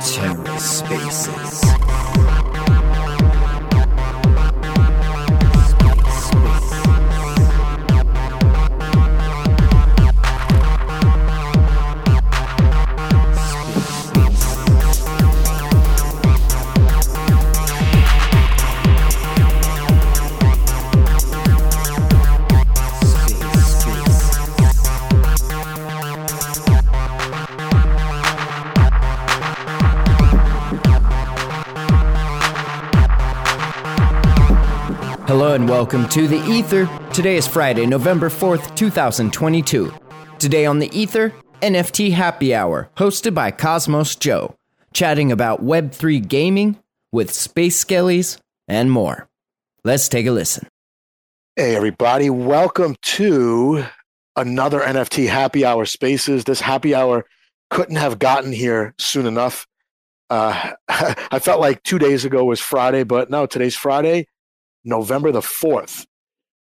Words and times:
TerraSpaces. 0.00 1.60
Hello 1.64 2.35
welcome 35.76 36.08
to 36.08 36.26
The 36.26 36.42
Ether. 36.48 36.88
Today 37.12 37.36
is 37.36 37.46
Friday, 37.46 37.84
November 37.84 38.30
4th, 38.30 38.74
2022. 38.76 39.92
Today 40.38 40.64
on 40.64 40.78
The 40.78 40.88
Ether, 40.98 41.34
NFT 41.60 42.12
Happy 42.12 42.54
Hour, 42.54 42.88
hosted 42.96 43.34
by 43.34 43.50
Cosmos 43.50 44.16
Joe, 44.16 44.56
chatting 44.94 45.30
about 45.30 45.62
Web3 45.62 46.26
gaming 46.26 46.78
with 47.12 47.30
Space 47.30 47.84
Skellies 47.84 48.38
and 48.66 48.90
more. 48.90 49.28
Let's 49.84 50.08
take 50.08 50.24
a 50.24 50.30
listen. 50.30 50.66
Hey, 51.56 51.76
everybody, 51.76 52.30
welcome 52.30 52.96
to 53.02 53.84
another 54.34 54.80
NFT 54.80 55.28
Happy 55.28 55.66
Hour 55.66 55.84
Spaces. 55.84 56.44
This 56.44 56.62
happy 56.62 56.94
hour 56.94 57.26
couldn't 57.68 57.96
have 57.96 58.18
gotten 58.18 58.50
here 58.50 58.94
soon 58.98 59.26
enough. 59.26 59.66
Uh, 60.30 60.72
I 60.88 61.38
felt 61.38 61.60
like 61.60 61.82
two 61.82 61.98
days 61.98 62.24
ago 62.24 62.46
was 62.46 62.60
Friday, 62.60 63.04
but 63.04 63.28
no, 63.28 63.44
today's 63.44 63.76
Friday 63.76 64.26
November 64.86 65.32
the 65.32 65.40
4th. 65.40 66.06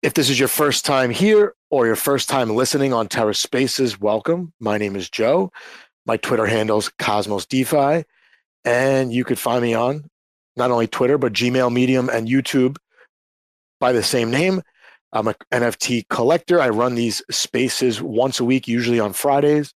If 0.01 0.13
this 0.15 0.29
is 0.29 0.37
your 0.37 0.49
first 0.49 0.85
time 0.85 1.11
here 1.11 1.55
or 1.69 1.85
your 1.85 1.95
first 1.95 2.27
time 2.27 2.49
listening 2.49 2.91
on 2.91 3.07
Terra 3.07 3.33
Spaces, 3.33 3.99
welcome. 3.99 4.51
My 4.59 4.77
name 4.77 4.97
is 4.97 5.09
Joe. 5.09 5.51
My 6.05 6.17
Twitter 6.17 6.45
handle 6.45 6.79
is 6.79 6.89
Cosmos 6.89 7.45
DeFi. 7.45 8.03
And 8.65 9.13
you 9.13 9.23
could 9.23 9.39
find 9.39 9.61
me 9.61 9.73
on 9.73 10.09
not 10.57 10.71
only 10.71 10.87
Twitter, 10.87 11.17
but 11.17 11.31
Gmail, 11.31 11.71
Medium, 11.71 12.09
and 12.09 12.27
YouTube 12.27 12.75
by 13.79 13.93
the 13.93 14.03
same 14.03 14.29
name. 14.29 14.61
I'm 15.13 15.29
an 15.29 15.35
NFT 15.53 16.09
collector. 16.09 16.59
I 16.59 16.67
run 16.67 16.95
these 16.95 17.23
spaces 17.31 18.01
once 18.01 18.41
a 18.41 18.45
week, 18.45 18.67
usually 18.67 18.99
on 18.99 19.13
Fridays. 19.13 19.73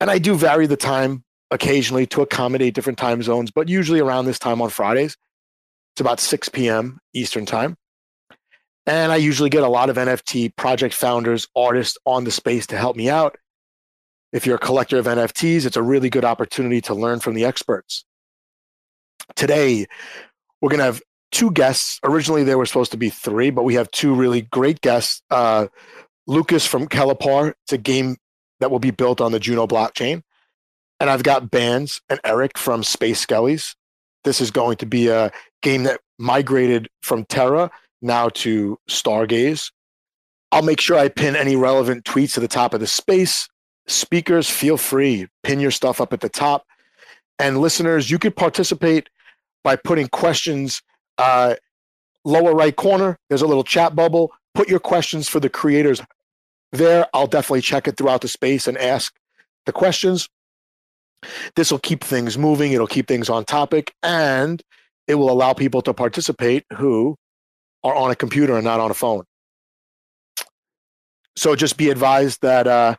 And 0.00 0.10
I 0.10 0.18
do 0.18 0.34
vary 0.34 0.66
the 0.66 0.78
time 0.78 1.24
occasionally 1.50 2.06
to 2.06 2.22
accommodate 2.22 2.74
different 2.74 2.98
time 2.98 3.22
zones, 3.22 3.50
but 3.50 3.68
usually 3.68 4.00
around 4.00 4.24
this 4.24 4.38
time 4.38 4.62
on 4.62 4.70
Fridays. 4.70 5.18
About 6.02 6.20
6 6.20 6.48
p.m. 6.48 6.98
Eastern 7.14 7.46
Time. 7.46 7.76
And 8.86 9.12
I 9.12 9.16
usually 9.16 9.50
get 9.50 9.62
a 9.62 9.68
lot 9.68 9.88
of 9.88 9.96
NFT 9.96 10.56
project 10.56 10.94
founders, 10.94 11.46
artists 11.54 11.96
on 12.04 12.24
the 12.24 12.32
space 12.32 12.66
to 12.66 12.76
help 12.76 12.96
me 12.96 13.08
out. 13.08 13.36
If 14.32 14.44
you're 14.44 14.56
a 14.56 14.58
collector 14.58 14.98
of 14.98 15.06
NFTs, 15.06 15.64
it's 15.64 15.76
a 15.76 15.82
really 15.82 16.10
good 16.10 16.24
opportunity 16.24 16.80
to 16.82 16.94
learn 16.94 17.20
from 17.20 17.34
the 17.34 17.44
experts. 17.44 18.04
Today, 19.36 19.86
we're 20.60 20.70
going 20.70 20.78
to 20.78 20.86
have 20.86 21.02
two 21.30 21.52
guests. 21.52 22.00
Originally, 22.02 22.42
there 22.42 22.58
were 22.58 22.66
supposed 22.66 22.90
to 22.90 22.98
be 22.98 23.10
three, 23.10 23.50
but 23.50 23.62
we 23.62 23.74
have 23.74 23.88
two 23.92 24.12
really 24.12 24.42
great 24.42 24.80
guests. 24.80 25.22
Uh, 25.30 25.68
Lucas 26.26 26.66
from 26.66 26.88
Kelepar, 26.88 27.52
it's 27.62 27.72
a 27.72 27.78
game 27.78 28.16
that 28.58 28.72
will 28.72 28.80
be 28.80 28.90
built 28.90 29.20
on 29.20 29.30
the 29.30 29.38
Juno 29.38 29.68
blockchain. 29.68 30.22
And 30.98 31.08
I've 31.08 31.22
got 31.22 31.50
Bands 31.50 32.00
and 32.08 32.18
Eric 32.24 32.58
from 32.58 32.82
Space 32.82 33.24
Skellies. 33.24 33.76
This 34.24 34.40
is 34.40 34.50
going 34.50 34.76
to 34.78 34.86
be 34.86 35.08
a 35.08 35.30
game 35.62 35.84
that 35.84 36.00
migrated 36.18 36.88
from 37.02 37.24
Terra 37.24 37.70
now 38.00 38.28
to 38.30 38.78
Stargaze. 38.88 39.70
I'll 40.50 40.62
make 40.62 40.80
sure 40.80 40.98
I 40.98 41.08
pin 41.08 41.34
any 41.34 41.56
relevant 41.56 42.04
tweets 42.04 42.34
to 42.34 42.40
the 42.40 42.48
top 42.48 42.74
of 42.74 42.80
the 42.80 42.86
space. 42.86 43.48
Speakers, 43.86 44.48
feel 44.48 44.76
free, 44.76 45.26
pin 45.42 45.60
your 45.60 45.70
stuff 45.70 46.00
up 46.00 46.12
at 46.12 46.20
the 46.20 46.28
top. 46.28 46.66
And 47.38 47.60
listeners, 47.60 48.10
you 48.10 48.18
could 48.18 48.36
participate 48.36 49.08
by 49.64 49.76
putting 49.76 50.08
questions 50.08 50.82
uh, 51.18 51.56
lower 52.24 52.54
right 52.54 52.76
corner. 52.76 53.18
There's 53.28 53.42
a 53.42 53.46
little 53.46 53.64
chat 53.64 53.96
bubble. 53.96 54.32
Put 54.54 54.68
your 54.68 54.80
questions 54.80 55.28
for 55.28 55.40
the 55.40 55.48
creators 55.48 56.02
there. 56.72 57.06
I'll 57.14 57.26
definitely 57.26 57.62
check 57.62 57.88
it 57.88 57.96
throughout 57.96 58.20
the 58.20 58.28
space 58.28 58.68
and 58.68 58.76
ask 58.78 59.14
the 59.66 59.72
questions. 59.72 60.28
This 61.56 61.70
will 61.70 61.78
keep 61.78 62.02
things 62.02 62.36
moving. 62.36 62.72
It'll 62.72 62.86
keep 62.86 63.08
things 63.08 63.28
on 63.28 63.44
topic. 63.44 63.94
And 64.02 64.62
it 65.06 65.14
will 65.16 65.30
allow 65.30 65.52
people 65.52 65.82
to 65.82 65.94
participate 65.94 66.64
who 66.74 67.16
are 67.84 67.94
on 67.94 68.10
a 68.10 68.16
computer 68.16 68.54
and 68.54 68.64
not 68.64 68.80
on 68.80 68.90
a 68.90 68.94
phone. 68.94 69.24
So 71.36 71.56
just 71.56 71.76
be 71.76 71.90
advised 71.90 72.42
that 72.42 72.66
uh, 72.66 72.96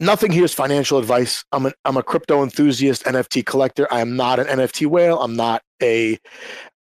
nothing 0.00 0.30
here 0.30 0.44
is 0.44 0.54
financial 0.54 0.98
advice. 0.98 1.44
I'm 1.52 1.66
an, 1.66 1.72
I'm 1.84 1.96
a 1.96 2.02
crypto 2.02 2.42
enthusiast, 2.42 3.04
NFT 3.04 3.44
collector. 3.44 3.92
I 3.92 4.00
am 4.00 4.16
not 4.16 4.38
an 4.38 4.46
NFT 4.46 4.86
whale. 4.86 5.20
I'm 5.20 5.36
not 5.36 5.62
a 5.82 6.18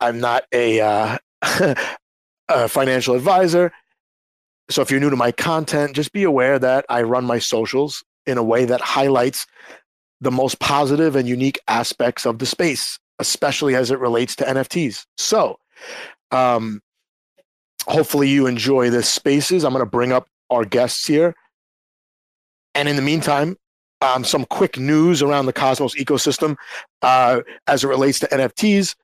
I'm 0.03 0.19
not 0.19 0.43
a, 0.51 0.81
uh, 0.81 1.17
a 2.49 2.67
financial 2.67 3.15
advisor. 3.15 3.71
So 4.69 4.81
if 4.81 4.91
you're 4.91 4.99
new 4.99 5.09
to 5.09 5.15
my 5.15 5.31
content, 5.31 5.95
just 5.95 6.11
be 6.11 6.23
aware 6.23 6.59
that 6.59 6.85
I 6.89 7.03
run 7.03 7.23
my 7.23 7.39
socials 7.39 8.03
in 8.25 8.37
a 8.37 8.43
way 8.43 8.65
that 8.65 8.81
highlights 8.81 9.45
the 10.23 10.31
most 10.31 10.59
positive 10.59 11.16
and 11.16 11.28
unique 11.28 11.59
aspects 11.67 12.25
of 12.25 12.39
the 12.39 12.45
space 12.45 13.00
especially 13.19 13.75
as 13.75 13.91
it 13.91 14.00
relates 14.00 14.35
to 14.38 14.44
NFTs. 14.44 15.06
So, 15.17 15.57
um, 16.31 16.81
hopefully, 17.88 18.29
you 18.29 18.47
enjoy 18.47 18.89
this 18.89 19.09
spaces. 19.09 19.63
I'm 19.63 19.73
going 19.73 19.85
to 19.85 19.89
bring 19.89 20.11
up 20.11 20.28
our 20.50 20.66
guests 20.66 21.06
here. 21.06 21.35
And 22.75 22.89
in 22.89 22.95
the 22.95 23.01
meantime, 23.01 23.56
um, 24.01 24.23
some 24.23 24.45
quick 24.45 24.78
news 24.78 25.22
around 25.22 25.45
the 25.45 25.53
Cosmos 25.53 25.95
ecosystem 25.95 26.55
uh, 27.01 27.41
as 27.67 27.84
it 27.84 27.88
relates 27.88 28.19
to 28.19 28.28
NFTs. 28.28 28.95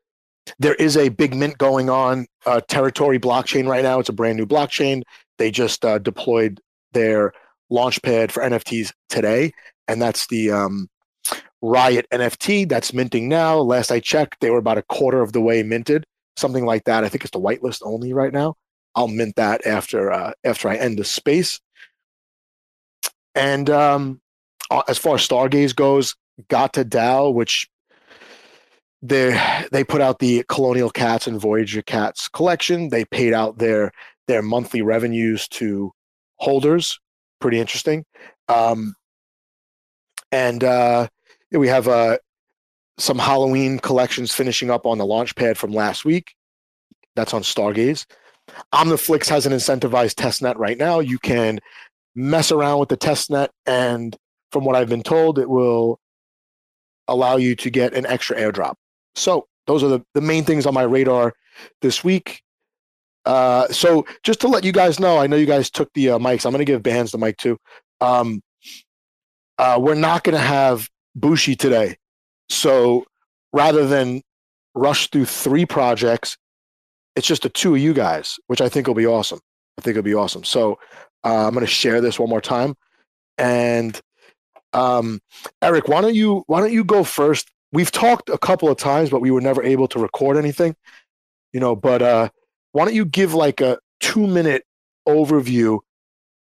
There 0.57 0.75
is 0.75 0.97
a 0.97 1.09
big 1.09 1.36
mint 1.36 1.57
going 1.59 1.90
on 1.90 2.25
uh, 2.46 2.62
Teritori 2.68 3.19
blockchain 3.19 3.68
right 3.68 3.84
now. 3.84 4.00
It's 4.00 4.09
a 4.09 4.13
brand 4.13 4.38
new 4.38 4.47
blockchain. 4.47 5.03
They 5.38 5.51
just 5.51 5.86
uh, 5.86 6.00
deployed 6.00 6.59
their 6.91 7.34
launchpad 7.72 8.31
for 8.31 8.41
NFTs 8.41 8.91
today, 9.09 9.53
and 9.88 10.01
that's 10.01 10.28
the 10.28 10.51
um, 10.51 10.90
Riot 11.62 12.06
NFT 12.12 12.68
that's 12.68 12.94
minting 12.94 13.28
now. 13.28 13.58
Last 13.58 13.92
I 13.92 14.00
checked, 14.00 14.40
they 14.40 14.50
were 14.50 14.58
about 14.58 14.78
a 14.78 14.84
quarter 14.84 15.22
of 15.22 15.34
the 15.34 15.42
way 15.42 15.64
minted, 15.64 16.06
something 16.38 16.66
like 16.66 16.86
that. 16.86 17.03
I 17.03 17.09
think 17.09 17.24
it's 17.24 17.31
the 17.31 17.40
whitelist 17.40 17.81
only 17.84 18.14
right 18.14 18.31
now. 18.31 18.56
I'll 18.96 19.08
mint 19.08 19.36
that 19.36 19.66
after 19.66 20.12
uh, 20.12 20.34
after 20.44 20.69
I 20.69 20.75
end 20.75 20.98
the 20.98 21.03
space. 21.03 21.59
And 23.36 23.69
um, 23.69 24.22
as 24.88 24.98
far 24.98 25.16
as 25.16 25.28
Stargaze 25.28 25.75
goes, 25.75 26.16
Gata 26.50 26.84
DAO, 26.84 27.34
which 27.34 27.69
they 29.02 29.40
they 29.72 29.84
put 29.84 30.02
out 30.02 30.19
the 30.19 30.44
Colonial 30.50 30.90
Cats 30.90 31.28
and 31.28 31.40
Voyager 31.40 31.81
Cats 31.81 32.28
collection. 32.28 32.90
They 32.90 33.06
paid 33.06 33.34
out 33.34 33.58
their 33.58 33.92
their 34.28 34.42
monthly 34.42 34.81
revenues 34.81 35.48
to 35.50 35.92
holders. 36.38 37.00
Pretty 37.40 37.59
interesting. 37.59 38.06
Um, 38.48 38.96
and 40.31 40.64
uh, 40.64 41.08
we 41.52 41.68
have 41.68 41.88
uh, 41.88 42.18
some 42.98 43.18
Halloween 43.18 43.80
collections 43.80 44.34
finishing 44.34 44.70
up 44.70 44.86
on 44.86 44.98
the 44.98 45.06
launch 45.06 45.36
pad 45.36 45.58
from 45.58 45.72
last 45.72 46.06
week. 46.06 46.36
That's 47.16 47.34
on 47.34 47.42
Stargaze. 47.42 48.06
OmniFlix 48.74 49.28
has 49.30 49.46
an 49.46 49.54
incentivized 49.54 50.16
testnet 50.16 50.56
right 50.58 50.78
now. 50.78 51.00
You 51.00 51.20
can 51.20 51.60
mess 52.16 52.51
around 52.51 52.80
with 52.80 52.90
the 52.90 52.98
testnet, 52.98 53.50
and 53.66 54.16
from 54.51 54.66
what 54.66 54.75
I've 54.75 54.90
been 54.90 55.04
told, 55.04 55.40
it 55.40 55.50
will 55.50 56.00
allow 57.07 57.38
you 57.38 57.56
to 57.56 57.69
get 57.69 57.94
an 57.94 58.06
extra 58.06 58.38
airdrop. 58.38 58.75
So 59.16 59.48
those 59.68 59.84
are 59.84 59.88
the, 59.88 60.06
the 60.13 60.22
main 60.22 60.44
things 60.44 60.66
on 60.66 60.74
my 60.74 60.84
radar 60.84 61.34
this 61.81 62.04
week. 62.04 62.42
Uh, 63.25 63.68
so 63.68 64.06
just 64.24 64.42
to 64.42 64.48
let 64.48 64.63
you 64.63 64.72
guys 64.72 65.00
know, 65.00 65.18
I 65.18 65.28
know 65.28 65.36
you 65.36 65.45
guys 65.45 65.69
took 65.69 65.92
the 65.94 66.12
uh, 66.12 66.19
mics. 66.19 66.45
I'm 66.45 66.52
going 66.52 66.60
to 66.60 66.66
give 66.66 66.81
Bands 66.81 67.12
the 67.12 67.18
mic 67.18 67.38
too. 67.38 67.57
Um, 68.02 68.42
uh, 69.57 69.78
we're 69.81 69.95
not 69.95 70.24
going 70.24 70.38
to 70.38 70.42
have 70.42 70.90
Bushi 71.19 71.56
today. 71.56 71.98
So 72.50 73.06
rather 73.54 73.88
than 73.88 74.21
rush 74.75 75.10
through 75.10 75.25
three 75.25 75.66
projects, 75.66 76.38
it's 77.16 77.27
just 77.27 77.44
the 77.44 77.50
two 77.50 77.75
of 77.75 77.81
you 77.81 77.94
guys, 77.94 78.39
which 78.48 78.62
I 78.62 78.69
think 78.69 78.88
will 78.88 78.94
be 78.94 79.07
awesome. 79.07 79.39
I 79.77 79.81
think 79.81 79.98
it'll 79.98 80.04
be 80.04 80.16
awesome. 80.16 80.44
So 80.44 80.80
uh, 81.24 81.48
I'm 81.48 81.54
going 81.54 81.66
to 81.66 81.71
share 81.71 82.01
this 82.01 82.19
one 82.19 82.30
more 82.30 82.42
time. 82.42 82.75
And 83.38 84.00
um, 84.74 85.19
Eric, 85.62 85.88
why 85.88 86.01
don't 86.01 86.16
you 86.16 86.44
why 86.48 86.60
don't 86.60 86.74
you 86.74 86.83
go 86.83 87.04
first? 87.04 87.50
We've 87.71 87.92
talked 87.92 88.30
a 88.30 88.38
couple 88.38 88.69
of 88.69 88.77
times, 88.77 89.10
but 89.10 89.21
we 89.21 89.31
were 89.31 89.42
never 89.42 89.63
able 89.63 89.88
to 89.89 90.00
record 90.00 90.38
anything, 90.38 90.75
you 91.54 91.60
know. 91.60 91.75
But 91.75 92.01
uh, 92.01 92.30
why 92.71 92.86
don't 92.86 92.95
you 92.95 93.06
give 93.06 93.33
like 93.33 93.62
a 93.62 93.80
two 94.00 94.27
minute 94.27 94.63
overview 95.07 95.80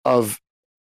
of 0.05 0.39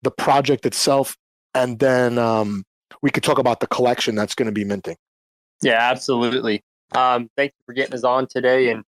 the 0.03 0.11
project 0.11 0.65
itself, 0.65 1.17
and 1.53 1.79
then 1.79 2.17
um, 2.17 2.63
we 3.01 3.09
could 3.09 3.23
talk 3.23 3.37
about 3.37 3.59
the 3.59 3.67
collection 3.67 4.15
that's 4.15 4.35
going 4.35 4.47
to 4.47 4.51
be 4.51 4.63
minting. 4.63 4.97
Yeah, 5.61 5.79
absolutely. 5.79 6.63
Um, 6.93 7.29
thank 7.35 7.51
you 7.51 7.63
for 7.65 7.73
getting 7.73 7.93
us 7.93 8.03
on 8.03 8.27
today. 8.27 8.69
And 8.69 8.83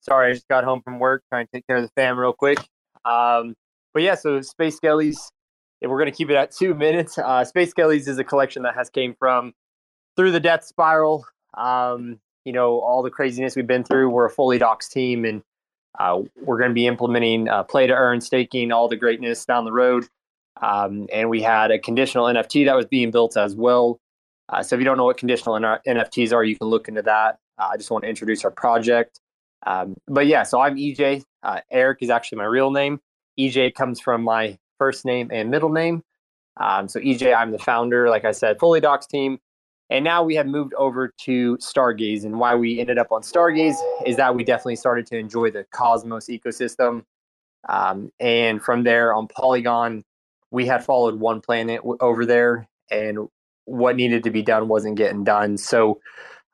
sorry, 0.00 0.30
I 0.30 0.34
just 0.34 0.48
got 0.48 0.64
home 0.64 0.82
from 0.82 0.98
work 0.98 1.22
trying 1.28 1.46
to 1.46 1.52
take 1.52 1.66
care 1.66 1.76
of 1.76 1.82
the 1.82 1.90
fam 1.96 2.18
real 2.18 2.32
quick. 2.32 2.58
Um, 3.04 3.54
but 3.92 4.02
yeah, 4.02 4.14
so 4.14 4.40
Space 4.40 4.78
Skellies, 4.78 5.18
we're 5.82 5.98
going 5.98 6.10
to 6.10 6.16
keep 6.16 6.30
it 6.30 6.36
at 6.36 6.52
two 6.52 6.74
minutes, 6.74 7.18
uh, 7.18 7.44
Space 7.44 7.72
Skellies 7.72 8.06
is 8.06 8.18
a 8.18 8.24
collection 8.24 8.62
that 8.62 8.74
has 8.74 8.90
came 8.90 9.14
from 9.18 9.52
through 10.16 10.32
the 10.32 10.40
death 10.40 10.64
spiral. 10.64 11.24
Um, 11.56 12.20
you 12.44 12.52
know, 12.52 12.80
all 12.80 13.02
the 13.02 13.10
craziness 13.10 13.56
we've 13.56 13.66
been 13.66 13.84
through. 13.84 14.10
We're 14.10 14.26
a 14.26 14.30
fully 14.30 14.58
docs 14.58 14.88
team, 14.88 15.24
and 15.24 15.42
uh, 15.98 16.22
we're 16.42 16.58
going 16.58 16.70
to 16.70 16.74
be 16.74 16.86
implementing 16.86 17.48
uh, 17.48 17.64
play 17.64 17.86
to 17.86 17.92
earn, 17.92 18.20
staking, 18.20 18.72
all 18.72 18.88
the 18.88 18.96
greatness 18.96 19.44
down 19.44 19.64
the 19.64 19.72
road. 19.72 20.06
Um, 20.60 21.08
and 21.12 21.30
we 21.30 21.42
had 21.42 21.70
a 21.70 21.78
conditional 21.78 22.26
NFT 22.26 22.66
that 22.66 22.76
was 22.76 22.86
being 22.86 23.10
built 23.10 23.36
as 23.36 23.54
well. 23.54 23.98
Uh, 24.48 24.62
so 24.62 24.76
if 24.76 24.80
you 24.80 24.84
don't 24.84 24.96
know 24.96 25.04
what 25.04 25.16
conditional 25.16 25.54
NFTs 25.56 26.32
are, 26.32 26.44
you 26.44 26.56
can 26.56 26.68
look 26.68 26.88
into 26.88 27.02
that. 27.02 27.38
Uh, 27.58 27.68
I 27.72 27.76
just 27.76 27.90
want 27.90 28.04
to 28.04 28.10
introduce 28.10 28.44
our 28.44 28.50
project. 28.50 29.20
Um, 29.66 29.96
but 30.08 30.26
yeah, 30.26 30.42
so 30.42 30.60
I'm 30.60 30.76
EJ. 30.76 31.22
Uh, 31.42 31.60
Eric 31.70 31.98
is 32.00 32.10
actually 32.10 32.38
my 32.38 32.44
real 32.44 32.70
name. 32.70 33.00
EJ 33.38 33.74
comes 33.74 34.00
from 34.00 34.22
my 34.22 34.58
first 34.78 35.04
name 35.04 35.30
and 35.32 35.50
middle 35.50 35.70
name. 35.70 36.02
Um, 36.58 36.88
so 36.88 37.00
EJ, 37.00 37.34
I'm 37.34 37.52
the 37.52 37.58
founder, 37.58 38.10
like 38.10 38.24
I 38.24 38.32
said, 38.32 38.58
fully 38.58 38.80
docs 38.80 39.06
team. 39.06 39.38
And 39.88 40.04
now 40.04 40.22
we 40.22 40.36
have 40.36 40.46
moved 40.46 40.74
over 40.74 41.12
to 41.22 41.56
Stargaze. 41.56 42.24
And 42.24 42.38
why 42.38 42.54
we 42.54 42.80
ended 42.80 42.98
up 42.98 43.10
on 43.10 43.22
Stargaze 43.22 43.76
is 44.06 44.16
that 44.16 44.34
we 44.34 44.44
definitely 44.44 44.76
started 44.76 45.06
to 45.06 45.18
enjoy 45.18 45.50
the 45.50 45.64
Cosmos 45.72 46.26
ecosystem. 46.26 47.04
Um, 47.68 48.10
and 48.20 48.62
from 48.62 48.84
there 48.84 49.12
on 49.14 49.26
Polygon, 49.28 50.04
we 50.50 50.66
had 50.66 50.84
followed 50.84 51.20
one 51.20 51.40
planet 51.40 51.80
over 52.00 52.26
there, 52.26 52.68
and 52.90 53.28
what 53.64 53.96
needed 53.96 54.24
to 54.24 54.30
be 54.30 54.42
done 54.42 54.68
wasn't 54.68 54.96
getting 54.96 55.24
done. 55.24 55.56
So 55.56 56.00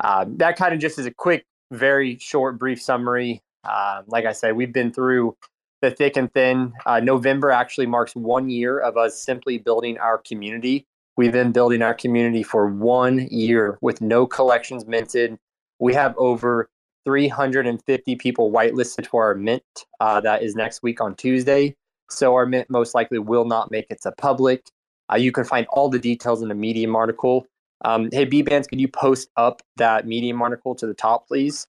uh, 0.01 0.27
that 0.37 0.57
kind 0.57 0.75
of 0.75 0.81
just 0.81 0.99
is 0.99 1.07
a 1.07 1.11
quick, 1.11 1.47
very 1.73 2.19
short, 2.19 2.59
brief 2.59 2.81
summary. 2.81 3.43
Uh, 3.65 4.03
like 4.07 4.27
I 4.27 4.33
said, 4.33 4.57
we've 4.57 4.73
been 4.73 4.93
through 4.93 5.37
the 5.81 5.91
thick 5.91 6.17
and 6.17 6.33
thin. 6.33 6.73
Uh, 6.85 7.01
November 7.01 7.51
actually 7.51 7.87
marks 7.87 8.15
one 8.15 8.49
year 8.51 8.79
of 8.79 8.97
us 8.97 9.21
simply 9.23 9.59
building 9.59 9.99
our 9.99 10.19
community. 10.19 10.87
We've 11.17 11.33
been 11.33 11.53
building 11.53 11.83
our 11.83 11.95
community 11.95 12.43
for 12.43 12.69
one 12.69 13.27
year 13.31 13.79
with 13.81 14.01
no 14.01 14.27
collections 14.27 14.87
minted. 14.87 15.39
We 15.79 15.95
have 15.95 16.15
over 16.19 16.69
350 17.05 18.17
people 18.17 18.51
whitelisted 18.51 19.07
for 19.07 19.25
our 19.25 19.35
mint. 19.35 19.63
Uh, 20.01 20.21
that 20.21 20.43
is 20.43 20.55
next 20.55 20.83
week 20.83 21.01
on 21.01 21.15
Tuesday. 21.15 21.75
So 22.11 22.35
our 22.35 22.47
mint 22.47 22.71
most 22.71 22.95
likely 22.95 23.19
will 23.19 23.45
not 23.45 23.71
make 23.71 23.87
it 23.91 24.01
to 24.03 24.13
public. 24.13 24.71
Uh, 25.13 25.17
you 25.17 25.33
can 25.33 25.45
find 25.45 25.67
all 25.71 25.89
the 25.89 25.99
details 25.99 26.43
in 26.43 26.49
the 26.49 26.55
Medium 26.55 26.97
article. 26.97 27.47
Um, 27.85 28.09
hey, 28.13 28.27
Bbandz, 28.27 28.69
could 28.69 28.81
you 28.81 28.89
post 28.89 29.29
up 29.37 29.63
that 29.77 30.07
Medium 30.07 30.41
article 30.41 30.75
to 30.77 30.87
the 30.87 30.95
top, 30.95 31.29
please? 31.29 31.67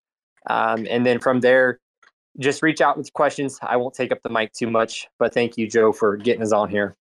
Um, 0.49 0.87
and 0.89 1.05
then 1.05 1.19
from 1.19 1.41
there, 1.41 1.79
just 2.39 2.61
reach 2.61 2.81
out 2.81 2.97
with 2.97 3.11
questions. 3.13 3.59
I 3.61 3.77
won't 3.77 3.93
take 3.93 4.11
up 4.11 4.21
the 4.23 4.29
mic 4.29 4.53
too 4.53 4.69
much, 4.69 5.07
but 5.19 5.33
thank 5.33 5.57
you, 5.57 5.67
Joe, 5.67 5.91
for 5.91 6.17
getting 6.17 6.41
us 6.41 6.51
on 6.51 6.69
here. 6.69 6.95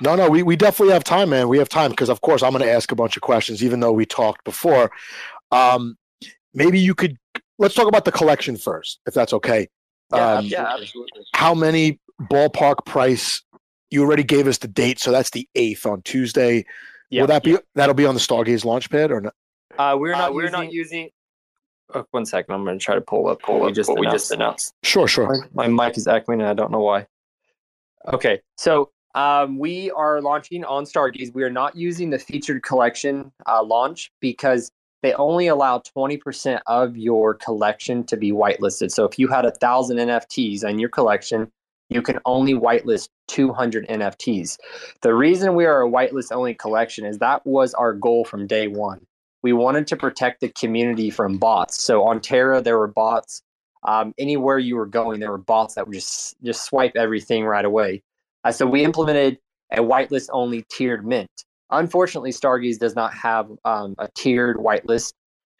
No, 0.00 0.14
no, 0.14 0.30
we, 0.30 0.42
we 0.42 0.56
definitely 0.56 0.92
have 0.94 1.04
time, 1.04 1.30
man. 1.30 1.48
We 1.48 1.58
have 1.58 1.68
time 1.68 1.90
because, 1.90 2.08
of 2.08 2.20
course, 2.20 2.42
I'm 2.42 2.52
going 2.52 2.62
to 2.62 2.70
ask 2.70 2.92
a 2.92 2.94
bunch 2.94 3.16
of 3.16 3.22
questions, 3.22 3.64
even 3.64 3.80
though 3.80 3.92
we 3.92 4.06
talked 4.06 4.44
before. 4.44 4.90
Um, 5.50 5.96
maybe 6.54 6.78
you 6.78 6.94
could 6.94 7.18
let's 7.58 7.74
talk 7.74 7.88
about 7.88 8.04
the 8.04 8.12
collection 8.12 8.56
first, 8.56 9.00
if 9.06 9.14
that's 9.14 9.32
okay. 9.32 9.68
Yeah, 10.12 10.34
um, 10.34 10.44
yeah, 10.46 10.74
absolutely. 10.74 11.24
How 11.34 11.54
many 11.54 11.98
ballpark 12.20 12.84
price? 12.86 13.42
You 13.90 14.02
already 14.02 14.24
gave 14.24 14.46
us 14.46 14.58
the 14.58 14.68
date, 14.68 14.98
so 14.98 15.12
that's 15.12 15.30
the 15.30 15.48
eighth 15.54 15.86
on 15.86 16.02
Tuesday. 16.02 16.64
Yep, 17.10 17.20
Will 17.20 17.26
that 17.28 17.42
be 17.44 17.50
yep. 17.52 17.64
that'll 17.74 17.94
be 17.94 18.06
on 18.06 18.14
the 18.14 18.20
Stargaze 18.20 18.64
Launchpad 18.64 19.10
or 19.10 19.20
not? 19.20 19.34
Uh, 19.78 19.96
we're 19.98 20.12
not. 20.12 20.30
Uh, 20.30 20.34
we're 20.34 20.42
using, 20.42 20.52
not 20.52 20.72
using. 20.72 21.10
Oh, 21.94 22.04
one 22.10 22.26
second, 22.26 22.52
I'm 22.52 22.64
going 22.64 22.78
to 22.78 22.84
try 22.84 22.96
to 22.96 23.00
pull 23.00 23.28
up 23.28 23.42
pull 23.42 23.60
what, 23.60 23.66
we 23.66 23.72
just, 23.72 23.88
what 23.88 24.00
we 24.00 24.06
just 24.08 24.32
announced. 24.32 24.74
Sure, 24.82 25.06
sure. 25.06 25.46
My, 25.54 25.68
my 25.68 25.86
mic 25.86 25.96
is 25.96 26.08
echoing, 26.08 26.40
and 26.40 26.48
I 26.48 26.54
don't 26.54 26.72
know 26.72 26.80
why. 26.80 27.06
Okay, 28.12 28.40
so 28.56 28.90
um, 29.14 29.58
we 29.58 29.90
are 29.92 30.20
launching 30.20 30.64
on 30.64 30.84
Stargaze. 30.84 31.32
We 31.32 31.44
are 31.44 31.50
not 31.50 31.76
using 31.76 32.10
the 32.10 32.18
featured 32.18 32.62
collection 32.62 33.32
uh, 33.46 33.62
launch 33.62 34.10
because 34.20 34.70
they 35.02 35.14
only 35.14 35.46
allow 35.46 35.78
20% 35.78 36.60
of 36.66 36.96
your 36.96 37.34
collection 37.34 38.04
to 38.04 38.16
be 38.16 38.32
whitelisted. 38.32 38.90
So 38.90 39.04
if 39.04 39.18
you 39.18 39.28
had 39.28 39.44
a 39.44 39.52
thousand 39.52 39.98
NFTs 39.98 40.64
in 40.64 40.78
your 40.78 40.88
collection, 40.88 41.50
you 41.88 42.02
can 42.02 42.18
only 42.24 42.54
whitelist 42.54 43.08
200 43.28 43.86
NFTs. 43.88 44.58
The 45.02 45.14
reason 45.14 45.54
we 45.54 45.66
are 45.66 45.82
a 45.82 45.90
whitelist 45.90 46.32
only 46.32 46.54
collection 46.54 47.04
is 47.04 47.18
that 47.18 47.46
was 47.46 47.74
our 47.74 47.92
goal 47.92 48.24
from 48.24 48.46
day 48.46 48.66
one. 48.66 49.06
We 49.42 49.52
wanted 49.52 49.86
to 49.88 49.96
protect 49.96 50.40
the 50.40 50.48
community 50.48 51.10
from 51.10 51.38
bots. 51.38 51.80
So 51.80 52.04
on 52.04 52.20
Terra, 52.20 52.60
there 52.60 52.78
were 52.78 52.88
bots. 52.88 53.42
Um, 53.84 54.12
anywhere 54.18 54.58
you 54.58 54.76
were 54.76 54.86
going, 54.86 55.20
there 55.20 55.30
were 55.30 55.38
bots 55.38 55.74
that 55.74 55.86
would 55.86 55.94
just 55.94 56.34
just 56.42 56.64
swipe 56.64 56.96
everything 56.96 57.44
right 57.44 57.64
away. 57.64 58.02
Uh, 58.42 58.50
so 58.50 58.66
we 58.66 58.82
implemented 58.82 59.38
a 59.72 59.78
whitelist 59.78 60.28
only 60.32 60.64
tiered 60.68 61.06
mint. 61.06 61.30
Unfortunately, 61.70 62.30
Stargaze 62.30 62.78
does 62.78 62.96
not 62.96 63.14
have 63.14 63.48
um, 63.64 63.94
a 63.98 64.08
tiered 64.14 64.56
whitelist 64.56 65.12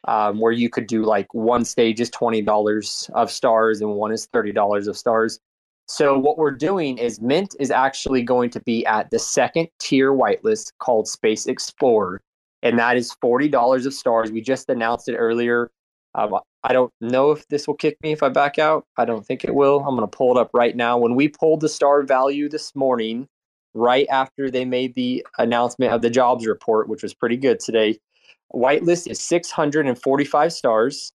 um, 0.07 0.39
where 0.39 0.51
you 0.51 0.69
could 0.69 0.87
do 0.87 1.03
like 1.03 1.33
one 1.33 1.63
stage 1.63 2.01
is 2.01 2.09
twenty 2.09 2.41
dollars 2.41 3.09
of 3.13 3.31
stars 3.31 3.81
and 3.81 3.91
one 3.91 4.11
is 4.11 4.27
thirty 4.33 4.51
dollars 4.51 4.87
of 4.87 4.97
stars. 4.97 5.39
So 5.87 6.17
what 6.19 6.37
we're 6.37 6.51
doing 6.51 6.97
is 6.97 7.21
Mint 7.21 7.55
is 7.59 7.71
actually 7.71 8.21
going 8.21 8.49
to 8.51 8.59
be 8.61 8.85
at 8.85 9.09
the 9.09 9.19
second 9.19 9.69
tier 9.79 10.11
whitelist 10.11 10.73
called 10.79 11.07
Space 11.07 11.45
Explorer, 11.45 12.21
and 12.61 12.77
that 12.77 12.97
is 12.97 13.13
forty 13.21 13.47
dollars 13.47 13.85
of 13.85 13.93
stars. 13.93 14.31
We 14.31 14.41
just 14.41 14.69
announced 14.69 15.07
it 15.07 15.15
earlier. 15.15 15.71
Um, 16.13 16.39
I 16.63 16.73
don't 16.73 16.91
know 16.99 17.31
if 17.31 17.47
this 17.47 17.67
will 17.67 17.75
kick 17.75 17.97
me 18.03 18.11
if 18.11 18.21
I 18.21 18.29
back 18.29 18.59
out. 18.59 18.85
I 18.97 19.05
don't 19.05 19.25
think 19.25 19.45
it 19.45 19.55
will. 19.55 19.79
I'm 19.79 19.95
going 19.95 20.01
to 20.01 20.17
pull 20.17 20.35
it 20.35 20.41
up 20.41 20.49
right 20.53 20.75
now. 20.75 20.97
When 20.97 21.15
we 21.15 21.29
pulled 21.29 21.61
the 21.61 21.69
star 21.69 22.03
value 22.03 22.49
this 22.49 22.75
morning, 22.75 23.27
right 23.73 24.07
after 24.09 24.49
they 24.49 24.65
made 24.65 24.95
the 24.95 25.25
announcement 25.37 25.93
of 25.93 26.01
the 26.01 26.09
jobs 26.09 26.45
report, 26.45 26.89
which 26.89 27.03
was 27.03 27.13
pretty 27.13 27.37
good 27.37 27.59
today, 27.59 27.97
whitelist 28.53 29.07
is 29.09 29.21
645 29.21 30.51
stars 30.51 31.11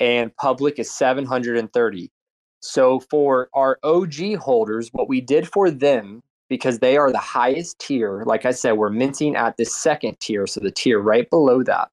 and 0.00 0.34
public 0.36 0.78
is 0.78 0.90
730. 0.90 2.10
So 2.60 3.00
for 3.00 3.48
our 3.54 3.78
OG 3.82 4.36
holders, 4.36 4.88
what 4.92 5.08
we 5.08 5.20
did 5.20 5.48
for 5.48 5.70
them, 5.70 6.22
because 6.48 6.78
they 6.78 6.96
are 6.96 7.12
the 7.12 7.18
highest 7.18 7.78
tier, 7.78 8.24
like 8.26 8.44
I 8.44 8.50
said, 8.52 8.72
we're 8.72 8.90
minting 8.90 9.36
at 9.36 9.56
the 9.56 9.64
second 9.64 10.18
tier, 10.20 10.46
so 10.46 10.60
the 10.60 10.70
tier 10.70 10.98
right 10.98 11.28
below 11.28 11.62
that. 11.64 11.88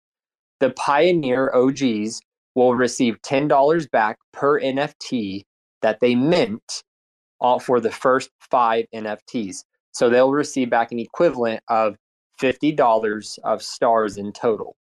The 0.59 0.71
Pioneer 0.71 1.53
OGs 1.53 2.21
will 2.55 2.73
receive 2.73 3.21
$10 3.21 3.91
back 3.91 4.17
per 4.31 4.59
NFT 4.59 5.43
that 5.81 5.99
they 5.99 6.15
mint 6.15 6.83
for 7.61 7.79
the 7.79 7.91
first 7.91 8.31
five 8.39 8.85
NFTs. 8.95 9.65
So 9.91 10.09
they'll 10.09 10.31
receive 10.31 10.69
back 10.69 10.91
an 10.91 10.99
equivalent 10.99 11.61
of 11.67 11.95
$50 12.41 13.39
of 13.43 13.61
stars 13.61 14.17
in 14.17 14.31
total. 14.31 14.75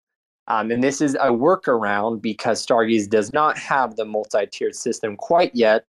Um, 0.47 0.71
and 0.71 0.83
this 0.83 1.01
is 1.01 1.15
a 1.15 1.29
workaround 1.29 2.21
because 2.21 2.65
Stargaze 2.65 3.09
does 3.09 3.33
not 3.33 3.57
have 3.57 3.97
the 3.97 4.05
multi-tiered 4.05 4.75
system 4.75 5.17
quite 5.17 5.55
yet. 5.55 5.87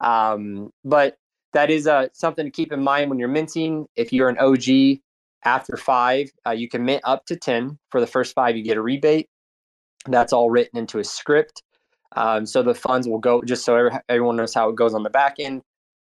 Um, 0.00 0.72
but 0.84 1.18
that 1.52 1.70
is 1.70 1.86
uh, 1.86 2.08
something 2.12 2.44
to 2.44 2.50
keep 2.50 2.72
in 2.72 2.82
mind 2.82 3.10
when 3.10 3.18
you're 3.18 3.28
minting. 3.28 3.86
If 3.94 4.12
you're 4.12 4.28
an 4.28 4.38
OG 4.38 5.00
after 5.44 5.76
five, 5.76 6.30
uh, 6.46 6.50
you 6.50 6.68
can 6.68 6.84
mint 6.84 7.02
up 7.04 7.26
to 7.26 7.36
10. 7.36 7.78
For 7.90 8.00
the 8.00 8.06
first 8.06 8.34
five, 8.34 8.56
you 8.56 8.64
get 8.64 8.76
a 8.76 8.82
rebate. 8.82 9.28
That's 10.06 10.32
all 10.32 10.50
written 10.50 10.78
into 10.78 10.98
a 10.98 11.04
script. 11.04 11.62
Um, 12.16 12.44
so 12.44 12.62
the 12.62 12.74
funds 12.74 13.08
will 13.08 13.18
go, 13.18 13.42
just 13.42 13.64
so 13.64 13.88
everyone 14.08 14.36
knows 14.36 14.52
how 14.52 14.68
it 14.68 14.76
goes 14.76 14.94
on 14.94 15.02
the 15.02 15.10
back 15.10 15.36
end, 15.38 15.62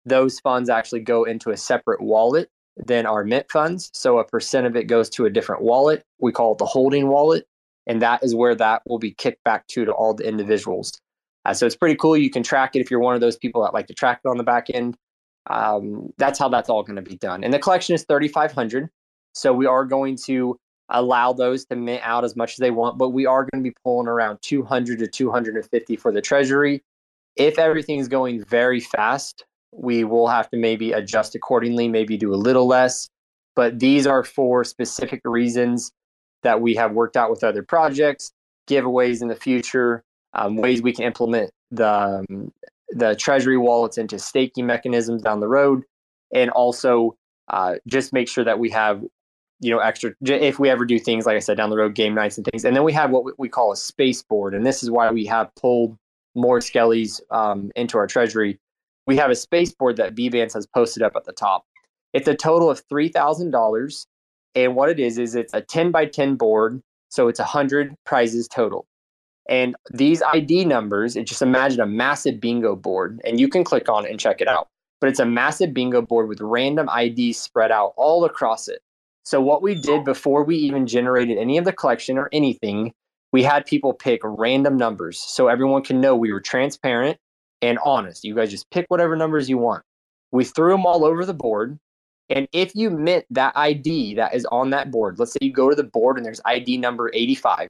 those 0.06 0.40
funds 0.40 0.70
actually 0.70 1.02
go 1.02 1.24
into 1.24 1.52
a 1.52 1.58
separate 1.58 2.02
wallet 2.02 2.50
than 2.78 3.06
our 3.06 3.24
mint 3.24 3.46
funds. 3.50 3.90
So 3.94 4.18
a 4.18 4.26
percent 4.26 4.68
of 4.68 4.76
it 4.76 4.86
goes 4.86 5.10
to 5.12 5.26
a 5.26 5.30
different 5.30 5.62
wallet. 5.62 6.04
We 6.20 6.32
call 6.32 6.54
it 6.54 6.58
the 6.58 6.66
holding 6.66 7.08
wallet 7.08 7.48
and 7.88 8.02
that 8.02 8.24
is 8.24 8.36
where 8.36 8.56
that 8.56 8.82
will 8.88 9.00
be 9.00 9.12
kicked 9.12 9.44
back 9.44 9.68
to 9.68 9.86
to 9.86 9.92
all 9.92 10.14
the 10.14 10.28
individuals. 10.28 11.00
Uh, 11.46 11.54
so 11.54 11.66
it's 11.66 11.76
pretty 11.76 11.96
cool. 11.96 12.18
You 12.18 12.30
can 12.30 12.44
track 12.44 12.76
it 12.76 12.80
if 12.80 12.90
you're 12.90 13.00
one 13.00 13.16
of 13.16 13.22
those 13.22 13.38
people 13.38 13.64
that 13.64 13.74
like 13.74 13.88
to 13.88 13.94
track 13.94 14.22
it 14.24 14.28
on 14.28 14.38
the 14.38 14.44
back 14.44 14.70
end. 14.74 14.98
Um, 15.48 16.12
that's 16.18 16.40
how 16.40 16.50
that's 16.50 16.70
all 16.70 16.82
going 16.82 16.96
to 16.96 17.04
be 17.04 17.18
done. 17.18 17.44
And 17.44 17.54
the 17.54 17.60
collection 17.60 17.94
is 17.94 18.04
3,500. 18.04 18.90
So 19.34 19.54
we 19.54 19.68
are 19.68 19.86
going 19.86 20.18
to 20.26 20.58
allow 20.90 21.34
those 21.34 21.66
to 21.66 21.76
mint 21.76 22.02
out 22.04 22.24
as 22.24 22.36
much 22.36 22.54
as 22.54 22.58
they 22.58 22.72
want, 22.72 22.98
but 22.98 23.10
we 23.10 23.26
are 23.26 23.44
going 23.44 23.64
to 23.64 23.70
be 23.70 23.76
pulling 23.84 24.08
around 24.08 24.40
200 24.42 25.00
to 25.00 25.08
250 25.08 25.96
for 25.98 26.12
the 26.12 26.22
treasury. 26.22 26.84
If 27.36 27.60
everything 27.60 28.00
is 28.00 28.08
going 28.08 28.44
very 28.46 28.80
fast, 28.80 29.46
we 29.72 30.04
will 30.04 30.28
have 30.28 30.50
to 30.52 30.58
maybe 30.58 30.94
adjust 30.94 31.36
accordingly, 31.36 31.88
maybe 31.88 32.18
do 32.18 32.34
a 32.34 32.38
little 32.38 32.66
less. 32.66 33.10
But 33.56 33.80
these 33.80 34.08
are 34.08 34.24
for 34.24 34.64
specific 34.64 35.22
reasons 35.26 35.92
that 36.46 36.62
we 36.62 36.76
have 36.76 36.94
worked 36.94 37.18
out 37.18 37.32
with 37.32 37.44
other 37.44 37.64
projects, 37.64 38.32
giveaways 38.68 39.22
in 39.22 39.28
the 39.28 39.36
future, 39.36 40.04
um, 40.34 40.56
ways 40.58 40.82
we 40.82 40.94
can 40.94 41.04
implement 41.04 41.52
the 41.72 41.90
um, 41.92 42.52
the 42.90 43.16
treasury 43.16 43.58
wallets 43.58 43.98
into 43.98 44.20
staking 44.20 44.66
mechanisms 44.66 45.22
down 45.22 45.40
the 45.40 45.48
road. 45.48 45.84
and 46.34 46.50
also 46.52 47.18
uh, 47.50 47.76
just 47.88 48.14
make 48.14 48.28
sure 48.28 48.44
that 48.44 48.60
we 48.60 48.70
have 48.70 49.04
you 49.60 49.72
know 49.72 49.80
extra 49.80 50.14
if 50.22 50.60
we 50.60 50.70
ever 50.70 50.86
do 50.86 51.00
things 51.00 51.26
like 51.26 51.36
i 51.36 51.40
said 51.40 51.56
down 51.56 51.70
the 51.70 51.78
road 51.78 51.96
game 51.96 52.14
nights 52.14 52.38
and 52.38 52.46
things. 52.46 52.64
And 52.64 52.76
then 52.76 52.84
we 52.84 52.94
have 52.94 53.10
what 53.10 53.38
we 53.40 53.50
call 53.50 53.72
a 53.72 53.78
space 53.78 54.22
board. 54.22 54.54
And 54.54 54.66
this 54.66 54.84
is 54.84 54.92
why 54.92 55.12
we 55.12 55.26
have 55.26 55.54
pulled 55.56 55.98
more 56.36 56.60
skellies 56.60 57.22
um, 57.32 57.72
into 57.76 57.98
our 57.98 58.08
treasury. 58.08 58.60
We 59.08 59.18
have 59.18 59.32
a 59.32 59.36
space 59.36 59.74
board 59.74 59.98
that 59.98 60.16
Bbandz 60.16 60.54
has 60.54 60.68
posted 60.68 61.02
up 61.04 61.16
at 61.16 61.26
the 61.26 61.34
top. 61.34 61.66
It's 62.14 62.28
a 62.28 62.36
total 62.36 62.70
of 62.70 62.86
$3000 62.88 64.06
and 64.56 64.76
what 64.76 64.90
it 64.90 65.00
is 65.00 65.18
is 65.18 65.36
it's 65.36 65.54
a 65.54 65.62
10 65.62 65.92
by 65.92 66.06
10 66.06 66.36
board 66.36 66.82
so 67.10 67.28
it's 67.28 67.40
100 67.40 67.96
prizes 68.06 68.48
total 68.48 68.86
and 69.48 69.76
these 69.94 70.22
id 70.34 70.66
numbers 70.66 71.14
just 71.14 71.42
imagine 71.42 71.80
a 71.80 71.86
massive 71.86 72.40
bingo 72.40 72.76
board 72.76 73.22
and 73.24 73.40
you 73.40 73.48
can 73.48 73.64
click 73.64 73.90
on 73.90 74.06
it 74.06 74.12
and 74.12 74.20
check 74.20 74.42
it 74.42 74.48
out 74.48 74.68
but 75.06 75.10
it's 75.10 75.20
a 75.20 75.26
massive 75.26 75.74
bingo 75.74 76.02
board 76.02 76.28
with 76.28 76.42
random 76.42 76.90
IDs 76.90 77.38
spread 77.38 77.72
out 77.72 77.94
all 77.98 78.26
across 78.26 78.68
it. 78.68 78.82
So 79.24 79.42
what 79.42 79.62
we 79.62 79.76
did 79.76 80.04
before 80.04 80.44
we 80.44 80.56
even 80.56 80.88
generated 80.88 81.38
any 81.38 81.58
of 81.58 81.66
the 81.66 81.74
collection 81.74 82.18
or 82.18 82.30
anything, 82.32 82.94
we 83.32 83.44
had 83.44 83.66
people 83.66 83.94
pick 83.94 84.22
random 84.24 84.78
numbers 84.78 85.20
so 85.20 85.48
everyone 85.48 85.84
can 85.84 86.00
know 86.00 86.16
we 86.16 86.32
were 86.32 86.42
transparent 86.42 87.18
and 87.62 87.80
honest. 87.84 88.24
You 88.24 88.36
guys 88.36 88.52
just 88.52 88.70
pick 88.70 88.86
whatever 88.88 89.16
numbers 89.16 89.50
you 89.50 89.58
want. 89.58 89.84
We 90.32 90.44
threw 90.44 90.72
them 90.72 90.86
all 90.86 91.04
over 91.04 91.26
the 91.26 91.34
board. 91.34 91.78
And 92.30 92.48
if 92.52 92.76
you 92.76 92.90
mint 92.90 93.26
that 93.30 93.54
ID 93.56 94.16
that 94.16 94.34
is 94.34 94.46
on 94.46 94.72
that 94.72 94.92
board, 94.92 95.20
let's 95.20 95.34
say 95.34 95.40
you 95.42 95.54
go 95.54 95.70
to 95.70 95.76
the 95.76 95.84
board 95.84 96.18
and 96.18 96.26
there's 96.26 96.42
ID 96.46 96.78
number 96.78 97.12
85. 97.14 97.70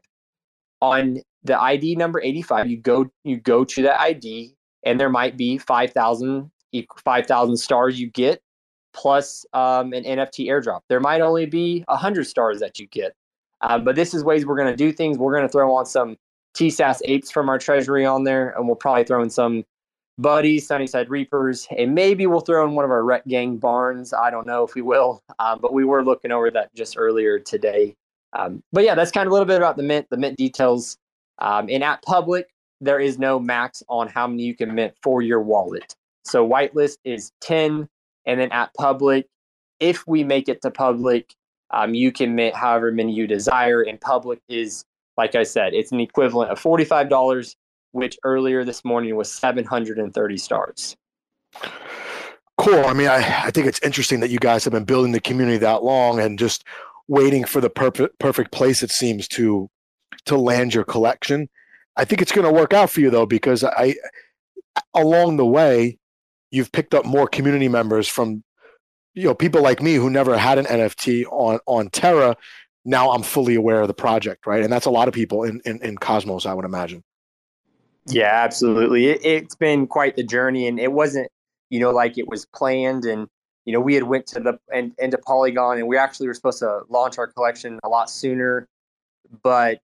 On 0.81 1.21
the 1.43 1.59
ID 1.59 1.95
number 1.95 2.21
85, 2.21 2.67
you 2.67 2.77
go 2.77 3.07
you 3.23 3.37
go 3.37 3.65
to 3.65 3.81
that 3.83 3.99
ID 3.99 4.55
and 4.83 4.99
there 4.99 5.09
might 5.09 5.35
be 5.35 5.57
5,000 5.57 6.51
5,000 7.03 7.57
stars 7.57 7.99
you 7.99 8.09
get 8.09 8.41
plus 8.93 9.45
um, 9.53 9.93
an 9.93 10.03
NFT 10.03 10.47
airdrop. 10.47 10.81
There 10.89 10.99
might 10.99 11.21
only 11.21 11.45
be 11.45 11.83
100 11.87 12.25
stars 12.25 12.59
that 12.61 12.79
you 12.79 12.87
get. 12.87 13.13
Uh, 13.61 13.77
but 13.77 13.95
this 13.95 14.13
is 14.13 14.23
ways 14.23 14.45
we're 14.45 14.57
going 14.57 14.71
to 14.71 14.75
do 14.75 14.91
things. 14.91 15.17
We're 15.17 15.33
going 15.33 15.45
to 15.45 15.51
throw 15.51 15.73
on 15.75 15.85
some 15.85 16.17
TSAS 16.55 17.01
apes 17.05 17.29
from 17.29 17.49
our 17.49 17.59
treasury 17.59 18.05
on 18.05 18.23
there, 18.23 18.51
and 18.51 18.65
we'll 18.65 18.75
probably 18.75 19.03
throw 19.03 19.21
in 19.21 19.29
some 19.29 19.63
buddies, 20.17 20.67
Sunnyside 20.67 21.09
Reapers, 21.09 21.67
and 21.77 21.93
maybe 21.93 22.25
we'll 22.27 22.41
throw 22.41 22.65
in 22.65 22.73
one 22.73 22.85
of 22.85 22.91
our 22.91 23.03
Rec 23.03 23.25
Gang 23.27 23.57
barns. 23.57 24.13
I 24.13 24.29
don't 24.31 24.47
know 24.47 24.63
if 24.63 24.75
we 24.75 24.81
will, 24.81 25.21
um, 25.39 25.59
but 25.61 25.73
we 25.73 25.83
were 25.83 26.03
looking 26.03 26.31
over 26.31 26.49
that 26.51 26.73
just 26.75 26.95
earlier 26.97 27.39
today. 27.39 27.95
Um, 28.33 28.61
but 28.71 28.83
yeah, 28.83 28.95
that's 28.95 29.11
kind 29.11 29.27
of 29.27 29.31
a 29.31 29.33
little 29.33 29.45
bit 29.45 29.57
about 29.57 29.77
the 29.77 29.83
mint, 29.83 30.07
the 30.09 30.17
mint 30.17 30.37
details. 30.37 30.97
Um, 31.39 31.67
and 31.69 31.83
at 31.83 32.01
public, 32.03 32.47
there 32.81 32.99
is 32.99 33.17
no 33.17 33.39
max 33.39 33.83
on 33.89 34.07
how 34.07 34.27
many 34.27 34.43
you 34.43 34.55
can 34.55 34.73
mint 34.73 34.93
for 35.01 35.21
your 35.21 35.41
wallet. 35.41 35.95
So 36.23 36.47
whitelist 36.47 36.97
is 37.03 37.31
10. 37.41 37.87
And 38.25 38.39
then 38.39 38.51
at 38.51 38.73
public, 38.73 39.27
if 39.79 40.05
we 40.07 40.23
make 40.23 40.49
it 40.49 40.61
to 40.63 40.71
public, 40.71 41.33
um, 41.71 41.93
you 41.93 42.11
can 42.11 42.35
mint 42.35 42.55
however 42.55 42.91
many 42.91 43.13
you 43.13 43.27
desire. 43.27 43.81
And 43.81 43.99
public 43.99 44.39
is, 44.49 44.85
like 45.17 45.35
I 45.35 45.43
said, 45.43 45.73
it's 45.73 45.91
an 45.91 45.99
equivalent 45.99 46.51
of 46.51 46.61
$45, 46.61 47.55
which 47.95 48.17
earlier 48.25 48.65
this 48.65 48.83
morning 48.83 49.15
was 49.15 49.31
730 49.31 50.37
stars. 50.37 50.97
Cool. 52.57 52.85
I 52.85 52.91
mean, 52.91 53.07
I, 53.07 53.45
I 53.45 53.51
think 53.51 53.67
it's 53.67 53.79
interesting 53.81 54.19
that 54.19 54.29
you 54.29 54.37
guys 54.37 54.65
have 54.65 54.73
been 54.73 54.83
building 54.83 55.13
the 55.13 55.21
community 55.21 55.57
that 55.59 55.81
long 55.81 56.19
and 56.19 56.37
just 56.37 56.65
waiting 57.07 57.45
for 57.45 57.61
the 57.61 57.69
perfect 57.69 58.19
perfect 58.19 58.51
place 58.51 58.83
it 58.83 58.91
seems 58.91 59.29
to 59.29 59.69
to 60.25 60.37
land 60.37 60.73
your 60.73 60.83
collection. 60.83 61.47
I 61.95 62.03
think 62.03 62.21
it's 62.21 62.33
going 62.33 62.45
to 62.45 62.51
work 62.51 62.73
out 62.73 62.89
for 62.89 62.99
you 62.99 63.09
though 63.09 63.25
because 63.25 63.63
I 63.63 63.95
along 64.93 65.37
the 65.37 65.45
way 65.45 65.97
you've 66.51 66.73
picked 66.73 66.93
up 66.93 67.05
more 67.05 67.27
community 67.27 67.69
members 67.69 68.09
from 68.09 68.43
you 69.13 69.23
know 69.23 69.35
people 69.35 69.61
like 69.61 69.81
me 69.81 69.95
who 69.95 70.09
never 70.09 70.37
had 70.37 70.57
an 70.57 70.65
NFT 70.65 71.25
on 71.31 71.59
on 71.65 71.89
Terra. 71.91 72.35
Now 72.83 73.11
I'm 73.11 73.23
fully 73.23 73.55
aware 73.55 73.81
of 73.81 73.87
the 73.87 73.93
project, 73.93 74.45
right? 74.45 74.63
And 74.63 74.71
that's 74.71 74.85
a 74.85 74.91
lot 74.91 75.07
of 75.07 75.13
people 75.13 75.43
in 75.43 75.61
in, 75.63 75.81
in 75.81 75.97
Cosmos, 75.97 76.45
I 76.45 76.53
would 76.53 76.65
imagine. 76.65 77.01
Yeah, 78.07 78.31
absolutely. 78.31 79.07
It, 79.07 79.43
has 79.43 79.55
been 79.55 79.87
quite 79.87 80.15
the 80.15 80.23
journey, 80.23 80.67
and 80.67 80.79
it 80.79 80.91
wasn't 80.91 81.29
you 81.69 81.79
know 81.79 81.91
like 81.91 82.17
it 82.17 82.27
was 82.27 82.45
planned. 82.45 83.05
And 83.05 83.27
you 83.65 83.73
know 83.73 83.79
we 83.79 83.95
had 83.95 84.03
went 84.03 84.27
to 84.27 84.39
the 84.39 84.59
and 84.73 84.93
into 84.99 85.17
Polygon, 85.17 85.77
and 85.77 85.87
we 85.87 85.97
actually 85.97 86.27
were 86.27 86.33
supposed 86.33 86.59
to 86.59 86.81
launch 86.89 87.17
our 87.17 87.27
collection 87.27 87.79
a 87.83 87.89
lot 87.89 88.09
sooner, 88.09 88.67
but 89.43 89.79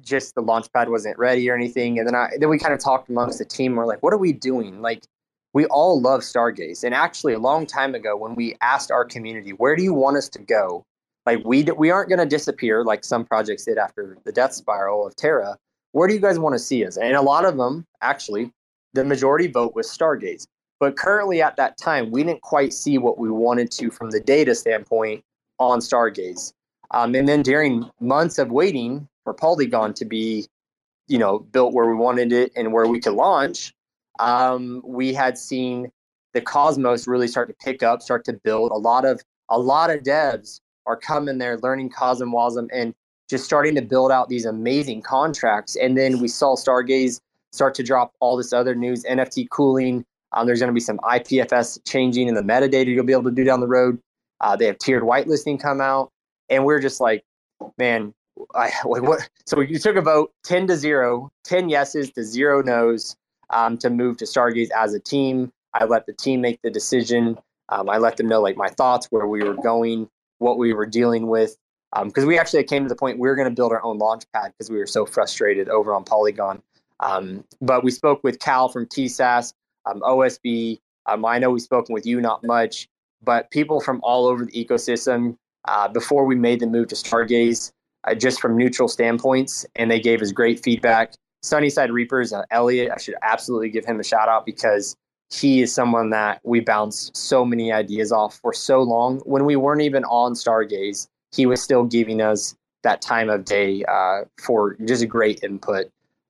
just 0.00 0.34
the 0.34 0.40
launch 0.40 0.66
pad 0.72 0.88
wasn't 0.88 1.16
ready 1.18 1.48
or 1.48 1.54
anything. 1.54 1.98
And 1.98 2.08
then 2.08 2.14
I 2.14 2.30
then 2.38 2.48
we 2.48 2.58
kind 2.58 2.74
of 2.74 2.80
talked 2.80 3.08
amongst 3.08 3.38
the 3.38 3.44
team. 3.44 3.76
We're 3.76 3.86
like, 3.86 4.02
what 4.02 4.12
are 4.12 4.18
we 4.18 4.32
doing? 4.32 4.82
Like 4.82 5.04
we 5.52 5.66
all 5.66 6.00
love 6.00 6.20
Stargaze. 6.20 6.84
And 6.84 6.94
actually, 6.94 7.34
a 7.34 7.38
long 7.38 7.66
time 7.66 7.94
ago, 7.94 8.16
when 8.16 8.34
we 8.34 8.56
asked 8.60 8.90
our 8.90 9.04
community, 9.04 9.50
where 9.50 9.76
do 9.76 9.82
you 9.82 9.94
want 9.94 10.16
us 10.16 10.28
to 10.30 10.38
go? 10.38 10.84
Like, 11.26 11.42
we, 11.44 11.62
we 11.62 11.90
aren't 11.90 12.08
going 12.08 12.18
to 12.18 12.26
disappear 12.26 12.84
like 12.84 13.04
some 13.04 13.24
projects 13.24 13.64
did 13.64 13.78
after 13.78 14.18
the 14.24 14.32
death 14.32 14.54
spiral 14.54 15.06
of 15.06 15.14
Terra. 15.14 15.56
Where 15.92 16.08
do 16.08 16.14
you 16.14 16.20
guys 16.20 16.38
want 16.38 16.54
to 16.54 16.58
see 16.58 16.84
us? 16.84 16.96
And 16.96 17.16
a 17.16 17.22
lot 17.22 17.44
of 17.44 17.56
them, 17.56 17.86
actually, 18.00 18.52
the 18.94 19.04
majority 19.04 19.46
vote 19.46 19.74
was 19.74 19.86
Stargaze. 19.86 20.46
But 20.80 20.96
currently, 20.96 21.40
at 21.40 21.56
that 21.56 21.78
time, 21.78 22.10
we 22.10 22.24
didn't 22.24 22.42
quite 22.42 22.72
see 22.72 22.98
what 22.98 23.18
we 23.18 23.30
wanted 23.30 23.70
to 23.72 23.90
from 23.90 24.10
the 24.10 24.20
data 24.20 24.54
standpoint 24.54 25.22
on 25.58 25.78
Stargaze. 25.78 26.52
Um, 26.90 27.14
and 27.14 27.28
then 27.28 27.42
during 27.42 27.88
months 28.00 28.38
of 28.38 28.50
waiting 28.50 29.08
for 29.24 29.32
Polygon 29.32 29.94
to 29.94 30.04
be, 30.04 30.46
you 31.08 31.18
know, 31.18 31.38
built 31.38 31.72
where 31.72 31.86
we 31.86 31.94
wanted 31.94 32.32
it 32.32 32.52
and 32.56 32.72
where 32.72 32.86
we 32.86 33.00
could 33.00 33.14
launch, 33.14 33.72
um, 34.18 34.82
we 34.84 35.14
had 35.14 35.38
seen 35.38 35.90
the 36.34 36.40
Cosmos 36.40 37.06
really 37.06 37.28
start 37.28 37.48
to 37.48 37.54
pick 37.64 37.82
up, 37.82 38.02
start 38.02 38.24
to 38.24 38.32
build. 38.32 38.72
A 38.72 38.78
lot 38.78 39.04
of 39.04 39.20
a 39.48 39.58
lot 39.58 39.90
of 39.90 40.02
devs 40.02 40.60
are 40.86 40.96
coming 40.96 41.38
there, 41.38 41.58
learning 41.58 41.90
CosmWasm, 41.90 42.68
and 42.72 42.94
just 43.32 43.46
starting 43.46 43.74
to 43.74 43.80
build 43.80 44.12
out 44.12 44.28
these 44.28 44.44
amazing 44.44 45.00
contracts. 45.00 45.74
And 45.76 45.96
then 45.96 46.20
we 46.20 46.28
saw 46.28 46.54
Stargaze 46.54 47.18
start 47.50 47.74
to 47.76 47.82
drop 47.82 48.12
all 48.20 48.36
this 48.36 48.52
other 48.52 48.74
news, 48.74 49.04
NFT 49.04 49.48
cooling. 49.48 50.04
Um, 50.32 50.46
there's 50.46 50.60
going 50.60 50.68
to 50.68 50.74
be 50.74 50.80
some 50.80 50.98
IPFS 50.98 51.80
changing 51.86 52.28
in 52.28 52.34
the 52.34 52.42
metadata 52.42 52.86
you'll 52.86 53.06
be 53.06 53.12
able 53.14 53.24
to 53.24 53.30
do 53.30 53.42
down 53.42 53.60
the 53.60 53.66
road. 53.66 53.98
Uh, 54.42 54.54
they 54.54 54.66
have 54.66 54.76
tiered 54.76 55.02
whitelisting 55.02 55.58
come 55.58 55.80
out, 55.80 56.10
and 56.50 56.66
we're 56.66 56.78
just 56.78 57.00
like, 57.00 57.24
man, 57.78 58.12
I, 58.54 58.70
like 58.84 59.02
what? 59.02 59.28
So 59.46 59.60
you 59.60 59.78
took 59.78 59.96
a 59.96 60.02
vote, 60.02 60.30
ten 60.44 60.66
to 60.66 60.76
zero, 60.76 61.30
10 61.44 61.70
yeses 61.70 62.10
to 62.12 62.22
zero 62.22 62.60
nos 62.60 63.16
um, 63.48 63.78
to 63.78 63.88
move 63.88 64.18
to 64.18 64.26
Stargaze 64.26 64.70
as 64.76 64.92
a 64.92 65.00
team. 65.00 65.50
I 65.72 65.84
let 65.84 66.04
the 66.04 66.12
team 66.12 66.42
make 66.42 66.60
the 66.62 66.70
decision. 66.70 67.38
Um, 67.70 67.88
I 67.88 67.96
let 67.96 68.18
them 68.18 68.28
know 68.28 68.42
like 68.42 68.58
my 68.58 68.68
thoughts, 68.68 69.06
where 69.08 69.26
we 69.26 69.42
were 69.42 69.54
going, 69.54 70.08
what 70.38 70.58
we 70.58 70.74
were 70.74 70.84
dealing 70.84 71.28
with. 71.28 71.56
Because 72.04 72.24
um, 72.24 72.28
we 72.28 72.38
actually 72.38 72.64
came 72.64 72.84
to 72.84 72.88
the 72.88 72.96
point 72.96 73.18
we 73.18 73.28
were 73.28 73.36
going 73.36 73.48
to 73.48 73.54
build 73.54 73.72
our 73.72 73.84
own 73.84 73.98
launch 73.98 74.24
pad 74.32 74.52
because 74.52 74.70
we 74.70 74.78
were 74.78 74.86
so 74.86 75.04
frustrated 75.04 75.68
over 75.68 75.94
on 75.94 76.04
Polygon. 76.04 76.62
Um, 77.00 77.44
but 77.60 77.84
we 77.84 77.90
spoke 77.90 78.22
with 78.24 78.38
Cal 78.38 78.68
from 78.68 78.86
TSAS, 78.86 79.52
um, 79.86 80.00
OSB. 80.00 80.80
Um, 81.06 81.24
I 81.24 81.38
know 81.38 81.50
we've 81.50 81.62
spoken 81.62 81.92
with 81.92 82.06
you, 82.06 82.20
not 82.20 82.44
much, 82.44 82.88
but 83.22 83.50
people 83.50 83.80
from 83.80 84.00
all 84.02 84.26
over 84.26 84.44
the 84.44 84.52
ecosystem 84.52 85.36
uh, 85.66 85.88
before 85.88 86.24
we 86.24 86.34
made 86.34 86.60
the 86.60 86.66
move 86.66 86.88
to 86.88 86.94
Stargaze, 86.94 87.72
uh, 88.04 88.14
just 88.14 88.40
from 88.40 88.56
neutral 88.56 88.88
standpoints, 88.88 89.66
and 89.76 89.90
they 89.90 90.00
gave 90.00 90.22
us 90.22 90.32
great 90.32 90.62
feedback. 90.62 91.12
Sunnyside 91.42 91.90
Reapers, 91.90 92.32
uh, 92.32 92.44
Elliot, 92.50 92.92
I 92.94 92.98
should 92.98 93.16
absolutely 93.22 93.68
give 93.68 93.84
him 93.84 93.98
a 93.98 94.04
shout 94.04 94.28
out 94.28 94.46
because 94.46 94.96
he 95.32 95.62
is 95.62 95.74
someone 95.74 96.10
that 96.10 96.40
we 96.44 96.60
bounced 96.60 97.16
so 97.16 97.44
many 97.44 97.72
ideas 97.72 98.12
off 98.12 98.36
for 98.36 98.52
so 98.52 98.82
long. 98.82 99.18
When 99.20 99.44
we 99.44 99.56
weren't 99.56 99.82
even 99.82 100.04
on 100.04 100.34
Stargaze, 100.34 101.08
he 101.34 101.46
was 101.46 101.62
still 101.62 101.84
giving 101.84 102.20
us 102.20 102.54
that 102.82 103.00
time 103.00 103.30
of 103.30 103.44
day 103.44 103.84
uh, 103.84 104.22
for 104.38 104.76
just 104.84 105.02
a 105.02 105.06
great 105.06 105.42
input. 105.42 105.86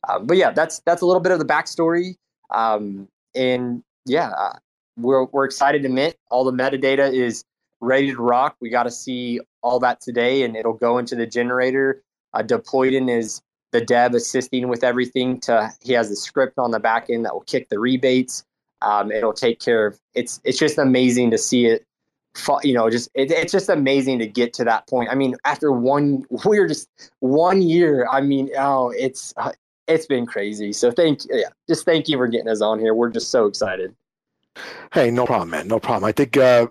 Um, 0.08 0.26
but 0.26 0.36
yeah, 0.36 0.50
that's 0.50 0.80
that's 0.80 1.02
a 1.02 1.06
little 1.06 1.20
bit 1.20 1.32
of 1.32 1.38
the 1.38 1.44
backstory. 1.44 2.16
Um, 2.50 3.08
and 3.34 3.82
yeah, 4.04 4.30
uh, 4.30 4.56
we're 4.96 5.24
we're 5.26 5.44
excited 5.44 5.82
to 5.82 5.88
mint. 5.88 6.16
All 6.30 6.44
the 6.44 6.52
metadata 6.52 7.12
is 7.12 7.44
ready 7.80 8.12
to 8.12 8.20
rock. 8.20 8.56
We 8.60 8.70
got 8.70 8.84
to 8.84 8.90
see 8.90 9.40
all 9.62 9.78
that 9.80 10.00
today, 10.00 10.42
and 10.42 10.56
it'll 10.56 10.72
go 10.72 10.98
into 10.98 11.14
the 11.14 11.26
generator. 11.26 12.02
Uh, 12.34 12.42
in 12.74 13.08
is 13.08 13.42
the 13.72 13.80
dev 13.80 14.14
assisting 14.14 14.68
with 14.68 14.84
everything 14.84 15.40
to 15.40 15.70
he 15.80 15.92
has 15.94 16.08
the 16.08 16.16
script 16.16 16.58
on 16.58 16.70
the 16.70 16.78
back 16.78 17.10
end 17.10 17.24
that 17.24 17.34
will 17.34 17.42
kick 17.42 17.68
the 17.70 17.78
rebates 17.78 18.44
um, 18.82 19.10
it'll 19.10 19.32
take 19.32 19.58
care 19.58 19.86
of 19.86 19.98
it's 20.14 20.40
it's 20.44 20.58
just 20.58 20.78
amazing 20.78 21.30
to 21.30 21.38
see 21.38 21.66
it 21.66 21.84
you 22.62 22.72
know 22.74 22.88
just 22.88 23.10
it, 23.14 23.30
it's 23.30 23.52
just 23.52 23.68
amazing 23.68 24.18
to 24.18 24.26
get 24.26 24.52
to 24.54 24.64
that 24.64 24.86
point. 24.88 25.10
I 25.10 25.14
mean 25.14 25.36
after 25.44 25.72
one 25.72 26.24
we're 26.44 26.66
just 26.66 26.88
one 27.20 27.62
year 27.62 28.06
i 28.10 28.20
mean 28.20 28.50
oh 28.58 28.90
it's 28.90 29.34
uh, 29.36 29.52
it's 29.88 30.06
been 30.06 30.26
crazy. 30.26 30.72
So 30.72 30.90
thank 30.90 31.20
yeah 31.30 31.48
just 31.68 31.84
thank 31.84 32.08
you 32.08 32.16
for 32.16 32.28
getting 32.28 32.48
us 32.48 32.60
on 32.60 32.78
here. 32.78 32.94
We're 32.94 33.10
just 33.10 33.30
so 33.30 33.46
excited. 33.46 33.94
Hey 34.92 35.10
no 35.10 35.26
problem 35.26 35.50
man. 35.50 35.68
No 35.68 35.78
problem. 35.78 36.04
I 36.04 36.12
think 36.12 36.36
uh 36.36 36.68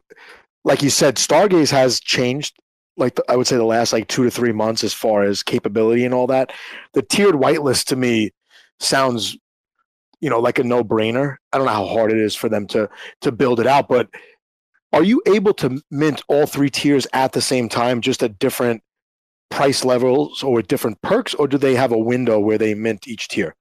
like 0.63 0.81
you 0.81 0.89
said 0.89 1.15
stargaze 1.15 1.71
has 1.71 1.99
changed 1.99 2.55
like 2.97 3.19
I 3.29 3.35
would 3.35 3.47
say 3.47 3.57
the 3.57 3.63
last 3.63 3.93
like 3.93 4.07
two 4.07 4.23
to 4.23 4.31
three 4.31 4.51
months 4.51 4.83
as 4.83 4.93
far 4.93 5.23
as 5.23 5.43
capability 5.43 6.05
and 6.05 6.13
all 6.13 6.27
that. 6.27 6.51
The 6.93 7.01
tiered 7.01 7.35
whitelist 7.35 7.85
to 7.85 7.95
me 7.95 8.31
sounds, 8.79 9.37
you 10.19 10.29
know, 10.29 10.39
like 10.39 10.59
a 10.59 10.63
no 10.63 10.83
brainer. 10.83 11.37
I 11.51 11.57
don't 11.57 11.67
know 11.67 11.73
how 11.73 11.87
hard 11.87 12.11
it 12.11 12.17
is 12.17 12.35
for 12.35 12.49
them 12.49 12.67
to 12.67 12.89
to 13.21 13.31
build 13.31 13.59
it 13.59 13.67
out, 13.67 13.87
but 13.87 14.09
are 14.93 15.03
you 15.03 15.21
able 15.25 15.53
to 15.55 15.81
mint 15.89 16.21
all 16.27 16.45
three 16.45 16.69
tiers 16.69 17.07
at 17.13 17.31
the 17.31 17.41
same 17.41 17.69
time, 17.69 18.01
just 18.01 18.21
at 18.23 18.39
different 18.39 18.83
price 19.49 19.85
levels 19.85 20.43
or 20.43 20.61
different 20.61 21.01
perks, 21.01 21.33
or 21.33 21.47
do 21.47 21.57
they 21.57 21.75
have 21.75 21.91
a 21.91 21.97
window 21.97 22.39
where 22.39 22.57
they 22.57 22.73
mint 22.73 23.07
each 23.07 23.27
tier? 23.27 23.55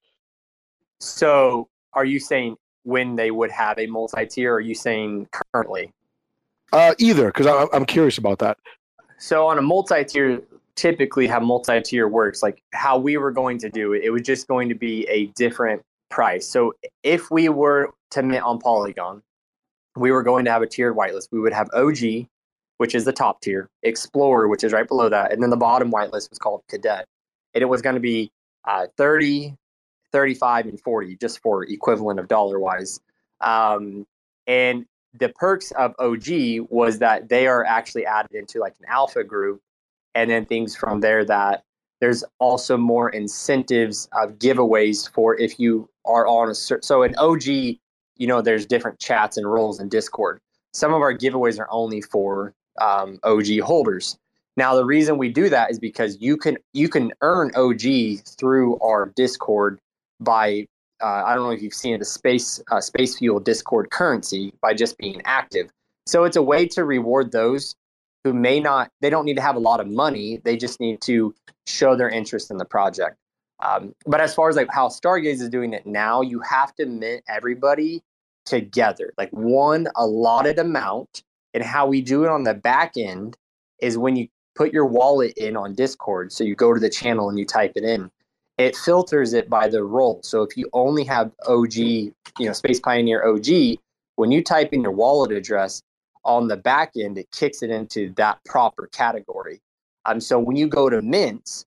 So, 1.00 1.68
are 1.92 2.04
you 2.04 2.20
saying 2.20 2.56
when 2.84 3.16
they 3.16 3.30
would 3.30 3.50
have 3.50 3.78
a 3.78 3.86
multi-tier? 3.86 4.52
Or 4.52 4.56
are 4.56 4.60
you 4.60 4.74
saying 4.74 5.28
currently? 5.52 5.92
Uh, 6.72 6.94
either, 6.98 7.26
because 7.26 7.46
I'm, 7.46 7.68
I'm 7.72 7.84
curious 7.84 8.18
about 8.18 8.38
that. 8.40 8.58
So, 9.18 9.46
on 9.46 9.58
a 9.58 9.62
multi-tier, 9.62 10.42
typically 10.76 11.26
how 11.26 11.40
multi-tier 11.40 12.08
works, 12.08 12.42
like 12.42 12.62
how 12.72 12.98
we 12.98 13.16
were 13.16 13.32
going 13.32 13.58
to 13.58 13.68
do 13.68 13.92
it, 13.92 14.02
it 14.02 14.10
was 14.10 14.22
just 14.22 14.46
going 14.48 14.68
to 14.68 14.74
be 14.74 15.04
a 15.08 15.26
different 15.28 15.82
price. 16.10 16.46
So, 16.46 16.74
if 17.02 17.30
we 17.30 17.48
were 17.48 17.92
to 18.10 18.22
mint 18.22 18.44
on 18.44 18.58
Polygon, 18.58 19.22
we 19.96 20.10
were 20.12 20.22
going 20.22 20.44
to 20.44 20.50
have 20.50 20.62
a 20.62 20.66
tiered 20.66 20.96
whitelist. 20.96 21.28
We 21.30 21.40
would 21.40 21.52
have 21.52 21.68
OG, 21.74 22.26
which 22.78 22.94
is 22.94 23.04
the 23.04 23.12
top 23.12 23.40
tier, 23.40 23.68
Explorer, 23.82 24.48
which 24.48 24.64
is 24.64 24.72
right 24.72 24.86
below 24.86 25.08
that, 25.08 25.32
and 25.32 25.42
then 25.42 25.50
the 25.50 25.56
bottom 25.56 25.90
whitelist 25.90 26.30
was 26.30 26.38
called 26.38 26.62
Cadet. 26.68 27.06
And 27.54 27.62
it 27.62 27.66
was 27.66 27.82
going 27.82 27.94
to 27.94 28.00
be 28.00 28.30
uh, 28.66 28.86
30, 28.96 29.54
35, 30.12 30.66
and 30.66 30.80
40, 30.80 31.16
just 31.16 31.40
for 31.40 31.64
equivalent 31.64 32.20
of 32.20 32.28
dollar 32.28 32.58
wise. 32.58 33.00
Um, 33.40 34.06
and 34.46 34.86
the 35.18 35.30
perks 35.30 35.72
of 35.72 35.94
OG 35.98 36.68
was 36.70 36.98
that 37.00 37.28
they 37.28 37.46
are 37.46 37.64
actually 37.64 38.06
added 38.06 38.32
into 38.32 38.60
like 38.60 38.74
an 38.80 38.86
alpha 38.88 39.24
group, 39.24 39.60
and 40.14 40.30
then 40.30 40.44
things 40.44 40.76
from 40.76 41.00
there 41.00 41.24
that 41.24 41.64
there's 42.00 42.24
also 42.38 42.76
more 42.76 43.10
incentives 43.10 44.08
of 44.12 44.38
giveaways 44.38 45.10
for 45.12 45.38
if 45.38 45.58
you 45.60 45.88
are 46.06 46.26
on 46.26 46.48
a 46.48 46.54
certain. 46.54 46.82
So 46.82 47.02
an 47.02 47.14
OG 47.18 47.76
you 48.20 48.26
know, 48.26 48.42
there's 48.42 48.66
different 48.66 49.00
chats 49.00 49.38
and 49.38 49.50
roles 49.50 49.80
in 49.80 49.88
Discord. 49.88 50.40
Some 50.72 50.92
of 50.92 51.00
our 51.00 51.16
giveaways 51.16 51.58
are 51.58 51.66
only 51.70 52.02
for 52.02 52.52
um, 52.80 53.18
OG 53.24 53.60
holders. 53.60 54.18
Now, 54.58 54.74
the 54.74 54.84
reason 54.84 55.16
we 55.16 55.30
do 55.30 55.48
that 55.48 55.70
is 55.70 55.78
because 55.78 56.18
you 56.20 56.36
can 56.36 56.58
you 56.74 56.88
can 56.88 57.12
earn 57.22 57.50
OG 57.56 58.24
through 58.38 58.78
our 58.80 59.10
Discord 59.16 59.80
by 60.20 60.66
uh, 61.02 61.22
I 61.24 61.34
don't 61.34 61.44
know 61.44 61.50
if 61.50 61.62
you've 61.62 61.72
seen 61.72 61.94
it, 61.94 61.98
the 61.98 62.04
space 62.04 62.62
uh, 62.70 62.80
space 62.80 63.16
fuel 63.16 63.40
Discord 63.40 63.90
currency 63.90 64.52
by 64.60 64.74
just 64.74 64.98
being 64.98 65.22
active. 65.24 65.70
So 66.06 66.24
it's 66.24 66.36
a 66.36 66.42
way 66.42 66.66
to 66.68 66.84
reward 66.84 67.32
those 67.32 67.74
who 68.22 68.34
may 68.34 68.60
not 68.60 68.90
they 69.00 69.08
don't 69.08 69.24
need 69.24 69.36
to 69.36 69.42
have 69.42 69.56
a 69.56 69.60
lot 69.60 69.80
of 69.80 69.86
money. 69.86 70.42
They 70.44 70.58
just 70.58 70.78
need 70.78 71.00
to 71.02 71.34
show 71.66 71.96
their 71.96 72.10
interest 72.10 72.50
in 72.50 72.58
the 72.58 72.66
project. 72.66 73.16
Um, 73.60 73.94
but 74.04 74.20
as 74.20 74.34
far 74.34 74.50
as 74.50 74.56
like 74.56 74.68
how 74.70 74.88
Stargaze 74.88 75.40
is 75.40 75.48
doing 75.48 75.72
it 75.72 75.86
now, 75.86 76.20
you 76.20 76.40
have 76.40 76.74
to 76.74 76.84
mint 76.84 77.22
everybody 77.28 78.02
together, 78.44 79.12
like 79.18 79.30
one 79.30 79.88
allotted 79.96 80.58
amount. 80.58 81.22
And 81.52 81.64
how 81.64 81.86
we 81.86 82.00
do 82.00 82.24
it 82.24 82.28
on 82.28 82.44
the 82.44 82.54
back 82.54 82.92
end 82.96 83.36
is 83.80 83.98
when 83.98 84.14
you 84.16 84.28
put 84.54 84.72
your 84.72 84.86
wallet 84.86 85.32
in 85.36 85.56
on 85.56 85.74
Discord. 85.74 86.32
So 86.32 86.44
you 86.44 86.54
go 86.54 86.72
to 86.72 86.80
the 86.80 86.90
channel 86.90 87.28
and 87.28 87.38
you 87.38 87.44
type 87.44 87.72
it 87.76 87.84
in. 87.84 88.10
It 88.58 88.76
filters 88.76 89.32
it 89.32 89.48
by 89.48 89.68
the 89.68 89.82
role. 89.82 90.20
So 90.22 90.42
if 90.42 90.56
you 90.56 90.68
only 90.72 91.02
have 91.04 91.32
OG, 91.46 91.74
you 91.76 92.12
know, 92.38 92.52
Space 92.52 92.78
Pioneer 92.78 93.24
OG, 93.26 93.78
when 94.16 94.30
you 94.30 94.44
type 94.44 94.72
in 94.72 94.82
your 94.82 94.92
wallet 94.92 95.32
address 95.32 95.82
on 96.24 96.46
the 96.46 96.56
back 96.56 96.92
end, 96.94 97.16
it 97.16 97.30
kicks 97.30 97.62
it 97.62 97.70
into 97.70 98.12
that 98.16 98.38
proper 98.44 98.86
category. 98.88 99.60
Um, 100.04 100.20
so 100.20 100.38
when 100.38 100.56
you 100.56 100.66
go 100.66 100.90
to 100.90 101.00
Mints, 101.00 101.64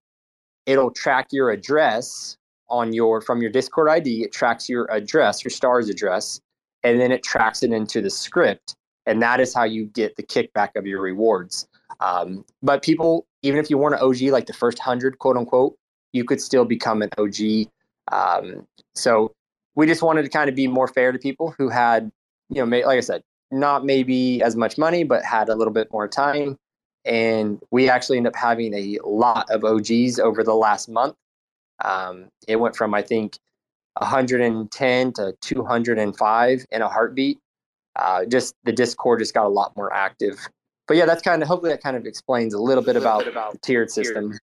it'll 0.65 0.91
track 0.91 1.29
your 1.31 1.49
address 1.49 2.37
on 2.69 2.93
your 2.93 3.21
from 3.21 3.41
your 3.41 3.51
Discord 3.51 3.89
ID. 3.89 4.23
It 4.23 4.31
tracks 4.31 4.69
your 4.69 4.85
address, 4.91 5.43
your 5.43 5.51
stars 5.51 5.89
address, 5.89 6.41
and 6.83 6.99
then 6.99 7.11
it 7.11 7.23
tracks 7.23 7.63
it 7.63 7.71
into 7.71 8.01
the 8.01 8.09
script 8.09 8.75
and 9.05 9.21
that 9.21 9.39
is 9.39 9.53
how 9.53 9.63
you 9.63 9.85
get 9.85 10.15
the 10.15 10.23
kickback 10.23 10.69
of 10.75 10.85
your 10.85 11.01
rewards. 11.01 11.67
Um, 11.99 12.45
but 12.61 12.81
people 12.83 13.25
even 13.41 13.59
if 13.59 13.69
you 13.69 13.77
want 13.77 13.95
an 13.95 14.01
og 14.01 14.19
like 14.21 14.47
the 14.47 14.53
first 14.53 14.79
100 14.79 15.19
quote 15.19 15.37
unquote 15.37 15.77
you 16.11 16.23
could 16.23 16.41
still 16.41 16.65
become 16.65 17.01
an 17.01 17.09
og 17.17 17.35
um, 18.11 18.65
so 18.95 19.31
we 19.75 19.87
just 19.87 20.01
wanted 20.01 20.23
to 20.23 20.29
kind 20.29 20.49
of 20.49 20.55
be 20.55 20.67
more 20.67 20.87
fair 20.87 21.11
to 21.11 21.19
people 21.19 21.53
who 21.57 21.69
had 21.69 22.11
you 22.49 22.65
know 22.65 22.77
like 22.85 22.97
i 22.97 22.99
said 22.99 23.23
not 23.51 23.85
maybe 23.85 24.41
as 24.41 24.55
much 24.55 24.77
money 24.77 25.03
but 25.03 25.23
had 25.23 25.49
a 25.49 25.55
little 25.55 25.73
bit 25.73 25.87
more 25.91 26.07
time. 26.07 26.57
And 27.05 27.61
we 27.69 27.89
actually 27.89 28.17
end 28.17 28.27
up 28.27 28.35
having 28.35 28.73
a 28.73 28.97
lot 29.05 29.49
of 29.51 29.63
og's 29.63 30.19
over 30.19 30.43
the 30.43 30.55
last 30.55 30.87
month. 30.87 31.15
Um, 31.83 32.29
it 32.47 32.57
went 32.57 32.75
from 32.75 32.93
i 32.93 33.01
think 33.01 33.37
110 33.97 35.13
to 35.13 35.33
205 35.41 36.65
in 36.71 36.81
a 36.81 36.87
heartbeat. 36.87 37.39
Uh, 37.95 38.25
just 38.25 38.55
the 38.63 38.71
Discord 38.71 39.19
just 39.19 39.33
got 39.33 39.45
a 39.45 39.49
lot 39.49 39.75
more 39.75 39.93
active. 39.93 40.39
But 40.87 40.97
yeah, 40.97 41.05
that's 41.05 41.21
kind 41.21 41.41
of 41.41 41.47
hopefully 41.47 41.71
that 41.71 41.81
kind 41.81 41.95
of 41.95 42.05
explains 42.05 42.53
a 42.53 42.59
little 42.59 42.83
bit 42.83 42.95
about, 42.95 43.27
about 43.27 43.53
the 43.53 43.59
tiered 43.59 43.91
system. 43.91 44.37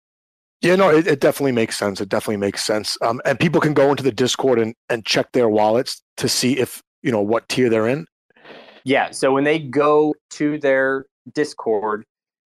Yeah, 0.60 0.76
no, 0.76 0.90
it, 0.90 1.06
it, 1.06 1.20
definitely 1.20 1.52
makes 1.52 1.78
sense. 1.78 2.00
It 2.00 2.08
definitely 2.08 2.38
makes 2.38 2.64
sense. 2.64 2.98
Um, 3.00 3.20
and 3.24 3.38
people 3.38 3.60
can 3.60 3.74
go 3.74 3.90
into 3.90 4.02
the 4.02 4.10
Discord 4.10 4.58
and, 4.58 4.74
and 4.88 5.04
check 5.06 5.30
their 5.32 5.48
wallets 5.48 6.02
to 6.16 6.28
see 6.28 6.58
if 6.58 6.82
you 7.02 7.12
know 7.12 7.22
what 7.22 7.48
tier 7.48 7.70
they're 7.70 7.86
in. 7.86 8.06
Yeah, 8.84 9.10
so 9.10 9.32
when 9.32 9.44
they 9.44 9.58
go 9.58 10.14
to 10.30 10.58
their 10.58 11.06
Discord, 11.32 12.04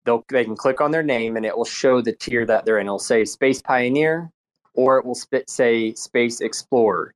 they'll 0.04 0.24
they 0.30 0.44
can 0.44 0.56
click 0.56 0.80
on 0.80 0.90
their 0.90 1.02
name 1.02 1.36
and 1.36 1.44
it 1.44 1.56
will 1.56 1.66
show 1.66 2.00
the 2.00 2.12
tier 2.12 2.46
that 2.46 2.64
they're 2.64 2.78
in. 2.78 2.86
It'll 2.86 2.98
say 2.98 3.24
Space 3.24 3.60
Pioneer, 3.60 4.30
or 4.78 4.96
it 4.96 5.04
will 5.04 5.16
spit, 5.16 5.50
say 5.50 5.92
Space 5.94 6.40
Explorer. 6.40 7.12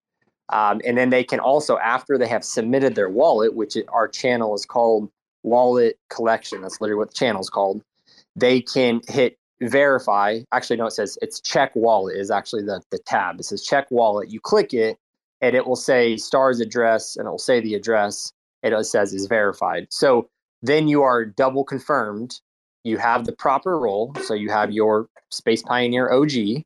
Um, 0.49 0.81
and 0.85 0.99
then 0.99 1.11
they 1.11 1.23
can 1.23 1.39
also, 1.39 1.79
after 1.79 2.19
they 2.19 2.27
have 2.27 2.45
submitted 2.45 2.97
their 2.97 3.09
wallet, 3.09 3.55
which 3.55 3.77
our 3.89 4.09
channel 4.09 4.53
is 4.57 4.67
called 4.67 5.09
Wallet 5.45 5.97
Collection, 6.11 6.61
that's 6.61 6.81
literally 6.81 6.99
what 6.99 7.11
the 7.11 7.15
channel 7.15 7.41
is 7.41 7.49
called, 7.49 7.81
they 8.35 8.61
can 8.61 9.01
hit 9.07 9.39
verify. 9.61 10.41
Actually, 10.51 10.79
no, 10.79 10.87
it 10.87 10.91
says 10.91 11.17
it's 11.23 11.41
check 11.41 11.71
wallet 11.77 12.17
is 12.17 12.33
actually 12.33 12.65
the, 12.65 12.83
the 12.91 12.99
tab. 12.99 13.39
It 13.39 13.45
says 13.45 13.63
check 13.63 13.89
wallet. 13.93 14.29
You 14.29 14.41
click 14.41 14.75
it, 14.75 14.99
and 15.41 15.55
it 15.55 15.65
will 15.65 15.77
say 15.77 16.17
stars 16.17 16.59
address, 16.59 17.15
and 17.15 17.29
it 17.29 17.31
will 17.31 17.39
say 17.39 17.61
the 17.61 17.77
address. 17.77 18.33
It 18.65 18.75
says 18.87 19.15
is 19.15 19.27
verified. 19.27 19.87
So 19.91 20.29
then 20.63 20.89
you 20.89 21.05
are 21.05 21.25
double 21.25 21.63
confirmed. 21.63 22.41
You 22.83 22.99
have 22.99 23.25
the 23.25 23.33
proper 23.33 23.79
role. 23.79 24.17
So 24.25 24.35
you 24.35 24.51
have 24.51 24.73
your 24.73 25.07
Space 25.31 25.63
Pioneer 25.63 26.11
OG, 26.11 26.65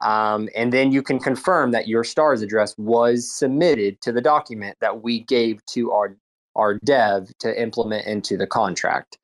um, 0.00 0.48
and 0.56 0.72
then 0.72 0.92
you 0.92 1.02
can 1.02 1.18
confirm 1.18 1.72
that 1.72 1.88
your 1.88 2.04
stars 2.04 2.42
address 2.42 2.74
was 2.78 3.30
submitted 3.30 4.00
to 4.02 4.12
the 4.12 4.20
document 4.20 4.76
that 4.80 5.02
we 5.02 5.20
gave 5.20 5.64
to 5.66 5.92
our 5.92 6.16
our 6.56 6.74
dev 6.84 7.28
to 7.38 7.60
implement 7.60 8.06
into 8.06 8.36
the 8.36 8.46
contract. 8.46 9.18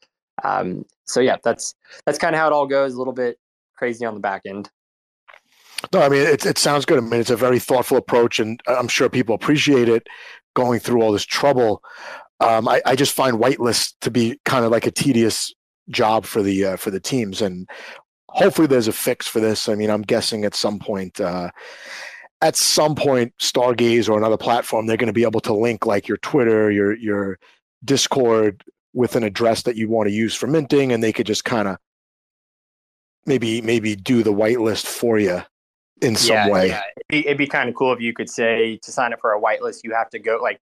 Um, 0.45 0.85
so 1.07 1.21
yeah, 1.21 1.37
that's 1.43 1.75
that's 2.05 2.19
kind 2.19 2.35
of 2.35 2.41
how 2.41 2.47
it 2.47 2.53
all 2.53 2.67
goes. 2.67 2.95
A 2.95 2.99
little 2.99 3.13
bit 3.13 3.39
crazy 3.77 4.05
on 4.05 4.15
the 4.15 4.21
back 4.21 4.43
end. 4.47 4.71
No, 5.93 6.01
I 6.01 6.09
mean 6.09 6.23
it. 6.23 6.45
It 6.45 6.59
sounds 6.59 6.85
good. 6.85 6.99
I 6.99 7.01
mean 7.01 7.21
it's 7.21 7.31
a 7.31 7.37
very 7.37 7.59
thoughtful 7.59 7.97
approach, 7.97 8.39
and 8.39 8.61
I'm 8.67 8.89
sure 8.89 9.09
people 9.09 9.35
appreciate 9.35 9.89
it. 9.89 10.07
Going 10.55 10.81
through 10.81 11.03
all 11.03 11.13
this 11.13 11.27
trouble, 11.27 11.83
um, 12.41 12.67
I, 12.67 12.81
I, 12.87 12.97
just 12.97 13.13
find 13.13 13.37
whitelist 13.37 13.93
to 14.01 14.11
be 14.11 14.41
kind 14.47 14.65
of 14.65 14.71
like 14.71 14.87
a 14.87 14.91
tedious 14.91 15.53
job 15.91 16.25
for 16.25 16.43
the 16.43 16.65
uh, 16.65 16.77
for 16.77 16.91
the 16.91 17.01
teams, 17.01 17.43
and 17.43 17.69
hopefully 18.37 18.67
there's 18.67 18.87
a 18.87 18.93
fix 18.93 19.27
for 19.27 19.41
this. 19.41 19.69
I 19.69 19.75
mean, 19.75 19.91
I'm 19.91 20.03
guessing 20.03 20.45
at 20.45 20.55
some 20.55 20.79
point, 20.79 21.21
uh, 21.21 21.51
at 22.43 22.55
some 22.55 22.95
point, 22.95 23.33
Stargaze 23.39 24.11
or 24.11 24.19
another 24.19 24.37
platform, 24.37 24.87
they're 24.87 24.99
going 24.99 25.07
to 25.07 25.13
be 25.13 25.25
able 25.25 25.41
to 25.41 25.55
link 25.55 25.87
like 25.87 26.07
your 26.07 26.19
Twitter, 26.19 26.71
your 26.71 26.95
your 26.97 27.39
Discord 27.85 28.63
with 28.93 29.17
an 29.17 29.25
address 29.25 29.63
that 29.63 29.77
you 29.77 29.89
want 29.89 30.09
to 30.09 30.15
use 30.15 30.35
for 30.35 30.47
minting, 30.47 30.93
and 30.93 31.03
they 31.03 31.13
could 31.13 31.27
just 31.27 31.45
kind 31.45 31.67
of 31.67 31.79
maybe 33.25 33.63
maybe 33.63 33.97
do 33.97 34.23
the 34.23 34.33
whitelist 34.33 34.85
for 34.87 35.19
you 35.19 35.43
in 36.03 36.15
some 36.15 36.37
yeah, 36.37 36.49
way. 36.51 36.69
Yeah. 36.69 36.83
It'd 37.09 37.09
be, 37.09 37.27
it'd 37.27 37.39
be 37.39 37.47
kind 37.47 37.71
of 37.71 37.75
cool 37.75 37.93
if 37.95 38.01
you 38.01 38.13
could 38.13 38.29
say 38.29 38.79
to 38.83 38.93
sign 38.93 39.15
up 39.15 39.21
for 39.21 39.33
a 39.33 39.41
whitelist, 39.41 39.81
you 39.83 39.95
have 39.95 40.11
to 40.11 40.19
go 40.19 40.39
like 40.43 40.61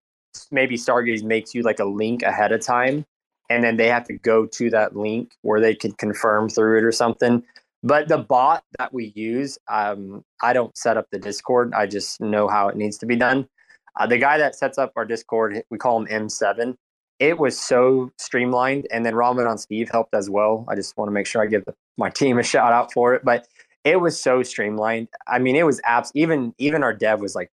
maybe 0.49 0.77
Stargaze 0.77 1.23
makes 1.23 1.53
you 1.53 1.61
like 1.61 1.79
a 1.79 1.85
link 1.85 2.23
ahead 2.23 2.53
of 2.53 2.61
time, 2.61 3.05
and 3.49 3.65
then 3.65 3.75
they 3.75 3.87
have 3.89 4.05
to 4.05 4.13
go 4.13 4.45
to 4.45 4.69
that 4.69 4.95
link 4.95 5.33
where 5.41 5.59
they 5.59 5.75
can 5.75 5.91
confirm 5.91 6.47
through 6.47 6.77
it 6.77 6.85
or 6.85 6.93
something. 6.93 7.43
But 7.85 8.07
the 8.07 8.17
bot 8.17 8.63
that 8.79 8.91
we 8.91 9.13
use, 9.15 9.59
um, 9.67 10.25
I 10.41 10.53
don't 10.53 10.75
set 10.75 10.97
up 10.97 11.05
the 11.11 11.19
Discord. 11.19 11.71
I 11.75 11.85
just 11.85 12.19
know 12.19 12.47
how 12.47 12.67
it 12.67 12.75
needs 12.75 12.97
to 12.97 13.05
be 13.05 13.15
done. 13.15 13.47
Uh, 13.95 14.07
the 14.07 14.17
guy 14.17 14.39
that 14.39 14.55
sets 14.55 14.79
up 14.79 14.91
our 14.95 15.05
Discord, 15.05 15.61
we 15.69 15.77
call 15.77 16.01
him 16.01 16.07
M7. 16.07 16.75
It 17.19 17.37
was 17.37 17.57
so 17.57 18.11
streamlined, 18.17 18.87
and 18.91 19.05
then 19.05 19.13
Ramadan 19.13 19.59
Steve 19.59 19.89
helped 19.91 20.15
as 20.15 20.31
well. 20.31 20.65
I 20.67 20.73
just 20.73 20.97
want 20.97 21.09
to 21.09 21.13
make 21.13 21.27
sure 21.27 21.43
I 21.43 21.45
give 21.45 21.63
the, 21.65 21.75
my 21.95 22.09
team 22.09 22.39
a 22.39 22.43
shout 22.43 22.73
out 22.73 22.91
for 22.91 23.13
it. 23.13 23.23
But 23.23 23.47
it 23.83 24.01
was 24.01 24.19
so 24.19 24.41
streamlined. 24.41 25.07
I 25.27 25.37
mean, 25.37 25.55
it 25.55 25.63
was 25.63 25.79
apps. 25.81 26.09
Even 26.15 26.55
even 26.57 26.81
our 26.81 26.93
dev 26.93 27.21
was 27.21 27.35
like, 27.35 27.51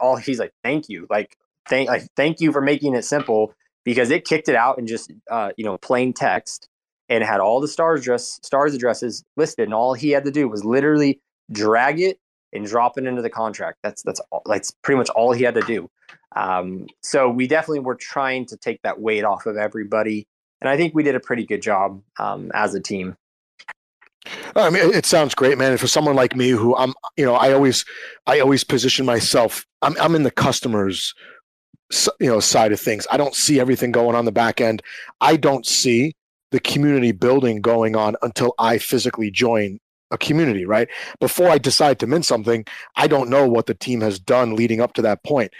all 0.00 0.16
he's 0.16 0.38
like, 0.38 0.54
thank 0.64 0.88
you, 0.88 1.06
like 1.10 1.36
thank 1.68 1.90
like 1.90 2.08
thank 2.16 2.40
you 2.40 2.52
for 2.52 2.60
making 2.62 2.94
it 2.94 3.04
simple 3.04 3.54
because 3.84 4.10
it 4.10 4.24
kicked 4.24 4.48
it 4.48 4.56
out 4.56 4.78
in 4.78 4.86
just 4.86 5.12
uh, 5.30 5.50
you 5.56 5.64
know 5.64 5.76
plain 5.78 6.12
text 6.14 6.68
and 7.08 7.22
had 7.22 7.40
all 7.40 7.60
the 7.60 7.68
stars 7.68 8.00
address 8.00 8.40
stars 8.42 8.74
addresses 8.74 9.24
listed, 9.36 9.64
and 9.64 9.74
all 9.74 9.94
he 9.94 10.10
had 10.10 10.24
to 10.24 10.30
do 10.30 10.48
was 10.48 10.64
literally 10.64 11.20
drag 11.52 12.00
it 12.00 12.18
and 12.52 12.66
drop 12.66 12.96
it 12.96 13.04
into 13.04 13.22
the 13.22 13.30
contract. 13.30 13.78
That's 13.82 14.02
that's 14.02 14.20
all, 14.30 14.42
that's 14.46 14.70
pretty 14.82 14.98
much 14.98 15.10
all 15.10 15.32
he 15.32 15.44
had 15.44 15.54
to 15.54 15.62
do. 15.62 15.90
Um, 16.36 16.86
so 17.02 17.28
we 17.28 17.46
definitely 17.46 17.80
were 17.80 17.94
trying 17.94 18.46
to 18.46 18.56
take 18.56 18.80
that 18.82 19.00
weight 19.00 19.24
off 19.24 19.46
of 19.46 19.56
everybody. 19.56 20.26
and 20.60 20.68
I 20.68 20.76
think 20.76 20.94
we 20.94 21.02
did 21.02 21.14
a 21.14 21.20
pretty 21.20 21.44
good 21.44 21.62
job 21.62 22.02
um, 22.18 22.50
as 22.54 22.74
a 22.74 22.80
team. 22.80 23.16
I 24.56 24.70
mean, 24.70 24.94
it 24.94 25.04
sounds 25.04 25.34
great, 25.34 25.58
man. 25.58 25.72
And 25.72 25.80
for 25.80 25.86
someone 25.86 26.16
like 26.16 26.34
me, 26.34 26.48
who 26.48 26.74
I'm, 26.76 26.94
you 27.16 27.24
know, 27.24 27.34
I 27.34 27.52
always, 27.52 27.84
I 28.26 28.40
always 28.40 28.64
position 28.64 29.04
myself. 29.04 29.66
I'm, 29.82 29.96
I'm 30.00 30.14
in 30.14 30.22
the 30.22 30.30
customers, 30.30 31.14
you 32.18 32.28
know, 32.28 32.40
side 32.40 32.72
of 32.72 32.80
things. 32.80 33.06
I 33.10 33.16
don't 33.16 33.34
see 33.34 33.60
everything 33.60 33.92
going 33.92 34.16
on 34.16 34.24
the 34.24 34.32
back 34.32 34.60
end. 34.60 34.82
I 35.20 35.36
don't 35.36 35.66
see 35.66 36.14
the 36.54 36.60
community 36.60 37.10
building 37.10 37.60
going 37.60 37.96
on 37.96 38.14
until 38.22 38.54
I 38.60 38.78
physically 38.78 39.28
join 39.28 39.80
a 40.12 40.16
community, 40.16 40.64
right? 40.64 40.88
Before 41.18 41.48
I 41.48 41.58
decide 41.58 41.98
to 41.98 42.06
mint 42.06 42.24
something, 42.24 42.64
I 42.94 43.08
don't 43.08 43.28
know 43.28 43.48
what 43.48 43.66
the 43.66 43.74
team 43.74 44.00
has 44.02 44.20
done 44.20 44.54
leading 44.54 44.80
up 44.80 44.92
to 44.92 45.02
that 45.02 45.24
point. 45.24 45.52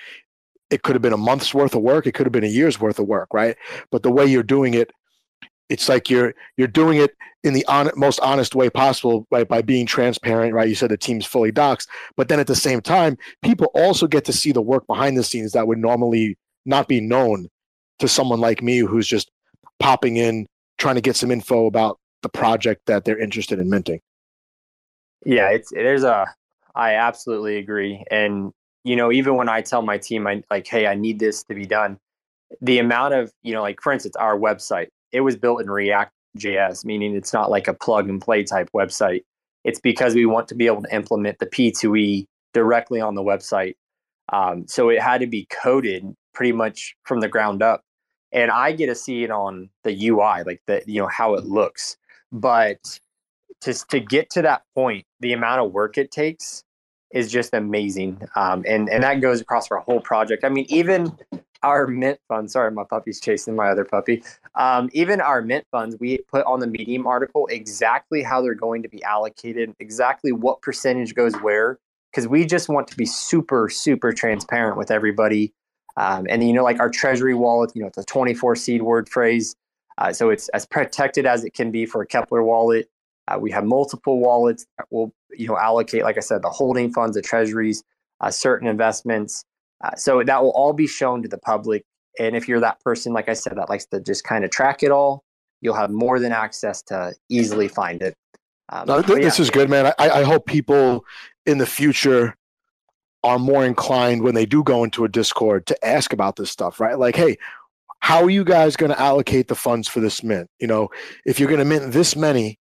It 0.70 0.84
could 0.84 0.94
have 0.94 1.02
been 1.02 1.12
a 1.12 1.16
month's 1.16 1.52
worth 1.52 1.74
of 1.74 1.82
work, 1.82 2.06
it 2.06 2.12
could 2.12 2.26
have 2.26 2.32
been 2.32 2.44
a 2.44 2.46
year's 2.46 2.78
worth 2.78 3.00
of 3.00 3.08
work, 3.08 3.34
right? 3.34 3.56
But 3.90 4.04
the 4.04 4.12
way 4.12 4.24
you're 4.24 4.44
doing 4.44 4.74
it, 4.74 4.92
it's 5.68 5.88
like 5.88 6.08
you're 6.08 6.32
you're 6.56 6.68
doing 6.68 6.98
it 6.98 7.10
in 7.42 7.54
the 7.54 7.66
on, 7.66 7.90
most 7.96 8.20
honest 8.20 8.54
way 8.54 8.70
possible 8.70 9.26
right 9.32 9.48
by 9.48 9.62
being 9.62 9.86
transparent 9.86 10.52
right 10.52 10.68
you 10.68 10.74
said 10.74 10.90
the 10.90 10.96
team's 10.98 11.24
fully 11.24 11.50
doxxed 11.50 11.88
but 12.18 12.28
then 12.28 12.38
at 12.38 12.46
the 12.46 12.54
same 12.54 12.82
time 12.82 13.16
people 13.42 13.70
also 13.74 14.06
get 14.06 14.26
to 14.26 14.32
see 14.32 14.52
the 14.52 14.60
work 14.60 14.86
behind 14.86 15.16
the 15.16 15.24
scenes 15.24 15.52
that 15.52 15.66
would 15.66 15.78
normally 15.78 16.36
not 16.66 16.86
be 16.86 17.00
known 17.00 17.48
to 17.98 18.06
someone 18.06 18.40
like 18.40 18.62
me 18.62 18.80
who's 18.80 19.06
just 19.06 19.30
popping 19.80 20.18
in 20.18 20.46
trying 20.84 20.94
to 20.94 21.00
get 21.00 21.16
some 21.16 21.30
info 21.30 21.66
about 21.66 21.98
the 22.22 22.28
project 22.28 22.82
that 22.86 23.04
they're 23.04 23.18
interested 23.18 23.58
in 23.58 23.68
minting 23.68 24.00
yeah, 25.24 25.50
it's 25.50 25.70
there's 25.70 26.04
a 26.04 26.26
I 26.74 26.94
absolutely 26.94 27.58
agree. 27.58 28.04
And 28.10 28.52
you 28.84 28.96
know, 28.96 29.10
even 29.10 29.36
when 29.36 29.48
I 29.48 29.62
tell 29.62 29.82
my 29.82 29.98
team 29.98 30.26
I 30.26 30.42
like, 30.50 30.66
hey, 30.66 30.86
I 30.86 30.94
need 30.94 31.18
this 31.18 31.42
to 31.44 31.54
be 31.54 31.66
done, 31.66 31.98
the 32.60 32.78
amount 32.78 33.14
of, 33.14 33.32
you 33.42 33.54
know, 33.54 33.62
like 33.62 33.80
for 33.80 33.92
instance, 33.92 34.16
our 34.16 34.38
website, 34.38 34.88
it 35.12 35.20
was 35.20 35.36
built 35.36 35.62
in 35.62 35.70
React 35.70 36.12
JS, 36.38 36.84
meaning 36.84 37.14
it's 37.14 37.32
not 37.32 37.50
like 37.50 37.68
a 37.68 37.74
plug 37.74 38.08
and 38.08 38.20
play 38.20 38.44
type 38.44 38.68
website. 38.74 39.22
It's 39.64 39.80
because 39.80 40.14
we 40.14 40.26
want 40.26 40.48
to 40.48 40.54
be 40.54 40.66
able 40.66 40.82
to 40.82 40.94
implement 40.94 41.38
the 41.38 41.46
P2E 41.46 42.26
directly 42.52 43.00
on 43.00 43.14
the 43.14 43.22
website. 43.22 43.74
Um, 44.32 44.66
so 44.68 44.90
it 44.90 45.00
had 45.00 45.20
to 45.20 45.26
be 45.26 45.46
coded 45.46 46.04
pretty 46.34 46.52
much 46.52 46.94
from 47.04 47.20
the 47.20 47.28
ground 47.28 47.62
up. 47.62 47.80
And 48.34 48.50
I 48.50 48.72
get 48.72 48.86
to 48.86 48.94
see 48.94 49.24
it 49.24 49.30
on 49.30 49.70
the 49.84 50.08
UI, 50.08 50.42
like 50.44 50.60
the, 50.66 50.82
you 50.86 51.00
know, 51.00 51.08
how 51.08 51.34
it 51.34 51.44
looks. 51.44 51.96
But 52.30 52.98
to 53.62 53.72
to 53.88 54.00
get 54.00 54.28
to 54.30 54.42
that 54.42 54.62
point, 54.74 55.06
the 55.20 55.32
amount 55.32 55.62
of 55.62 55.72
work 55.72 55.96
it 55.96 56.10
takes 56.10 56.64
is 57.12 57.30
just 57.30 57.54
amazing. 57.54 58.20
Um, 58.36 58.64
and 58.68 58.90
and 58.90 59.02
that 59.02 59.20
goes 59.20 59.40
across 59.40 59.70
our 59.70 59.78
whole 59.78 60.00
project. 60.00 60.44
I 60.44 60.48
mean, 60.50 60.66
even 60.68 61.16
our 61.64 61.86
mint 61.86 62.20
fund. 62.28 62.50
Sorry, 62.50 62.70
my 62.70 62.84
puppy's 62.84 63.20
chasing 63.20 63.56
my 63.56 63.70
other 63.70 63.84
puppy. 63.84 64.22
Um, 64.54 64.90
even 64.92 65.20
our 65.20 65.40
mint 65.40 65.64
funds, 65.70 65.96
we 65.98 66.18
put 66.30 66.44
on 66.44 66.60
the 66.60 66.66
Medium 66.66 67.06
article 67.06 67.46
exactly 67.46 68.22
how 68.22 68.42
they're 68.42 68.54
going 68.54 68.82
to 68.82 68.88
be 68.88 69.02
allocated, 69.02 69.74
exactly 69.80 70.30
what 70.30 70.60
percentage 70.60 71.14
goes 71.14 71.34
where, 71.36 71.78
because 72.10 72.28
we 72.28 72.44
just 72.44 72.68
want 72.68 72.88
to 72.88 72.96
be 72.96 73.06
super 73.06 73.68
super 73.70 74.12
transparent 74.12 74.76
with 74.76 74.90
everybody. 74.90 75.52
Um, 75.96 76.26
and 76.28 76.46
you 76.46 76.52
know, 76.52 76.64
like 76.64 76.80
our 76.80 76.90
treasury 76.90 77.34
wallet, 77.34 77.72
you 77.74 77.82
know, 77.82 77.88
it's 77.88 77.98
a 77.98 78.04
24 78.04 78.56
seed 78.56 78.82
word 78.82 79.08
phrase. 79.08 79.54
Uh, 79.98 80.12
so 80.12 80.30
it's 80.30 80.48
as 80.48 80.66
protected 80.66 81.24
as 81.24 81.44
it 81.44 81.54
can 81.54 81.70
be 81.70 81.86
for 81.86 82.02
a 82.02 82.06
Keplr 82.06 82.44
wallet. 82.44 82.88
Uh, 83.28 83.38
we 83.38 83.50
have 83.50 83.64
multiple 83.64 84.18
wallets 84.18 84.66
that 84.76 84.86
will, 84.90 85.14
you 85.30 85.46
know, 85.46 85.56
allocate, 85.56 86.02
like 86.02 86.16
I 86.16 86.20
said, 86.20 86.42
the 86.42 86.50
holding 86.50 86.92
funds, 86.92 87.16
the 87.16 87.22
treasuries, 87.22 87.82
uh, 88.20 88.30
certain 88.30 88.66
investments. 88.68 89.44
Uh, 89.82 89.94
so 89.94 90.22
that 90.22 90.42
will 90.42 90.50
all 90.50 90.72
be 90.72 90.86
shown 90.86 91.22
to 91.22 91.28
the 91.28 91.38
public. 91.38 91.84
And 92.18 92.36
if 92.36 92.48
you're 92.48 92.60
that 92.60 92.80
person, 92.80 93.12
like 93.12 93.28
I 93.28 93.32
said, 93.34 93.56
that 93.56 93.68
likes 93.68 93.86
to 93.86 94.00
just 94.00 94.24
kind 94.24 94.44
of 94.44 94.50
track 94.50 94.82
it 94.82 94.90
all, 94.90 95.24
you'll 95.60 95.74
have 95.74 95.90
more 95.90 96.18
than 96.18 96.32
access 96.32 96.82
to 96.82 97.14
easily 97.28 97.68
find 97.68 98.02
it. 98.02 98.14
Um, 98.68 98.86
no, 98.86 99.02
th- 99.02 99.20
this 99.20 99.40
is 99.40 99.50
good, 99.50 99.68
man. 99.70 99.92
I, 99.98 100.10
I 100.10 100.22
hope 100.22 100.46
people 100.46 101.04
in 101.46 101.58
the 101.58 101.66
future 101.66 102.36
are 103.24 103.40
more 103.40 103.64
inclined 103.64 104.22
when 104.22 104.34
they 104.34 104.46
do 104.46 104.62
go 104.62 104.84
into 104.84 105.04
a 105.04 105.08
Discord 105.08 105.66
to 105.66 105.84
ask 105.84 106.12
about 106.12 106.36
this 106.36 106.50
stuff, 106.50 106.78
right? 106.78 106.98
Like, 106.98 107.16
hey, 107.16 107.38
how 107.98 108.22
are 108.22 108.30
you 108.30 108.44
guys 108.44 108.76
going 108.76 108.92
to 108.92 109.00
allocate 109.00 109.48
the 109.48 109.54
funds 109.54 109.88
for 109.88 109.98
this 109.98 110.22
mint? 110.22 110.48
You 110.60 110.68
know, 110.68 110.90
if 111.24 111.40
you're 111.40 111.48
going 111.48 111.58
to 111.58 111.64
mint 111.64 111.92
this 111.92 112.14
many, 112.14 112.60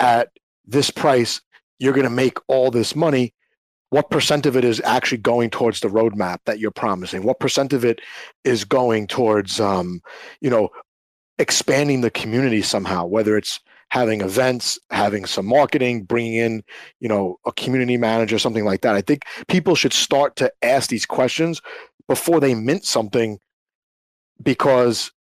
at 0.00 0.30
this 0.66 0.90
price, 0.90 1.40
you're 1.78 1.92
going 1.92 2.04
to 2.04 2.10
make 2.10 2.38
all 2.48 2.70
this 2.70 2.94
money. 2.94 3.34
What 3.90 4.10
percent 4.10 4.46
of 4.46 4.56
it 4.56 4.64
is 4.64 4.80
actually 4.84 5.18
going 5.18 5.50
towards 5.50 5.80
the 5.80 5.88
roadmap 5.88 6.38
that 6.46 6.58
you're 6.58 6.70
promising? 6.70 7.22
What 7.22 7.40
percent 7.40 7.72
of 7.72 7.84
it 7.84 8.00
is 8.44 8.64
going 8.64 9.06
towards, 9.06 9.60
um, 9.60 10.00
you 10.40 10.50
know, 10.50 10.70
expanding 11.38 12.00
the 12.00 12.10
community 12.10 12.62
somehow? 12.62 13.06
Whether 13.06 13.36
it's 13.36 13.60
having 13.94 14.22
events, 14.22 14.76
having 14.90 15.24
some 15.24 15.46
marketing, 15.46 16.02
bringing 16.02 16.34
in, 16.34 16.64
you 16.98 17.08
know, 17.08 17.38
a 17.46 17.52
community 17.52 17.96
manager, 17.96 18.40
something 18.40 18.64
like 18.64 18.80
that. 18.80 18.96
I 18.96 19.00
think 19.00 19.22
people 19.46 19.76
should 19.76 19.92
start 19.92 20.34
to 20.34 20.52
ask 20.62 20.90
these 20.90 21.06
questions 21.06 21.62
before 22.08 22.40
they 22.40 22.56
mint 22.56 22.84
something, 22.84 23.38
because 24.42 25.12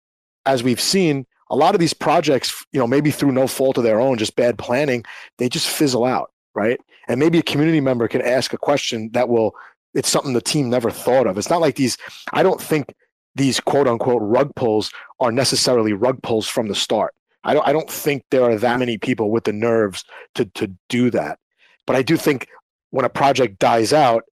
as 0.48 0.64
we've 0.64 0.82
seen, 0.82 1.28
a 1.52 1.56
lot 1.56 1.76
of 1.76 1.80
these 1.80 1.94
projects, 1.94 2.66
you 2.72 2.80
know, 2.80 2.88
maybe 2.88 3.12
through 3.12 3.32
no 3.32 3.46
fault 3.46 3.78
of 3.78 3.84
their 3.84 4.00
own, 4.00 4.18
just 4.18 4.36
bad 4.36 4.58
planning, 4.58 5.04
they 5.38 5.48
just 5.48 5.70
fizzle 5.70 6.04
out, 6.04 6.32
right? 6.56 6.82
And 7.08 7.20
maybe 7.20 7.38
a 7.38 7.44
community 7.44 7.80
member 7.80 8.08
can 8.08 8.24
ask 8.24 8.54
a 8.54 8.58
question 8.58 9.12
that 9.14 9.30
will, 9.30 9.54
it's 9.94 10.10
something 10.10 10.34
the 10.34 10.42
team 10.42 10.72
never 10.72 10.90
thought 10.90 11.28
of. 11.28 11.38
It's 11.38 11.50
not 11.52 11.62
like 11.62 11.76
these, 11.76 11.96
I 12.34 12.42
don't 12.42 12.60
think 12.60 12.96
these 13.36 13.60
quote 13.60 13.88
unquote 13.88 14.24
rug 14.24 14.56
pulls 14.56 14.92
are 15.20 15.32
necessarily 15.32 15.94
rug 15.94 16.24
pulls 16.24 16.48
from 16.48 16.70
the 16.70 16.76
start. 16.76 17.14
I 17.44 17.54
don't, 17.54 17.68
I 17.68 17.74
don't 17.74 17.90
think 17.90 18.24
there 18.32 18.44
are 18.44 18.58
that 18.58 18.80
many 18.80 18.98
people 18.98 19.32
with 19.32 19.44
the 19.44 19.54
nerves 19.54 20.04
to, 20.36 20.46
to 20.46 20.72
do 20.90 21.10
that. 21.12 21.40
But 21.86 21.96
I 21.96 22.02
do 22.02 22.18
think 22.18 22.48
when 22.92 23.06
a 23.06 23.10
project 23.10 23.60
dies 23.60 23.92
out, 23.92 24.24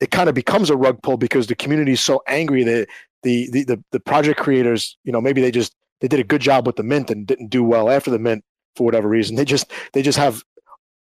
it 0.00 0.10
kind 0.10 0.28
of 0.28 0.34
becomes 0.34 0.70
a 0.70 0.76
rug 0.76 1.02
pull 1.02 1.16
because 1.16 1.46
the 1.46 1.54
community 1.54 1.92
is 1.92 2.00
so 2.00 2.22
angry 2.26 2.64
that 2.64 2.88
the, 3.22 3.50
the, 3.50 3.64
the, 3.64 3.84
the 3.92 4.00
project 4.00 4.40
creators, 4.40 4.96
you 5.04 5.12
know, 5.12 5.20
maybe 5.20 5.40
they 5.40 5.50
just 5.50 5.74
they 6.00 6.08
did 6.08 6.20
a 6.20 6.24
good 6.24 6.40
job 6.40 6.66
with 6.66 6.76
the 6.76 6.82
mint 6.82 7.10
and 7.10 7.26
didn't 7.26 7.48
do 7.48 7.62
well 7.62 7.90
after 7.90 8.10
the 8.10 8.18
mint 8.18 8.44
for 8.74 8.84
whatever 8.84 9.08
reason. 9.08 9.36
They 9.36 9.44
just 9.44 9.70
they 9.92 10.02
just 10.02 10.18
have 10.18 10.42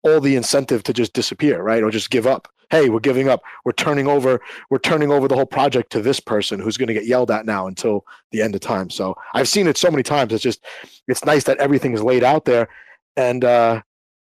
all 0.03 0.21
the 0.21 0.35
incentive 0.35 0.83
to 0.83 0.93
just 0.93 1.13
disappear, 1.13 1.61
right? 1.61 1.83
Or 1.83 1.91
just 1.91 2.09
give 2.09 2.25
up. 2.25 2.47
Hey, 2.69 2.89
we're 2.89 2.99
giving 2.99 3.29
up. 3.29 3.41
We're 3.63 3.71
turning 3.73 4.07
over. 4.07 4.41
We're 4.69 4.79
turning 4.79 5.11
over 5.11 5.27
the 5.27 5.35
whole 5.35 5.45
project 5.45 5.91
to 5.91 6.01
this 6.01 6.19
person 6.19 6.59
who's 6.59 6.77
going 6.77 6.87
to 6.87 6.93
get 6.93 7.05
yelled 7.05 7.31
at 7.31 7.45
now 7.45 7.67
until 7.67 8.05
the 8.31 8.41
end 8.41 8.55
of 8.55 8.61
time. 8.61 8.89
So 8.89 9.15
I've 9.33 9.47
seen 9.47 9.67
it 9.67 9.77
so 9.77 9.91
many 9.91 10.03
times. 10.03 10.33
It's 10.33 10.43
just 10.43 10.63
it's 11.07 11.25
nice 11.25 11.43
that 11.45 11.57
everything 11.57 11.93
is 11.93 12.03
laid 12.03 12.23
out 12.23 12.45
there, 12.45 12.67
and 13.17 13.43
uh, 13.43 13.81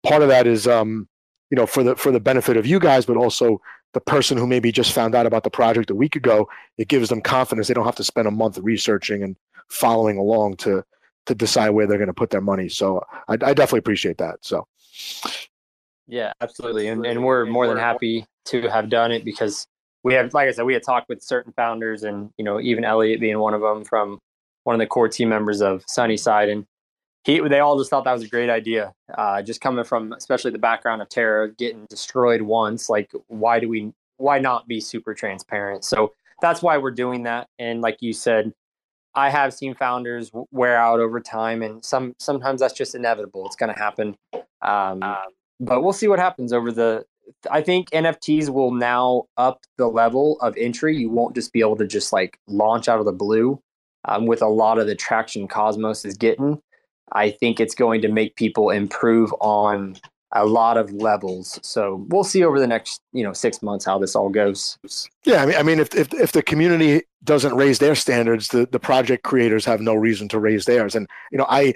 part 0.05 0.23
of 0.23 0.29
that 0.29 0.47
is 0.47 0.67
um, 0.67 1.09
you 1.51 1.57
know 1.57 1.67
for 1.67 1.83
the 1.83 1.97
for 1.97 2.11
the 2.13 2.21
benefit 2.21 2.57
of 2.57 2.67
you 2.67 2.79
guys, 2.79 3.07
but 3.07 3.17
also 3.17 3.61
the 3.95 4.01
person 4.01 4.37
who 4.37 4.47
maybe 4.47 4.71
just 4.71 4.93
found 4.93 5.15
out 5.15 5.27
about 5.27 5.45
the 5.45 5.51
project 5.51 5.91
a 5.91 5.95
week 5.95 6.15
ago. 6.15 6.49
It 6.77 6.89
gives 6.89 7.09
them 7.09 7.21
confidence. 7.21 7.69
They 7.69 7.75
don't 7.75 7.87
have 7.87 7.97
to 7.97 8.05
spend 8.05 8.29
a 8.29 8.33
month 8.33 8.59
researching 8.59 9.23
and 9.23 9.37
following 9.69 10.19
along 10.19 10.57
to 10.57 10.85
to 11.27 11.35
decide 11.35 11.71
where 11.71 11.87
they're 11.87 11.99
going 11.99 12.09
to 12.09 12.15
put 12.15 12.31
their 12.31 12.41
money. 12.41 12.69
So 12.69 13.05
I, 13.29 13.35
I 13.35 13.37
definitely 13.37 13.81
appreciate 13.81 14.19
that. 14.19 14.39
So 14.41 14.67
yeah, 16.09 16.33
absolutely, 16.41 16.89
and 16.89 17.05
and 17.05 17.23
we're 17.23 17.45
more 17.45 17.67
than 17.67 17.77
happy 17.77 18.27
to 18.47 18.63
have 18.69 18.89
done 18.89 19.13
it 19.13 19.25
because 19.25 19.67
we 20.03 20.15
have, 20.15 20.33
like 20.33 20.49
I 20.49 20.53
said, 20.53 20.65
we 20.65 20.73
had 20.73 20.83
talked 20.83 21.09
with 21.09 21.23
certain 21.23 21.53
founders, 21.53 22.03
and 22.03 22.31
you 22.39 22.45
know, 22.45 22.61
even 22.61 22.85
Elliot 22.85 23.21
being 23.21 23.39
one 23.39 23.53
of 23.53 23.61
them 23.61 23.85
from 23.85 24.19
one 24.65 24.75
of 24.75 24.81
the 24.81 24.87
core 24.87 25.09
team 25.09 25.29
members 25.29 25.61
of 25.61 25.85
Sunnyside, 25.87 26.49
and 26.49 26.65
he 27.25 27.41
they 27.41 27.61
all 27.61 27.77
just 27.79 27.91
thought 27.91 28.05
that 28.05 28.13
was 28.13 28.23
a 28.23 28.29
great 28.29 28.49
idea. 28.49 28.93
Uh, 29.17 29.43
just 29.43 29.61
coming 29.61 29.85
from 29.85 30.13
especially 30.15 30.51
the 30.51 30.59
background 30.59 31.03
of 31.03 31.11
Terra 31.11 31.53
getting 31.53 31.85
destroyed 31.91 32.41
once, 32.43 32.89
like 32.89 33.13
why 33.27 33.61
do 33.61 33.69
we 33.69 33.93
why 34.17 34.39
not 34.39 34.67
be 34.67 34.81
super 34.81 35.13
transparent? 35.15 35.85
So 35.85 36.15
that's 36.41 36.63
why 36.63 36.79
we're 36.79 36.91
doing 36.93 37.25
that. 37.25 37.49
And 37.59 37.83
like 37.83 37.99
you 38.01 38.15
said, 38.15 38.53
I 39.15 39.31
have 39.31 39.53
seen 39.53 39.75
founders 39.75 40.31
wear 40.53 40.79
out 40.79 41.01
over 41.01 41.21
time, 41.21 41.63
and 41.63 41.85
some 41.85 42.15
sometimes 42.19 42.61
that's 42.61 42.75
just 42.75 42.95
inevitable. 42.95 43.45
It's 43.47 43.57
going 43.57 43.75
to 43.75 43.79
happen. 43.79 44.17
Um, 44.63 45.03
um, 45.03 45.17
but 45.61 45.83
we'll 45.83 45.93
see 45.93 46.09
what 46.09 46.19
happens 46.19 46.53
over 46.53 46.73
the. 46.73 47.05
I 47.51 47.61
think 47.61 47.91
NFTs 47.91 48.49
will 48.49 48.73
now 48.73 49.25
up 49.37 49.61
the 49.77 49.87
level 49.87 50.39
of 50.41 50.57
entry. 50.57 50.97
You 50.97 51.11
won't 51.11 51.35
just 51.35 51.53
be 51.53 51.61
able 51.61 51.77
to 51.77 51.87
just 51.87 52.13
like 52.13 52.39
launch 52.47 52.89
out 52.89 53.01
of 53.01 53.05
the 53.05 53.13
blue 53.13 53.61
um, 54.07 54.27
with 54.27 54.41
a 54.41 54.49
lot 54.49 54.79
of 54.79 54.87
the 54.87 54.95
traction 54.95 55.47
Cosmos 55.47 56.05
is 56.05 56.17
getting. 56.17 56.61
I 57.13 57.31
think 57.31 57.61
it's 57.61 57.75
going 57.75 58.03
to 58.03 58.09
make 58.09 58.37
people 58.37 58.71
improve 58.71 59.33
on 59.41 59.97
a 60.33 60.45
lot 60.45 60.77
of 60.77 60.93
levels. 60.93 61.59
So 61.63 62.05
we'll 62.09 62.25
see 62.25 62.45
over 62.45 62.61
the 62.61 62.67
next, 62.67 63.01
you 63.13 63.25
know, 63.25 63.33
six 63.33 63.63
months 63.63 63.85
how 63.85 63.99
this 63.99 64.15
all 64.15 64.29
goes. 64.29 64.79
Yeah, 65.25 65.43
I 65.43 65.47
mean, 65.47 65.57
I 65.57 65.63
mean, 65.63 65.81
if 65.81 65.95
if, 65.95 66.13
if 66.13 66.33
the 66.33 66.43
community 66.43 67.03
doesn't 67.25 67.55
raise 67.55 67.79
their 67.79 67.95
standards, 67.95 68.49
the, 68.49 68.69
the 68.71 68.79
project 68.79 69.25
creators 69.25 69.65
have 69.65 69.81
no 69.81 69.95
reason 69.95 70.29
to 70.29 70.39
raise 70.39 70.67
theirs. 70.67 70.95
And 70.95 71.09
you 71.33 71.39
know, 71.39 71.47
I 71.49 71.73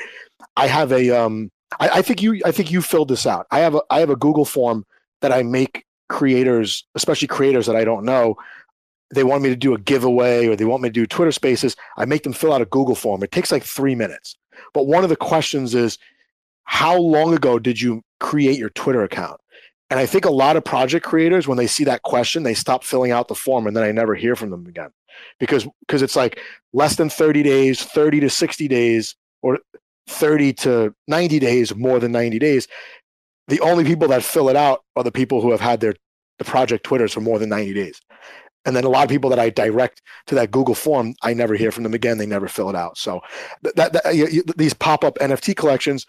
I 0.57 0.66
have 0.66 0.92
a 0.92 1.11
um, 1.11 1.51
I, 1.80 1.88
I 1.88 2.02
think 2.02 2.22
you 2.22 2.40
I 2.44 2.52
think 2.52 2.70
you 2.70 2.82
filled 2.82 3.08
this 3.08 3.26
out. 3.26 3.46
I 3.50 3.61
have 3.61 3.74
a 3.74 3.82
I 3.90 4.00
have 4.00 4.11
a 4.11 4.16
Google 4.16 4.44
form 4.44 4.85
that 5.20 5.32
I 5.32 5.42
make 5.42 5.87
creators, 6.08 6.85
especially 6.94 7.28
creators 7.28 7.66
that 7.66 7.76
I 7.76 7.85
don't 7.85 8.04
know. 8.04 8.37
They 9.14 9.24
want 9.24 9.42
me 9.42 9.50
to 9.50 9.56
do 9.56 9.74
a 9.74 9.78
giveaway 9.78 10.46
or 10.46 10.56
they 10.56 10.64
want 10.64 10.82
me 10.82 10.88
to 10.88 10.92
do 10.92 11.06
Twitter 11.06 11.32
Spaces. 11.32 11.76
I 11.96 12.04
make 12.04 12.22
them 12.22 12.32
fill 12.32 12.52
out 12.52 12.62
a 12.62 12.66
Google 12.66 12.94
form. 12.94 13.22
It 13.22 13.30
takes 13.30 13.52
like 13.52 13.62
three 13.64 13.94
minutes 13.94 14.37
But 14.74 14.87
one 14.87 15.04
of 15.04 15.11
the 15.11 15.16
questions 15.16 15.74
is, 15.74 15.98
how 16.64 16.96
long 16.96 17.35
ago 17.35 17.58
did 17.58 17.80
you 17.80 18.02
create 18.20 18.58
your 18.58 18.70
Twitter 18.70 19.02
account? 19.02 19.40
And 19.90 20.00
I 20.00 20.06
think 20.06 20.24
a 20.24 20.30
lot 20.30 20.56
of 20.56 20.64
project 20.64 21.04
creators, 21.04 21.46
when 21.46 21.58
they 21.58 21.66
see 21.66 21.85
that 21.85 22.02
question, 22.02 22.42
they 22.42 22.54
stop 22.54 22.85
filling 22.85 23.11
out 23.11 23.28
the 23.28 23.35
form 23.35 23.66
and 23.66 23.76
then 23.76 23.85
I 23.85 23.92
never 23.92 24.14
hear 24.14 24.35
from 24.37 24.50
them 24.50 24.66
again. 24.66 24.90
Because 25.38 25.66
because 25.87 26.00
it's 26.00 26.16
like 26.16 26.40
less 26.72 26.96
than 26.96 27.11
30 27.11 27.42
days, 27.42 27.82
30 27.82 28.20
to 28.20 28.30
60 28.30 28.68
days, 28.68 29.14
or 29.42 29.58
30 30.09 30.53
to 30.55 30.95
90 31.09 31.38
days, 31.38 31.75
more 31.75 31.99
than 31.99 32.12
90 32.12 32.38
days. 32.38 32.69
The 33.49 33.61
only 33.61 33.85
people 33.85 34.09
that 34.09 34.23
fill 34.23 34.49
it 34.49 34.57
out 34.57 34.85
are 34.97 35.05
the 35.05 35.12
people 35.12 35.41
who 35.41 35.51
have 35.51 35.61
had 35.61 35.81
their 35.81 35.95
the 36.38 36.45
project 36.45 36.85
Twitters 36.85 37.12
for 37.12 37.21
more 37.21 37.38
than 37.38 37.51
90 37.51 37.75
days. 37.75 38.01
And 38.65 38.77
then 38.77 38.85
a 38.85 38.88
lot 38.88 39.05
of 39.05 39.11
people 39.11 39.31
that 39.31 39.38
I 39.38 39.51
direct 39.51 40.03
to 40.27 40.35
that 40.37 40.51
Google 40.51 40.75
form, 40.75 41.15
I 41.23 41.35
never 41.35 41.55
hear 41.55 41.73
from 41.73 41.83
them 41.83 41.95
again. 41.95 42.19
They 42.19 42.27
never 42.27 42.49
fill 42.49 42.71
it 42.71 42.77
out. 42.77 42.97
So 42.97 43.21
that, 43.62 43.93
that 43.93 44.15
you, 44.15 44.27
you, 44.29 44.43
these 44.57 44.75
pop 44.75 45.05
up 45.05 45.19
NFT 45.19 45.57
collections, 45.57 46.07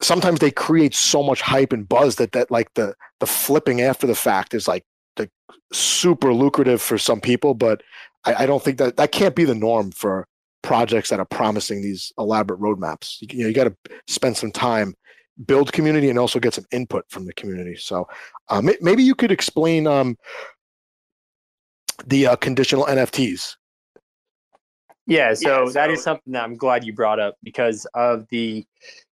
sometimes 0.00 0.40
they 0.40 0.50
create 0.50 0.94
so 0.94 1.22
much 1.22 1.40
hype 1.40 1.72
and 1.72 1.88
buzz 1.88 2.16
that 2.16 2.32
that 2.32 2.50
like 2.50 2.72
the 2.74 2.94
the 3.20 3.26
flipping 3.26 3.80
after 3.80 4.06
the 4.06 4.14
fact 4.14 4.54
is 4.54 4.68
like 4.68 4.84
the 5.16 5.28
super 5.72 6.32
lucrative 6.32 6.80
for 6.80 6.98
some 6.98 7.20
people, 7.20 7.54
but 7.54 7.82
I, 8.24 8.44
I 8.44 8.46
don't 8.46 8.62
think 8.62 8.78
that 8.78 8.96
that 8.96 9.12
can't 9.12 9.34
be 9.34 9.44
the 9.44 9.54
norm 9.54 9.90
for 9.90 10.28
projects 10.62 11.10
that 11.10 11.20
are 11.20 11.26
promising 11.26 11.82
these 11.82 12.12
elaborate 12.18 12.60
roadmaps. 12.60 13.20
You, 13.20 13.28
you 13.30 13.42
know, 13.42 13.48
you 13.48 13.54
got 13.54 13.64
to 13.64 13.76
spend 14.06 14.36
some 14.36 14.52
time, 14.52 14.94
build 15.46 15.72
community, 15.72 16.10
and 16.10 16.18
also 16.18 16.38
get 16.38 16.54
some 16.54 16.66
input 16.72 17.04
from 17.08 17.26
the 17.26 17.32
community. 17.34 17.76
So 17.76 18.08
uh, 18.48 18.62
maybe 18.80 19.02
you 19.02 19.14
could 19.14 19.32
explain 19.32 19.86
um, 19.86 20.16
the 22.06 22.28
uh, 22.28 22.36
conditional 22.36 22.84
NFTs. 22.86 23.56
Yeah, 25.06 25.32
so, 25.32 25.48
yeah, 25.48 25.66
so 25.66 25.72
that 25.72 25.90
is 25.90 26.02
something 26.02 26.34
that 26.34 26.44
I'm 26.44 26.54
glad 26.54 26.84
you 26.84 26.92
brought 26.92 27.18
up 27.18 27.36
because 27.42 27.86
of 27.94 28.26
the 28.28 28.66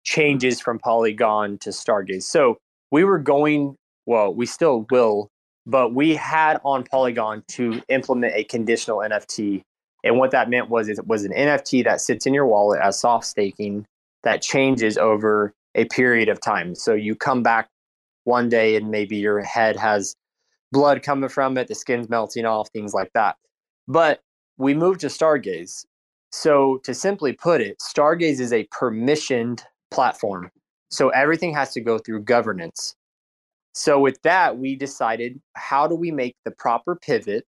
changes 0.04 0.60
from 0.60 0.78
Polygon 0.78 1.56
to 1.58 1.70
Stargaze. 1.70 2.24
So 2.24 2.58
we 2.90 3.02
were 3.02 3.18
going, 3.18 3.76
well, 4.04 4.34
we 4.34 4.44
still 4.44 4.84
will, 4.90 5.30
but 5.64 5.94
we 5.94 6.14
had 6.14 6.60
on 6.64 6.84
Polygon 6.84 7.42
to 7.48 7.80
implement 7.88 8.34
a 8.36 8.44
conditional 8.44 8.98
NFT. 8.98 9.62
And 10.06 10.18
what 10.18 10.30
that 10.30 10.48
meant 10.48 10.70
was 10.70 10.88
it 10.88 11.06
was 11.06 11.24
an 11.24 11.32
NFT 11.32 11.84
that 11.84 12.00
sits 12.00 12.26
in 12.26 12.34
your 12.34 12.46
wallet 12.46 12.80
as 12.82 12.98
soft 12.98 13.26
staking 13.26 13.86
that 14.22 14.42
changes 14.42 14.96
over 14.98 15.52
a 15.74 15.84
period 15.86 16.28
of 16.28 16.40
time. 16.40 16.74
So 16.74 16.94
you 16.94 17.14
come 17.14 17.42
back 17.42 17.68
one 18.24 18.48
day 18.48 18.76
and 18.76 18.90
maybe 18.90 19.16
your 19.16 19.40
head 19.40 19.76
has 19.76 20.16
blood 20.72 21.02
coming 21.02 21.28
from 21.28 21.56
it, 21.58 21.68
the 21.68 21.74
skin's 21.74 22.08
melting 22.08 22.44
off, 22.44 22.68
things 22.70 22.92
like 22.92 23.10
that. 23.14 23.36
But 23.86 24.20
we 24.58 24.74
moved 24.74 25.00
to 25.00 25.06
Stargaze. 25.06 25.84
So, 26.32 26.80
to 26.82 26.92
simply 26.92 27.32
put 27.32 27.60
it, 27.60 27.78
Stargaze 27.78 28.40
is 28.40 28.52
a 28.52 28.66
permissioned 28.66 29.62
platform. 29.90 30.50
So, 30.90 31.10
everything 31.10 31.54
has 31.54 31.72
to 31.74 31.80
go 31.80 31.98
through 31.98 32.24
governance. 32.24 32.96
So, 33.74 34.00
with 34.00 34.20
that, 34.22 34.58
we 34.58 34.74
decided 34.74 35.40
how 35.54 35.86
do 35.86 35.94
we 35.94 36.10
make 36.10 36.34
the 36.44 36.50
proper 36.50 36.96
pivot 36.96 37.44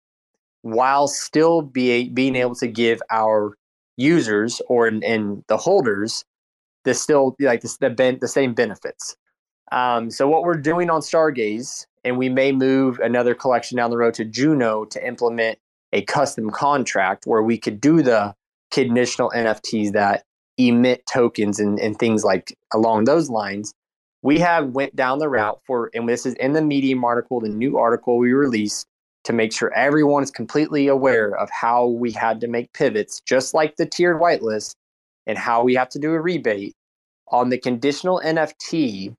while 0.71 1.07
still 1.07 1.61
be, 1.61 2.09
being 2.09 2.35
able 2.35 2.55
to 2.55 2.67
give 2.67 3.01
our 3.09 3.55
users 3.97 4.61
or 4.67 4.87
in, 4.87 5.01
in 5.03 5.43
the 5.47 5.57
holders 5.57 6.23
the 6.85 6.93
still 6.93 7.35
like 7.39 7.61
the, 7.61 7.77
the, 7.81 7.89
ben, 7.89 8.17
the 8.21 8.27
same 8.27 8.53
benefits. 8.53 9.15
Um, 9.71 10.09
so, 10.09 10.27
what 10.27 10.43
we're 10.43 10.55
doing 10.55 10.89
on 10.89 11.01
Stargaze, 11.01 11.85
and 12.05 12.17
we 12.17 12.29
may 12.29 12.51
move 12.51 12.99
another 12.99 13.35
collection 13.35 13.77
down 13.77 13.89
the 13.89 13.97
road 13.97 14.13
to 14.15 14.25
Juno 14.25 14.85
to 14.85 15.05
implement 15.05 15.59
a 15.91 16.01
custom 16.03 16.49
contract 16.49 17.25
where 17.25 17.43
we 17.43 17.57
could 17.57 17.81
do 17.81 18.01
the 18.01 18.33
conditional 18.71 19.31
NFTs 19.35 19.91
that 19.93 20.23
emit 20.57 21.03
tokens 21.11 21.59
and, 21.59 21.79
and 21.79 21.97
things 21.99 22.23
like 22.23 22.57
along 22.73 23.03
those 23.03 23.29
lines. 23.29 23.73
We 24.21 24.39
have 24.39 24.69
went 24.69 24.95
down 24.95 25.19
the 25.19 25.29
route 25.29 25.59
for, 25.65 25.91
and 25.93 26.07
this 26.09 26.25
is 26.25 26.33
in 26.35 26.53
the 26.53 26.61
Medium 26.61 27.03
article, 27.03 27.39
the 27.39 27.49
new 27.49 27.77
article 27.77 28.17
we 28.17 28.33
released 28.33 28.86
to 29.27 29.33
make 29.33 29.53
sure 29.53 29.73
everyone 29.73 30.23
is 30.23 30.31
completely 30.31 30.87
aware 30.87 31.37
of 31.37 31.49
how 31.49 31.85
we 31.85 32.11
had 32.11 32.41
to 32.41 32.47
make 32.47 32.73
pivots, 32.73 33.21
just 33.21 33.53
like 33.53 33.75
the 33.75 33.85
tiered 33.85 34.19
whitelist, 34.19 34.75
and 35.27 35.37
how 35.37 35.63
we 35.63 35.75
have 35.75 35.89
to 35.89 35.99
do 35.99 36.13
a 36.13 36.19
rebate. 36.19 36.73
On 37.29 37.49
the 37.49 37.57
conditional 37.57 38.21
NFT, 38.25 39.15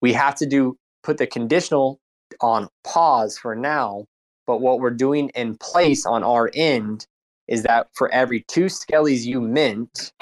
we 0.00 0.12
have 0.12 0.36
to 0.36 0.46
do 0.46 0.76
put 1.02 1.18
the 1.18 1.26
conditional 1.26 1.98
on 2.40 2.68
pause 2.84 3.38
for 3.38 3.54
now 3.54 4.04
but 4.46 4.60
what 4.60 4.80
we're 4.80 4.90
doing 4.90 5.30
in 5.30 5.56
place 5.56 6.06
on 6.06 6.22
our 6.22 6.50
end 6.54 7.06
is 7.48 7.64
that 7.64 7.88
for 7.92 8.10
every 8.12 8.44
two 8.48 8.66
skellies 8.66 9.24
you 9.24 9.40
mint 9.40 10.12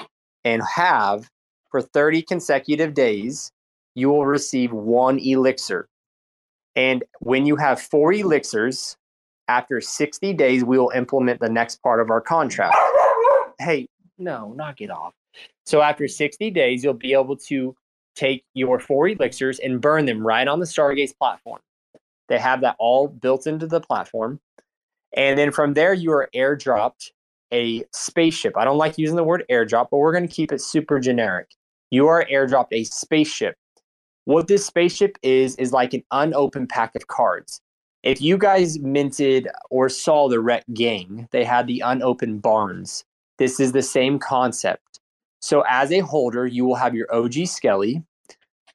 and 0.43 0.61
have 0.63 1.29
for 1.69 1.81
30 1.81 2.23
consecutive 2.23 2.93
days, 2.93 3.51
you 3.93 4.09
will 4.09 4.25
receive 4.25 4.71
one 4.71 5.19
elixir. 5.19 5.87
And 6.75 7.03
when 7.19 7.45
you 7.45 7.55
have 7.55 7.81
four 7.81 8.11
elixirs, 8.13 8.97
after 9.47 9.79
60 9.81 10.33
days, 10.33 10.63
we 10.63 10.77
will 10.77 10.91
implement 10.95 11.39
the 11.39 11.49
next 11.49 11.81
part 11.81 11.99
of 11.99 12.09
our 12.09 12.21
contract. 12.21 12.75
Hey, 13.57 13.87
no, 14.17 14.51
knock 14.51 14.81
it 14.81 14.89
off. 14.89 15.13
So 15.65 15.81
after 15.81 16.09
60 16.09 16.51
days, 16.51 16.83
you'll 16.83 16.93
be 16.93 17.13
able 17.13 17.37
to 17.37 17.73
take 18.15 18.43
your 18.53 18.79
four 18.79 19.07
elixirs 19.07 19.59
and 19.59 19.79
burn 19.79 20.05
them 20.05 20.27
right 20.27 20.45
on 20.45 20.59
the 20.59 20.65
Stargaze 20.65 21.17
platform. 21.17 21.61
They 22.27 22.37
have 22.37 22.61
that 22.61 22.75
all 22.79 23.07
built 23.07 23.47
into 23.47 23.67
the 23.67 23.79
platform. 23.79 24.41
And 25.15 25.39
then 25.39 25.51
from 25.51 25.73
there, 25.73 25.93
you 25.93 26.11
are 26.11 26.29
airdropped 26.35 27.11
a 27.53 27.85
spaceship. 27.93 28.57
I 28.57 28.65
don't 28.65 28.77
like 28.77 28.97
using 28.97 29.15
the 29.15 29.23
word 29.23 29.45
airdrop, 29.49 29.87
but 29.91 29.97
we're 29.97 30.11
going 30.11 30.27
to 30.27 30.33
keep 30.33 30.51
it 30.51 30.61
super 30.61 30.99
generic. 30.99 31.47
You 31.91 32.07
are 32.07 32.25
airdropped 32.25 32.73
a 32.73 32.83
spaceship. 32.83 33.55
What 34.25 34.47
this 34.47 34.65
spaceship 34.65 35.17
is, 35.21 35.55
is 35.57 35.71
like 35.71 35.93
an 35.93 36.03
unopened 36.11 36.69
pack 36.69 36.95
of 36.95 37.07
cards. 37.07 37.61
If 38.05 38.21
you 38.21 38.37
guys 38.37 38.77
minted 38.77 39.47
or 39.71 39.89
saw 39.89 40.29
the 40.29 40.39
Rec 40.39 40.63
Gang, 40.71 41.27
they 41.31 41.43
had 41.43 41.65
the 41.65 41.79
unopened 41.79 42.43
barns. 42.43 43.03
This 43.39 43.59
is 43.59 43.71
the 43.71 43.81
same 43.81 44.19
concept. 44.19 44.99
So, 45.41 45.63
as 45.67 45.91
a 45.91 46.01
holder, 46.01 46.45
you 46.45 46.65
will 46.65 46.75
have 46.75 46.93
your 46.93 47.11
OG 47.11 47.47
Skelly. 47.47 48.03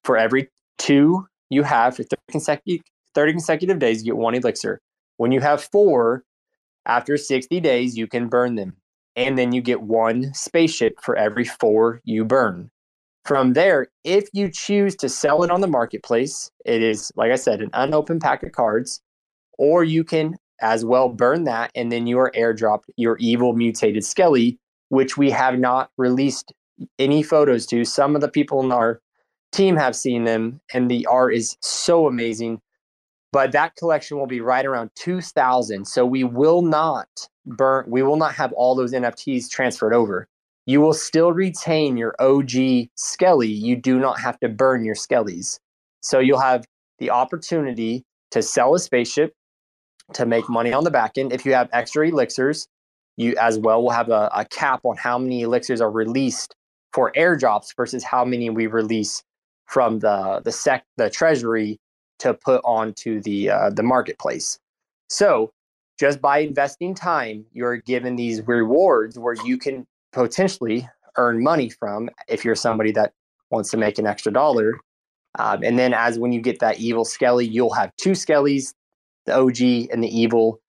For 0.02 0.16
every 0.16 0.48
two 0.78 1.28
you 1.48 1.62
have 1.62 1.94
for 1.94 2.02
30 2.02 2.16
consecutive, 2.28 2.84
30 3.14 3.32
consecutive 3.32 3.78
days, 3.78 4.02
you 4.02 4.12
get 4.12 4.16
one 4.16 4.34
elixir. 4.34 4.80
When 5.18 5.30
you 5.30 5.38
have 5.40 5.62
four, 5.62 6.24
after 6.86 7.16
60 7.16 7.60
days, 7.60 7.96
you 7.96 8.08
can 8.08 8.28
burn 8.28 8.56
them. 8.56 8.78
And 9.14 9.38
then 9.38 9.52
you 9.52 9.62
get 9.62 9.80
one 9.80 10.34
spaceship 10.34 11.00
for 11.00 11.14
every 11.14 11.44
four 11.44 12.00
you 12.02 12.24
burn. 12.24 12.68
From 13.24 13.52
there, 13.52 13.86
if 14.02 14.28
you 14.32 14.50
choose 14.50 14.96
to 14.96 15.08
sell 15.08 15.44
it 15.44 15.52
on 15.52 15.60
the 15.60 15.68
marketplace, 15.68 16.50
it 16.64 16.82
is, 16.82 17.12
like 17.14 17.30
I 17.30 17.36
said, 17.36 17.60
an 17.60 17.70
unopened 17.74 18.22
pack 18.22 18.42
of 18.42 18.50
cards, 18.50 19.00
or 19.60 19.84
you 19.84 20.02
can 20.02 20.34
as 20.62 20.86
well 20.86 21.10
burn 21.10 21.44
that 21.44 21.70
and 21.74 21.92
then 21.92 22.06
you 22.06 22.18
are 22.18 22.32
airdropped 22.34 22.84
your 22.96 23.16
evil 23.18 23.52
mutated 23.52 24.04
Skelly, 24.04 24.58
which 24.88 25.18
we 25.18 25.30
have 25.30 25.58
not 25.58 25.90
released 25.98 26.52
any 26.98 27.22
photos 27.22 27.66
to. 27.66 27.84
Some 27.84 28.14
of 28.14 28.22
the 28.22 28.28
people 28.28 28.62
in 28.62 28.72
our 28.72 29.00
team 29.52 29.76
have 29.76 29.94
seen 29.94 30.24
them, 30.24 30.60
and 30.72 30.90
the 30.90 31.04
art 31.06 31.34
is 31.34 31.56
so 31.60 32.06
amazing. 32.06 32.60
But 33.32 33.52
that 33.52 33.76
collection 33.76 34.18
will 34.18 34.26
be 34.26 34.40
right 34.40 34.64
around 34.64 34.90
2000 34.96 35.84
so 35.86 36.06
we 36.06 36.24
will 36.24 36.62
not 36.62 37.08
burn 37.46 37.84
we 37.88 38.02
will 38.02 38.16
not 38.16 38.34
have 38.34 38.52
all 38.54 38.74
those 38.74 38.92
nfts 38.92 39.48
transferred 39.50 39.92
over. 39.94 40.26
You 40.66 40.80
will 40.80 40.94
still 40.94 41.32
retain 41.32 41.96
your 41.98 42.14
og 42.18 42.50
skelly. 42.96 43.48
You 43.48 43.76
do 43.76 43.98
not 43.98 44.20
have 44.20 44.40
to 44.40 44.48
burn 44.48 44.84
your 44.84 44.94
skellies. 44.94 45.58
So 46.00 46.18
you'll 46.18 46.40
have 46.40 46.64
the 46.98 47.10
opportunity 47.10 48.04
to 48.30 48.42
sell 48.42 48.74
a 48.74 48.78
spaceship 48.78 49.34
to 50.14 50.26
make 50.26 50.48
money 50.48 50.72
on 50.72 50.84
the 50.84 50.90
back 50.90 51.12
end 51.16 51.32
if 51.32 51.44
you 51.44 51.52
have 51.52 51.68
extra 51.72 52.08
elixirs 52.08 52.68
you 53.16 53.34
as 53.38 53.58
well 53.58 53.82
will 53.82 53.90
have 53.90 54.08
a, 54.08 54.30
a 54.34 54.44
cap 54.46 54.80
on 54.84 54.96
how 54.96 55.18
many 55.18 55.42
elixirs 55.42 55.80
are 55.80 55.90
released 55.90 56.54
for 56.92 57.12
airdrops 57.12 57.74
versus 57.76 58.02
how 58.02 58.24
many 58.24 58.50
we 58.50 58.66
release 58.66 59.22
from 59.66 60.00
the 60.00 60.40
the 60.44 60.52
sec 60.52 60.84
the 60.96 61.08
treasury 61.08 61.78
to 62.18 62.34
put 62.34 62.60
onto 62.64 63.20
the 63.20 63.50
uh, 63.50 63.70
the 63.70 63.82
marketplace. 63.82 64.58
So 65.08 65.52
just 65.98 66.20
by 66.20 66.38
investing 66.38 66.94
time, 66.94 67.44
you're 67.52 67.76
given 67.76 68.16
these 68.16 68.46
rewards 68.46 69.18
where 69.18 69.36
you 69.44 69.58
can 69.58 69.86
potentially 70.12 70.88
earn 71.16 71.42
money 71.42 71.68
from 71.68 72.08
if 72.28 72.44
you're 72.44 72.54
somebody 72.54 72.92
that 72.92 73.12
wants 73.50 73.70
to 73.70 73.76
make 73.76 73.98
an 73.98 74.06
extra 74.06 74.32
dollar. 74.32 74.78
Um, 75.38 75.62
and 75.62 75.78
then 75.78 75.94
as 75.94 76.18
when 76.18 76.32
you 76.32 76.40
get 76.40 76.58
that 76.60 76.80
evil 76.80 77.04
skelly, 77.04 77.46
you'll 77.46 77.74
have 77.74 77.94
two 77.96 78.12
skellies, 78.12 78.72
the 79.26 79.34
OG 79.34 79.90
and 79.92 80.02
the 80.02 80.08
evil. 80.08 80.60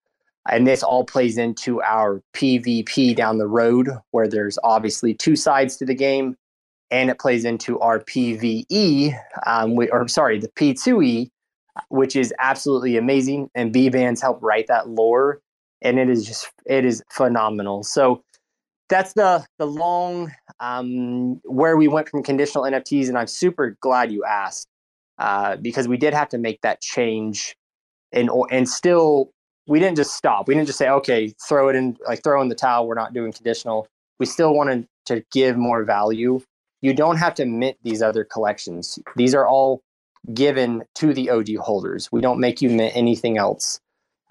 And 0.49 0.65
this 0.65 0.81
all 0.81 1.03
plays 1.03 1.37
into 1.37 1.81
our 1.81 2.21
PvP 2.33 3.15
down 3.15 3.37
the 3.37 3.47
road, 3.47 3.89
where 4.11 4.27
there's 4.27 4.57
obviously 4.63 5.13
two 5.13 5.35
sides 5.35 5.77
to 5.77 5.85
the 5.85 5.93
game, 5.93 6.35
and 6.89 7.09
it 7.09 7.19
plays 7.19 7.45
into 7.45 7.79
our 7.79 7.99
PVE, 7.99 9.17
um, 9.45 9.75
we, 9.75 9.89
or 9.89 10.07
sorry, 10.07 10.39
the 10.39 10.49
P2E, 10.49 11.29
which 11.89 12.15
is 12.15 12.33
absolutely 12.39 12.97
amazing. 12.97 13.49
And 13.55 13.73
Bbandz 13.73 14.21
help 14.21 14.39
write 14.41 14.67
that 14.67 14.89
lore, 14.89 15.41
and 15.81 15.99
it 15.99 16.09
is 16.09 16.25
just 16.25 16.51
it 16.65 16.85
is 16.85 17.03
phenomenal. 17.09 17.83
So 17.83 18.23
that's 18.89 19.13
the 19.13 19.45
the 19.57 19.65
long 19.65 20.31
um, 20.59 21.39
where 21.45 21.77
we 21.77 21.87
went 21.87 22.09
from 22.09 22.23
conditional 22.23 22.65
NFTs, 22.65 23.07
and 23.07 23.17
I'm 23.17 23.27
super 23.27 23.77
glad 23.79 24.11
you 24.11 24.25
asked 24.25 24.67
uh, 25.17 25.55
because 25.55 25.87
we 25.87 25.97
did 25.97 26.13
have 26.13 26.29
to 26.29 26.37
make 26.37 26.61
that 26.61 26.81
change, 26.81 27.55
and 28.11 28.29
and 28.51 28.67
still 28.67 29.31
we 29.67 29.79
didn't 29.79 29.97
just 29.97 30.15
stop. 30.15 30.47
We 30.47 30.53
didn't 30.53 30.67
just 30.67 30.77
say 30.77 30.89
okay, 30.89 31.33
throw 31.47 31.69
it 31.69 31.75
in 31.75 31.97
like 32.07 32.23
throw 32.23 32.41
in 32.41 32.49
the 32.49 32.55
towel. 32.55 32.87
We're 32.87 32.95
not 32.95 33.13
doing 33.13 33.31
conditional. 33.31 33.87
We 34.19 34.25
still 34.25 34.53
wanted 34.53 34.87
to 35.05 35.23
give 35.31 35.57
more 35.57 35.83
value. 35.83 36.41
You 36.81 36.93
don't 36.93 37.17
have 37.17 37.35
to 37.35 37.45
mint 37.45 37.77
these 37.83 38.01
other 38.01 38.23
collections. 38.23 38.99
These 39.15 39.35
are 39.35 39.47
all 39.47 39.83
given 40.33 40.83
to 40.95 41.13
the 41.13 41.29
OG 41.29 41.57
holders. 41.57 42.11
We 42.11 42.21
don't 42.21 42.39
make 42.39 42.61
you 42.61 42.69
mint 42.69 42.95
anything 42.95 43.37
else. 43.37 43.79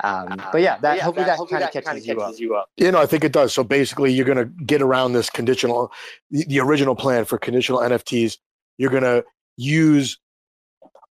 Um, 0.03 0.41
but 0.53 0.63
yeah, 0.63 0.79
that 0.79 0.97
yeah, 0.97 1.05
hopefully 1.05 1.27
that, 1.27 1.39
that 1.39 1.49
kind 1.49 1.65
of 1.65 1.73
catches, 1.73 2.07
you, 2.07 2.17
catches 2.17 2.41
you 2.41 2.55
up. 2.55 2.71
You 2.77 2.91
know, 2.91 3.01
I 3.01 3.07
think 3.07 3.25
it 3.25 3.33
does. 3.33 3.53
So 3.53 3.63
basically, 3.63 4.13
you're 4.13 4.25
going 4.25 4.39
to 4.39 4.65
get 4.65 4.81
around 4.81 5.13
this 5.13 5.29
conditional, 5.29 5.93
the, 6.31 6.45
the 6.47 6.61
original 6.61 6.95
plan 6.95 7.25
for 7.25 7.39
conditional 7.39 7.81
NFTs. 7.81 8.39
You're 8.79 8.91
going 8.91 9.03
to 9.03 9.25
use 9.57 10.19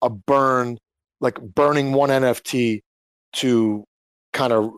a 0.01 0.09
burn, 0.09 0.79
like 1.21 1.41
burning 1.41 1.93
one 1.93 2.11
NFT 2.11 2.83
to 3.35 3.85
kind 4.33 4.53
of, 4.53 4.71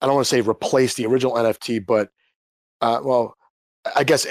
I 0.00 0.06
don't 0.06 0.16
want 0.16 0.26
to 0.26 0.30
say 0.30 0.40
replace 0.40 0.94
the 0.94 1.06
original 1.06 1.34
NFT, 1.34 1.84
but 1.86 2.10
uh, 2.80 3.00
well, 3.02 3.34
I 3.94 4.04
guess 4.04 4.26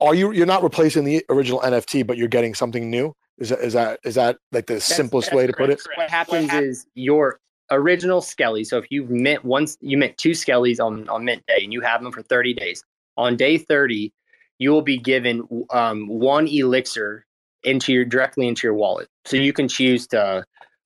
are 0.00 0.14
you? 0.14 0.32
You're 0.32 0.46
not 0.46 0.62
replacing 0.62 1.04
the 1.04 1.24
original 1.28 1.60
NFT, 1.60 2.06
but 2.06 2.16
you're 2.16 2.28
getting 2.28 2.54
something 2.54 2.90
new. 2.90 3.14
Is 3.38 3.50
that 3.50 3.60
is 3.60 3.72
that 3.72 4.00
is 4.04 4.14
that 4.14 4.38
like 4.52 4.66
the 4.66 4.74
that's, 4.74 4.84
simplest 4.84 5.28
that's 5.28 5.36
way 5.36 5.46
to 5.46 5.52
put 5.52 5.70
it? 5.70 5.80
What 5.96 6.10
happens 6.10 6.52
is 6.52 6.86
your 6.94 7.40
original 7.70 8.20
Skelly. 8.20 8.64
So 8.64 8.78
if 8.78 8.86
you've 8.90 9.10
mint 9.10 9.44
once, 9.44 9.76
you 9.80 9.98
mint 9.98 10.16
two 10.18 10.30
Skellies 10.30 10.80
on, 10.80 11.08
on 11.08 11.24
mint 11.24 11.44
day 11.46 11.62
and 11.62 11.72
you 11.72 11.80
have 11.80 12.02
them 12.02 12.12
for 12.12 12.22
30 12.22 12.54
days. 12.54 12.82
On 13.16 13.36
day 13.36 13.58
30, 13.58 14.12
you 14.58 14.70
will 14.70 14.82
be 14.82 14.98
given 14.98 15.46
um, 15.70 16.06
one 16.08 16.46
elixir 16.48 17.26
into 17.64 17.92
your 17.92 18.04
directly 18.04 18.48
into 18.48 18.66
your 18.66 18.74
wallet. 18.74 19.08
So 19.24 19.36
you 19.36 19.52
can 19.52 19.68
choose 19.68 20.06
to 20.08 20.44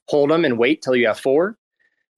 hold 0.09 0.31
them 0.31 0.45
and 0.45 0.59
wait 0.59 0.83
till 0.83 0.97
you 0.97 1.07
have 1.07 1.21
four. 1.21 1.57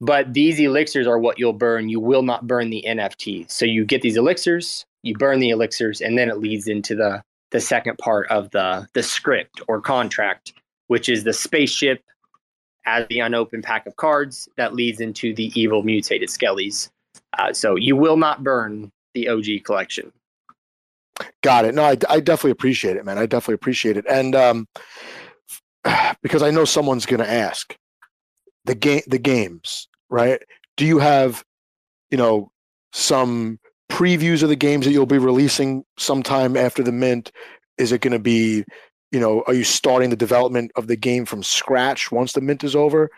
But 0.01 0.35
these 0.35 0.59
elixirs 0.59 1.07
are 1.07 1.19
what 1.19 1.39
you'll 1.39 1.53
burn. 1.53 1.89
You 1.89 2.01
will 2.01 2.23
not 2.23 2.47
burn 2.47 2.71
the 2.71 2.85
NFT. 2.87 3.51
So 3.51 3.65
you 3.65 3.85
get 3.85 4.03
these 4.03 4.17
elixirs, 4.17 4.85
you 5.03 5.15
burn 5.15 5.39
the 5.41 5.51
elixirs, 5.51 6.01
and 6.01 6.19
then 6.19 6.29
it 6.29 6.39
leads 6.39 6.69
into 6.69 6.95
the 6.95 7.23
the 7.51 7.61
second 7.61 7.97
part 7.99 8.29
of 8.31 8.51
the 8.51 8.89
the 8.95 9.03
script 9.03 9.61
or 9.69 9.81
contract, 9.81 10.53
which 10.89 11.09
is 11.09 11.25
the 11.25 11.33
spaceship 11.33 12.03
as 12.87 13.07
the 13.09 13.21
unopened 13.21 13.65
pack 13.65 13.87
of 13.87 13.97
cards 13.97 14.49
that 14.57 14.75
leads 14.75 15.01
into 15.01 15.35
the 15.35 15.53
evil 15.59 15.83
mutated 15.83 16.29
skellies. 16.29 16.91
Uh, 17.39 17.53
so 17.53 17.77
you 17.77 17.97
will 17.97 18.17
not 18.17 18.43
burn 18.43 18.91
the 19.15 19.29
OG 19.29 19.65
collection. 19.65 20.13
Got 21.43 21.65
it. 21.65 21.75
No, 21.75 21.85
I, 21.85 21.97
I 22.09 22.21
definitely 22.21 22.51
appreciate 22.51 22.97
it, 22.97 23.05
man. 23.05 23.19
I 23.19 23.27
definitely 23.27 23.55
appreciate 23.55 23.97
it, 23.97 24.05
and 24.09 24.35
um, 24.35 24.67
because 26.23 26.43
I 26.43 26.51
know 26.51 26.65
someone's 26.65 27.07
going 27.07 27.21
to 27.21 27.31
ask 27.31 27.77
the 28.65 28.75
game, 28.75 29.03
the 29.07 29.19
games, 29.19 29.89
right? 30.11 30.41
Do 30.77 30.87
you 30.87 30.99
have, 30.99 31.45
you 32.11 32.19
know, 32.19 32.51
some 32.93 33.59
previews 33.91 34.43
of 34.43 34.49
the 34.49 34.57
games 34.57 34.87
that 34.87 34.93
you'll 34.93 35.07
be 35.07 35.19
releasing 35.19 35.85
sometime 35.99 36.57
after 36.57 36.83
the 36.83 36.93
mint? 36.93 37.33
Is 37.79 37.93
it 37.93 38.01
going 38.01 38.13
to 38.13 38.19
be 38.19 38.65
you 39.15 39.21
know, 39.21 39.45
are 39.47 39.55
you 39.55 39.63
starting 39.63 40.11
the 40.11 40.17
development 40.17 40.73
of 40.75 40.89
the 40.89 40.97
game 40.97 41.25
from 41.25 41.45
scratch 41.45 42.11
once 42.11 42.33
the 42.33 42.41
mint 42.41 42.65
is 42.65 42.75
over? 42.75 43.09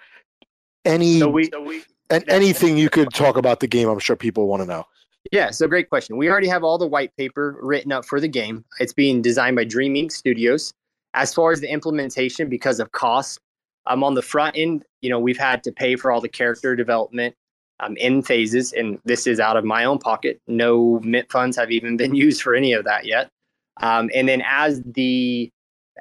Any 0.85 1.18
so 1.18 1.31
we, 1.31 1.48
so 1.50 1.62
we, 1.62 1.85
and 2.11 2.22
anything 2.29 2.76
you 2.76 2.90
could 2.90 3.14
talk 3.14 3.38
about 3.38 3.61
the 3.61 3.66
game, 3.66 3.88
I'm 3.88 3.98
sure 3.98 4.14
people 4.14 4.46
want 4.46 4.61
to 4.61 4.66
know. 4.66 4.85
Yeah, 5.33 5.50
so 5.50 5.66
great 5.66 5.88
question. 5.88 6.18
We 6.18 6.29
already 6.29 6.48
have 6.48 6.62
all 6.62 6.76
the 6.76 6.87
white 6.87 7.16
paper 7.16 7.57
written 7.62 7.92
up 7.92 8.05
for 8.05 8.20
the 8.20 8.29
game. 8.29 8.62
It's 8.79 8.92
being 8.92 9.22
designed 9.22 9.57
by 9.57 9.64
Dream 9.64 9.94
Inc. 9.94 10.12
Studios. 10.12 10.74
As 11.16 11.35
far 11.35 11.50
as 11.50 11.61
the 11.61 11.70
implementation, 11.70 12.48
because 12.48 12.79
of 12.79 12.92
cost, 12.92 13.40
um, 13.87 14.05
on 14.05 14.14
the 14.14 14.22
front 14.22 14.57
end, 14.57 14.85
you 15.00 15.11
know, 15.11 15.18
we've 15.18 15.38
had 15.38 15.64
to 15.64 15.72
pay 15.72 15.96
for 15.96 16.12
all 16.12 16.20
the 16.20 16.29
character 16.29 16.76
development 16.76 17.35
um, 17.81 17.96
in 17.96 18.22
phases, 18.22 18.72
and 18.72 18.98
this 19.05 19.26
is 19.26 19.40
out 19.40 19.57
of 19.57 19.64
my 19.64 19.85
own 19.85 19.98
pocket. 19.98 20.40
No 20.46 21.00
mint 21.00 21.31
funds 21.31 21.57
have 21.57 21.70
even 21.70 21.96
been 21.96 22.14
used 22.26 22.42
for 22.42 22.55
any 22.55 22.72
of 22.72 22.85
that 22.85 23.07
yet. 23.07 23.31
Um, 23.79 24.11
and 24.14 24.29
then 24.29 24.42
as 24.46 24.83
the 24.83 25.50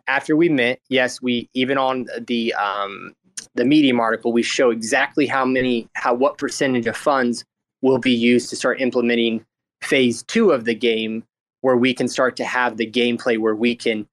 after 0.07 0.35
we 0.35 0.49
met, 0.49 0.79
yes, 0.89 1.21
we 1.21 1.49
even 1.53 1.77
on 1.77 2.07
the 2.27 2.53
um, 2.53 3.13
the 3.55 3.65
Medium 3.65 3.99
article, 3.99 4.33
we 4.33 4.43
show 4.43 4.69
exactly 4.69 5.25
how 5.25 5.45
many, 5.45 5.87
how 5.93 6.13
what 6.13 6.37
percentage 6.37 6.87
of 6.87 6.97
funds 6.97 7.45
will 7.81 7.99
be 7.99 8.11
used 8.11 8.49
to 8.49 8.55
start 8.55 8.81
implementing 8.81 9.45
phase 9.81 10.23
two 10.23 10.51
of 10.51 10.65
the 10.65 10.75
game, 10.75 11.23
where 11.61 11.77
we 11.77 11.93
can 11.93 12.07
start 12.07 12.35
to 12.37 12.45
have 12.45 12.77
the 12.77 12.89
gameplay 12.89 13.37
where 13.37 13.55
we 13.55 13.75
can 13.75 14.07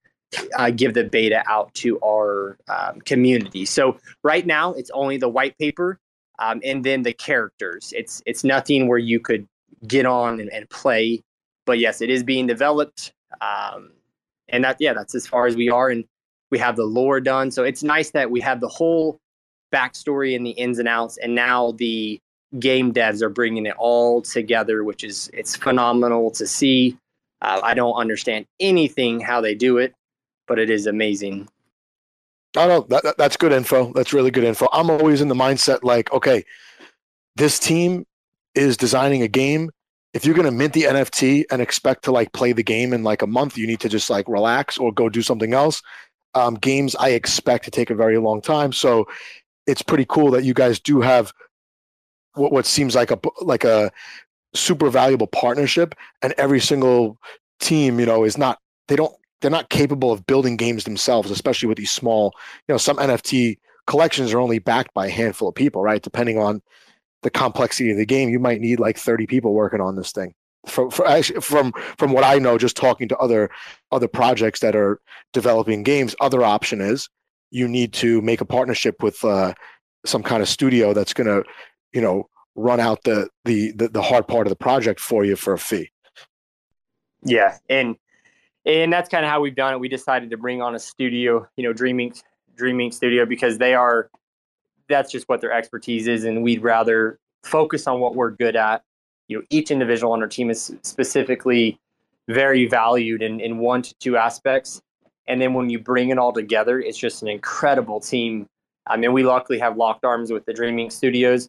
uh, 0.56 0.70
give 0.70 0.94
the 0.94 1.04
beta 1.04 1.42
out 1.46 1.72
to 1.74 2.00
our 2.00 2.56
um, 2.68 3.00
community. 3.00 3.64
So 3.64 3.98
right 4.22 4.46
now, 4.46 4.72
it's 4.72 4.90
only 4.90 5.16
the 5.16 5.28
white 5.28 5.56
paper 5.58 5.98
um, 6.38 6.60
and 6.64 6.84
then 6.84 7.02
the 7.02 7.12
characters. 7.12 7.92
It's 7.96 8.22
it's 8.26 8.44
nothing 8.44 8.88
where 8.88 8.98
you 8.98 9.20
could 9.20 9.46
get 9.86 10.06
on 10.06 10.40
and, 10.40 10.50
and 10.52 10.68
play, 10.70 11.22
but 11.66 11.78
yes, 11.78 12.00
it 12.00 12.10
is 12.10 12.22
being 12.22 12.46
developed. 12.46 13.12
Um, 13.40 13.92
and 14.52 14.62
that 14.62 14.76
yeah 14.78 14.92
that's 14.92 15.14
as 15.14 15.26
far 15.26 15.46
as 15.46 15.56
we 15.56 15.68
are 15.68 15.88
and 15.88 16.04
we 16.50 16.58
have 16.58 16.76
the 16.76 16.84
lore 16.84 17.20
done 17.20 17.50
so 17.50 17.64
it's 17.64 17.82
nice 17.82 18.10
that 18.10 18.30
we 18.30 18.40
have 18.40 18.60
the 18.60 18.68
whole 18.68 19.18
backstory 19.72 20.36
and 20.36 20.46
the 20.46 20.50
ins 20.50 20.78
and 20.78 20.86
outs 20.86 21.16
and 21.16 21.34
now 21.34 21.72
the 21.72 22.20
game 22.58 22.92
devs 22.92 23.22
are 23.22 23.30
bringing 23.30 23.66
it 23.66 23.74
all 23.78 24.20
together 24.20 24.84
which 24.84 25.02
is 25.02 25.30
it's 25.32 25.56
phenomenal 25.56 26.30
to 26.30 26.46
see 26.46 26.96
uh, 27.40 27.60
i 27.64 27.72
don't 27.72 27.94
understand 27.94 28.44
anything 28.60 29.18
how 29.18 29.40
they 29.40 29.54
do 29.54 29.78
it 29.78 29.94
but 30.52 30.58
it 30.58 30.68
is 30.68 30.86
amazing 30.86 31.48
Oh 32.54 32.68
no, 32.68 32.80
that, 32.90 33.16
that's 33.16 33.38
good 33.38 33.50
info. 33.50 33.94
That's 33.94 34.12
really 34.12 34.30
good 34.30 34.44
info. 34.44 34.68
I'm 34.74 34.90
always 34.90 35.22
in 35.22 35.28
the 35.28 35.34
mindset 35.34 35.78
like, 35.82 36.12
okay, 36.12 36.44
this 37.34 37.58
team 37.58 38.04
is 38.54 38.76
designing 38.76 39.22
a 39.22 39.28
game 39.28 39.70
if 40.12 40.24
you're 40.24 40.34
going 40.34 40.46
to 40.46 40.52
mint 40.52 40.74
the 40.74 40.82
NFT 40.82 41.44
and 41.50 41.62
expect 41.62 42.04
to 42.04 42.12
like 42.12 42.32
play 42.32 42.52
the 42.52 42.62
game 42.62 42.92
in 42.92 43.02
like 43.02 43.22
a 43.22 43.26
month, 43.26 43.56
you 43.56 43.66
need 43.66 43.80
to 43.80 43.88
just 43.88 44.10
like 44.10 44.28
relax 44.28 44.76
or 44.76 44.92
go 44.92 45.08
do 45.08 45.22
something 45.22 45.54
else. 45.54 45.82
Um, 46.34 46.54
games 46.54 46.94
I 46.96 47.10
expect 47.10 47.64
to 47.64 47.70
take 47.70 47.90
a 47.90 47.94
very 47.94 48.18
long 48.18 48.40
time, 48.40 48.72
so 48.72 49.06
it's 49.66 49.82
pretty 49.82 50.06
cool 50.08 50.30
that 50.32 50.44
you 50.44 50.54
guys 50.54 50.80
do 50.80 51.00
have 51.00 51.32
what 52.34 52.52
what 52.52 52.66
seems 52.66 52.94
like 52.94 53.10
a 53.10 53.18
like 53.42 53.64
a 53.64 53.90
super 54.54 54.88
valuable 54.88 55.26
partnership, 55.26 55.94
and 56.22 56.34
every 56.38 56.60
single 56.60 57.18
team, 57.60 58.00
you 58.00 58.06
know, 58.06 58.24
is 58.24 58.38
not 58.38 58.58
they 58.88 58.96
don't 58.96 59.14
they're 59.42 59.50
not 59.50 59.68
capable 59.68 60.12
of 60.12 60.24
building 60.24 60.56
games 60.56 60.84
themselves, 60.84 61.30
especially 61.30 61.68
with 61.68 61.76
these 61.76 61.90
small, 61.90 62.32
you 62.66 62.72
know, 62.72 62.78
some 62.78 62.96
NFT 62.96 63.58
collections 63.86 64.32
are 64.32 64.40
only 64.40 64.60
backed 64.60 64.94
by 64.94 65.08
a 65.08 65.10
handful 65.10 65.48
of 65.48 65.54
people, 65.54 65.82
right? 65.82 66.00
Depending 66.00 66.38
on 66.38 66.62
the 67.22 67.30
complexity 67.30 67.90
of 67.90 67.96
the 67.96 68.06
game, 68.06 68.30
you 68.30 68.38
might 68.38 68.60
need 68.60 68.80
like 68.80 68.96
30 68.96 69.26
people 69.26 69.52
working 69.52 69.80
on 69.80 69.96
this 69.96 70.12
thing. 70.12 70.34
From, 70.66 70.90
from 70.90 71.72
from 71.98 72.12
what 72.12 72.22
I 72.22 72.38
know, 72.38 72.56
just 72.56 72.76
talking 72.76 73.08
to 73.08 73.18
other 73.18 73.50
other 73.90 74.06
projects 74.06 74.60
that 74.60 74.76
are 74.76 75.00
developing 75.32 75.82
games, 75.82 76.14
other 76.20 76.44
option 76.44 76.80
is 76.80 77.08
you 77.50 77.66
need 77.66 77.92
to 77.94 78.22
make 78.22 78.40
a 78.40 78.44
partnership 78.44 79.02
with 79.02 79.24
uh, 79.24 79.54
some 80.06 80.22
kind 80.22 80.40
of 80.40 80.48
studio 80.48 80.94
that's 80.94 81.14
going 81.14 81.26
to, 81.26 81.42
you 81.92 82.00
know, 82.00 82.28
run 82.54 82.78
out 82.78 83.02
the, 83.02 83.28
the 83.44 83.72
the 83.72 83.88
the 83.88 84.02
hard 84.02 84.28
part 84.28 84.46
of 84.46 84.50
the 84.50 84.56
project 84.56 85.00
for 85.00 85.24
you 85.24 85.34
for 85.34 85.52
a 85.52 85.58
fee. 85.58 85.90
Yeah, 87.24 87.58
and 87.68 87.96
and 88.64 88.92
that's 88.92 89.08
kind 89.08 89.24
of 89.24 89.30
how 89.30 89.40
we've 89.40 89.54
done 89.54 89.74
it. 89.74 89.80
We 89.80 89.88
decided 89.88 90.30
to 90.30 90.36
bring 90.36 90.62
on 90.62 90.74
a 90.74 90.78
studio, 90.78 91.46
you 91.56 91.64
know, 91.64 91.72
Dreaming 91.72 92.14
Dreaming 92.56 92.92
Studio 92.92 93.26
because 93.26 93.58
they 93.58 93.74
are 93.74 94.10
that's 94.88 95.10
just 95.10 95.28
what 95.28 95.40
their 95.40 95.52
expertise 95.52 96.06
is, 96.06 96.24
and 96.24 96.42
we'd 96.42 96.62
rather 96.62 97.18
focus 97.44 97.86
on 97.86 98.00
what 98.00 98.14
we're 98.14 98.30
good 98.30 98.56
at. 98.56 98.82
You 99.28 99.38
know, 99.38 99.44
each 99.50 99.70
individual 99.70 100.12
on 100.12 100.20
our 100.22 100.28
team 100.28 100.50
is 100.50 100.74
specifically 100.82 101.78
very 102.28 102.66
valued 102.66 103.22
in, 103.22 103.40
in 103.40 103.58
one 103.58 103.82
to 103.82 103.94
two 103.98 104.16
aspects. 104.16 104.82
And 105.26 105.40
then 105.40 105.54
when 105.54 105.70
you 105.70 105.78
bring 105.78 106.10
it 106.10 106.18
all 106.18 106.32
together, 106.32 106.80
it's 106.80 106.98
just 106.98 107.22
an 107.22 107.28
incredible 107.28 108.00
team. 108.00 108.46
I 108.86 108.96
mean, 108.96 109.12
we 109.12 109.22
luckily 109.22 109.58
have 109.58 109.76
locked 109.76 110.04
arms 110.04 110.32
with 110.32 110.44
the 110.44 110.52
Dreaming 110.52 110.90
Studios. 110.90 111.48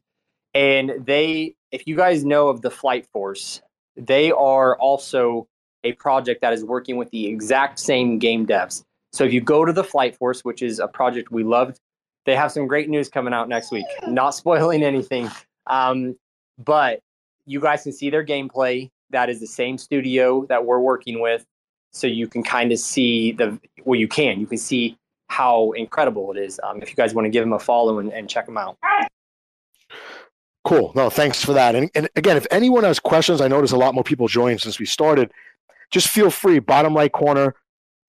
And 0.53 0.93
they, 1.05 1.55
if 1.71 1.87
you 1.87 1.95
guys 1.95 2.23
know 2.23 2.47
of 2.49 2.61
the 2.61 2.69
Flight 2.69 3.07
Force, 3.07 3.61
they 3.97 4.31
are 4.31 4.77
also 4.77 5.47
a 5.83 5.93
project 5.93 6.41
that 6.41 6.53
is 6.53 6.63
working 6.63 6.97
with 6.97 7.09
the 7.11 7.27
exact 7.27 7.79
same 7.79 8.19
game 8.19 8.45
devs. 8.45 8.83
So 9.11 9.23
if 9.23 9.33
you 9.33 9.41
go 9.41 9.65
to 9.65 9.73
the 9.73 9.83
Flight 9.83 10.15
Force, 10.15 10.43
which 10.43 10.61
is 10.61 10.79
a 10.79 10.87
project 10.87 11.31
we 11.31 11.43
loved 11.43 11.79
they 12.25 12.35
have 12.35 12.51
some 12.51 12.67
great 12.67 12.89
news 12.89 13.09
coming 13.09 13.33
out 13.33 13.49
next 13.49 13.71
week. 13.71 13.85
Not 14.07 14.29
spoiling 14.35 14.83
anything, 14.83 15.29
um, 15.67 16.15
but 16.63 16.99
you 17.45 17.59
guys 17.59 17.83
can 17.83 17.91
see 17.91 18.09
their 18.09 18.25
gameplay. 18.25 18.89
That 19.09 19.29
is 19.29 19.39
the 19.39 19.47
same 19.47 19.77
studio 19.77 20.45
that 20.45 20.65
we're 20.65 20.79
working 20.79 21.19
with, 21.19 21.45
so 21.91 22.07
you 22.07 22.27
can 22.27 22.43
kind 22.43 22.71
of 22.71 22.79
see 22.79 23.31
the 23.31 23.59
well, 23.85 23.99
you 23.99 24.07
can 24.07 24.39
you 24.39 24.47
can 24.47 24.57
see 24.57 24.97
how 25.27 25.71
incredible 25.71 26.31
it 26.31 26.37
is. 26.37 26.59
Um, 26.63 26.81
if 26.81 26.89
you 26.89 26.95
guys 26.95 27.13
want 27.13 27.25
to 27.25 27.29
give 27.29 27.43
them 27.43 27.53
a 27.53 27.59
follow 27.59 27.99
and, 27.99 28.11
and 28.11 28.29
check 28.29 28.45
them 28.45 28.57
out. 28.57 28.77
Cool. 30.63 30.93
No, 30.95 31.09
thanks 31.09 31.43
for 31.43 31.51
that. 31.53 31.75
And, 31.75 31.91
and 31.93 32.09
again, 32.15 32.37
if 32.37 32.47
anyone 32.49 32.85
has 32.85 32.97
questions, 32.97 33.41
I 33.41 33.49
notice 33.49 33.73
a 33.73 33.77
lot 33.77 33.93
more 33.93 34.03
people 34.03 34.29
joined 34.29 34.61
since 34.61 34.79
we 34.79 34.85
started. 34.85 35.31
Just 35.93 36.07
feel 36.07 36.31
free. 36.31 36.57
Bottom 36.57 36.95
right 36.95 37.11
corner, 37.11 37.53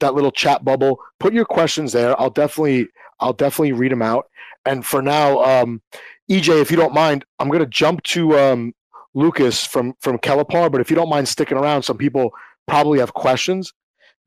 that 0.01 0.14
little 0.14 0.32
chat 0.32 0.64
bubble. 0.64 0.99
Put 1.20 1.35
your 1.35 1.45
questions 1.45 1.93
there. 1.93 2.18
I'll 2.18 2.30
definitely 2.30 2.89
I'll 3.20 3.35
definitely 3.35 3.72
read 3.72 3.93
them 3.93 4.01
out. 4.01 4.26
And 4.64 4.87
for 4.87 5.03
now, 5.03 5.43
um, 5.45 5.82
EJ, 6.30 6.62
if 6.62 6.70
you 6.70 6.78
don't 6.78 6.95
mind, 6.95 7.26
I'm 7.39 7.51
gonna 7.51 7.66
jump 7.66 8.03
to 8.05 8.39
um, 8.39 8.72
Lucas 9.12 9.66
from 9.66 9.93
from 10.01 10.18
Kelepar. 10.18 10.72
But 10.72 10.80
if 10.80 10.89
you 10.89 10.97
don't 10.97 11.11
mind 11.11 11.28
sticking 11.28 11.59
around, 11.59 11.82
some 11.82 11.99
people 11.99 12.30
probably 12.66 13.01
have 13.01 13.12
questions. 13.12 13.74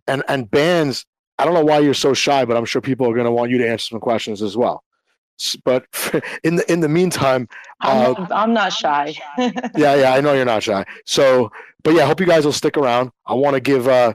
And 0.07 0.23
and 0.27 0.49
Bbandz, 0.51 1.05
I 1.39 1.45
don't 1.45 1.55
know 1.55 1.65
why 1.65 1.79
you're 1.79 1.95
so 1.95 2.13
shy, 2.13 2.45
but 2.45 2.57
I'm 2.57 2.65
sure 2.65 2.79
people 2.79 3.09
are 3.09 3.15
gonna 3.15 3.31
want 3.31 3.49
you 3.49 3.57
to 3.57 3.67
answer 3.67 3.87
some 3.89 3.99
questions 3.99 4.43
as 4.43 4.55
well. 4.55 4.83
But 5.63 5.85
in 6.43 6.55
the 6.55 6.71
in 6.71 6.79
the 6.79 6.89
meantime, 6.89 7.47
I'm, 7.81 7.97
uh, 7.97 8.19
not, 8.19 8.31
I'm 8.31 8.53
not 8.53 8.73
shy. 8.73 9.15
yeah, 9.37 9.95
yeah, 9.95 10.13
I 10.13 10.21
know 10.21 10.33
you're 10.33 10.45
not 10.45 10.63
shy. 10.63 10.85
So, 11.05 11.51
but 11.83 11.93
yeah, 11.93 12.03
I 12.03 12.05
hope 12.05 12.19
you 12.19 12.25
guys 12.25 12.45
will 12.45 12.53
stick 12.53 12.77
around. 12.77 13.11
I 13.25 13.33
want 13.33 13.53
to 13.53 13.59
give 13.59 13.87
uh, 13.87 14.13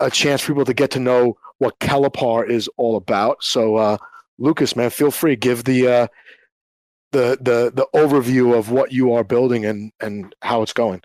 a 0.00 0.10
chance 0.10 0.40
for 0.40 0.52
people 0.52 0.64
to 0.64 0.74
get 0.74 0.90
to 0.92 1.00
know 1.00 1.36
what 1.58 1.78
Kelepar 1.78 2.48
is 2.48 2.68
all 2.76 2.96
about. 2.96 3.42
So, 3.42 3.76
uh, 3.76 3.96
Lucas, 4.38 4.74
man, 4.76 4.90
feel 4.90 5.10
free 5.10 5.36
give 5.36 5.64
the 5.64 5.86
uh, 5.86 6.06
the 7.12 7.38
the 7.40 7.72
the 7.74 7.86
overview 7.94 8.56
of 8.56 8.70
what 8.70 8.92
you 8.92 9.12
are 9.12 9.24
building 9.24 9.64
and 9.64 9.92
and 10.00 10.34
how 10.42 10.62
it's 10.62 10.72
going. 10.72 11.02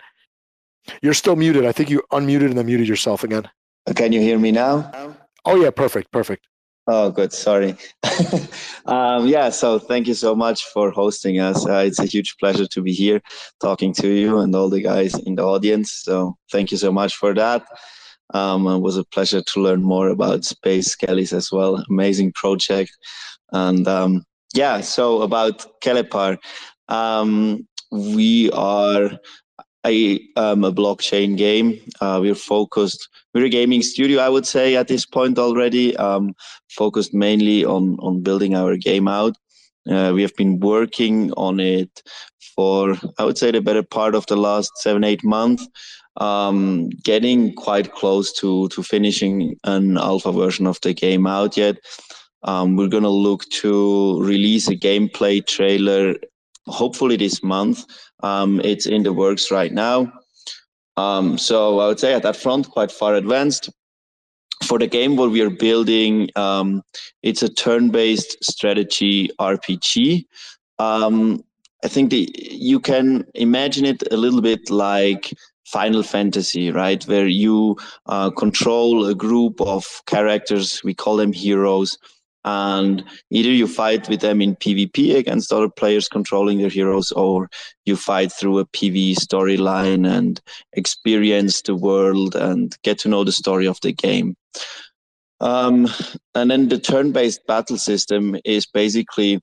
You're 1.02 1.14
still 1.14 1.36
muted. 1.36 1.66
I 1.66 1.72
think 1.72 1.90
you 1.90 2.02
unmuted 2.12 2.46
and 2.46 2.58
then 2.58 2.66
muted 2.66 2.88
yourself 2.88 3.22
again. 3.22 3.48
Can 3.94 4.12
you 4.12 4.20
hear 4.20 4.38
me 4.38 4.50
now? 4.52 5.16
Oh 5.44 5.56
yeah, 5.56 5.70
perfect, 5.70 6.10
perfect. 6.10 6.46
Oh, 6.92 7.08
good. 7.08 7.32
Sorry. 7.32 7.76
um, 8.86 9.28
yeah. 9.28 9.50
So 9.50 9.78
thank 9.78 10.08
you 10.08 10.14
so 10.14 10.34
much 10.34 10.64
for 10.64 10.90
hosting 10.90 11.38
us. 11.38 11.64
Uh, 11.64 11.84
it's 11.86 12.00
a 12.00 12.04
huge 12.04 12.36
pleasure 12.38 12.66
to 12.66 12.82
be 12.82 12.92
here, 12.92 13.22
talking 13.60 13.92
to 13.94 14.08
you 14.08 14.40
and 14.40 14.52
all 14.56 14.68
the 14.68 14.82
guys 14.82 15.14
in 15.20 15.36
the 15.36 15.44
audience. 15.44 15.92
So 15.92 16.36
thank 16.50 16.72
you 16.72 16.76
so 16.76 16.90
much 16.90 17.14
for 17.14 17.32
that. 17.34 17.64
Um, 18.34 18.66
it 18.66 18.80
was 18.80 18.96
a 18.96 19.04
pleasure 19.04 19.40
to 19.40 19.60
learn 19.60 19.84
more 19.84 20.08
about 20.08 20.44
Space 20.44 20.96
Skellies 20.96 21.32
as 21.32 21.52
well. 21.52 21.76
Amazing 21.88 22.32
project. 22.32 22.90
And 23.52 23.86
um, 23.86 24.24
yeah, 24.52 24.80
so 24.80 25.22
about 25.22 25.80
Kelepar, 25.82 26.38
um, 26.88 27.68
we 27.92 28.50
are 28.50 29.12
a, 29.86 30.20
um, 30.36 30.64
a 30.64 30.72
blockchain 30.72 31.36
game. 31.36 31.80
Uh, 32.00 32.18
we're 32.20 32.34
focused, 32.34 33.08
we're 33.34 33.46
a 33.46 33.48
gaming 33.48 33.82
studio, 33.82 34.20
I 34.20 34.28
would 34.28 34.46
say, 34.46 34.76
at 34.76 34.88
this 34.88 35.06
point 35.06 35.38
already, 35.38 35.96
um, 35.96 36.34
focused 36.70 37.14
mainly 37.14 37.64
on, 37.64 37.96
on 38.00 38.22
building 38.22 38.54
our 38.54 38.76
game 38.76 39.08
out. 39.08 39.36
Uh, 39.90 40.12
we 40.14 40.22
have 40.22 40.36
been 40.36 40.60
working 40.60 41.32
on 41.32 41.58
it 41.58 42.02
for, 42.54 42.94
I 43.18 43.24
would 43.24 43.38
say, 43.38 43.50
the 43.50 43.62
better 43.62 43.82
part 43.82 44.14
of 44.14 44.26
the 44.26 44.36
last 44.36 44.70
seven, 44.76 45.04
eight 45.04 45.24
months 45.24 45.66
um, 46.16 46.88
getting 47.02 47.54
quite 47.54 47.92
close 47.92 48.32
to 48.34 48.68
to 48.68 48.82
finishing 48.82 49.56
an 49.64 49.96
alpha 49.96 50.32
version 50.32 50.66
of 50.66 50.78
the 50.82 50.94
game 50.94 51.26
out 51.26 51.56
yet. 51.56 51.76
Um, 52.42 52.76
we're 52.76 52.88
gonna 52.88 53.10
look 53.10 53.44
to 53.62 54.20
release 54.22 54.68
a 54.68 54.76
gameplay 54.76 55.44
trailer, 55.46 56.14
hopefully 56.66 57.16
this 57.16 57.42
month. 57.42 57.84
Um, 58.22 58.60
it's 58.62 58.86
in 58.86 59.02
the 59.02 59.12
works 59.12 59.50
right 59.50 59.72
now. 59.72 60.12
Um, 60.96 61.38
so 61.38 61.78
I 61.80 61.86
would 61.88 62.00
say 62.00 62.14
at 62.14 62.22
that 62.22 62.36
front, 62.36 62.68
quite 62.70 62.92
far 62.92 63.14
advanced. 63.14 63.70
For 64.64 64.78
the 64.78 64.86
game, 64.86 65.16
what 65.16 65.30
we 65.30 65.40
are 65.40 65.50
building, 65.50 66.28
um, 66.36 66.82
it's 67.22 67.42
a 67.42 67.48
turn-based 67.48 68.44
strategy 68.44 69.30
RPG. 69.40 70.26
Um, 70.78 71.42
I 71.82 71.88
think 71.88 72.10
the, 72.10 72.28
you 72.36 72.78
can 72.78 73.24
imagine 73.34 73.86
it 73.86 74.02
a 74.12 74.16
little 74.18 74.42
bit 74.42 74.68
like 74.68 75.32
Final 75.64 76.02
Fantasy, 76.02 76.70
right? 76.70 77.02
Where 77.04 77.26
you 77.26 77.78
uh, 78.06 78.30
control 78.30 79.06
a 79.06 79.14
group 79.14 79.60
of 79.62 80.02
characters, 80.06 80.82
we 80.84 80.92
call 80.92 81.16
them 81.16 81.32
heroes, 81.32 81.96
and 82.44 83.04
either 83.30 83.50
you 83.50 83.66
fight 83.66 84.08
with 84.08 84.20
them 84.20 84.40
in 84.40 84.56
PvP 84.56 85.16
against 85.16 85.52
other 85.52 85.68
players 85.68 86.08
controlling 86.08 86.58
their 86.58 86.70
heroes, 86.70 87.12
or 87.12 87.48
you 87.84 87.96
fight 87.96 88.32
through 88.32 88.58
a 88.58 88.66
PvE 88.66 89.16
storyline 89.16 90.08
and 90.08 90.40
experience 90.72 91.62
the 91.62 91.74
world 91.74 92.34
and 92.34 92.76
get 92.82 92.98
to 93.00 93.08
know 93.08 93.24
the 93.24 93.32
story 93.32 93.66
of 93.66 93.78
the 93.82 93.92
game. 93.92 94.36
Um, 95.40 95.88
and 96.34 96.50
then 96.50 96.68
the 96.68 96.78
turn 96.78 97.12
based 97.12 97.46
battle 97.46 97.78
system 97.78 98.36
is 98.44 98.66
basically 98.66 99.40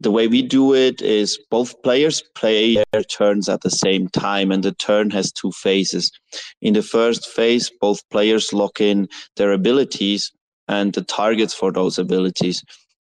the 0.00 0.10
way 0.10 0.28
we 0.28 0.42
do 0.42 0.74
it 0.74 1.02
is 1.02 1.38
both 1.50 1.80
players 1.82 2.22
play 2.34 2.82
their 2.92 3.02
turns 3.02 3.48
at 3.48 3.62
the 3.62 3.70
same 3.70 4.08
time 4.08 4.52
and 4.52 4.62
the 4.62 4.72
turn 4.72 5.10
has 5.10 5.32
two 5.32 5.50
phases 5.52 6.12
in 6.62 6.74
the 6.74 6.82
first 6.82 7.26
phase 7.26 7.70
both 7.80 8.08
players 8.10 8.52
lock 8.52 8.80
in 8.80 9.08
their 9.36 9.52
abilities 9.52 10.30
and 10.68 10.92
the 10.92 11.02
targets 11.02 11.54
for 11.54 11.72
those 11.72 11.98
abilities. 11.98 12.62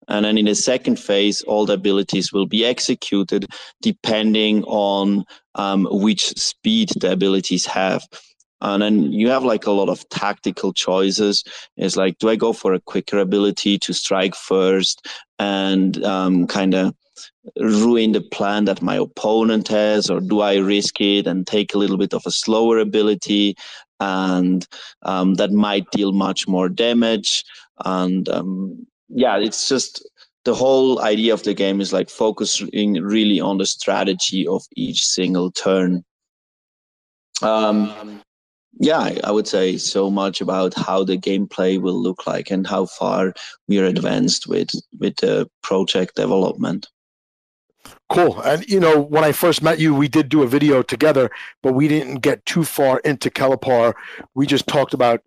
And 0.08 0.24
then 0.24 0.36
in 0.36 0.46
the 0.46 0.54
second 0.54 0.98
phase 0.98 1.42
all 1.42 1.66
the 1.66 1.74
abilities 1.74 2.32
will 2.32 2.46
be 2.46 2.64
executed 2.64 3.46
depending 3.80 4.64
on 4.64 5.24
um, 5.54 5.86
which 5.90 6.28
speed 6.38 6.90
the 7.00 7.12
abilities 7.12 7.66
have. 7.66 8.06
And 8.60 8.82
then 8.82 9.12
you 9.12 9.28
have 9.28 9.44
like 9.44 9.66
a 9.66 9.72
lot 9.72 9.88
of 9.88 10.08
tactical 10.08 10.72
choices. 10.72 11.42
It's 11.76 11.96
like 11.96 12.18
do 12.18 12.28
i 12.28 12.36
go 12.36 12.52
for 12.52 12.74
a 12.74 12.80
quicker 12.80 13.18
ability 13.18 13.78
to 13.80 13.92
strike 13.92 14.34
first 14.34 15.06
and 15.38 16.02
um, 16.04 16.46
kind 16.46 16.74
of 16.74 16.94
ruin 17.58 18.12
the 18.12 18.20
plan 18.20 18.64
that 18.64 18.82
my 18.82 18.96
opponent 18.96 19.68
has 19.68 20.08
or 20.08 20.20
do 20.20 20.40
i 20.40 20.56
risk 20.56 21.00
it 21.00 21.26
and 21.26 21.46
take 21.46 21.74
a 21.74 21.78
little 21.78 21.98
bit 21.98 22.14
of 22.14 22.22
a 22.24 22.30
slower 22.30 22.78
ability 22.78 23.54
and 24.02 24.66
um, 25.02 25.34
that 25.34 25.52
might 25.52 25.88
deal 25.92 26.12
much 26.12 26.48
more 26.48 26.68
damage 26.68 27.44
and 27.84 28.28
um, 28.28 28.86
yeah 29.08 29.36
it's 29.38 29.68
just 29.68 30.08
the 30.44 30.54
whole 30.54 31.00
idea 31.00 31.32
of 31.32 31.44
the 31.44 31.54
game 31.54 31.80
is 31.80 31.92
like 31.92 32.10
focusing 32.10 32.94
really 32.94 33.40
on 33.40 33.58
the 33.58 33.66
strategy 33.66 34.46
of 34.46 34.62
each 34.76 35.04
single 35.04 35.50
turn 35.50 36.04
um, 37.42 38.22
yeah, 38.78 39.18
I 39.24 39.30
would 39.30 39.46
say 39.46 39.76
so 39.76 40.10
much 40.10 40.40
about 40.40 40.74
how 40.74 41.04
the 41.04 41.18
gameplay 41.18 41.80
will 41.80 42.00
look 42.00 42.26
like 42.26 42.50
and 42.50 42.66
how 42.66 42.86
far 42.86 43.34
we 43.68 43.78
are 43.78 43.84
advanced 43.84 44.46
with 44.46 44.70
with 44.98 45.16
the 45.16 45.48
project 45.62 46.16
development. 46.16 46.88
Cool. 48.12 48.40
And 48.42 48.68
you 48.68 48.78
know, 48.78 49.00
when 49.00 49.24
I 49.24 49.32
first 49.32 49.62
met 49.62 49.78
you, 49.78 49.94
we 49.94 50.08
did 50.08 50.28
do 50.28 50.42
a 50.42 50.46
video 50.46 50.82
together, 50.82 51.30
but 51.62 51.72
we 51.72 51.88
didn't 51.88 52.16
get 52.16 52.44
too 52.44 52.64
far 52.64 52.98
into 53.00 53.30
Kelepar. 53.30 53.94
We 54.34 54.46
just 54.46 54.66
talked 54.66 54.94
about 54.94 55.22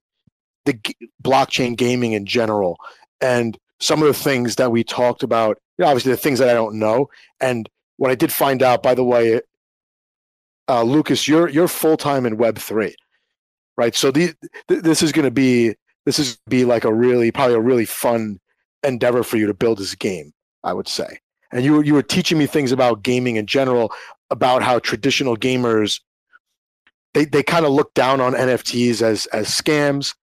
the 0.66 0.74
g- 0.74 0.96
blockchain 1.24 1.76
gaming 1.76 2.14
in 2.14 2.26
general 2.26 2.78
and 3.22 3.58
some 3.80 4.02
of 4.02 4.08
the 4.08 4.14
things 4.14 4.56
that 4.56 4.72
we 4.72 4.84
talked 4.84 5.24
about. 5.24 5.58
You 5.78 5.84
know, 5.84 5.90
obviously, 5.90 6.12
the 6.12 6.18
things 6.18 6.40
that 6.40 6.50
I 6.50 6.54
don't 6.54 6.78
know. 6.78 7.10
And 7.42 7.68
what 7.98 8.12
I 8.12 8.16
did 8.16 8.32
find 8.32 8.62
out, 8.62 8.84
by 8.84 8.94
the 8.94 9.04
way, 9.04 9.42
uh, 10.70 10.84
Lucas, 10.84 11.28
you're 11.28 11.50
you're 11.50 11.68
full 11.68 11.98
time 11.98 12.26
in 12.26 12.38
Web 12.38 12.58
three 12.58 12.96
right? 13.78 13.96
So 13.96 14.12
the, 14.12 14.34
th- 14.68 14.82
this 14.84 15.02
is 15.02 15.12
going 15.12 15.26
to 15.26 15.32
be 15.32 15.76
this 16.06 16.20
is 16.20 16.38
be 16.48 16.66
like 16.66 16.84
a 16.84 16.94
really 16.94 17.32
probably 17.32 17.56
a 17.56 17.60
really 17.60 17.86
fun 17.86 18.40
endeavor 18.84 19.24
for 19.24 19.38
you 19.38 19.48
to 19.48 19.54
build 19.54 19.80
this 19.80 19.96
game, 19.96 20.34
I 20.64 20.74
would 20.74 20.88
say. 20.88 21.20
And 21.52 21.64
you 21.64 21.82
you 21.82 21.94
were 21.94 22.04
teaching 22.04 22.38
me 22.38 22.46
things 22.46 22.72
about 22.72 23.04
gaming 23.04 23.36
in 23.36 23.46
general, 23.46 23.92
about 24.30 24.64
how 24.64 24.80
traditional 24.80 25.38
gamers 25.38 26.00
they 27.14 27.26
they 27.26 27.44
kind 27.44 27.66
of 27.66 27.72
look 27.72 27.94
down 27.94 28.22
on 28.22 28.34
NFTs 28.34 29.02
as 29.02 29.26
as 29.28 29.48
scams. 29.48 30.14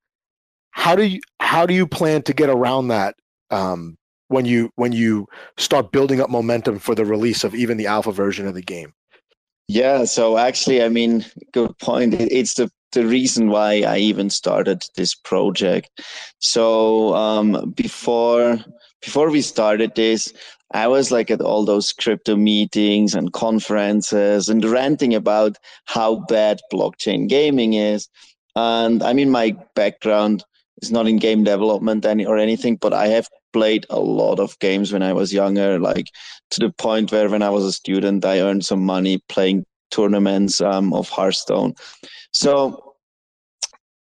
How 0.70 0.94
do 0.94 1.04
you 1.04 1.20
how 1.40 1.66
do 1.66 1.74
you 1.74 1.86
plan 1.86 2.22
to 2.22 2.32
get 2.32 2.48
around 2.48 2.88
that 2.88 3.16
um, 3.50 3.96
when 4.28 4.44
you 4.44 4.70
when 4.76 4.92
you 4.92 5.26
start 5.56 5.92
building 5.92 6.20
up 6.20 6.30
momentum 6.30 6.78
for 6.78 6.94
the 6.94 7.04
release 7.04 7.44
of 7.44 7.54
even 7.54 7.76
the 7.76 7.86
alpha 7.86 8.12
version 8.12 8.46
of 8.46 8.54
the 8.54 8.62
game? 8.62 8.92
Yeah, 9.68 10.04
so 10.04 10.38
actually, 10.38 10.82
I 10.82 10.88
mean, 10.88 11.24
good 11.52 11.76
point. 11.78 12.14
It's 12.14 12.54
the 12.54 12.70
the 12.92 13.06
reason 13.06 13.48
why 13.48 13.82
I 13.82 13.98
even 13.98 14.28
started 14.28 14.82
this 14.96 15.14
project. 15.14 16.02
So 16.40 17.14
um, 17.14 17.72
before 17.74 18.58
before 19.00 19.30
we 19.30 19.40
started 19.40 19.94
this, 19.94 20.32
I 20.72 20.88
was 20.88 21.10
like 21.10 21.30
at 21.30 21.40
all 21.40 21.64
those 21.64 21.92
crypto 21.92 22.36
meetings 22.36 23.14
and 23.14 23.32
conferences 23.32 24.48
and 24.48 24.64
ranting 24.64 25.14
about 25.14 25.56
how 25.84 26.16
bad 26.28 26.60
blockchain 26.72 27.28
gaming 27.28 27.74
is. 27.74 28.08
And 28.56 29.02
I 29.02 29.12
mean, 29.12 29.30
my 29.30 29.56
background 29.74 30.44
is 30.80 30.90
not 30.90 31.06
in 31.06 31.18
game 31.18 31.44
development 31.44 32.04
any 32.06 32.24
or 32.24 32.38
anything, 32.38 32.76
but 32.76 32.92
I 32.92 33.08
have 33.08 33.28
played 33.52 33.86
a 33.90 34.00
lot 34.00 34.40
of 34.40 34.58
games 34.58 34.92
when 34.92 35.02
I 35.02 35.12
was 35.12 35.32
younger, 35.32 35.78
like 35.78 36.08
to 36.50 36.60
the 36.60 36.70
point 36.70 37.12
where 37.12 37.28
when 37.28 37.42
I 37.42 37.50
was 37.50 37.64
a 37.64 37.72
student, 37.72 38.24
I 38.24 38.40
earned 38.40 38.64
some 38.64 38.84
money 38.84 39.22
playing 39.28 39.64
tournaments 39.90 40.60
um, 40.60 40.94
of 40.94 41.08
Hearthstone. 41.08 41.74
So 42.32 42.94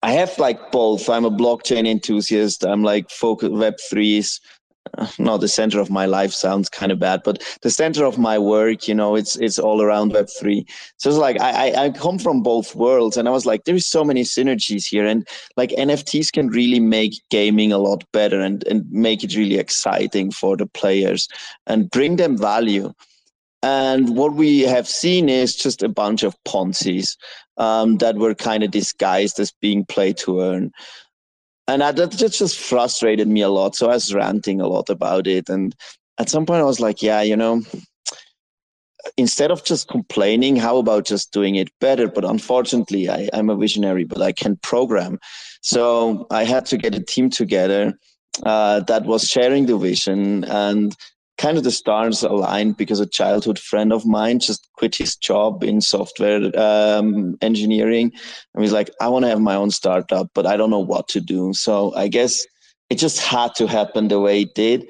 I 0.03 0.13
have 0.13 0.39
like 0.39 0.71
both. 0.71 1.09
I'm 1.09 1.25
a 1.25 1.31
blockchain 1.31 1.87
enthusiast. 1.87 2.65
I'm 2.65 2.83
like 2.83 3.11
focus 3.11 3.51
web 3.51 3.75
threes 3.91 4.41
no 5.19 5.37
the 5.37 5.49
center 5.49 5.79
of 5.79 5.91
my 5.91 6.07
life 6.07 6.33
sounds 6.33 6.69
kind 6.69 6.91
of 6.91 6.99
bad 6.99 7.21
but 7.25 7.43
the 7.63 7.71
center 7.71 8.05
of 8.05 8.19
my 8.19 8.39
work 8.39 8.89
you 8.89 8.95
know 8.95 9.15
it's 9.15 9.37
it's 9.37 9.59
all 9.59 9.83
around 9.83 10.13
web 10.13 10.27
3 10.39 10.65
so 10.97 11.11
it's 11.11 11.19
like 11.19 11.39
I, 11.41 11.87
I 11.87 11.91
come 11.91 12.19
from 12.19 12.43
both 12.43 12.75
worlds 12.75 13.17
and 13.17 13.29
i 13.29 13.31
was 13.31 13.45
like 13.45 13.65
there's 13.65 13.87
so 13.87 14.05
many 14.05 14.23
synergies 14.23 14.87
here 14.87 15.07
and 15.07 15.29
like 15.57 15.71
nfts 15.71 16.33
can 16.33 16.49
really 16.49 16.81
make 16.81 17.13
gaming 17.31 17.73
a 17.73 17.79
lot 17.79 18.05
better 18.13 18.41
and 18.41 18.65
and 18.65 18.91
make 18.91 19.23
it 19.23 19.37
really 19.37 19.59
exciting 19.59 20.31
for 20.31 20.57
the 20.57 20.67
players 20.67 21.29
and 21.67 21.91
bring 21.91 22.17
them 22.17 22.37
value. 22.37 22.93
And 23.63 24.17
what 24.17 24.35
we 24.35 24.61
have 24.61 24.89
seen 24.89 25.29
is 25.29 25.55
just 25.55 25.83
a 25.83 25.89
bunch 25.89 26.23
of 26.23 26.35
ponzi's 26.45 27.17
um, 27.59 27.99
that 27.99 28.17
were 28.17 28.35
kind 28.35 28.63
of 28.63 28.71
disguised 28.71 29.39
as 29.39 29.53
being 29.61 29.85
play 29.85 30.15
to 30.15 30.41
earn 30.41 30.73
and 31.71 31.83
that, 31.83 31.97
that 31.97 32.33
just 32.33 32.59
frustrated 32.59 33.29
me 33.29 33.43
a 33.43 33.49
lot. 33.49 33.77
So 33.77 33.91
I 33.91 33.95
was 33.95 34.13
ranting 34.13 34.61
a 34.61 34.67
lot 34.67 34.91
about 34.91 35.27
it. 35.27 35.49
And 35.49 35.75
at 36.19 36.29
some 36.29 36.45
point, 36.45 36.61
I 36.61 36.65
was 36.65 36.81
like, 36.81 37.03
yeah, 37.03 37.23
you 37.23 37.37
know, 37.37 37.63
instead 39.17 39.51
of 39.51 39.65
just 39.65 39.89
complaining, 39.89 40.57
how 40.57 40.79
about 40.79 41.07
just 41.07 41.33
doing 41.33 41.55
it 41.55 41.71
better? 41.81 42.09
But 42.09 42.25
unfortunately, 42.25 43.09
I, 43.09 43.29
I'm 43.33 43.51
a 43.51 43.57
visionary, 43.57 44.05
but 44.05 44.21
I 44.21 44.33
can 44.33 44.57
program. 44.57 45.19
So 45.63 46.27
I 46.31 46.45
had 46.45 46.67
to 46.67 46.77
get 46.77 46.95
a 46.95 47.01
team 47.03 47.31
together 47.31 47.95
uh, 48.45 48.81
that 48.81 49.05
was 49.05 49.29
sharing 49.29 49.67
the 49.67 49.79
vision 49.79 50.45
and 50.45 50.97
kind 51.41 51.57
of 51.57 51.65
the 51.65 51.71
stars 51.71 52.23
aligned 52.23 52.77
because 52.77 53.01
a 53.01 53.07
childhood 53.07 53.59
friend 53.59 53.95
of 53.95 54.05
mine 54.05 54.39
just 54.39 54.69
quit 54.75 54.95
his 54.95 55.17
job 55.17 55.65
in 55.65 55.81
software 55.81 56.51
um, 56.61 57.35
engineering. 57.41 58.13
And 58.55 58.63
he's 58.63 58.75
like 58.75 58.91
i 59.01 59.09
want 59.09 59.25
to 59.25 59.31
have 59.31 59.41
my 59.41 59.55
own 59.55 59.71
startup 59.71 60.29
but 60.35 60.47
i 60.47 60.57
don't 60.57 60.71
know 60.71 60.87
what 60.95 61.09
to 61.09 61.21
do. 61.21 61.55
So 61.55 61.95
i 61.97 62.09
guess 62.09 62.47
it 62.91 62.99
just 62.99 63.21
had 63.21 63.55
to 63.55 63.67
happen 63.67 64.09
the 64.09 64.21
way 64.21 64.43
it 64.43 64.55
did. 64.55 64.87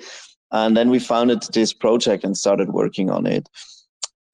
And 0.50 0.76
then 0.76 0.90
we 0.90 0.98
founded 0.98 1.42
this 1.52 1.72
project 1.72 2.24
and 2.24 2.36
started 2.36 2.70
working 2.70 3.10
on 3.10 3.26
it. 3.26 3.48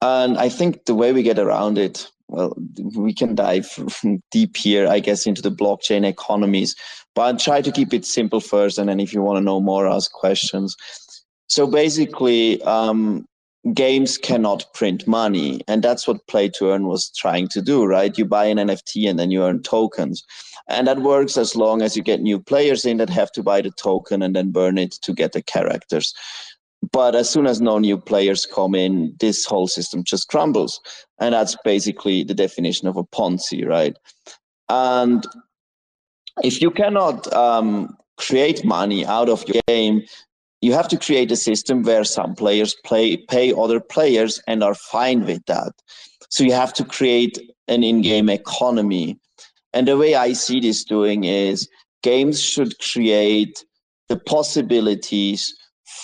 And 0.01 0.37
i 0.39 0.49
think 0.49 0.85
the 0.85 0.95
way 0.95 1.13
we 1.13 1.21
get 1.21 1.39
around 1.39 1.77
it 1.77 2.09
well 2.29 2.57
we 2.95 3.13
can 3.13 3.35
dive 3.35 3.69
deep 4.31 4.57
here 4.57 4.85
i 4.95 4.99
guess 4.99 5.25
into 5.25 5.41
the 5.41 5.57
blockchain 5.61 6.05
economies 6.05 6.75
but 7.17 7.39
try 7.39 7.63
to 7.63 7.71
keep 7.71 7.95
it 7.95 8.05
simple 8.05 8.39
first. 8.39 8.77
And 8.77 8.87
then 8.87 8.99
if 8.99 9.11
you 9.11 9.23
want 9.23 9.37
to 9.37 9.43
know 9.43 9.59
more 9.59 9.87
ask 9.87 10.11
questions 10.11 10.75
so 11.47 11.67
basically, 11.67 12.61
um, 12.63 13.25
games 13.73 14.17
cannot 14.17 14.65
print 14.73 15.07
money, 15.07 15.61
and 15.67 15.83
that's 15.83 16.07
what 16.07 16.25
Play 16.27 16.49
to 16.49 16.71
Earn 16.71 16.87
was 16.87 17.11
trying 17.17 17.47
to 17.49 17.61
do, 17.61 17.85
right? 17.85 18.17
You 18.17 18.25
buy 18.25 18.45
an 18.45 18.57
NFT 18.57 19.09
and 19.09 19.17
then 19.17 19.31
you 19.31 19.43
earn 19.43 19.61
tokens, 19.61 20.23
and 20.67 20.87
that 20.87 21.01
works 21.01 21.37
as 21.37 21.55
long 21.55 21.81
as 21.81 21.95
you 21.95 22.03
get 22.03 22.21
new 22.21 22.39
players 22.39 22.85
in 22.85 22.97
that 22.97 23.09
have 23.09 23.31
to 23.33 23.43
buy 23.43 23.61
the 23.61 23.71
token 23.71 24.21
and 24.21 24.35
then 24.35 24.51
burn 24.51 24.77
it 24.77 24.91
to 25.01 25.13
get 25.13 25.33
the 25.33 25.41
characters. 25.41 26.13
But 26.91 27.15
as 27.15 27.29
soon 27.29 27.47
as 27.47 27.59
no 27.59 27.79
new 27.79 27.97
players 27.97 28.45
come 28.45 28.75
in, 28.75 29.15
this 29.19 29.45
whole 29.45 29.67
system 29.67 30.03
just 30.03 30.27
crumbles, 30.27 30.79
and 31.19 31.33
that's 31.33 31.57
basically 31.63 32.23
the 32.23 32.35
definition 32.35 32.87
of 32.87 32.97
a 32.97 33.03
Ponzi, 33.03 33.67
right? 33.67 33.97
And 34.69 35.25
if 36.43 36.61
you 36.61 36.71
cannot 36.71 37.31
um, 37.33 37.97
create 38.17 38.63
money 38.63 39.05
out 39.05 39.29
of 39.29 39.47
your 39.47 39.61
game, 39.67 40.03
you 40.61 40.73
have 40.73 40.87
to 40.89 40.97
create 40.97 41.31
a 41.31 41.35
system 41.35 41.83
where 41.83 42.03
some 42.03 42.35
players 42.35 42.75
play 42.83 43.17
pay 43.17 43.53
other 43.53 43.79
players 43.79 44.41
and 44.47 44.63
are 44.63 44.75
fine 44.75 45.25
with 45.25 45.45
that. 45.45 45.73
So 46.29 46.43
you 46.43 46.53
have 46.53 46.73
to 46.73 46.83
create 46.83 47.37
an 47.67 47.83
in-game 47.83 48.29
economy. 48.29 49.19
And 49.73 49.87
the 49.87 49.97
way 49.97 50.15
i 50.15 50.33
see 50.33 50.59
this 50.59 50.83
doing 50.83 51.25
is 51.25 51.67
games 52.01 52.41
should 52.41 52.73
create 52.79 53.63
the 54.09 54.17
possibilities 54.17 55.53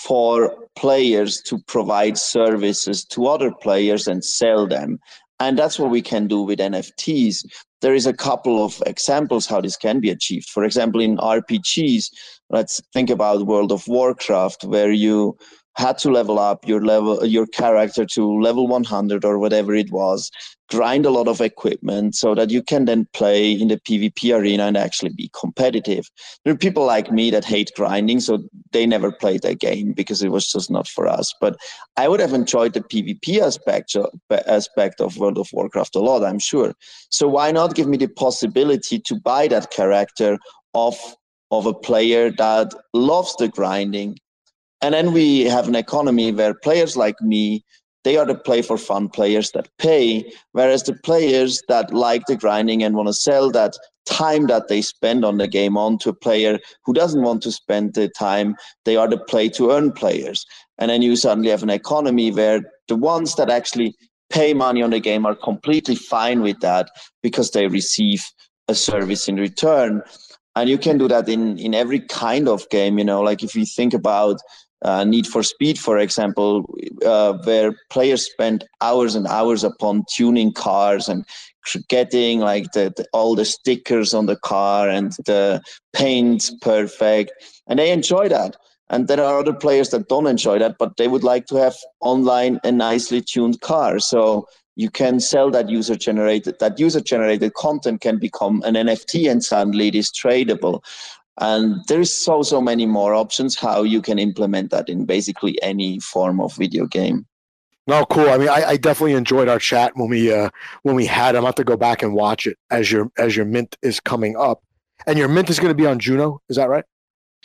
for 0.04 0.54
players 0.76 1.40
to 1.42 1.58
provide 1.66 2.18
services 2.18 3.04
to 3.04 3.26
other 3.26 3.50
players 3.62 4.06
and 4.06 4.24
sell 4.24 4.66
them. 4.66 4.98
And 5.40 5.58
that's 5.58 5.78
what 5.78 5.90
we 5.90 6.02
can 6.02 6.26
do 6.26 6.42
with 6.42 6.58
nfts 6.58 7.44
there 7.84 7.94
is 7.94 8.06
a 8.06 8.14
couple 8.14 8.64
of 8.64 8.82
examples 8.86 9.46
how 9.46 9.60
this 9.60 9.76
can 9.76 10.00
be 10.00 10.08
achieved. 10.08 10.48
For 10.48 10.64
example 10.64 11.02
in 11.02 11.18
rpgs 11.18 12.06
let's 12.48 12.80
think 12.94 13.10
about 13.10 13.46
World 13.46 13.72
of 13.72 13.86
Warcraft, 13.86 14.64
where 14.64 14.90
you 14.90 15.36
had 15.76 15.98
to 15.98 16.10
level 16.10 16.38
up 16.38 16.66
your 16.66 16.84
level 16.84 17.24
your 17.24 17.46
character 17.46 18.04
to 18.04 18.40
level 18.40 18.66
100 18.66 19.24
or 19.24 19.38
whatever 19.38 19.74
it 19.74 19.90
was 19.90 20.30
grind 20.70 21.04
a 21.04 21.10
lot 21.10 21.28
of 21.28 21.40
equipment 21.40 22.14
so 22.14 22.34
that 22.34 22.50
you 22.50 22.62
can 22.62 22.84
then 22.84 23.06
play 23.12 23.52
in 23.52 23.68
the 23.68 23.78
pvp 23.80 24.34
arena 24.34 24.64
and 24.64 24.76
actually 24.76 25.10
be 25.10 25.30
competitive 25.38 26.10
there 26.44 26.54
are 26.54 26.58
people 26.58 26.84
like 26.84 27.10
me 27.10 27.30
that 27.30 27.44
hate 27.44 27.70
grinding 27.76 28.20
so 28.20 28.42
they 28.72 28.86
never 28.86 29.12
played 29.12 29.42
that 29.42 29.60
game 29.60 29.92
because 29.92 30.22
it 30.22 30.30
was 30.30 30.50
just 30.50 30.70
not 30.70 30.88
for 30.88 31.06
us 31.06 31.34
but 31.40 31.56
i 31.96 32.08
would 32.08 32.20
have 32.20 32.32
enjoyed 32.32 32.72
the 32.72 32.80
pvp 32.80 33.38
aspect 33.40 33.94
uh, 33.96 34.08
aspect 34.46 35.00
of 35.00 35.18
world 35.18 35.38
of 35.38 35.48
warcraft 35.52 35.94
a 35.96 36.00
lot 36.00 36.24
i'm 36.24 36.38
sure 36.38 36.74
so 37.10 37.28
why 37.28 37.50
not 37.52 37.74
give 37.74 37.88
me 37.88 37.96
the 37.96 38.08
possibility 38.08 38.98
to 38.98 39.14
buy 39.20 39.46
that 39.46 39.70
character 39.70 40.38
off 40.72 41.14
of 41.50 41.66
a 41.66 41.74
player 41.74 42.30
that 42.32 42.72
loves 42.92 43.34
the 43.36 43.48
grinding. 43.48 44.18
And 44.84 44.92
then 44.92 45.14
we 45.14 45.44
have 45.44 45.66
an 45.66 45.76
economy 45.76 46.30
where 46.30 46.52
players 46.52 46.94
like 46.94 47.18
me, 47.22 47.64
they 48.02 48.18
are 48.18 48.26
the 48.26 48.34
play 48.34 48.60
for 48.60 48.76
fun 48.76 49.08
players 49.08 49.50
that 49.52 49.70
pay, 49.78 50.30
whereas 50.52 50.82
the 50.82 50.92
players 50.92 51.62
that 51.68 51.94
like 51.94 52.26
the 52.26 52.36
grinding 52.36 52.82
and 52.82 52.94
want 52.94 53.08
to 53.08 53.14
sell 53.14 53.50
that 53.52 53.78
time 54.04 54.46
that 54.48 54.68
they 54.68 54.82
spend 54.82 55.24
on 55.24 55.38
the 55.38 55.48
game 55.48 55.78
on 55.78 55.96
to 56.00 56.10
a 56.10 56.14
player 56.14 56.58
who 56.84 56.92
doesn't 56.92 57.22
want 57.22 57.42
to 57.44 57.50
spend 57.50 57.94
the 57.94 58.10
time, 58.10 58.56
they 58.84 58.94
are 58.94 59.08
the 59.08 59.16
play 59.16 59.48
to 59.48 59.70
earn 59.70 59.90
players. 59.90 60.44
And 60.76 60.90
then 60.90 61.00
you 61.00 61.16
suddenly 61.16 61.48
have 61.48 61.62
an 61.62 61.70
economy 61.70 62.30
where 62.30 62.60
the 62.86 62.96
ones 62.96 63.36
that 63.36 63.48
actually 63.48 63.94
pay 64.28 64.52
money 64.52 64.82
on 64.82 64.90
the 64.90 65.00
game 65.00 65.24
are 65.24 65.34
completely 65.34 65.94
fine 65.94 66.42
with 66.42 66.60
that 66.60 66.90
because 67.22 67.52
they 67.52 67.68
receive 67.68 68.22
a 68.68 68.74
service 68.74 69.28
in 69.28 69.36
return 69.36 70.02
and 70.56 70.68
you 70.68 70.78
can 70.78 70.98
do 70.98 71.08
that 71.08 71.28
in 71.28 71.58
in 71.58 71.74
every 71.74 72.00
kind 72.00 72.48
of 72.48 72.68
game 72.70 72.98
you 72.98 73.04
know 73.04 73.20
like 73.20 73.42
if 73.42 73.54
you 73.54 73.64
think 73.64 73.92
about 73.92 74.40
uh, 74.82 75.04
Need 75.04 75.26
for 75.26 75.42
Speed, 75.42 75.78
for 75.78 75.98
example, 75.98 76.64
uh, 77.04 77.34
where 77.44 77.74
players 77.90 78.30
spend 78.30 78.64
hours 78.80 79.14
and 79.14 79.26
hours 79.26 79.64
upon 79.64 80.04
tuning 80.14 80.52
cars 80.52 81.08
and 81.08 81.24
getting 81.88 82.40
like 82.40 82.72
the, 82.72 82.92
the, 82.96 83.06
all 83.12 83.34
the 83.34 83.44
stickers 83.44 84.12
on 84.12 84.26
the 84.26 84.36
car 84.36 84.88
and 84.88 85.12
the 85.24 85.62
paint 85.94 86.50
perfect, 86.60 87.32
and 87.66 87.78
they 87.78 87.90
enjoy 87.90 88.28
that. 88.28 88.56
And 88.90 89.08
there 89.08 89.22
are 89.22 89.38
other 89.38 89.54
players 89.54 89.88
that 89.90 90.08
don't 90.08 90.26
enjoy 90.26 90.58
that, 90.58 90.76
but 90.78 90.98
they 90.98 91.08
would 91.08 91.24
like 91.24 91.46
to 91.46 91.56
have 91.56 91.74
online 92.00 92.60
a 92.64 92.70
nicely 92.70 93.22
tuned 93.22 93.62
car. 93.62 93.98
So 93.98 94.46
you 94.76 94.90
can 94.90 95.20
sell 95.20 95.50
that 95.50 95.70
user 95.70 95.96
generated 95.96 96.58
that 96.58 96.78
user 96.78 97.00
generated 97.00 97.54
content 97.54 98.00
can 98.00 98.18
become 98.18 98.62
an 98.64 98.74
nft 98.74 99.30
and 99.30 99.44
suddenly 99.44 99.88
it 99.88 99.94
is 99.94 100.10
tradable 100.10 100.82
and 101.40 101.84
there 101.88 102.00
is 102.00 102.12
so 102.12 102.42
so 102.42 102.60
many 102.60 102.86
more 102.86 103.14
options 103.14 103.58
how 103.58 103.82
you 103.82 104.00
can 104.00 104.18
implement 104.18 104.70
that 104.70 104.88
in 104.88 105.04
basically 105.04 105.60
any 105.62 105.98
form 106.00 106.40
of 106.40 106.54
video 106.54 106.86
game. 106.86 107.26
No 107.86 108.04
cool. 108.06 108.30
I 108.30 108.38
mean 108.38 108.48
i, 108.48 108.64
I 108.70 108.76
definitely 108.76 109.14
enjoyed 109.14 109.48
our 109.48 109.58
chat 109.58 109.92
when 109.96 110.08
we 110.08 110.32
uh 110.32 110.50
when 110.82 110.94
we 110.94 111.06
had 111.06 111.34
i'm 111.34 111.44
have 111.44 111.54
to 111.56 111.64
go 111.64 111.76
back 111.76 112.02
and 112.02 112.14
watch 112.14 112.46
it 112.46 112.56
as 112.70 112.90
your 112.90 113.10
as 113.18 113.36
your 113.36 113.46
mint 113.46 113.76
is 113.82 114.00
coming 114.00 114.36
up. 114.36 114.62
And 115.06 115.18
your 115.18 115.28
mint 115.28 115.50
is 115.50 115.58
going 115.58 115.70
to 115.70 115.74
be 115.74 115.86
on 115.86 115.98
juno 115.98 116.40
is 116.48 116.56
that 116.56 116.68
right? 116.68 116.84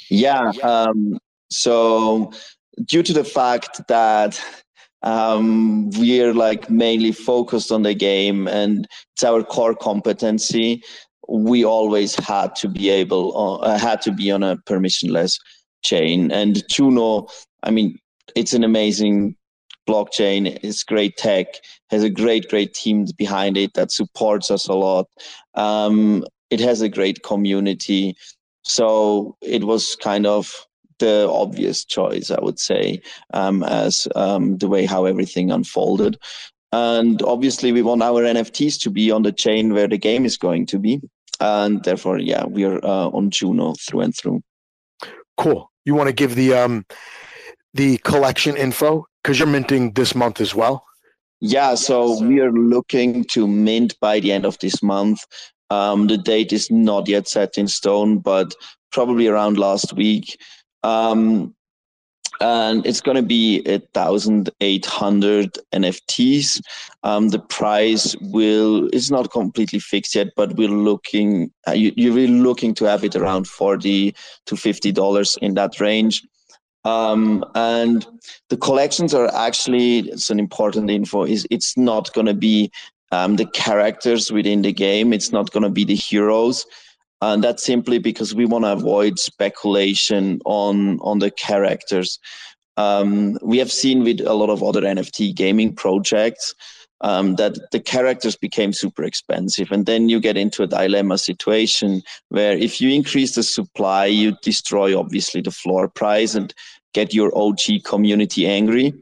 Yeah 0.10 0.52
um 0.64 1.18
so 1.50 2.32
due 2.86 3.04
to 3.04 3.14
the 3.14 3.24
fact 3.24 3.82
that 3.88 4.42
um, 5.02 5.90
we're 5.92 6.34
like 6.34 6.70
mainly 6.70 7.12
focused 7.12 7.72
on 7.72 7.84
the 7.84 7.94
game 7.94 8.48
and 8.48 8.88
it's 9.14 9.24
our 9.24 9.44
core 9.44 9.76
competency 9.76 10.84
we 11.30 11.64
always 11.64 12.16
had 12.16 12.56
to 12.56 12.68
be 12.68 12.90
able 12.90 13.64
uh, 13.64 13.78
had 13.78 14.02
to 14.02 14.12
be 14.12 14.32
on 14.32 14.44
a 14.44 14.58
permissionless 14.58 15.40
chain 15.84 16.32
and 16.32 16.64
juno 16.70 17.28
i 17.64 17.72
mean 17.72 17.98
it's 18.36 18.54
an 18.54 18.64
amazing 18.64 19.36
blockchain 19.88 20.60
it's 20.62 20.84
great 20.84 21.18
tech 21.18 21.48
has 21.90 22.04
a 22.04 22.10
great 22.10 22.50
great 22.50 22.74
team 22.74 23.06
behind 23.18 23.58
it 23.58 23.74
that 23.74 23.92
supports 23.92 24.52
us 24.52 24.68
a 24.68 24.74
lot 24.74 25.08
um, 25.56 26.24
it 26.50 26.60
has 26.60 26.82
a 26.82 26.90
great 26.90 27.24
community 27.24 28.16
so 28.64 29.36
it 29.42 29.64
was 29.64 29.96
kind 29.96 30.26
of 30.26 30.54
the 31.00 31.30
obvious 31.32 31.84
choice, 31.84 32.30
I 32.30 32.40
would 32.42 32.60
say, 32.60 33.02
um, 33.34 33.64
as 33.64 34.08
um, 34.16 34.58
the 34.58 34.68
way 34.68 34.86
how 34.86 35.06
everything 35.06 35.50
unfolded. 35.50 36.20
And 36.72 37.22
obviously, 37.24 37.72
we 37.72 37.82
want 37.82 38.04
our 38.04 38.22
NFTs 38.22 38.80
to 38.82 38.92
be 38.92 39.10
on 39.10 39.24
the 39.24 39.32
chain 39.32 39.74
where 39.74 39.88
the 39.88 39.98
game 39.98 40.26
is 40.26 40.38
going 40.38 40.68
to 40.68 40.78
be. 40.78 41.02
And 41.40 41.84
therefore, 41.84 42.20
yeah, 42.20 42.46
we 42.46 42.66
are 42.66 42.84
uh, 42.84 43.10
on 43.10 43.30
Juno 43.30 43.74
through 43.80 44.02
and 44.02 44.16
through. 44.16 44.42
Cool. 45.38 45.72
You 45.86 45.96
want 45.96 46.08
to 46.08 46.14
give 46.14 46.36
the 46.36 46.54
um, 46.54 46.86
the 47.74 47.98
collection 48.00 48.58
info 48.58 49.06
because 49.24 49.40
you're 49.40 49.48
minting 49.48 49.94
this 49.94 50.16
month 50.16 50.42
as 50.42 50.54
well. 50.54 50.84
Yeah, 51.42 51.76
so 51.76 52.22
we 52.22 52.42
are 52.42 52.52
looking 52.52 53.24
to 53.32 53.48
mint 53.48 53.98
by 54.02 54.20
the 54.20 54.34
end 54.34 54.46
of 54.46 54.58
this 54.60 54.84
month. 54.84 55.24
Um, 55.70 56.08
the 56.08 56.18
date 56.18 56.52
is 56.52 56.70
not 56.70 57.08
yet 57.08 57.28
set 57.28 57.58
in 57.58 57.68
stone, 57.68 58.20
but 58.20 58.54
probably 58.92 59.28
around 59.28 59.58
last 59.58 59.94
week. 59.94 60.38
Um, 60.84 61.56
and 62.42 62.86
it's 62.86 63.02
going 63.02 63.16
to 63.18 63.24
be 63.24 63.62
a 63.66 63.80
thousand 63.94 64.50
eight 64.62 64.86
hundred 64.86 65.58
NFTs. 65.74 66.62
Um, 67.04 67.30
the 67.30 67.40
price 67.40 68.16
will 68.22 68.90
is 68.94 69.12
not 69.12 69.32
completely 69.32 69.80
fixed 69.80 70.16
yet, 70.16 70.30
but 70.36 70.56
we're 70.56 70.70
looking. 70.70 71.52
Uh, 71.68 71.72
you, 71.72 71.92
you're 71.96 72.14
really 72.14 72.40
looking 72.40 72.74
to 72.76 72.86
have 72.86 73.04
it 73.04 73.16
around 73.16 73.48
forty 73.48 74.16
to 74.46 74.56
fifty 74.56 74.92
dollars 74.92 75.38
in 75.42 75.56
that 75.56 75.80
range. 75.80 76.24
Um, 76.86 77.44
and 77.56 78.08
the 78.48 78.58
collections 78.58 79.14
are 79.14 79.34
actually 79.36 80.10
it's 80.10 80.30
an 80.30 80.40
important 80.40 80.90
info. 80.90 81.24
Is 81.24 81.46
it's 81.52 81.78
not 81.78 82.14
going 82.14 82.28
to 82.28 82.34
be 82.34 82.72
um, 83.12 83.36
the 83.36 83.46
characters 83.48 84.32
within 84.32 84.62
the 84.62 84.72
game. 84.72 85.12
It's 85.12 85.32
not 85.32 85.52
going 85.52 85.64
to 85.64 85.70
be 85.70 85.84
the 85.84 85.96
heroes 85.96 86.66
and 87.22 87.44
that's 87.44 87.64
simply 87.64 88.00
because 88.00 88.34
we 88.34 88.46
want 88.46 88.66
to 88.66 88.72
avoid 88.72 89.20
speculation 89.20 90.40
on 90.46 91.00
on 91.02 91.20
the 91.20 91.32
characters. 91.32 92.20
Um, 92.78 93.38
we 93.42 93.58
have 93.58 93.72
seen 93.72 94.04
with 94.04 94.22
a 94.22 94.34
lot 94.34 94.50
of 94.50 94.64
other 94.64 94.82
NFT 94.82 95.36
gaming 95.36 95.76
projects 95.76 96.56
um, 97.02 97.36
that 97.36 97.58
the 97.72 97.80
characters 97.80 98.38
became 98.38 98.72
super 98.72 99.04
expensive, 99.04 99.72
and 99.72 99.86
then 99.86 100.08
you 100.08 100.20
get 100.20 100.38
into 100.38 100.64
a 100.64 100.68
dilemma 100.68 101.18
situation 101.18 102.02
where 102.30 102.58
if 102.58 102.80
you 102.80 102.90
increase 102.90 103.36
the 103.36 103.44
supply, 103.44 104.06
you 104.06 104.36
destroy 104.42 104.98
obviously 104.98 105.42
the 105.42 105.52
floor 105.52 105.90
price 105.90 106.36
and 106.36 106.54
get 106.94 107.14
your 107.14 107.38
OG 107.38 107.84
community 107.84 108.48
angry. 108.48 108.94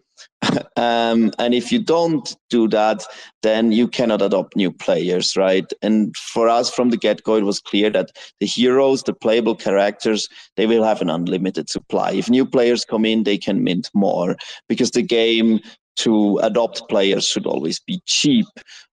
um, 0.75 1.31
and 1.39 1.53
if 1.53 1.71
you 1.71 1.79
don't 1.79 2.35
do 2.49 2.67
that, 2.67 3.03
then 3.41 3.71
you 3.71 3.87
cannot 3.87 4.21
adopt 4.21 4.55
new 4.55 4.71
players, 4.71 5.35
right? 5.35 5.65
And 5.81 6.15
for 6.15 6.47
us 6.47 6.69
from 6.69 6.89
the 6.89 6.97
get 6.97 7.23
go, 7.23 7.35
it 7.35 7.43
was 7.43 7.59
clear 7.59 7.89
that 7.89 8.11
the 8.39 8.45
heroes, 8.45 9.03
the 9.03 9.13
playable 9.13 9.55
characters, 9.55 10.27
they 10.55 10.67
will 10.67 10.83
have 10.83 11.01
an 11.01 11.09
unlimited 11.09 11.69
supply. 11.69 12.11
If 12.11 12.29
new 12.29 12.45
players 12.45 12.85
come 12.85 13.05
in, 13.05 13.23
they 13.23 13.37
can 13.37 13.63
mint 13.63 13.89
more 13.93 14.35
because 14.69 14.91
the 14.91 15.01
game 15.01 15.59
to 15.97 16.37
adopt 16.43 16.87
players 16.89 17.27
should 17.27 17.47
always 17.47 17.79
be 17.79 18.01
cheap. 18.05 18.45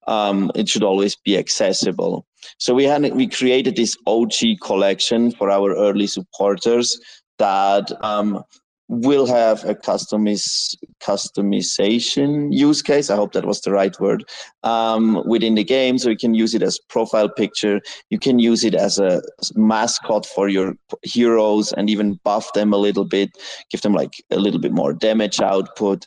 Um, 0.07 0.51
it 0.55 0.69
should 0.69 0.83
always 0.83 1.15
be 1.15 1.37
accessible. 1.37 2.27
So 2.59 2.75
we 2.75 2.85
had 2.85 3.15
we 3.15 3.27
created 3.27 3.77
this 3.77 3.97
OG 4.07 4.61
collection 4.63 5.31
for 5.31 5.51
our 5.51 5.75
early 5.75 6.07
supporters 6.07 6.99
that 7.39 7.91
um, 8.03 8.43
will 8.89 9.27
have 9.27 9.65
a 9.65 9.75
customiz- 9.75 10.75
customization 11.01 12.49
use 12.53 12.83
case. 12.83 13.11
I 13.11 13.17
hope 13.17 13.33
that 13.33 13.47
was 13.47 13.61
the 13.63 13.73
right 13.73 13.99
word 13.99 14.25
um, 14.63 15.23
within 15.27 15.55
the 15.55 15.65
game. 15.65 15.99
So 15.99 16.11
you 16.11 16.17
can 16.17 16.35
use 16.35 16.55
it 16.55 16.63
as 16.63 16.79
profile 16.89 17.29
picture. 17.29 17.81
You 18.11 18.19
can 18.19 18.39
use 18.39 18.65
it 18.65 18.75
as 18.75 18.99
a 18.99 19.23
mascot 19.55 20.27
for 20.27 20.49
your 20.49 20.75
heroes 21.03 21.73
and 21.73 21.89
even 21.89 22.21
buff 22.25 22.53
them 22.53 22.73
a 22.73 22.79
little 22.79 23.05
bit, 23.05 23.31
give 23.71 23.81
them 23.83 23.95
like 23.95 24.23
a 24.31 24.37
little 24.37 24.61
bit 24.61 24.73
more 24.73 24.93
damage 24.93 25.41
output 25.41 26.07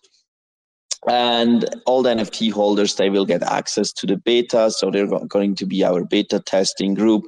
and 1.08 1.66
all 1.86 2.02
the 2.02 2.10
nft 2.10 2.52
holders 2.52 2.96
they 2.96 3.10
will 3.10 3.26
get 3.26 3.44
access 3.44 3.92
to 3.94 4.08
the 4.08 4.18
beta. 4.18 4.72
So 4.72 4.90
they're 4.90 5.08
going 5.28 5.56
to 5.56 5.66
be 5.66 5.84
our 5.84 6.04
beta 6.04 6.40
testing 6.40 6.94
group. 6.94 7.24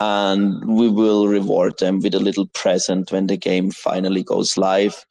And 0.00 0.64
we 0.76 0.88
will 0.88 1.28
reward 1.28 1.78
them 1.78 2.00
with 2.00 2.14
a 2.14 2.20
little 2.20 2.46
present 2.48 3.12
when 3.12 3.28
the 3.28 3.36
game 3.36 3.70
finally 3.70 4.22
goes 4.22 4.56
live. 4.56 5.04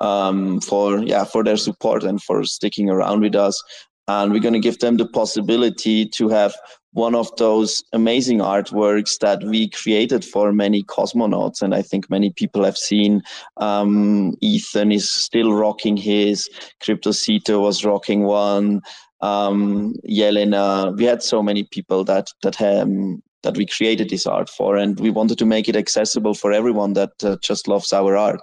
Um, 0.00 0.60
for 0.60 0.98
yeah 0.98 1.24
for 1.24 1.44
their 1.44 1.56
support 1.56 2.02
and 2.02 2.20
for 2.20 2.44
sticking 2.44 2.90
around 2.90 3.20
with 3.20 3.36
us 3.36 3.62
and 4.08 4.32
we're 4.32 4.40
going 4.40 4.54
to 4.54 4.60
give 4.60 4.78
them 4.78 4.96
the 4.96 5.06
possibility 5.06 6.06
to 6.06 6.28
have 6.28 6.54
one 6.92 7.14
of 7.14 7.34
those 7.36 7.82
amazing 7.92 8.38
artworks 8.38 9.18
that 9.18 9.42
we 9.42 9.68
created 9.68 10.24
for 10.24 10.52
many 10.52 10.82
cosmonauts. 10.84 11.60
And 11.60 11.74
I 11.74 11.82
think 11.82 12.08
many 12.08 12.30
people 12.30 12.64
have 12.64 12.78
seen 12.78 13.22
um, 13.56 14.36
Ethan 14.40 14.92
is 14.92 15.10
still 15.10 15.52
rocking 15.54 15.96
his, 15.96 16.48
Cryptocito 16.80 17.60
was 17.60 17.84
rocking 17.84 18.22
one, 18.22 18.80
um, 19.20 19.94
Yelena. 20.08 20.96
We 20.96 21.04
had 21.04 21.22
so 21.22 21.42
many 21.42 21.64
people 21.64 22.04
that 22.04 22.28
that 22.42 22.60
um, 22.60 23.22
that 23.42 23.56
we 23.56 23.66
created 23.66 24.08
this 24.08 24.26
art 24.26 24.48
for, 24.48 24.76
and 24.76 24.98
we 25.00 25.10
wanted 25.10 25.38
to 25.38 25.46
make 25.46 25.68
it 25.68 25.76
accessible 25.76 26.34
for 26.34 26.52
everyone 26.52 26.92
that 26.94 27.12
uh, 27.24 27.36
just 27.42 27.66
loves 27.66 27.92
our 27.92 28.16
art. 28.16 28.40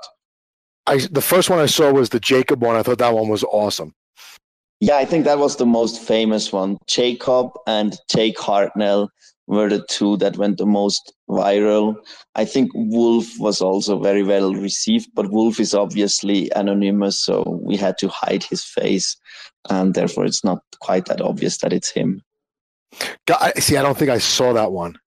I 0.87 0.97
the 1.11 1.21
first 1.21 1.49
one 1.49 1.59
I 1.59 1.67
saw 1.67 1.91
was 1.91 2.09
the 2.09 2.19
Jacob 2.19 2.61
one. 2.61 2.75
I 2.75 2.83
thought 2.83 2.97
that 2.97 3.13
one 3.13 3.29
was 3.29 3.43
awesome. 3.43 3.93
Yeah, 4.81 4.97
I 4.97 5.05
think 5.05 5.25
that 5.25 5.37
was 5.37 5.57
the 5.57 5.65
most 5.65 6.01
famous 6.01 6.51
one. 6.51 6.77
Jacob 6.87 7.51
and 7.67 7.95
Jake 8.09 8.37
Hartnell 8.37 9.09
were 9.45 9.69
the 9.69 9.85
two 9.87 10.17
that 10.17 10.37
went 10.37 10.57
the 10.57 10.65
most 10.65 11.13
viral. 11.29 11.95
I 12.33 12.45
think 12.45 12.71
Wolf 12.73 13.27
was 13.37 13.61
also 13.61 13.99
very 13.99 14.23
well 14.23 14.55
received, 14.55 15.09
but 15.13 15.29
Wolf 15.29 15.59
is 15.59 15.75
obviously 15.75 16.49
anonymous, 16.55 17.19
so 17.19 17.59
we 17.63 17.77
had 17.77 17.99
to 17.99 18.07
hide 18.07 18.43
his 18.43 18.63
face, 18.63 19.15
and 19.69 19.93
therefore 19.93 20.25
it's 20.25 20.43
not 20.43 20.63
quite 20.79 21.05
that 21.05 21.21
obvious 21.21 21.59
that 21.59 21.73
it's 21.73 21.91
him. 21.91 22.23
See, 23.59 23.77
I 23.77 23.83
don't 23.83 23.97
think 23.97 24.09
I 24.09 24.17
saw 24.17 24.51
that 24.53 24.71
one. 24.71 24.97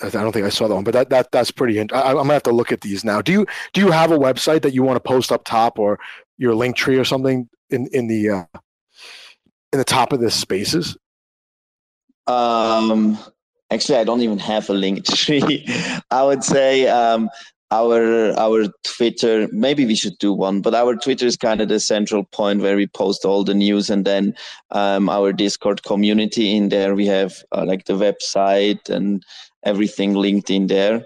I 0.00 0.10
don't 0.10 0.32
think 0.32 0.46
I 0.46 0.50
saw 0.50 0.68
that 0.68 0.74
one, 0.76 0.84
but 0.84 0.92
that 0.94 1.10
that 1.10 1.32
that's 1.32 1.50
pretty. 1.50 1.80
I, 1.80 1.82
I'm 1.82 2.14
gonna 2.14 2.34
have 2.34 2.44
to 2.44 2.52
look 2.52 2.70
at 2.70 2.82
these 2.82 3.02
now. 3.02 3.20
Do 3.20 3.32
you 3.32 3.46
do 3.72 3.80
you 3.80 3.90
have 3.90 4.12
a 4.12 4.18
website 4.18 4.62
that 4.62 4.74
you 4.74 4.84
want 4.84 4.94
to 4.96 5.00
post 5.00 5.32
up 5.32 5.44
top, 5.44 5.76
or 5.76 5.98
your 6.36 6.54
link 6.54 6.76
tree 6.76 6.98
or 6.98 7.04
something 7.04 7.48
in 7.70 7.88
in 7.92 8.06
the 8.06 8.30
uh, 8.30 8.44
in 9.72 9.78
the 9.78 9.84
top 9.84 10.12
of 10.12 10.20
the 10.20 10.30
spaces? 10.30 10.96
Um, 12.26 13.18
actually, 13.70 13.98
I 13.98 14.04
don't 14.04 14.20
even 14.20 14.38
have 14.38 14.68
a 14.70 14.74
link 14.74 15.04
tree. 15.14 15.66
I 16.10 16.22
would 16.22 16.44
say 16.44 16.86
um, 16.88 17.30
our 17.70 18.32
our 18.38 18.66
Twitter. 18.84 19.48
Maybe 19.52 19.86
we 19.86 19.94
should 19.94 20.18
do 20.18 20.32
one, 20.32 20.60
but 20.60 20.74
our 20.74 20.96
Twitter 20.96 21.26
is 21.26 21.36
kind 21.36 21.60
of 21.60 21.68
the 21.68 21.80
central 21.80 22.24
point 22.24 22.60
where 22.60 22.76
we 22.76 22.86
post 22.86 23.24
all 23.24 23.44
the 23.44 23.54
news, 23.54 23.90
and 23.90 24.04
then 24.04 24.34
um, 24.70 25.08
our 25.08 25.32
Discord 25.32 25.82
community. 25.82 26.54
In 26.56 26.68
there, 26.68 26.94
we 26.94 27.06
have 27.06 27.42
uh, 27.52 27.64
like 27.66 27.86
the 27.86 27.94
website 27.94 28.88
and 28.90 29.24
everything 29.64 30.14
linked 30.14 30.50
in 30.50 30.66
there. 30.66 31.04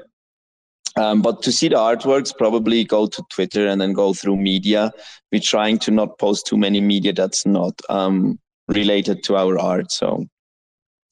Um, 0.96 1.22
but 1.22 1.42
to 1.42 1.52
see 1.52 1.68
the 1.68 1.76
artworks, 1.76 2.36
probably 2.36 2.84
go 2.84 3.06
to 3.06 3.22
Twitter 3.30 3.66
and 3.66 3.80
then 3.80 3.94
go 3.94 4.12
through 4.12 4.36
media. 4.36 4.92
We're 5.30 5.40
trying 5.40 5.78
to 5.80 5.90
not 5.90 6.18
post 6.18 6.46
too 6.46 6.58
many 6.58 6.82
media 6.82 7.14
that's 7.14 7.46
not 7.46 7.80
um, 7.88 8.38
related 8.72 9.22
to 9.24 9.36
our 9.36 9.58
art. 9.58 9.92
So 9.92 10.26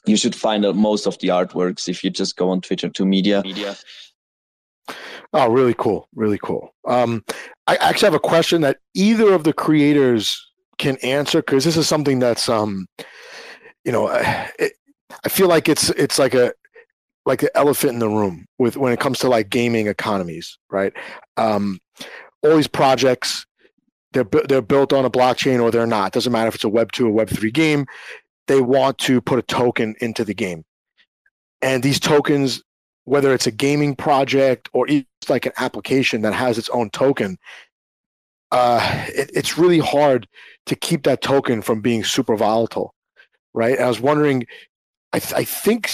you 0.07 0.17
should 0.17 0.35
find 0.35 0.65
out 0.65 0.77
most 0.77 1.07
of 1.07 1.19
the 1.19 1.29
artworks 1.29 1.89
if 1.89 2.03
you 2.03 2.11
just 2.11 2.37
go 2.37 2.51
on 2.51 2.61
Twitter 2.61 2.89
to 2.89 3.05
media. 3.05 3.43
media. 3.45 3.77
Oh, 5.33 5.49
really 5.49 5.75
cool. 5.75 6.09
Really 6.15 6.39
cool. 6.39 6.75
Um, 6.87 7.25
I 7.67 7.77
actually 7.77 8.07
have 8.07 8.15
a 8.15 8.21
question 8.21 8.63
that 8.63 8.79
either 8.95 9.33
of 9.33 9.45
the 9.45 9.53
creators 9.53 10.45
can 10.79 10.97
answer 10.99 11.41
because 11.41 11.65
this 11.65 11.77
is 11.77 11.87
something 11.87 12.19
that's, 12.19 12.49
um, 12.49 12.87
you 13.85 13.93
know, 13.93 14.09
it, 14.59 14.73
I 15.25 15.29
feel 15.29 15.49
like 15.49 15.69
it's 15.69 15.91
it's 15.91 16.19
like 16.19 16.35
a 16.35 16.53
like 17.27 17.41
the 17.41 17.57
elephant 17.57 17.93
in 17.93 17.99
the 17.99 18.09
room 18.09 18.47
with 18.59 18.77
when 18.77 18.93
it 18.93 19.01
comes 19.01 19.19
to 19.21 19.29
like 19.29 19.51
gaming 19.51 19.87
economies, 19.87 20.59
right? 20.71 20.93
Um, 21.37 21.79
all 22.43 22.57
these 22.57 22.69
projects 22.69 23.45
they're 24.13 24.27
they're 24.49 24.63
built 24.63 24.93
on 24.93 25.05
a 25.05 25.11
blockchain 25.11 25.63
or 25.63 25.71
they're 25.71 25.87
not. 25.87 26.13
Doesn't 26.13 26.33
matter 26.33 26.49
if 26.49 26.57
it's 26.57 26.65
a 26.65 26.69
Web 26.69 26.93
two 26.93 27.07
or 27.07 27.13
Web 27.13 27.29
three 27.29 27.51
game. 27.51 27.87
They 28.47 28.61
want 28.61 28.99
to 28.99 29.21
put 29.21 29.39
a 29.39 29.43
token 29.43 29.95
into 30.01 30.25
the 30.25 30.35
game, 30.35 30.65
and 31.63 31.83
these 31.83 32.01
tokens, 32.01 32.63
whether 33.05 33.33
it's 33.33 33.47
a 33.47 33.53
gaming 33.53 33.95
project 33.95 34.69
or 34.73 34.87
it's 34.89 35.29
like 35.29 35.47
an 35.47 35.53
application 35.59 36.23
that 36.23 36.35
has 36.35 36.59
its 36.59 36.69
own 36.71 36.91
token, 36.91 37.39
uh, 38.53 39.05
it, 39.09 39.31
it's 39.35 39.57
really 39.59 39.79
hard 39.79 40.27
to 40.67 40.75
keep 40.75 41.05
that 41.05 41.23
token 41.23 41.63
from 41.63 41.81
being 41.81 42.05
super 42.05 42.37
volatile, 42.37 42.95
right? 43.55 43.77
And 43.77 43.85
I 43.85 43.89
was 43.89 44.01
wondering, 44.01 44.47
I, 45.13 45.19
th- 45.19 45.35
I 45.35 45.45
think 45.45 45.93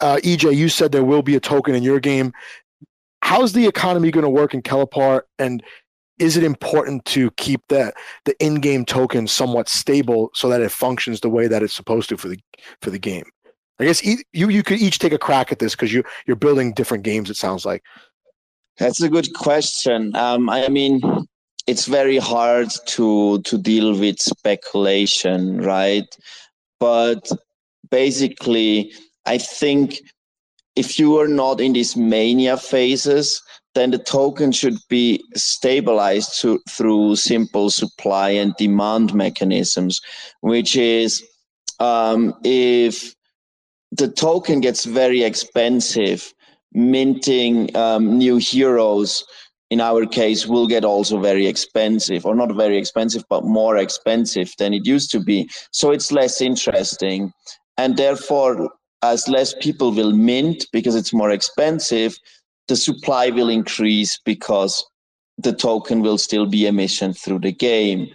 uh, 0.00 0.16
EJ, 0.22 0.54
you 0.54 0.68
said 0.68 0.92
there 0.92 1.04
will 1.04 1.22
be 1.22 1.36
a 1.36 1.40
token 1.40 1.74
in 1.74 1.82
your 1.82 2.00
game. 2.00 2.32
How's 3.22 3.52
the 3.52 3.66
economy 3.66 4.10
going 4.10 4.24
to 4.24 4.30
work 4.30 4.54
in 4.54 4.62
Kelepar, 4.62 5.22
and 5.38 5.62
is 6.18 6.36
it 6.36 6.44
important 6.44 7.04
to 7.06 7.30
keep 7.32 7.62
the 7.68 7.92
the 8.24 8.36
in-game 8.44 8.84
token 8.84 9.26
somewhat 9.26 9.68
stable 9.68 10.30
so 10.34 10.48
that 10.48 10.60
it 10.60 10.70
functions 10.70 11.20
the 11.20 11.28
way 11.28 11.46
that 11.46 11.62
it's 11.62 11.74
supposed 11.74 12.08
to 12.08 12.16
for 12.16 12.28
the 12.28 12.38
for 12.80 12.90
the 12.90 12.98
game? 12.98 13.24
I 13.80 13.84
guess 13.84 14.04
you 14.04 14.18
you 14.32 14.62
could 14.62 14.80
each 14.80 14.98
take 14.98 15.12
a 15.12 15.18
crack 15.18 15.52
at 15.52 15.58
this 15.58 15.74
because 15.74 15.92
you 15.92 16.02
you're 16.26 16.36
building 16.36 16.72
different 16.72 17.04
games. 17.04 17.30
It 17.30 17.36
sounds 17.36 17.64
like. 17.64 17.82
That's 18.78 19.02
a 19.02 19.08
good 19.08 19.34
question. 19.34 20.14
Um, 20.14 20.48
I 20.48 20.68
mean, 20.68 21.00
it's 21.66 21.86
very 21.86 22.18
hard 22.18 22.68
to 22.86 23.40
to 23.42 23.58
deal 23.58 23.98
with 23.98 24.20
speculation, 24.20 25.60
right? 25.60 26.16
But 26.80 27.30
basically, 27.90 28.92
I 29.26 29.38
think 29.38 30.00
if 30.76 30.98
you 30.98 31.18
are 31.18 31.28
not 31.28 31.60
in 31.60 31.72
these 31.72 31.96
mania 31.96 32.56
phases, 32.56 33.42
then 33.74 33.90
the 33.90 33.98
token 33.98 34.52
should 34.52 34.78
be 34.88 35.22
stabilized 35.34 36.40
to, 36.40 36.60
through 36.68 37.16
simple 37.16 37.70
supply 37.70 38.30
and 38.30 38.54
demand 38.56 39.14
mechanisms, 39.14 40.00
which 40.40 40.76
is 40.76 41.22
um, 41.80 42.34
if 42.44 43.14
the 43.92 44.08
token 44.08 44.60
gets 44.60 44.84
very 44.84 45.22
expensive, 45.22 46.32
minting 46.72 47.74
um, 47.76 48.18
new 48.18 48.36
heroes 48.36 49.24
in 49.70 49.80
our 49.80 50.06
case 50.06 50.46
will 50.46 50.66
get 50.66 50.84
also 50.84 51.20
very 51.20 51.46
expensive 51.46 52.24
or 52.24 52.34
not 52.34 52.54
very 52.54 52.78
expensive 52.78 53.22
but 53.28 53.44
more 53.44 53.76
expensive 53.76 54.52
than 54.58 54.72
it 54.72 54.86
used 54.86 55.10
to 55.10 55.20
be. 55.20 55.48
So 55.72 55.90
it's 55.90 56.10
less 56.10 56.40
interesting. 56.40 57.32
And 57.76 57.96
therefore 57.96 58.70
as 59.02 59.28
less 59.28 59.54
people 59.54 59.92
will 59.92 60.12
mint 60.12 60.66
because 60.72 60.94
it's 60.96 61.12
more 61.12 61.30
expensive 61.30 62.16
the 62.68 62.76
supply 62.76 63.30
will 63.30 63.48
increase 63.48 64.18
because 64.24 64.84
the 65.38 65.52
token 65.52 66.02
will 66.02 66.18
still 66.18 66.46
be 66.46 66.66
emission 66.66 67.12
through 67.12 67.40
the 67.40 67.52
game. 67.52 68.08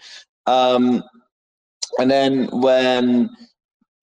Um, 0.46 1.04
and 2.00 2.10
then 2.10 2.48
when 2.52 3.30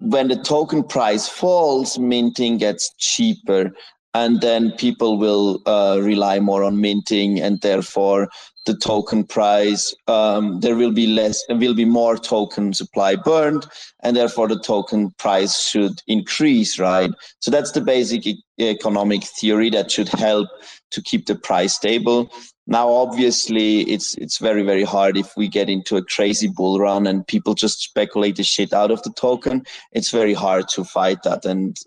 when 0.00 0.28
the 0.28 0.36
token 0.36 0.82
price 0.82 1.28
falls 1.28 1.98
minting 1.98 2.56
gets 2.56 2.94
cheaper 2.96 3.70
and 4.14 4.40
then 4.40 4.72
people 4.72 5.18
will 5.18 5.62
uh, 5.66 6.00
rely 6.02 6.40
more 6.40 6.64
on 6.64 6.80
minting 6.80 7.38
and 7.38 7.60
therefore 7.60 8.28
the 8.66 8.76
token 8.76 9.24
price 9.24 9.94
um, 10.06 10.60
there 10.60 10.76
will 10.76 10.92
be 10.92 11.06
less 11.06 11.44
there 11.46 11.56
will 11.56 11.74
be 11.74 11.84
more 11.84 12.16
token 12.16 12.72
supply 12.72 13.16
burned 13.16 13.66
and 14.02 14.16
therefore 14.16 14.48
the 14.48 14.58
token 14.60 15.10
price 15.12 15.68
should 15.68 16.02
increase 16.06 16.78
right 16.78 17.10
so 17.40 17.50
that's 17.50 17.72
the 17.72 17.80
basic 17.80 18.26
e- 18.26 18.42
economic 18.58 19.24
theory 19.24 19.70
that 19.70 19.90
should 19.90 20.08
help 20.08 20.48
to 20.90 21.02
keep 21.02 21.26
the 21.26 21.34
price 21.34 21.74
stable 21.74 22.30
now 22.66 22.88
obviously 22.88 23.80
it's 23.82 24.14
it's 24.18 24.38
very 24.38 24.62
very 24.62 24.84
hard 24.84 25.16
if 25.16 25.34
we 25.36 25.48
get 25.48 25.70
into 25.70 25.96
a 25.96 26.04
crazy 26.04 26.48
bull 26.48 26.78
run 26.78 27.06
and 27.06 27.26
people 27.26 27.54
just 27.54 27.80
speculate 27.80 28.36
the 28.36 28.42
shit 28.42 28.72
out 28.72 28.90
of 28.90 29.02
the 29.04 29.12
token 29.12 29.62
it's 29.92 30.10
very 30.10 30.34
hard 30.34 30.68
to 30.68 30.84
fight 30.84 31.22
that 31.22 31.44
and 31.46 31.78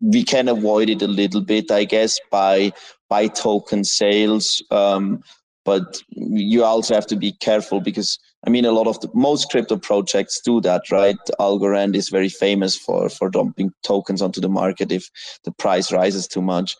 we 0.00 0.24
can 0.24 0.48
avoid 0.48 0.88
it 0.88 1.02
a 1.02 1.08
little 1.08 1.40
bit, 1.40 1.70
I 1.70 1.84
guess, 1.84 2.18
by 2.30 2.72
by 3.08 3.28
token 3.28 3.84
sales. 3.84 4.62
Um, 4.70 5.22
but 5.64 6.02
you 6.10 6.64
also 6.64 6.94
have 6.94 7.06
to 7.06 7.16
be 7.16 7.32
careful 7.32 7.80
because 7.80 8.18
I 8.46 8.50
mean, 8.50 8.66
a 8.66 8.72
lot 8.72 8.86
of 8.86 9.00
the 9.00 9.08
most 9.14 9.50
crypto 9.50 9.78
projects 9.78 10.40
do 10.44 10.60
that, 10.60 10.90
right? 10.90 11.16
Algorand 11.40 11.96
is 11.96 12.10
very 12.10 12.28
famous 12.28 12.76
for 12.76 13.08
for 13.08 13.30
dumping 13.30 13.72
tokens 13.82 14.20
onto 14.20 14.40
the 14.40 14.48
market 14.48 14.92
if 14.92 15.08
the 15.44 15.52
price 15.52 15.90
rises 15.92 16.28
too 16.28 16.42
much. 16.42 16.76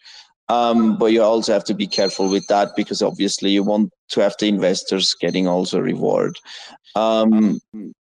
Um, 0.51 0.99
but 0.99 1.07
you 1.07 1.23
also 1.23 1.55
have 1.55 1.65
to 1.65 1.75
be 1.75 1.87
careful 1.87 2.29
with 2.29 2.47
that 2.49 2.77
because 2.77 3.01
obviously 3.01 3.51
you 3.51 3.63
want 3.63 3.91
to 4.11 4.21
have 4.21 4.35
the 4.39 4.47
investors 4.47 5.15
getting 5.19 5.49
also 5.49 5.81
reward. 5.81 6.37
Um, 6.95 7.61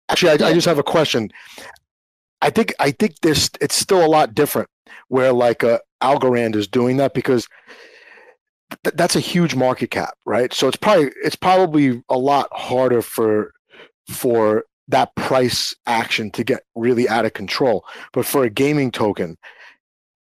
Actually, 0.09 0.43
I, 0.43 0.49
I 0.49 0.53
just 0.53 0.67
have 0.67 0.77
a 0.77 0.83
question. 0.83 1.31
I 2.41 2.51
think 2.51 2.75
I 2.79 2.91
think 2.91 3.15
there's 3.21 3.49
it's 3.59 3.75
still 3.75 4.05
a 4.05 4.07
lot 4.07 4.35
different 4.35 4.69
where 5.07 5.33
like 5.33 5.63
a 5.63 5.75
uh, 5.75 5.79
Algorand 6.01 6.55
is 6.55 6.67
doing 6.67 6.97
that 6.97 7.15
because 7.15 7.47
th- 8.83 8.95
that's 8.95 9.15
a 9.15 9.21
huge 9.21 9.55
market 9.55 9.91
cap, 9.91 10.15
right? 10.25 10.53
So 10.53 10.67
it's 10.67 10.77
probably 10.77 11.11
it's 11.23 11.35
probably 11.35 12.03
a 12.09 12.17
lot 12.17 12.49
harder 12.51 13.01
for 13.01 13.53
for 14.09 14.65
that 14.89 15.13
price 15.15 15.75
action 15.85 16.31
to 16.31 16.43
get 16.43 16.63
really 16.75 17.09
out 17.09 17.25
of 17.25 17.33
control. 17.33 17.85
But 18.13 18.25
for 18.25 18.43
a 18.43 18.49
gaming 18.49 18.91
token, 18.91 19.37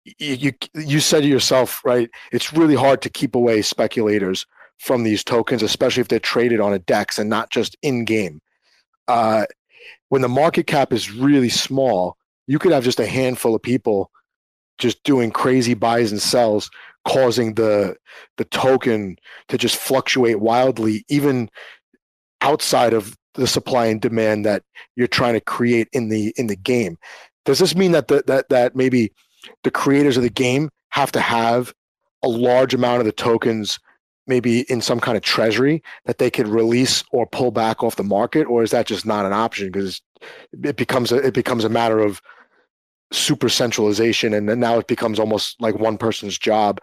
you, 0.05 0.35
you 0.35 0.51
you 0.75 0.99
said 0.99 1.21
to 1.21 1.27
yourself, 1.27 1.81
right? 1.85 2.09
It's 2.31 2.53
really 2.53 2.75
hard 2.75 3.01
to 3.03 3.09
keep 3.09 3.35
away 3.35 3.61
speculators 3.61 4.45
from 4.79 5.03
these 5.03 5.23
tokens, 5.23 5.63
especially 5.63 6.01
if 6.01 6.07
they're 6.07 6.19
traded 6.19 6.59
on 6.59 6.73
a 6.73 6.79
DEX 6.79 7.17
and 7.17 7.29
not 7.29 7.49
just 7.49 7.77
in 7.81 8.05
game. 8.05 8.41
Uh, 9.07 9.45
when 10.09 10.21
the 10.21 10.29
market 10.29 10.67
cap 10.67 10.91
is 10.93 11.11
really 11.11 11.49
small, 11.49 12.17
you 12.47 12.59
could 12.59 12.71
have 12.71 12.83
just 12.83 12.99
a 12.99 13.05
handful 13.05 13.55
of 13.55 13.61
people 13.61 14.11
just 14.77 15.01
doing 15.03 15.31
crazy 15.31 15.73
buys 15.73 16.11
and 16.11 16.21
sells 16.21 16.69
causing 17.05 17.55
the 17.55 17.95
the 18.37 18.45
token 18.45 19.17
to 19.49 19.57
just 19.57 19.75
fluctuate 19.75 20.39
wildly 20.39 21.05
even 21.09 21.49
outside 22.41 22.93
of 22.93 23.17
the 23.35 23.47
supply 23.47 23.87
and 23.87 24.01
demand 24.01 24.45
that 24.45 24.63
you're 24.95 25.07
trying 25.07 25.33
to 25.33 25.41
create 25.41 25.87
in 25.91 26.09
the 26.09 26.33
in 26.37 26.47
the 26.47 26.55
game. 26.55 26.97
Does 27.45 27.59
this 27.59 27.75
mean 27.75 27.91
that 27.91 28.07
the, 28.07 28.23
that 28.27 28.49
that 28.49 28.75
maybe 28.75 29.11
the 29.63 29.71
creators 29.71 30.17
of 30.17 30.23
the 30.23 30.29
game 30.29 30.69
have 30.89 31.11
to 31.11 31.19
have 31.19 31.73
a 32.23 32.27
large 32.27 32.73
amount 32.73 32.99
of 32.99 33.05
the 33.05 33.11
tokens 33.11 33.79
maybe 34.25 34.61
in 34.71 34.79
some 34.79 35.01
kind 35.01 35.17
of 35.17 35.23
treasury 35.23 35.83
that 36.05 36.17
they 36.17 36.31
could 36.31 36.47
release 36.47 37.03
or 37.11 37.27
pull 37.27 37.51
back 37.51 37.83
off 37.83 37.97
the 37.97 38.03
market 38.03 38.45
or 38.45 38.63
is 38.63 38.71
that 38.71 38.87
just 38.87 39.05
not 39.05 39.25
an 39.25 39.33
option? 39.33 39.67
Because 39.67 40.01
it 40.63 40.77
becomes 40.77 41.11
a 41.11 41.17
it 41.17 41.33
becomes 41.33 41.65
a 41.65 41.69
matter 41.69 41.99
of 41.99 42.21
super 43.13 43.47
centralization 43.47 44.33
and 44.33 44.47
now 44.59 44.79
it 44.79 44.87
becomes 44.87 45.19
almost 45.19 45.55
like 45.61 45.75
one 45.75 45.97
person's 45.97 46.37
job 46.37 46.79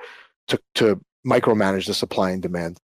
to 0.49 0.59
to 0.75 1.01
micromanage 1.27 1.87
the 1.87 1.95
supply 1.95 2.31
and 2.31 2.43
demand. 2.43 2.79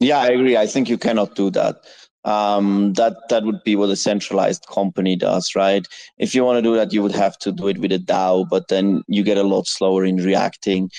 Yeah 0.00 0.18
i 0.18 0.28
agree. 0.28 0.56
I 0.56 0.66
think 0.66 0.88
you 0.88 0.98
cannot 0.98 1.34
do 1.36 1.50
that. 1.50 1.76
Um, 2.24 2.92
that 2.94 3.14
that 3.28 3.44
would 3.44 3.62
be 3.62 3.76
what 3.76 3.88
a 3.90 3.96
centralized 3.96 4.66
company 4.66 5.14
does 5.14 5.54
right? 5.54 5.86
If 6.18 6.34
you 6.34 6.44
want 6.44 6.58
to 6.58 6.62
do 6.62 6.74
that 6.74 6.92
you 6.92 7.02
would 7.02 7.14
have 7.14 7.38
to 7.38 7.52
do 7.52 7.68
it 7.68 7.78
with 7.78 7.92
a 7.92 7.98
dao 7.98 8.48
but 8.48 8.68
then 8.68 9.02
you 9.06 9.22
get 9.22 9.38
a 9.38 9.44
lot 9.44 9.66
slower 9.66 10.04
in 10.04 10.16
reacting. 10.16 10.90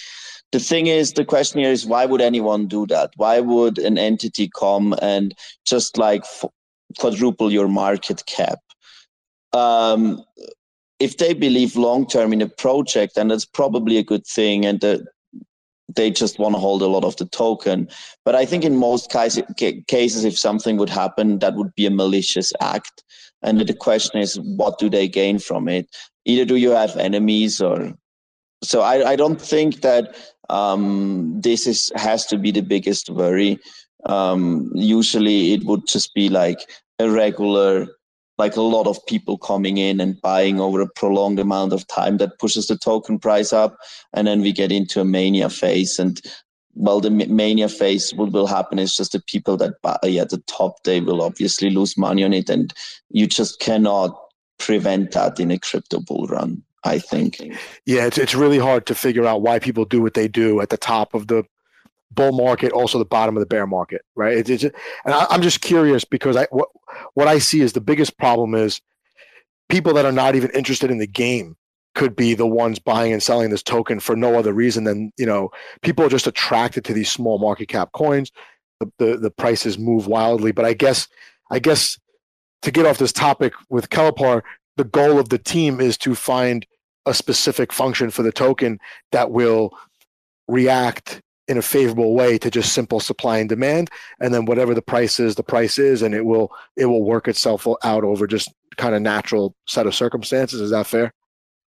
The 0.54 0.60
thing 0.60 0.88
is 0.88 1.14
the 1.14 1.26
question 1.26 1.60
here 1.60 1.72
is 1.72 1.86
why 1.86 2.06
would 2.06 2.22
anyone 2.22 2.68
do 2.68 2.88
that? 2.88 3.12
Why 3.18 3.42
would 3.42 3.78
an 3.78 3.98
entity 3.98 4.50
come 4.58 4.96
and 5.02 5.36
just 5.66 5.98
like 5.98 6.24
quadruple 6.98 7.52
your 7.52 7.68
market 7.68 8.26
cap? 8.26 8.60
Um, 9.52 10.24
if 11.00 11.18
they 11.18 11.34
believe 11.34 11.76
long 11.76 12.08
term 12.08 12.34
in 12.34 12.42
a 12.42 12.50
project, 12.50 13.16
then 13.16 13.28
that's 13.28 13.46
probably 13.46 13.98
a 13.98 14.04
good 14.04 14.26
thing, 14.26 14.66
and 14.66 14.82
the, 14.82 15.06
they 15.96 16.12
just 16.12 16.40
want 16.40 16.56
to 16.56 16.60
hold 16.60 16.82
a 16.82 16.88
lot 16.88 17.06
of 17.06 17.16
the 17.18 17.26
token. 17.26 17.88
But 18.26 18.36
I 18.36 18.46
think 18.46 18.64
in 18.64 18.76
most 18.76 19.10
cases, 19.10 20.26
if 20.26 20.38
something 20.38 20.78
would 20.78 20.90
happen, 20.90 21.40
that 21.40 21.56
would 21.56 21.74
be 21.76 21.86
a 21.86 21.92
malicious 21.92 22.52
act. 22.60 23.04
And 23.42 23.62
the 23.62 23.74
question 23.74 24.20
is, 24.20 24.40
what 24.40 24.80
do 24.80 24.90
they 24.90 25.08
gain 25.08 25.40
from 25.40 25.70
it? 25.70 25.88
Either 26.26 26.46
do 26.46 26.56
you 26.56 26.72
have 26.72 26.98
enemies, 26.98 27.62
or 27.62 27.94
so 28.64 28.82
I, 28.82 29.12
I 29.12 29.16
don't 29.16 29.42
think 29.42 29.82
that 29.82 30.16
um, 30.50 31.40
this 31.40 31.68
is 31.68 31.92
has 31.96 32.26
to 32.28 32.38
be 32.38 32.52
the 32.52 32.62
biggest 32.62 33.10
worry. 33.10 33.60
Um, 34.06 34.72
usually, 34.74 35.54
it 35.54 35.64
would 35.66 35.88
just 35.88 36.14
be 36.14 36.30
like 36.30 36.60
a 37.00 37.10
regular 37.10 37.88
like 38.38 38.56
a 38.56 38.62
lot 38.62 38.88
of 38.88 39.04
people 39.08 39.38
coming 39.38 39.78
in 39.78 40.00
and 40.00 40.22
buying 40.22 40.60
over 40.60 40.82
a 40.82 40.88
prolonged 40.88 41.40
amount 41.40 41.74
of 41.74 41.88
time 41.88 42.18
that 42.18 42.40
pushes 42.40 42.68
the 42.68 42.78
token 42.78 43.20
price 43.20 43.52
up. 43.52 43.78
And 44.14 44.28
then 44.28 44.42
we 44.42 44.52
get 44.52 44.72
into 44.72 45.02
a 45.02 45.06
mania 45.06 45.50
phase. 45.50 46.00
And 46.00 46.22
well 46.76 47.00
the 47.00 47.10
mania 47.10 47.68
phase 47.70 48.14
what 48.14 48.32
will 48.32 48.46
happen 48.46 48.78
is 48.78 48.96
just 48.96 49.14
the 49.14 49.22
people 49.22 49.58
that 49.58 49.82
buy 49.82 49.98
at 50.04 50.30
the 50.30 50.44
top 50.46 50.84
they 50.84 51.02
will 51.02 51.24
obviously 51.24 51.72
lose 51.72 51.98
money 51.98 52.24
on 52.24 52.34
it. 52.34 52.50
And 52.50 52.74
you 53.10 53.28
just 53.28 53.60
cannot 53.60 54.18
prevent 54.60 55.12
that 55.12 55.40
in 55.40 55.52
a 55.52 55.60
crypto 55.60 56.00
bull 56.00 56.28
run 56.28 56.64
I 56.84 57.00
think. 57.00 57.42
Yeah, 57.86 58.06
it's 58.06 58.18
it's 58.18 58.36
really 58.36 58.60
hard 58.60 58.86
to 58.86 58.96
figure 58.96 59.26
out 59.26 59.42
why 59.42 59.60
people 59.60 59.84
do 59.84 60.02
what 60.02 60.14
they 60.14 60.28
do 60.28 60.62
at 60.62 60.70
the 60.70 60.78
top 60.78 61.14
of 61.14 61.28
the 61.28 61.44
bull 62.12 62.32
market, 62.32 62.72
also 62.72 62.98
the 62.98 63.06
bottom 63.06 63.36
of 63.36 63.42
the 63.42 63.48
bear 63.48 63.68
market, 63.68 64.02
right? 64.16 64.50
It's, 64.50 64.64
and 64.64 64.74
I, 65.06 65.28
am 65.30 65.42
just 65.42 65.62
curious 65.62 66.06
because 66.06 66.36
I 66.36 66.48
what 66.52 66.70
what 67.14 67.28
I 67.28 67.40
see 67.40 67.62
is 67.62 67.74
the 67.74 67.82
biggest 67.82 68.18
problem 68.18 68.56
is 68.56 68.82
people 69.70 69.94
that 69.94 70.06
are 70.06 70.12
not 70.12 70.36
even 70.36 70.50
interested 70.52 70.92
in 70.92 70.98
the 70.98 71.08
game 71.08 71.56
could 71.96 72.16
be 72.16 72.34
the 72.34 72.48
ones 72.48 72.80
buying 72.80 73.12
and 73.12 73.24
selling 73.24 73.50
this 73.50 73.64
token 73.64 74.00
for 74.00 74.16
no 74.16 74.38
other 74.38 74.54
reason 74.54 74.84
than 74.84 75.12
you 75.18 75.26
know 75.26 75.50
people 75.82 76.06
are 76.06 76.10
just 76.10 76.28
attracted 76.28 76.86
to 76.86 76.94
these 76.94 77.12
small 77.12 77.40
market 77.40 77.68
cap 77.68 77.92
coins. 77.94 78.32
The 78.80 78.92
the, 79.00 79.18
the 79.18 79.32
prices 79.32 79.78
move 79.78 80.08
wildly, 80.08 80.52
but 80.52 80.66
I 80.66 80.74
guess 80.74 81.08
I 81.52 81.60
guess 81.60 82.00
to 82.64 82.72
get 82.72 82.86
off 82.86 82.98
this 82.98 83.14
topic 83.14 83.54
with 83.70 83.90
Kelepar, 83.90 84.42
the 84.78 84.84
goal 84.84 85.20
of 85.20 85.30
the 85.30 85.38
team 85.38 85.80
is 85.80 85.98
to 86.00 86.16
find 86.16 86.66
a 87.06 87.14
specific 87.14 87.72
function 87.72 88.10
for 88.10 88.24
the 88.24 88.32
token 88.32 88.80
that 89.12 89.32
will 89.32 89.72
react 90.48 91.22
in 91.48 91.58
a 91.58 91.62
favorable 91.62 92.14
way 92.14 92.38
to 92.38 92.52
just 92.52 92.74
simple 92.74 93.00
supply 93.00 93.38
and 93.38 93.50
demand. 93.50 93.90
And 94.20 94.34
then 94.34 94.46
whatever 94.46 94.74
the 94.74 94.82
price 94.82 95.20
is 95.20 95.36
the 95.36 95.44
price 95.44 95.78
is 95.78 96.02
and 96.02 96.14
it 96.14 96.26
will 96.26 96.52
it 96.76 96.86
will 96.86 97.04
work 97.04 97.28
itself 97.28 97.68
out 97.84 98.04
over 98.04 98.28
just 98.28 98.54
kind 98.78 98.96
of 98.96 99.02
natural 99.02 99.56
set 99.68 99.88
of 99.88 99.96
circumstances. 99.96 100.62
Is 100.62 100.72
that 100.72 100.88
fair? 100.88 101.14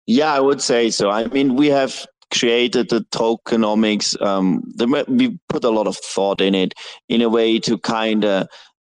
Yeah 0.07 0.34
i 0.34 0.39
would 0.39 0.61
say 0.61 0.89
so. 0.89 1.09
I 1.09 1.28
mean 1.28 1.55
we 1.55 1.67
have 1.67 2.05
created 2.32 2.89
the 2.89 3.01
tokenomics 3.11 4.19
um 4.21 4.63
we 5.07 5.38
put 5.47 5.63
a 5.63 5.69
lot 5.69 5.88
of 5.88 5.95
thought 5.97 6.41
in 6.41 6.55
it 6.55 6.73
in 7.07 7.21
a 7.21 7.30
way 7.30 7.59
to 7.59 7.78
kind 7.78 8.26
of 8.26 8.47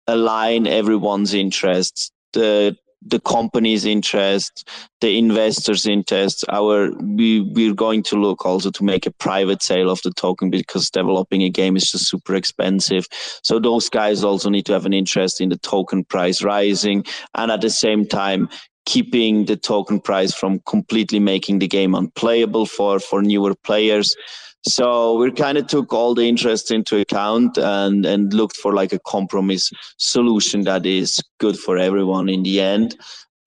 align 0.07 0.67
everyone's 0.67 1.34
interests. 1.34 2.11
The 2.34 2.75
the 3.06 3.20
company's 3.20 3.86
interest, 3.86 4.68
the 4.99 5.18
investors' 5.18 5.86
interest. 5.86 6.45
Our 6.49 6.91
we 7.02 7.41
we're 7.41 7.74
going 7.74 8.04
to 8.04 8.16
look 8.16 8.45
also 8.45 8.72
to 8.72 8.84
make 8.84 9.06
a 9.06 9.12
private 9.12 9.64
sale 9.64 9.89
of 9.89 10.02
the 10.04 10.12
token 10.12 10.49
because 10.49 10.89
developing 10.89 11.41
a 11.43 11.49
game 11.49 11.76
is 11.76 11.91
just 11.91 12.10
super 12.10 12.36
expensive. 12.36 13.08
So 13.43 13.60
those 13.60 13.89
guys 13.89 14.24
also 14.24 14.49
need 14.49 14.66
to 14.68 14.74
have 14.74 14.86
an 14.86 14.93
interest 14.93 15.41
in 15.41 15.49
the 15.49 15.58
token 15.58 16.04
price 16.06 16.43
rising, 16.43 17.06
and 17.36 17.52
at 17.52 17.62
the 17.62 17.70
same 17.70 18.06
time 18.06 18.49
keeping 18.86 19.45
the 19.45 19.56
token 19.56 19.99
price 19.99 20.34
from 20.34 20.60
completely 20.68 21.20
making 21.20 21.60
the 21.60 21.68
game 21.68 21.95
unplayable 21.95 22.66
for 22.66 22.99
for 22.99 23.22
newer 23.22 23.56
players. 23.56 24.16
So 24.64 25.16
we 25.18 25.32
kind 25.32 25.57
of 25.57 25.68
took 25.68 25.91
all 25.91 26.14
the 26.14 26.28
interest 26.28 26.72
into 26.72 26.99
account 26.99 27.57
and 27.57 28.05
and 28.05 28.34
looked 28.34 28.57
for 28.57 28.74
like 28.74 28.93
a 28.93 28.99
compromise 28.99 29.72
solution 29.97 30.64
that 30.64 30.86
is 30.86 31.20
good 31.39 31.57
for 31.57 31.78
everyone 31.78 32.30
in 32.30 32.43
the 32.43 32.62
end. 32.62 32.95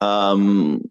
Um, 0.01 0.83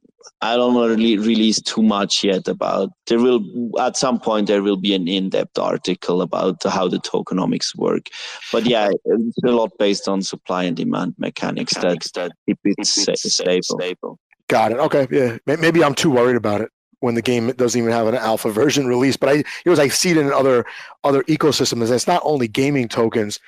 I 0.41 0.55
don't 0.55 0.75
really 0.75 1.17
release 1.17 1.61
too 1.61 1.81
much 1.81 2.23
yet 2.23 2.47
about. 2.47 2.89
There 3.07 3.19
will 3.19 3.43
at 3.79 3.97
some 3.97 4.19
point 4.19 4.47
there 4.47 4.63
will 4.63 4.77
be 4.77 4.93
an 4.93 5.07
in-depth 5.07 5.57
article 5.59 6.21
about 6.21 6.63
how 6.63 6.87
the 6.87 6.97
tokenomics 6.99 7.75
work, 7.75 8.07
but 8.51 8.65
yeah, 8.65 8.91
it's 9.05 9.43
a 9.43 9.51
lot 9.51 9.71
based 9.77 10.07
on 10.07 10.21
supply 10.21 10.63
and 10.63 10.75
demand 10.75 11.15
mechanics, 11.17 11.75
mechanics 11.75 12.11
that, 12.11 12.29
that 12.29 12.31
keep 12.45 12.59
it 12.63 12.85
stable. 12.85 13.61
stable. 13.61 14.19
Got 14.47 14.71
it. 14.71 14.79
Okay. 14.79 15.07
Yeah. 15.11 15.37
Maybe 15.45 15.83
I'm 15.83 15.95
too 15.95 16.11
worried 16.11 16.37
about 16.37 16.61
it 16.61 16.69
when 17.03 17.15
the 17.15 17.21
game 17.21 17.51
doesn't 17.51 17.77
even 17.77 17.91
have 17.91 18.07
an 18.07 18.15
alpha 18.15 18.49
version 18.49 18.87
release. 18.87 19.17
But 19.17 19.27
I, 19.27 19.33
you 19.33 19.43
know, 19.65 19.73
I 19.73 19.89
see 19.89 20.11
it 20.11 20.17
in 20.17 20.31
other 20.31 20.65
other 21.03 21.21
ecosystems. 21.23 21.91
It's 21.91 22.07
not 22.07 22.21
only 22.23 22.47
gaming 22.47 22.87
tokens. 22.87 23.41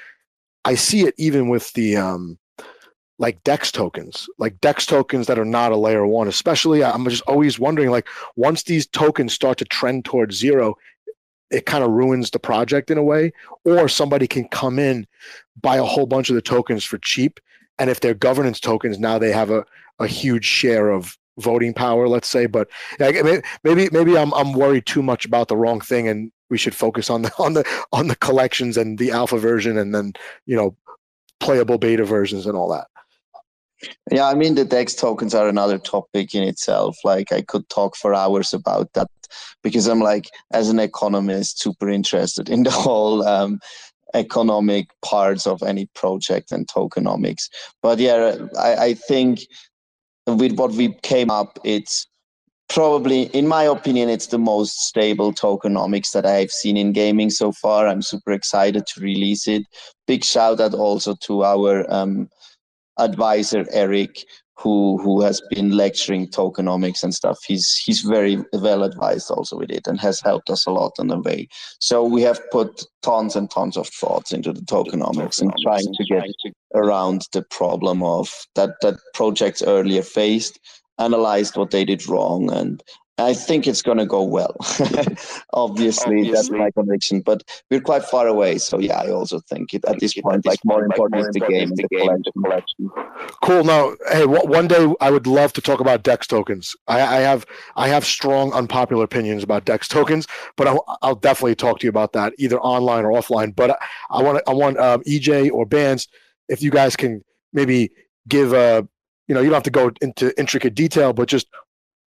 I 0.66 0.76
see 0.76 1.06
it 1.06 1.16
even 1.18 1.48
with 1.48 1.72
the 1.72 1.96
um, 1.96 2.38
like 3.18 3.42
dex 3.46 3.72
tokens 3.72 4.28
like 4.40 4.60
dex 4.60 4.86
tokens 4.86 5.28
that 5.28 5.40
are 5.40 5.46
not 5.46 5.72
a 5.72 5.78
layer 5.78 6.06
one 6.06 6.28
especially 6.28 6.84
i'm 6.84 7.06
just 7.06 7.24
always 7.28 7.58
wondering 7.58 7.90
like 7.90 8.10
once 8.36 8.64
these 8.64 8.86
tokens 8.88 9.32
start 9.32 9.58
to 9.58 9.64
trend 9.64 10.04
towards 10.04 10.36
zero 10.36 10.76
it 11.50 11.66
kind 11.66 11.82
of 11.82 11.92
ruins 11.92 12.32
the 12.32 12.40
project 12.40 12.92
in 12.92 12.98
a 12.98 13.04
way 13.04 13.32
or 13.64 13.88
somebody 13.88 14.28
can 14.28 14.46
come 14.50 14.78
in 14.78 15.08
buy 15.62 15.78
a 15.78 15.84
whole 15.84 16.06
bunch 16.06 16.30
of 16.30 16.36
the 16.36 16.42
tokens 16.42 16.84
for 16.84 16.98
cheap 16.98 17.40
and 17.80 17.90
if 17.90 18.02
they're 18.02 18.14
governance 18.14 18.60
tokens 18.60 19.00
now 19.00 19.18
they 19.18 19.32
have 19.32 19.50
a, 19.50 19.64
a 20.00 20.08
huge 20.08 20.44
share 20.44 20.90
of 20.90 21.18
voting 21.40 21.74
power 21.74 22.08
let's 22.08 22.30
say 22.30 22.46
but 22.46 22.68
maybe 23.00 23.90
maybe 23.92 24.18
i'm 24.18 24.34
i'm 24.34 24.54
worried 24.54 24.86
too 24.86 25.04
much 25.04 25.26
about 25.26 25.48
the 25.48 25.58
wrong 25.58 25.82
thing 25.82 26.08
and 26.08 26.32
we 26.50 26.58
should 26.58 26.76
focus 26.76 27.10
on 27.10 27.24
the 27.24 27.32
on 27.40 27.54
the 27.54 27.84
on 27.92 28.08
the 28.08 28.16
collections 28.18 28.78
and 28.78 28.98
the 28.98 29.12
alpha 29.12 29.38
version 29.38 29.78
and 29.78 29.94
then 29.94 30.14
you 30.46 30.56
know 30.56 30.76
playable 31.40 31.78
beta 31.78 32.06
versions 32.06 32.46
and 32.46 32.56
all 32.56 32.70
that 32.70 32.88
yeah, 34.12 34.28
I 34.28 34.36
mean, 34.36 34.56
the 34.56 34.66
DEX 34.66 34.96
tokens 34.96 35.36
are 35.36 35.48
another 35.48 35.78
topic 35.78 36.34
in 36.34 36.44
itself. 36.44 36.98
Like, 37.04 37.32
I 37.32 37.42
could 37.42 37.68
talk 37.70 37.96
for 37.96 38.14
hours 38.14 38.54
about 38.54 38.92
that 38.94 39.08
because 39.64 39.88
I'm 39.88 40.00
like, 40.00 40.30
as 40.54 40.70
an 40.70 40.80
economist, 40.80 41.60
super 41.60 41.90
interested 41.90 42.50
in 42.50 42.64
the 42.64 42.72
whole 42.72 43.28
um, 43.28 43.60
economic 44.14 44.88
parts 45.04 45.46
of 45.46 45.62
any 45.62 45.88
project 45.94 46.52
and 46.52 46.68
tokenomics. 46.68 47.50
But 47.82 48.00
yeah, 48.00 48.38
I, 48.58 48.76
I 48.76 48.94
think 48.94 49.42
with 50.28 50.58
what 50.58 50.72
we 50.72 50.94
came 51.04 51.30
up, 51.30 51.60
it's 51.64 52.08
probably, 52.68 53.24
in 53.28 53.48
my 53.48 53.64
opinion, 53.64 54.10
it's 54.10 54.28
the 54.28 54.40
most 54.40 54.88
stable 54.88 55.32
tokenomics 55.32 56.12
that 56.12 56.26
I've 56.26 56.52
seen 56.52 56.78
in 56.78 56.94
gaming 56.94 57.30
so 57.30 57.52
far. 57.52 57.88
I'm 57.88 58.02
super 58.02 58.32
excited 58.32 58.86
to 58.88 59.02
release 59.02 59.48
it. 59.48 59.64
Big 60.08 60.24
shout 60.24 60.60
out 60.60 60.74
also 60.74 61.16
to 61.22 61.44
our 61.44 61.86
um, 61.94 62.30
advisor 62.98 63.66
Eric, 63.72 64.24
who 64.58 64.98
who 64.98 65.22
has 65.22 65.42
been 65.50 65.72
lecturing 65.72 66.28
tokenomics 66.28 67.04
and 67.04 67.14
stuff. 67.14 67.40
He's 67.46 67.76
he's 67.86 68.02
very 68.02 68.44
well 68.54 68.84
advised 68.84 69.30
also 69.30 69.58
with 69.58 69.70
it 69.70 69.88
and 69.88 70.00
has 70.00 70.22
helped 70.22 70.50
us 70.50 70.66
a 70.66 70.72
lot 70.72 70.94
on 71.00 71.08
the 71.08 71.20
way. 71.20 71.48
So 71.80 72.04
we 72.04 72.22
have 72.22 72.40
put 72.52 72.86
tons 73.04 73.36
and 73.36 73.50
tons 73.52 73.78
of 73.78 73.88
thoughts 73.88 74.32
into 74.32 74.54
the 74.54 74.62
tokenomics 74.62 75.42
and 75.42 75.54
trying 75.64 75.94
to 75.94 76.06
get 76.10 76.30
around 76.74 77.24
the 77.34 77.42
problem 77.44 78.02
of 78.04 78.30
that 78.56 78.72
that 78.82 78.96
projects 79.14 79.62
earlier 79.62 80.02
faced, 80.02 80.60
analyzed 81.00 81.58
what 81.58 81.72
they 81.72 81.86
did 81.86 82.08
wrong 82.08 82.52
and 82.52 82.82
I 83.18 83.34
think 83.34 83.66
it's 83.66 83.82
going 83.82 83.98
to 83.98 84.06
go 84.06 84.24
well. 84.24 84.56
Obviously, 84.60 85.42
Obviously, 85.54 86.32
that's 86.32 86.50
my 86.50 86.70
conviction. 86.72 87.22
But 87.22 87.44
we're 87.72 87.80
quite 87.80 88.04
far 88.04 88.28
away, 88.28 88.58
so 88.58 88.78
yeah, 88.78 89.00
I 89.00 89.10
also 89.10 89.40
think 89.40 89.74
it 89.74 89.86
at 89.86 90.00
this 90.00 90.14
point, 90.16 90.46
like 90.46 90.60
more 90.66 90.84
important 90.84 91.22
is 91.22 91.30
the 91.30 91.40
game, 91.40 91.70
the, 91.70 91.88
the 91.90 92.32
collection. 92.44 92.90
Cool. 93.42 93.64
Now, 93.64 93.96
hey, 94.12 94.26
one 94.26 94.68
day 94.68 94.94
I 95.00 95.12
would 95.12 95.28
love 95.28 95.54
to 95.54 95.62
talk 95.62 95.80
about 95.80 96.04
Dex 96.04 96.28
tokens. 96.28 96.76
I, 96.88 97.02
I 97.02 97.20
have 97.22 97.46
I 97.78 97.88
have 97.88 98.04
strong 98.04 98.52
unpopular 98.52 99.06
opinions 99.06 99.44
about 99.44 99.64
Dex 99.64 99.88
tokens, 99.88 100.28
but 100.58 100.68
I'll, 100.68 100.84
I'll 101.02 101.16
definitely 101.16 101.56
talk 101.56 101.80
to 101.80 101.86
you 101.86 101.90
about 101.90 102.12
that 102.14 102.34
either 102.38 102.60
online 102.60 103.06
or 103.06 103.12
offline. 103.12 103.56
But 103.56 103.80
I, 104.12 104.22
want 104.22 104.44
I 104.46 104.54
want 104.54 104.78
um, 104.78 105.02
EJ 105.04 105.52
or 105.52 105.66
Bbandz 105.66 106.08
if 106.50 106.62
you 106.62 106.70
guys 106.70 106.98
can 106.98 107.24
maybe 107.54 107.92
give 108.28 108.52
a 108.52 108.86
you 109.28 109.34
know 109.34 109.42
you 109.42 109.48
don't 109.48 109.56
have 109.56 109.64
to 109.64 109.70
go 109.70 109.92
into 110.02 110.38
intricate 110.38 110.76
detail, 110.76 111.14
but 111.14 111.30
just 111.30 111.48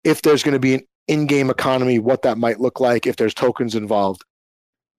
if 0.04 0.22
there's 0.22 0.44
going 0.44 0.54
to 0.54 0.60
be 0.60 0.76
an 0.76 0.82
in-game 1.08 1.50
economy, 1.50 2.00
what 2.00 2.22
that 2.24 2.38
might 2.38 2.60
look 2.60 2.80
like 2.80 3.08
if 3.08 3.16
there's 3.16 3.34
tokens 3.34 3.76
involved. 3.76 4.24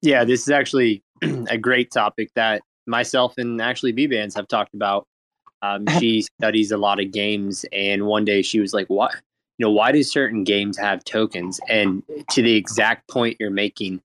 Yeah, 0.02 0.24
this 0.24 0.42
is 0.42 0.50
actually 0.50 1.02
a 1.22 1.58
great 1.58 1.90
topic 1.90 2.30
that 2.34 2.62
myself 2.86 3.34
and 3.36 3.60
actually 3.60 3.92
Bbandz 3.92 4.34
have 4.36 4.48
talked 4.48 4.74
about. 4.74 5.06
Um, 5.62 5.86
she 5.98 6.22
studies 6.22 6.70
a 6.70 6.76
lot 6.78 7.00
of 7.00 7.12
games, 7.12 7.64
and 7.72 8.06
one 8.06 8.24
day 8.24 8.42
she 8.42 8.60
was 8.60 8.72
like, 8.72 8.88
"What? 8.88 9.14
You 9.58 9.66
know, 9.66 9.72
why 9.72 9.92
do 9.92 10.02
certain 10.02 10.44
games 10.44 10.78
have 10.78 11.04
tokens?" 11.04 11.60
And 11.68 12.02
to 12.30 12.42
the 12.42 12.54
exact 12.54 13.08
point 13.08 13.36
you're 13.40 13.50
making, 13.50 14.00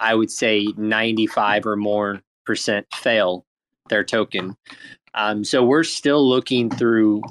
I 0.00 0.14
would 0.14 0.30
say 0.30 0.66
95 0.76 1.66
or 1.66 1.76
more 1.76 2.22
percent 2.46 2.86
fail 2.94 3.44
their 3.88 4.04
token. 4.04 4.56
Um, 5.14 5.44
so 5.44 5.62
we're 5.62 5.84
still 5.84 6.26
looking 6.28 6.70
through 6.70 7.22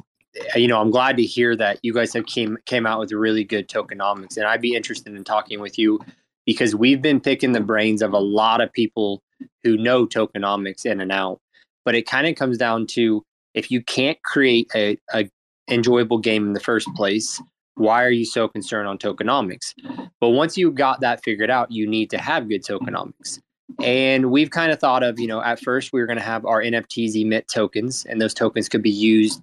Uh, 0.55 0.59
you 0.59 0.67
know, 0.67 0.79
I'm 0.81 0.91
glad 0.91 1.17
to 1.17 1.23
hear 1.23 1.55
that 1.55 1.79
you 1.83 1.93
guys 1.93 2.13
have 2.13 2.25
came 2.25 2.57
came 2.65 2.85
out 2.85 2.99
with 2.99 3.11
really 3.11 3.43
good 3.43 3.67
tokenomics, 3.67 4.37
and 4.37 4.45
I'd 4.45 4.61
be 4.61 4.75
interested 4.75 5.15
in 5.15 5.23
talking 5.23 5.59
with 5.59 5.77
you 5.77 5.99
because 6.45 6.75
we've 6.75 7.01
been 7.01 7.19
picking 7.19 7.51
the 7.51 7.61
brains 7.61 8.01
of 8.01 8.13
a 8.13 8.19
lot 8.19 8.61
of 8.61 8.71
people 8.73 9.21
who 9.63 9.77
know 9.77 10.05
tokenomics 10.05 10.85
in 10.85 10.99
and 10.99 11.11
out. 11.11 11.39
But 11.85 11.95
it 11.95 12.07
kind 12.07 12.27
of 12.27 12.35
comes 12.35 12.57
down 12.57 12.87
to 12.87 13.23
if 13.53 13.69
you 13.69 13.81
can't 13.81 14.21
create 14.23 14.69
a, 14.75 14.97
a 15.13 15.29
enjoyable 15.69 16.17
game 16.17 16.47
in 16.47 16.53
the 16.53 16.59
first 16.59 16.87
place, 16.95 17.41
why 17.75 18.03
are 18.03 18.11
you 18.11 18.25
so 18.25 18.47
concerned 18.47 18.87
on 18.87 18.97
tokenomics? 18.97 19.73
But 20.19 20.29
once 20.29 20.57
you 20.57 20.71
got 20.71 21.01
that 21.01 21.23
figured 21.23 21.49
out, 21.49 21.71
you 21.71 21.87
need 21.87 22.09
to 22.11 22.17
have 22.17 22.49
good 22.49 22.63
tokenomics. 22.63 23.39
And 23.81 24.31
we've 24.31 24.51
kind 24.51 24.71
of 24.71 24.79
thought 24.79 25.03
of, 25.03 25.19
you 25.19 25.27
know, 25.27 25.41
at 25.41 25.59
first 25.59 25.93
we 25.93 25.99
were 25.99 26.05
going 26.05 26.17
to 26.17 26.23
have 26.23 26.45
our 26.45 26.61
NFTs 26.61 27.15
emit 27.15 27.47
tokens, 27.47 28.05
and 28.05 28.21
those 28.21 28.33
tokens 28.33 28.69
could 28.69 28.83
be 28.83 28.91
used 28.91 29.41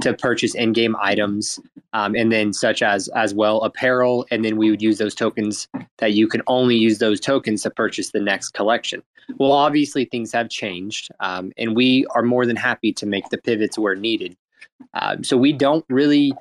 to 0.00 0.14
purchase 0.14 0.54
in-game 0.54 0.96
items 1.00 1.58
um, 1.92 2.14
and 2.14 2.30
then 2.30 2.52
such 2.52 2.82
as 2.82 3.08
as 3.08 3.34
well 3.34 3.60
apparel 3.62 4.26
and 4.30 4.44
then 4.44 4.56
we 4.56 4.70
would 4.70 4.80
use 4.80 4.98
those 4.98 5.14
tokens 5.14 5.68
that 5.98 6.12
you 6.12 6.28
can 6.28 6.40
only 6.46 6.76
use 6.76 6.98
those 6.98 7.18
tokens 7.18 7.62
to 7.62 7.70
purchase 7.70 8.10
the 8.10 8.20
next 8.20 8.50
collection. 8.50 9.02
Well 9.38 9.52
obviously 9.52 10.04
things 10.04 10.32
have 10.32 10.48
changed 10.48 11.10
um, 11.20 11.52
and 11.56 11.74
we 11.74 12.06
are 12.14 12.22
more 12.22 12.46
than 12.46 12.56
happy 12.56 12.92
to 12.92 13.06
make 13.06 13.28
the 13.30 13.38
pivots 13.38 13.78
where 13.78 13.96
needed. 13.96 14.36
Um, 14.94 15.24
so 15.24 15.36
we 15.36 15.52
don't 15.52 15.84
really 15.88 16.32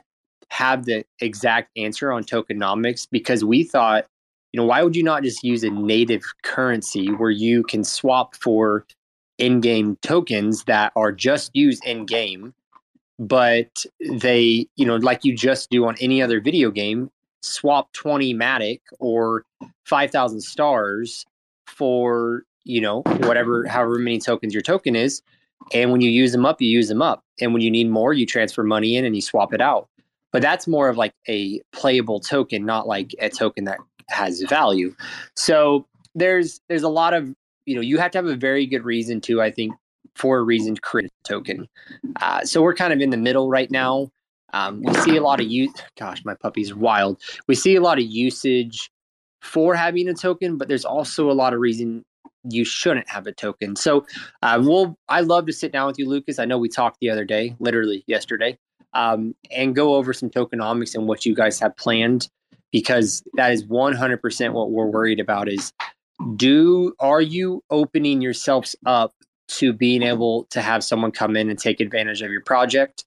have 0.49 0.85
the 0.85 1.03
exact 1.19 1.71
answer 1.77 2.11
on 2.11 2.23
tokenomics 2.23 3.07
because 3.09 3.43
we 3.43 3.63
thought 3.63 4.05
you 4.53 4.59
know 4.59 4.65
why 4.65 4.83
would 4.83 4.95
you 4.95 5.03
not 5.03 5.23
just 5.23 5.43
use 5.43 5.63
a 5.63 5.69
native 5.69 6.23
currency 6.43 7.07
where 7.07 7.31
you 7.31 7.63
can 7.63 7.83
swap 7.83 8.35
for 8.35 8.85
in-game 9.37 9.97
tokens 10.03 10.65
that 10.65 10.91
are 10.95 11.11
just 11.11 11.49
used 11.55 11.83
in 11.85 12.05
game 12.05 12.53
but 13.21 13.85
they, 14.19 14.67
you 14.75 14.85
know, 14.85 14.95
like 14.95 15.23
you 15.23 15.35
just 15.35 15.69
do 15.69 15.85
on 15.85 15.95
any 16.01 16.23
other 16.23 16.41
video 16.41 16.71
game, 16.71 17.11
swap 17.43 17.93
20 17.93 18.33
Matic 18.33 18.81
or 18.99 19.45
5,000 19.85 20.41
stars 20.41 21.27
for, 21.67 22.43
you 22.63 22.81
know, 22.81 23.03
whatever, 23.19 23.67
however 23.67 23.99
many 23.99 24.19
tokens 24.19 24.55
your 24.55 24.63
token 24.63 24.95
is. 24.95 25.21
And 25.71 25.91
when 25.91 26.01
you 26.01 26.09
use 26.09 26.31
them 26.31 26.47
up, 26.47 26.59
you 26.61 26.67
use 26.67 26.87
them 26.87 27.03
up. 27.03 27.23
And 27.39 27.53
when 27.53 27.61
you 27.61 27.69
need 27.69 27.91
more, 27.91 28.11
you 28.11 28.25
transfer 28.25 28.63
money 28.63 28.97
in 28.97 29.05
and 29.05 29.15
you 29.15 29.21
swap 29.21 29.53
it 29.53 29.61
out. 29.61 29.87
But 30.31 30.41
that's 30.41 30.67
more 30.67 30.89
of 30.89 30.97
like 30.97 31.13
a 31.29 31.61
playable 31.71 32.19
token, 32.19 32.65
not 32.65 32.87
like 32.87 33.13
a 33.19 33.29
token 33.29 33.65
that 33.65 33.77
has 34.09 34.41
value. 34.49 34.95
So 35.35 35.85
there's 36.15 36.59
there's 36.69 36.83
a 36.83 36.89
lot 36.89 37.13
of 37.13 37.35
you 37.65 37.75
know 37.75 37.81
you 37.81 37.99
have 37.99 38.11
to 38.11 38.17
have 38.17 38.25
a 38.25 38.35
very 38.35 38.65
good 38.65 38.83
reason 38.83 39.21
to 39.21 39.41
I 39.41 39.51
think 39.51 39.73
for 40.15 40.37
a 40.37 40.43
reason 40.43 40.75
to 40.75 40.81
create 40.81 41.07
a 41.09 41.27
token. 41.27 41.67
Uh, 42.17 42.43
so 42.43 42.61
we're 42.61 42.73
kind 42.73 42.93
of 42.93 42.99
in 42.99 43.09
the 43.09 43.17
middle 43.17 43.49
right 43.49 43.71
now. 43.71 44.09
Um, 44.53 44.81
we 44.81 44.93
see 44.95 45.17
a 45.17 45.21
lot 45.21 45.39
of 45.39 45.47
use. 45.47 45.73
Gosh, 45.97 46.23
my 46.25 46.35
puppy's 46.35 46.73
wild. 46.73 47.21
We 47.47 47.55
see 47.55 47.75
a 47.75 47.81
lot 47.81 47.97
of 47.97 48.05
usage 48.05 48.91
for 49.41 49.75
having 49.75 50.07
a 50.07 50.13
token, 50.13 50.57
but 50.57 50.67
there's 50.67 50.85
also 50.85 51.31
a 51.31 51.33
lot 51.33 51.53
of 51.53 51.59
reason 51.59 52.03
you 52.43 52.65
shouldn't 52.65 53.09
have 53.09 53.27
a 53.27 53.31
token. 53.31 53.75
So 53.75 54.05
uh, 54.41 54.59
we'll. 54.61 54.97
I 55.09 55.21
love 55.21 55.45
to 55.47 55.53
sit 55.53 55.71
down 55.71 55.87
with 55.87 55.99
you, 55.99 56.07
Lucas. 56.07 56.39
I 56.39 56.45
know 56.45 56.57
we 56.57 56.69
talked 56.69 56.97
the 56.99 57.09
other 57.09 57.25
day, 57.25 57.55
literally 57.59 58.03
yesterday, 58.07 58.57
um, 58.93 59.35
and 59.51 59.75
go 59.75 59.95
over 59.95 60.13
some 60.13 60.29
tokenomics 60.29 60.95
and 60.95 61.07
what 61.07 61.25
you 61.25 61.35
guys 61.35 61.59
have 61.59 61.75
planned, 61.77 62.27
because 62.71 63.23
that 63.35 63.51
is 63.51 63.65
100% 63.65 64.53
what 64.53 64.71
we're 64.71 64.87
worried 64.87 65.19
about. 65.19 65.49
Is 65.49 65.71
do 66.35 66.93
are 66.99 67.21
you 67.21 67.63
opening 67.69 68.21
yourselves 68.21 68.75
up 68.85 69.13
to 69.57 69.73
being 69.73 70.01
able 70.01 70.45
to 70.45 70.61
have 70.61 70.83
someone 70.83 71.11
come 71.11 71.35
in 71.35 71.49
and 71.49 71.59
take 71.59 71.79
advantage 71.79 72.21
of 72.21 72.31
your 72.31 72.41
project 72.41 73.03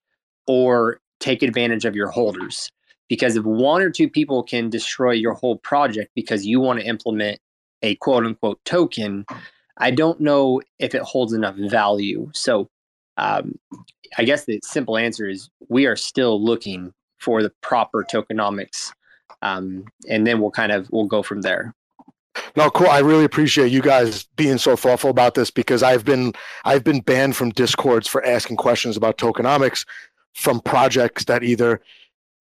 or 0.46 1.00
take 1.20 1.42
advantage 1.42 1.84
of 1.84 1.96
your 1.96 2.08
holders. 2.08 2.70
Because 3.08 3.36
if 3.36 3.44
one 3.44 3.82
or 3.82 3.90
two 3.90 4.08
people 4.08 4.42
can 4.42 4.70
destroy 4.70 5.12
your 5.12 5.34
whole 5.34 5.56
project 5.58 6.10
because 6.14 6.46
you 6.46 6.60
want 6.60 6.80
to 6.80 6.86
implement 6.86 7.38
a 7.82 7.94
quote 7.96 8.24
unquote 8.24 8.58
token, 8.64 9.24
I 9.78 9.90
don't 9.90 10.20
know 10.20 10.60
if 10.78 10.94
it 10.94 11.02
holds 11.02 11.32
enough 11.32 11.56
value. 11.56 12.30
So 12.34 12.68
um, 13.16 13.58
I 14.18 14.24
guess 14.24 14.44
the 14.44 14.60
simple 14.62 14.96
answer 14.96 15.28
is 15.28 15.48
we 15.68 15.86
are 15.86 15.96
still 15.96 16.42
looking 16.42 16.92
for 17.18 17.42
the 17.42 17.52
proper 17.62 18.04
tokenomics, 18.04 18.92
um, 19.42 19.84
and 20.08 20.26
then 20.26 20.40
we'll 20.40 20.50
kind 20.50 20.72
of 20.72 20.88
we'll 20.90 21.06
go 21.06 21.22
from 21.22 21.42
there. 21.42 21.74
No, 22.56 22.70
cool. 22.70 22.88
I 22.88 23.00
really 23.00 23.24
appreciate 23.24 23.70
you 23.72 23.82
guys 23.82 24.24
being 24.36 24.58
so 24.58 24.76
thoughtful 24.76 25.10
about 25.10 25.34
this 25.34 25.50
because 25.50 25.82
I've 25.82 26.04
been 26.04 26.32
I've 26.64 26.84
been 26.84 27.00
banned 27.00 27.36
from 27.36 27.50
discords 27.50 28.08
for 28.08 28.24
asking 28.24 28.56
questions 28.56 28.96
about 28.96 29.18
tokenomics 29.18 29.84
from 30.34 30.60
projects 30.60 31.24
that 31.26 31.44
either 31.44 31.80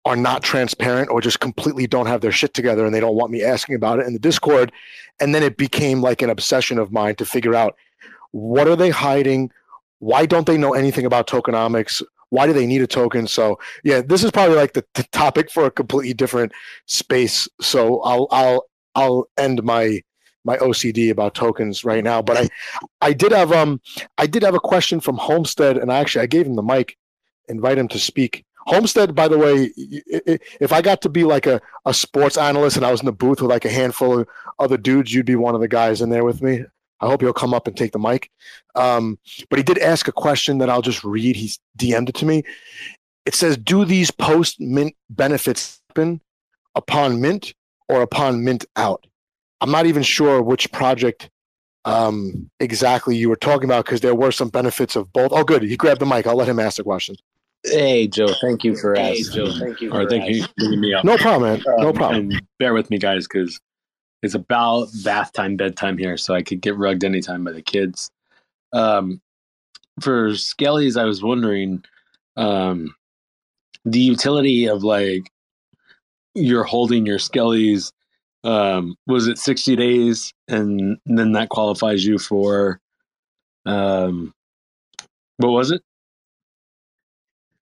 are 0.04 0.16
not 0.16 0.42
transparent 0.42 1.10
or 1.10 1.20
just 1.20 1.40
completely 1.40 1.86
don't 1.86 2.06
have 2.06 2.20
their 2.20 2.32
shit 2.32 2.54
together 2.54 2.86
and 2.86 2.94
they 2.94 3.00
don't 3.00 3.16
want 3.16 3.32
me 3.32 3.42
asking 3.42 3.74
about 3.74 3.98
it 3.98 4.06
in 4.06 4.12
the 4.12 4.18
discord. 4.18 4.72
And 5.20 5.34
then 5.34 5.42
it 5.42 5.56
became 5.56 6.00
like 6.00 6.22
an 6.22 6.30
obsession 6.30 6.78
of 6.78 6.92
mine 6.92 7.16
to 7.16 7.26
figure 7.26 7.54
out 7.54 7.76
what 8.30 8.68
are 8.68 8.76
they 8.76 8.90
hiding? 8.90 9.50
Why 9.98 10.26
don't 10.26 10.46
they 10.46 10.56
know 10.56 10.74
anything 10.74 11.06
about 11.06 11.26
tokenomics? 11.26 12.02
Why 12.30 12.46
do 12.46 12.52
they 12.52 12.66
need 12.66 12.82
a 12.82 12.86
token? 12.86 13.26
So 13.26 13.58
yeah 13.82 14.00
this 14.00 14.22
is 14.22 14.30
probably 14.30 14.56
like 14.56 14.74
the, 14.74 14.84
the 14.94 15.02
topic 15.04 15.50
for 15.50 15.66
a 15.66 15.70
completely 15.70 16.14
different 16.14 16.52
space. 16.86 17.48
So 17.60 18.00
i'll 18.02 18.28
i'll 18.30 18.66
i'll 18.96 19.28
end 19.36 19.62
my 19.62 20.00
my 20.46 20.56
OCD 20.58 21.10
about 21.10 21.34
tokens 21.34 21.84
right 21.84 22.02
now. 22.02 22.22
But 22.22 22.36
I, 22.36 22.48
I 23.02 23.12
did 23.12 23.32
have 23.32 23.52
um, 23.52 23.80
I 24.16 24.26
did 24.26 24.42
have 24.42 24.54
a 24.54 24.60
question 24.60 25.00
from 25.00 25.16
Homestead, 25.16 25.76
and 25.76 25.92
I 25.92 25.98
actually 25.98 26.22
I 26.22 26.26
gave 26.26 26.46
him 26.46 26.54
the 26.54 26.62
mic, 26.62 26.96
invite 27.48 27.76
him 27.76 27.88
to 27.88 27.98
speak. 27.98 28.44
Homestead, 28.66 29.14
by 29.14 29.28
the 29.28 29.38
way, 29.38 29.70
if 29.76 30.72
I 30.72 30.82
got 30.82 31.00
to 31.02 31.08
be 31.08 31.22
like 31.22 31.46
a, 31.46 31.60
a 31.84 31.94
sports 31.94 32.36
analyst 32.36 32.76
and 32.76 32.84
I 32.84 32.90
was 32.90 33.00
in 33.00 33.06
the 33.06 33.12
booth 33.12 33.40
with 33.40 33.50
like 33.50 33.64
a 33.64 33.70
handful 33.70 34.20
of 34.20 34.28
other 34.58 34.76
dudes, 34.76 35.14
you'd 35.14 35.26
be 35.26 35.36
one 35.36 35.54
of 35.54 35.60
the 35.60 35.68
guys 35.68 36.00
in 36.00 36.10
there 36.10 36.24
with 36.24 36.42
me. 36.42 36.64
I 37.00 37.06
hope 37.06 37.22
you'll 37.22 37.32
come 37.32 37.54
up 37.54 37.68
and 37.68 37.76
take 37.76 37.92
the 37.92 38.00
mic. 38.00 38.28
Um, 38.74 39.20
but 39.50 39.60
he 39.60 39.62
did 39.62 39.78
ask 39.78 40.08
a 40.08 40.12
question 40.12 40.58
that 40.58 40.68
I'll 40.68 40.82
just 40.82 41.04
read. 41.04 41.36
He's 41.36 41.60
DM'd 41.78 42.08
it 42.08 42.16
to 42.16 42.26
me. 42.26 42.42
It 43.24 43.36
says, 43.36 43.56
Do 43.56 43.84
these 43.84 44.10
post 44.10 44.60
mint 44.60 44.96
benefits 45.10 45.80
happen 45.88 46.20
upon 46.74 47.20
mint 47.20 47.54
or 47.88 48.02
upon 48.02 48.44
mint 48.44 48.64
out? 48.76 49.06
I'm 49.60 49.70
not 49.70 49.86
even 49.86 50.02
sure 50.02 50.42
which 50.42 50.70
project 50.72 51.30
um, 51.84 52.50
exactly 52.60 53.16
you 53.16 53.28
were 53.28 53.36
talking 53.36 53.64
about 53.64 53.84
because 53.84 54.00
there 54.00 54.14
were 54.14 54.32
some 54.32 54.48
benefits 54.48 54.96
of 54.96 55.12
both. 55.12 55.30
Oh, 55.32 55.44
good. 55.44 55.62
He 55.62 55.76
grabbed 55.76 56.00
the 56.00 56.06
mic. 56.06 56.26
I'll 56.26 56.36
let 56.36 56.48
him 56.48 56.58
ask 56.58 56.76
the 56.76 56.82
question. 56.82 57.16
Hey 57.64 58.06
Joe, 58.06 58.28
thank 58.40 58.62
you 58.62 58.76
for 58.76 58.94
hey, 58.94 59.18
asking. 59.18 59.46
Joe, 59.46 59.58
thank 59.58 59.80
you. 59.80 59.92
Or 59.92 60.08
thank 60.08 60.28
you 60.28 60.42
for 60.42 60.48
bringing 60.56 60.80
me 60.80 60.94
up. 60.94 61.04
No 61.04 61.16
problem, 61.16 61.54
man. 61.54 61.62
No 61.78 61.88
um, 61.88 61.94
problem. 61.94 62.30
And 62.30 62.42
bear 62.58 62.74
with 62.74 62.90
me, 62.90 62.98
guys, 62.98 63.26
because 63.26 63.60
it's 64.22 64.34
about 64.34 64.88
bath 65.04 65.32
time, 65.32 65.56
bedtime 65.56 65.98
here, 65.98 66.16
so 66.16 66.34
I 66.34 66.42
could 66.42 66.60
get 66.60 66.76
rugged 66.76 67.02
anytime 67.04 67.44
by 67.44 67.52
the 67.52 67.62
kids. 67.62 68.10
Um, 68.72 69.20
for 70.00 70.30
Skellies, 70.30 71.00
I 71.00 71.04
was 71.04 71.22
wondering 71.22 71.84
um, 72.36 72.94
the 73.84 74.00
utility 74.00 74.68
of 74.68 74.84
like 74.84 75.30
you're 76.36 76.64
holding 76.64 77.06
your 77.06 77.18
Skellies. 77.18 77.92
Um, 78.44 78.94
was 79.06 79.26
it 79.26 79.38
60 79.38 79.74
days, 79.74 80.32
and 80.46 80.98
then 81.06 81.32
that 81.32 81.48
qualifies 81.48 82.04
you 82.04 82.18
for 82.18 82.80
um, 83.66 84.32
what 85.38 85.50
was 85.50 85.72
it? 85.72 85.82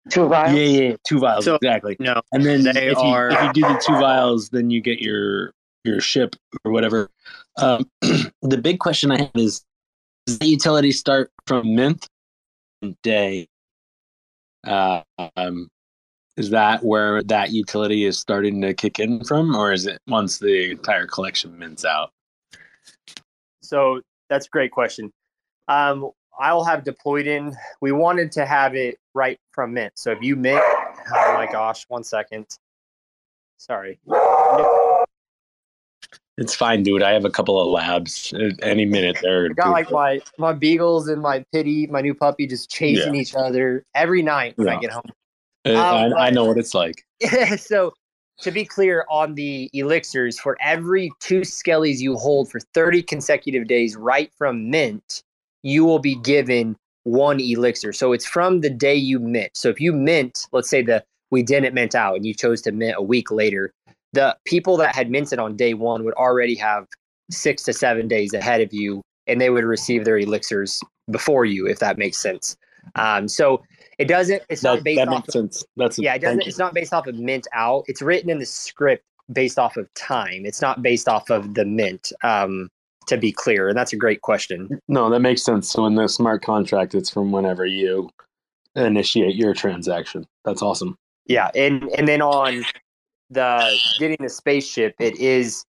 Two 0.10 0.28
vials. 0.28 0.58
Yeah, 0.58 0.64
yeah, 0.64 0.96
two 1.08 1.20
vials 1.20 1.46
so, 1.46 1.56
exactly. 1.56 1.96
No, 2.00 2.22
and 2.32 2.44
then 2.44 2.64
they 2.64 2.88
if 2.88 2.98
are. 2.98 3.32
You, 3.32 3.38
if 3.38 3.44
you 3.44 3.54
do 3.54 3.62
the 3.62 3.84
two 3.86 3.94
vials, 3.94 4.50
then 4.50 4.72
you 4.72 4.82
get 4.82 5.00
your 5.00 5.54
your 5.84 6.02
ship 6.02 6.36
or 6.66 6.72
whatever. 6.72 7.10
Um, 7.58 7.90
the 8.02 8.60
big 8.60 8.80
question 8.80 9.12
I 9.12 9.20
have 9.20 9.32
is: 9.36 9.64
Does 10.26 10.40
the 10.40 10.48
utility 10.48 10.92
start 10.92 11.32
from 11.46 11.76
mint 11.76 12.08
day? 13.04 13.48
Uh, 14.66 15.04
um, 15.38 15.70
is 16.42 16.50
that 16.50 16.84
where 16.84 17.22
that 17.24 17.52
utility 17.52 18.06
is 18.06 18.18
starting 18.18 18.62
to 18.62 18.74
kick 18.74 19.00
in 19.00 19.24
from, 19.24 19.56
or 19.56 19.72
is 19.72 19.86
it 19.86 20.02
once 20.08 20.40
the 20.40 20.72
entire 20.72 21.06
collection 21.06 21.58
mints 21.58 21.86
out? 21.86 22.12
So 23.62 24.02
that's 24.28 24.48
a 24.48 24.50
great 24.50 24.72
question. 24.72 25.14
Um, 25.68 26.10
I'll 26.40 26.64
have 26.64 26.84
Deployden. 26.84 27.54
We 27.80 27.92
wanted 27.92 28.32
to 28.32 28.48
have 28.48 28.76
it 28.76 28.98
right 29.14 29.40
from 29.52 29.76
Mint. 29.76 29.94
So 29.96 30.12
if 30.12 30.18
you 30.24 30.36
mint, 30.36 30.64
oh 30.64 31.34
my 31.36 31.48
gosh, 31.52 31.86
one 31.90 32.04
second. 32.04 32.48
Sorry. 33.58 34.00
It's 36.40 36.56
fine, 36.56 36.82
dude. 36.82 37.04
I 37.04 37.12
have 37.12 37.26
a 37.26 37.30
couple 37.30 37.62
of 37.62 37.68
labs. 37.68 38.34
Any 38.64 38.86
minute 38.86 39.18
there. 39.22 39.46
I 39.46 39.54
got 39.54 39.70
like 39.70 39.92
my 39.92 40.20
my 40.40 40.54
beagles 40.54 41.08
and 41.08 41.22
my 41.22 41.46
pity, 41.54 41.86
my 41.86 42.02
new 42.02 42.16
puppy, 42.16 42.48
just 42.48 42.72
chasing 42.72 43.14
yeah. 43.14 43.22
each 43.22 43.36
other 43.36 43.86
every 43.94 44.24
night 44.24 44.58
when 44.58 44.68
yeah. 44.68 44.78
I 44.78 44.80
get 44.80 44.92
home. 44.92 45.04
Uh, 45.66 45.74
um, 45.74 46.14
I, 46.14 46.28
I 46.28 46.30
know 46.30 46.46
what 46.46 46.58
it's 46.58 46.74
like. 46.74 47.06
so 47.58 47.94
to 48.42 48.52
be 48.52 48.66
clear 48.66 49.06
on 49.10 49.36
the 49.36 49.70
elixirs, 49.74 50.40
for 50.40 50.58
every 50.62 51.12
two 51.20 51.42
skellies 51.42 52.00
you 52.00 52.18
hold 52.18 52.50
for 52.50 52.60
30 52.74 53.04
consecutive 53.04 53.68
days 53.68 53.96
right 53.96 54.32
from 54.38 54.70
mint, 54.70 55.24
you 55.64 55.86
will 55.86 56.00
be 56.00 56.16
given 56.16 56.76
one 57.04 57.40
elixir. 57.40 57.94
So 57.94 58.14
it's 58.14 58.26
from 58.26 58.62
the 58.62 58.70
day 58.70 58.96
you 58.96 59.20
mint. 59.20 59.52
So 59.54 59.70
if 59.70 59.80
you 59.80 59.94
mint, 59.94 60.48
let's 60.52 60.70
say 60.70 60.82
the 60.82 61.04
we 61.30 61.44
didn't 61.44 61.74
mint 61.74 61.96
out 61.96 62.16
and 62.16 62.26
you 62.26 62.34
chose 62.34 62.62
to 62.64 62.72
mint 62.72 62.96
a 62.98 63.02
week 63.02 63.32
later, 63.32 63.74
the 64.14 64.36
people 64.46 64.76
that 64.78 64.94
had 64.94 65.10
minted 65.10 65.40
on 65.40 65.56
day 65.56 65.74
one 65.74 66.04
would 66.04 66.14
already 66.16 66.56
have 66.56 66.88
six 67.30 67.64
to 67.64 67.74
seven 67.74 68.08
days 68.08 68.34
ahead 68.34 68.60
of 68.60 68.74
you 68.74 69.02
and 69.28 69.40
they 69.40 69.50
would 69.50 69.64
receive 69.64 70.04
their 70.04 70.18
elixirs 70.18 70.82
before 71.10 71.46
you, 71.46 71.68
if 71.68 71.80
that 71.80 71.98
makes 71.98 72.18
sense. 72.18 72.58
Um, 72.96 73.28
so 73.28 73.64
it 74.02 74.08
doesn't, 74.08 74.42
it's 74.50 74.62
that, 74.62 74.76
not 74.76 74.84
based 74.84 74.98
that 74.98 75.08
off 75.08 75.14
makes 75.14 75.28
of, 75.30 75.34
sense. 75.34 75.66
That's 75.78 76.00
yeah, 76.00 76.16
it 76.16 76.20
doesn't, 76.20 76.48
it's 76.48 76.58
not 76.58 76.74
based 76.74 76.94
off 76.94 77.08
of 77.08 77.18
mint 77.18 77.48
out. 77.54 77.84
It's 77.88 78.02
written 78.02 78.30
in 78.30 78.40
the 78.40 78.46
script 78.46 79.04
based 79.32 79.60
off 79.60 79.78
of 79.78 79.94
time. 79.94 80.46
It's 80.46 80.62
not 80.62 80.82
based 80.82 81.08
off 81.08 81.30
of 81.30 81.54
the 81.54 81.66
mint. 81.66 82.12
Um, 82.24 82.70
to 83.08 83.18
be 83.18 83.32
clear? 83.32 83.68
And 83.68 83.78
that's 83.78 83.94
a 83.94 83.98
great 83.98 84.22
question. 84.22 84.70
No, 84.88 85.10
that 85.10 85.20
makes 85.20 85.44
sense. 85.44 85.70
So 85.70 85.86
in 85.86 85.96
the 85.96 86.08
smart 86.08 86.44
contract, 86.44 86.96
it's 86.96 87.10
from 87.10 87.32
whenever 87.32 87.66
you 87.66 88.10
initiate 88.76 89.36
your 89.36 89.54
transaction. 89.54 90.26
That's 90.46 90.62
awesome. 90.62 90.96
Yeah, 91.26 91.50
and 91.56 91.90
and 91.98 92.08
then 92.08 92.22
on 92.22 92.64
the 93.30 93.78
getting 94.00 94.18
the 94.20 94.30
spaceship, 94.30 94.96
it 95.00 95.16
is 95.18 95.66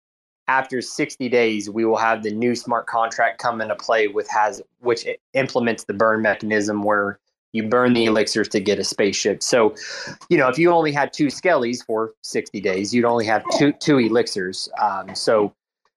after 0.48 0.82
60 0.82 1.30
days 1.30 1.70
we 1.70 1.86
will 1.86 1.98
have 1.98 2.24
the 2.24 2.32
new 2.32 2.56
smart 2.56 2.88
contract 2.88 3.40
come 3.40 3.62
into 3.62 3.76
play 3.76 4.08
with 4.08 4.28
has 4.30 4.62
which 4.80 5.06
implements 5.34 5.86
the 5.86 5.94
burn 5.94 6.22
mechanism 6.22 6.84
where 6.84 7.20
you 7.54 7.68
burn 7.68 7.94
the 7.94 8.06
elixirs 8.06 8.48
to 8.50 8.60
get 8.60 8.80
a 8.80 8.84
spaceship. 8.84 9.44
So, 9.44 9.76
you 10.30 10.38
know, 10.38 10.48
if 10.48 10.58
you 10.58 10.72
only 10.72 10.92
had 10.92 11.12
two 11.12 11.28
skellies 11.28 11.86
for 11.86 12.14
60 12.22 12.62
days, 12.62 12.94
you'd 12.94 13.06
only 13.06 13.26
have 13.26 13.44
two 13.58 13.74
two 13.74 13.98
elixirs. 13.98 14.70
Um, 14.82 15.14
so 15.16 15.54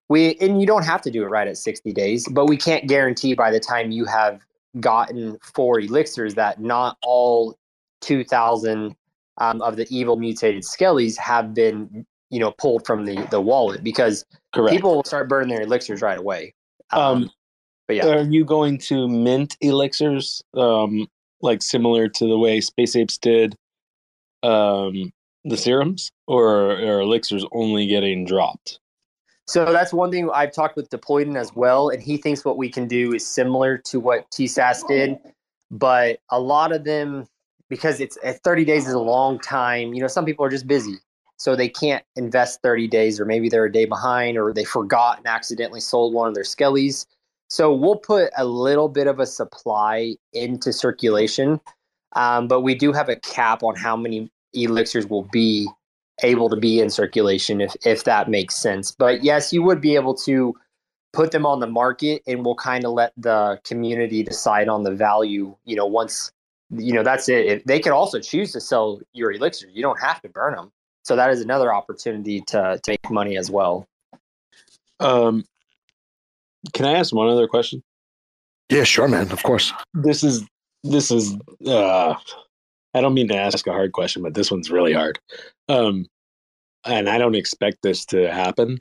we 0.09 0.37
and 0.41 0.61
you 0.61 0.67
don't 0.67 0.85
have 0.85 1.03
to 1.03 1.11
do 1.11 1.23
it 1.23 1.27
right 1.27 1.49
at 1.49 1.57
60 1.57 1.93
days 1.93 2.29
but 2.29 2.47
we 2.47 2.57
can't 2.57 2.87
guarantee 2.87 3.35
by 3.35 3.51
the 3.51 3.61
time 3.61 3.91
you 3.91 4.05
have 4.05 4.45
gotten 4.81 5.39
four 5.43 5.81
elixirs 5.81 6.35
that 6.35 6.61
not 6.61 6.97
all 7.03 7.57
2000 8.01 8.95
um, 9.39 9.63
of 9.63 9.77
the 9.77 9.87
evil 9.91 10.17
mutated 10.17 10.63
skellies 10.63 11.17
have 11.17 11.55
been 11.55 12.07
you 12.31 12.39
know 12.39 12.53
pulled 12.53 12.85
from 12.87 13.05
the 13.05 13.27
the 13.31 13.41
wallet 13.41 13.83
because 13.83 14.25
Correct. 14.53 14.73
people 14.73 14.97
will 14.97 15.05
start 15.05 15.29
burning 15.29 15.49
their 15.49 15.63
elixirs 15.63 16.03
right 16.03 16.19
away 16.19 16.55
um, 16.91 17.01
um, 17.01 17.31
but 17.87 17.97
yeah 17.97 18.07
are 18.07 18.23
you 18.23 18.45
going 18.45 18.79
to 18.79 19.09
mint 19.09 19.57
elixirs 19.61 20.43
um, 20.55 21.09
like 21.45 21.63
similar 21.63 22.09
to 22.09 22.27
the 22.27 22.39
way 22.39 22.61
space 22.61 22.97
apes 22.97 23.17
did 23.19 23.57
um, 24.43 25.13
the 25.45 25.57
serums 25.57 26.11
or 26.27 26.73
are 26.73 27.01
elixirs 27.01 27.45
only 27.53 27.87
getting 27.87 28.25
dropped 28.25 28.81
so 29.47 29.73
that's 29.73 29.93
one 29.93 30.11
thing 30.11 30.31
I've 30.33 30.53
talked 30.53 30.75
with 30.77 30.89
Deployden 30.89 31.37
as 31.37 31.55
well, 31.55 31.91
and 31.91 32.03
he 32.03 32.17
thinks 32.17 32.45
what 32.45 32.57
we 32.57 32.71
can 32.71 32.89
do 32.89 33.13
is 33.13 33.27
similar 33.27 33.77
to 33.77 34.01
what 34.01 34.31
TSAS 34.31 34.89
did, 34.89 35.19
but 35.71 36.19
a 36.31 36.41
lot 36.41 36.73
of 36.73 36.85
them 36.85 37.27
because 37.69 38.01
it's 38.01 38.17
30 38.23 38.65
days 38.65 38.87
is 38.87 38.95
a 38.95 38.99
long 38.99 39.39
time. 39.39 39.95
You 39.95 40.01
know, 40.01 40.07
some 40.07 40.25
people 40.25 40.45
are 40.45 40.51
just 40.51 40.67
busy, 40.67 40.97
so 41.37 41.57
they 41.57 41.69
can't 41.69 42.05
invest 42.17 42.63
30 42.63 42.89
days, 42.89 43.21
or 43.21 43.25
maybe 43.25 43.49
they're 43.49 43.65
a 43.65 43.73
day 43.73 43.85
behind, 43.85 44.39
or 44.39 44.53
they 44.53 44.65
forgot 44.65 45.19
and 45.19 45.27
accidentally 45.27 45.81
sold 45.81 46.15
one 46.15 46.29
of 46.29 46.35
their 46.35 46.45
skellies. 46.45 47.07
So 47.49 47.73
we'll 47.73 47.97
put 47.97 48.31
a 48.37 48.45
little 48.45 48.89
bit 48.89 49.07
of 49.07 49.21
a 49.21 49.27
supply 49.27 50.17
into 50.33 50.73
circulation, 50.73 51.61
um, 52.17 52.49
but 52.49 52.63
we 52.63 52.75
do 52.75 52.93
have 52.93 53.09
a 53.09 53.17
cap 53.17 53.63
on 53.63 53.77
how 53.77 53.97
many 53.97 54.31
elixirs 54.55 55.07
will 55.07 55.29
be 55.33 55.69
able 56.23 56.49
to 56.49 56.57
be 56.57 56.81
in 56.81 56.91
circulation 56.91 57.61
if 57.61 57.75
if 57.85 58.05
that 58.05 58.29
makes 58.29 58.57
sense. 58.57 58.93
But 58.93 59.23
yes, 59.23 59.53
you 59.53 59.63
would 59.63 59.81
be 59.81 59.95
able 59.95 60.15
to 60.15 60.55
put 61.13 61.31
them 61.31 61.47
on 61.47 61.61
the 61.61 61.67
market 61.67 62.23
and 62.27 62.45
we'll 62.45 62.57
kind 62.57 62.85
of 62.85 62.93
let 62.93 63.13
the 63.17 63.61
community 63.65 64.23
decide 64.23 64.69
on 64.69 64.83
the 64.83 64.91
value, 64.91 65.57
you 65.65 65.77
know, 65.77 65.87
once 65.87 66.33
you 66.71 66.93
know 66.93 67.03
that's 67.03 67.29
it. 67.29 67.67
They 67.67 67.79
could 67.79 67.93
also 67.93 68.19
choose 68.21 68.53
to 68.53 68.61
sell 68.61 69.01
your 69.13 69.33
elixirs. 69.33 69.71
You 69.75 69.83
don't 69.83 70.01
have 70.01 70.21
to 70.23 70.29
burn 70.29 70.55
them. 70.55 70.73
So 71.03 71.17
that 71.17 71.31
is 71.31 71.41
another 71.41 71.73
opportunity 71.73 72.41
to, 72.49 72.81
to 72.83 72.91
make 72.91 73.11
money 73.11 73.37
as 73.37 73.51
well. 73.51 73.87
Um 75.01 75.45
can 76.73 76.87
I 76.87 76.95
ask 76.95 77.15
one 77.15 77.29
other 77.29 77.47
question? 77.47 77.83
Yeah, 78.71 78.85
sure, 78.85 79.09
man. 79.09 79.31
Of 79.31 79.43
course. 79.43 79.73
This 79.93 80.25
is 80.25 80.45
this 80.83 81.11
is. 81.11 81.37
uh 81.67 82.15
I 82.95 83.01
don't 83.01 83.15
mean 83.15 83.29
to 83.29 83.37
ask 83.37 83.67
a 83.67 83.73
hard 83.73 83.93
question, 83.93 84.23
but 84.23 84.35
this 84.35 84.53
one's 84.53 84.71
really 84.71 84.93
hard. 84.93 85.19
Um, 85.69 86.07
and 86.85 87.09
I 87.09 87.19
don't 87.19 87.35
expect 87.35 87.79
this 87.83 88.05
to 88.07 88.33
happen, 88.33 88.81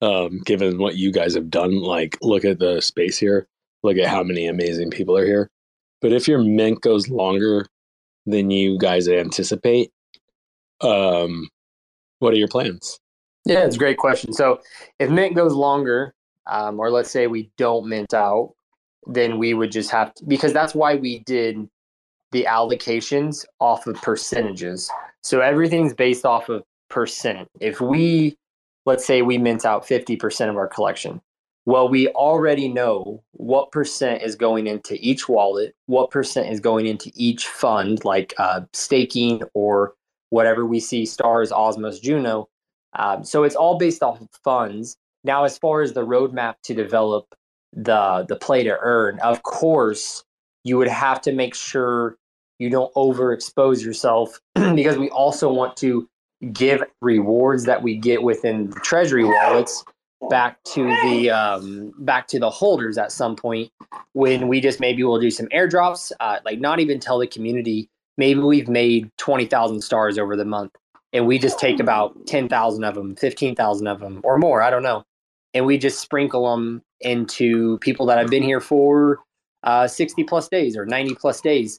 um, 0.00 0.40
given 0.44 0.78
what 0.78 0.96
you 0.96 1.12
guys 1.12 1.34
have 1.34 1.48
done. 1.48 1.80
Like, 1.80 2.18
look 2.22 2.44
at 2.44 2.58
the 2.58 2.80
space 2.80 3.18
here. 3.18 3.46
Look 3.84 3.98
at 3.98 4.08
how 4.08 4.24
many 4.24 4.48
amazing 4.48 4.90
people 4.90 5.16
are 5.16 5.24
here. 5.24 5.48
But 6.00 6.12
if 6.12 6.26
your 6.26 6.42
mint 6.42 6.80
goes 6.82 7.08
longer 7.08 7.66
than 8.26 8.50
you 8.50 8.78
guys 8.78 9.06
anticipate, 9.06 9.92
um, 10.80 11.48
what 12.18 12.32
are 12.32 12.38
your 12.38 12.48
plans? 12.48 12.98
Yeah, 13.44 13.64
it's 13.64 13.76
a 13.76 13.78
great 13.78 13.98
question. 13.98 14.32
So 14.32 14.60
if 14.98 15.10
mint 15.10 15.36
goes 15.36 15.52
longer, 15.52 16.14
um, 16.46 16.78
or 16.80 16.90
let's 16.90 17.10
say 17.10 17.26
we 17.26 17.50
don't 17.56 17.88
mint 17.88 18.14
out, 18.14 18.54
then 19.06 19.38
we 19.38 19.54
would 19.54 19.72
just 19.72 19.90
have 19.90 20.14
to, 20.14 20.24
because 20.24 20.52
that's 20.52 20.74
why 20.74 20.94
we 20.94 21.20
did 21.20 21.68
the 22.32 22.44
allocations 22.48 23.44
off 23.60 23.86
of 23.86 24.00
percentages. 24.02 24.90
So 25.22 25.40
everything's 25.40 25.94
based 25.94 26.24
off 26.24 26.48
of 26.48 26.64
percent. 26.88 27.48
If 27.60 27.80
we, 27.80 28.36
let's 28.86 29.04
say 29.04 29.22
we 29.22 29.38
mint 29.38 29.64
out 29.64 29.86
50% 29.86 30.48
of 30.48 30.56
our 30.56 30.68
collection, 30.68 31.20
well, 31.64 31.88
we 31.88 32.08
already 32.08 32.68
know 32.68 33.22
what 33.32 33.70
percent 33.70 34.22
is 34.22 34.34
going 34.34 34.66
into 34.66 34.96
each 35.00 35.28
wallet, 35.28 35.74
what 35.86 36.10
percent 36.10 36.48
is 36.50 36.58
going 36.58 36.86
into 36.86 37.12
each 37.14 37.46
fund, 37.46 38.04
like 38.04 38.34
uh, 38.38 38.62
staking 38.72 39.42
or 39.54 39.94
whatever 40.30 40.66
we 40.66 40.80
see 40.80 41.06
stars, 41.06 41.52
Osmos, 41.52 42.02
Juno. 42.02 42.48
Um, 42.94 43.22
so 43.22 43.44
it's 43.44 43.54
all 43.54 43.78
based 43.78 44.02
off 44.02 44.20
of 44.20 44.28
funds. 44.42 44.96
Now, 45.24 45.44
as 45.44 45.58
far 45.58 45.82
as 45.82 45.92
the 45.92 46.04
roadmap 46.04 46.54
to 46.64 46.74
develop 46.74 47.34
the 47.72 48.26
the 48.28 48.36
play 48.36 48.64
to 48.64 48.76
earn, 48.80 49.18
of 49.20 49.42
course, 49.42 50.24
you 50.64 50.78
would 50.78 50.88
have 50.88 51.20
to 51.22 51.32
make 51.32 51.54
sure 51.54 52.16
you 52.58 52.70
don't 52.70 52.92
overexpose 52.94 53.84
yourself 53.84 54.40
because 54.54 54.96
we 54.96 55.10
also 55.10 55.52
want 55.52 55.76
to 55.78 56.08
give 56.52 56.82
rewards 57.00 57.64
that 57.64 57.82
we 57.82 57.96
get 57.96 58.22
within 58.22 58.70
the 58.70 58.80
treasury 58.80 59.24
wallets 59.24 59.84
back 60.28 60.62
to 60.64 60.84
the 61.04 61.30
um, 61.30 61.92
back 61.98 62.26
to 62.28 62.38
the 62.38 62.50
holders 62.50 62.98
at 62.98 63.12
some 63.12 63.36
point 63.36 63.70
when 64.12 64.48
we 64.48 64.60
just 64.60 64.80
maybe 64.80 65.02
we'll 65.02 65.20
do 65.20 65.30
some 65.30 65.46
airdrops 65.48 66.12
uh, 66.20 66.38
like 66.44 66.60
not 66.60 66.80
even 66.80 67.00
tell 67.00 67.18
the 67.18 67.26
community 67.26 67.88
maybe 68.16 68.40
we've 68.40 68.68
made 68.68 69.10
20,000 69.18 69.80
stars 69.80 70.18
over 70.18 70.36
the 70.36 70.44
month 70.44 70.72
and 71.12 71.26
we 71.26 71.38
just 71.38 71.58
take 71.58 71.80
about 71.80 72.26
10,000 72.26 72.84
of 72.84 72.94
them 72.94 73.16
15,000 73.16 73.86
of 73.86 74.00
them 74.00 74.20
or 74.24 74.38
more 74.38 74.62
I 74.62 74.70
don't 74.70 74.82
know 74.82 75.04
and 75.54 75.66
we 75.66 75.78
just 75.78 76.00
sprinkle 76.00 76.50
them 76.50 76.82
into 77.00 77.78
people 77.78 78.06
that 78.06 78.18
have 78.18 78.28
been 78.28 78.42
here 78.42 78.60
for 78.60 79.18
uh, 79.64 79.86
60 79.86 80.24
plus 80.24 80.48
days 80.48 80.76
or 80.76 80.86
90 80.86 81.14
plus 81.16 81.40
days 81.40 81.78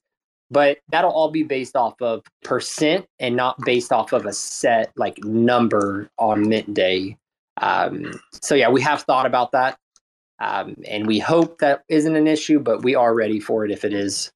but 0.52 0.78
that'll 0.90 1.12
all 1.12 1.32
be 1.32 1.44
based 1.44 1.76
off 1.76 2.00
of 2.02 2.22
percent 2.44 3.06
and 3.20 3.36
not 3.36 3.58
based 3.66 3.92
off 3.92 4.14
of 4.14 4.26
a 4.26 4.34
set 4.34 4.92
like 4.96 5.18
number 5.24 6.10
on 6.18 6.48
mint 6.48 6.74
day 6.74 7.18
um, 7.62 8.12
so 8.42 8.56
yeah 8.56 8.70
we 8.70 8.82
have 8.82 9.02
thought 9.04 9.26
about 9.26 9.52
that 9.52 9.78
um, 10.40 10.76
and 10.88 11.08
we 11.08 11.20
hope 11.20 11.60
that 11.60 11.84
isn't 11.90 12.16
an 12.16 12.28
issue 12.28 12.60
but 12.60 12.84
we 12.84 12.96
are 12.96 13.14
ready 13.14 13.40
for 13.40 13.66
it 13.66 13.72
if 13.72 13.84
it 13.84 13.94
is 13.94 14.32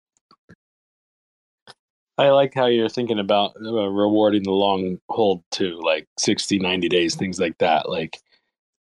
I 2.18 2.30
like 2.30 2.54
how 2.56 2.66
you're 2.66 2.90
thinking 2.90 3.20
about 3.20 3.54
uh, 3.64 3.88
rewarding 3.88 4.42
the 4.42 4.52
long 4.52 5.00
hold 5.08 5.44
too, 5.52 5.80
like 5.84 6.08
60, 6.18 6.58
90 6.58 6.90
days, 6.90 7.14
things 7.14 7.40
like 7.40 7.60
that. 7.60 7.90
Like 7.90 8.20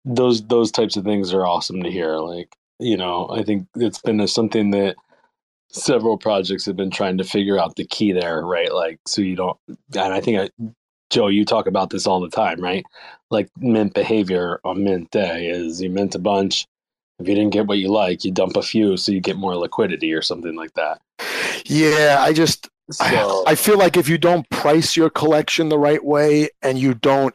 those 0.08 0.46
those 0.46 0.72
types 0.72 0.96
of 0.96 1.04
things 1.04 1.32
are 1.34 1.46
awesome 1.46 1.82
to 1.82 1.90
hear. 1.90 2.16
Like, 2.16 2.54
you 2.78 2.96
know, 2.96 3.28
I 3.30 3.42
think 3.42 3.66
it's 3.76 3.98
been 3.98 4.20
a, 4.20 4.28
something 4.28 4.70
that 4.70 4.96
several 5.70 6.16
projects 6.16 6.64
have 6.66 6.76
been 6.76 6.90
trying 6.90 7.18
to 7.18 7.24
figure 7.24 7.58
out 7.58 7.76
the 7.76 7.86
key 7.86 8.12
there, 8.12 8.42
right? 8.42 8.72
Like, 8.72 8.98
so 9.06 9.20
you 9.20 9.36
don't, 9.36 9.58
and 9.68 10.14
I 10.14 10.20
think, 10.20 10.38
I, 10.38 10.64
Joe, 11.10 11.28
you 11.28 11.44
talk 11.44 11.66
about 11.66 11.90
this 11.90 12.06
all 12.06 12.20
the 12.20 12.30
time, 12.30 12.60
right? 12.60 12.84
Like, 13.30 13.50
mint 13.58 13.94
behavior 13.94 14.60
on 14.64 14.84
mint 14.84 15.10
day 15.10 15.48
is 15.48 15.80
you 15.80 15.90
mint 15.90 16.14
a 16.14 16.18
bunch. 16.18 16.66
If 17.18 17.28
you 17.28 17.34
didn't 17.34 17.52
get 17.52 17.66
what 17.66 17.78
you 17.78 17.88
like, 17.88 18.24
you 18.24 18.30
dump 18.30 18.56
a 18.56 18.62
few 18.62 18.96
so 18.96 19.12
you 19.12 19.20
get 19.20 19.36
more 19.36 19.56
liquidity 19.56 20.12
or 20.12 20.22
something 20.22 20.54
like 20.54 20.72
that. 20.74 21.00
Yeah, 21.66 22.18
I 22.20 22.32
just, 22.32 22.68
so, 22.90 23.44
I, 23.46 23.52
I 23.52 23.54
feel 23.54 23.78
like 23.78 23.96
if 23.96 24.08
you 24.08 24.16
don't 24.16 24.48
price 24.50 24.96
your 24.96 25.10
collection 25.10 25.68
the 25.68 25.78
right 25.78 26.02
way 26.02 26.48
and 26.62 26.78
you 26.78 26.94
don't 26.94 27.34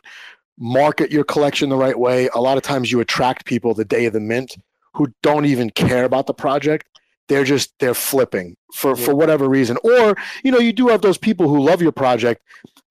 market 0.57 1.11
your 1.11 1.23
collection 1.23 1.69
the 1.69 1.75
right 1.75 1.97
way, 1.97 2.29
a 2.33 2.41
lot 2.41 2.57
of 2.57 2.63
times 2.63 2.91
you 2.91 2.99
attract 2.99 3.45
people 3.45 3.73
the 3.73 3.85
day 3.85 4.05
of 4.05 4.13
the 4.13 4.19
mint 4.19 4.55
who 4.93 5.07
don't 5.21 5.45
even 5.45 5.69
care 5.71 6.03
about 6.03 6.27
the 6.27 6.33
project. 6.33 6.87
They're 7.29 7.43
just 7.43 7.73
they're 7.79 7.93
flipping 7.93 8.55
for 8.73 8.95
yeah. 8.95 9.05
for 9.05 9.15
whatever 9.15 9.47
reason. 9.47 9.77
Or 9.83 10.15
you 10.43 10.51
know 10.51 10.59
you 10.59 10.73
do 10.73 10.87
have 10.89 11.01
those 11.01 11.17
people 11.17 11.47
who 11.47 11.61
love 11.61 11.81
your 11.81 11.91
project 11.91 12.41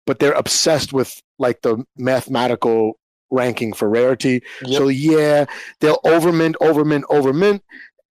but 0.05 0.19
they're 0.19 0.33
obsessed 0.33 0.93
with 0.93 1.23
like 1.39 1.63
the 1.63 1.85
mathematical 1.97 2.99
ranking 3.31 3.73
for 3.73 3.89
rarity. 3.89 4.43
Yep. 4.63 4.79
so 4.79 4.89
yeah 4.89 5.45
they'll 5.81 6.01
overmint 6.05 6.55
overmint 6.61 7.03
overmint 7.05 7.61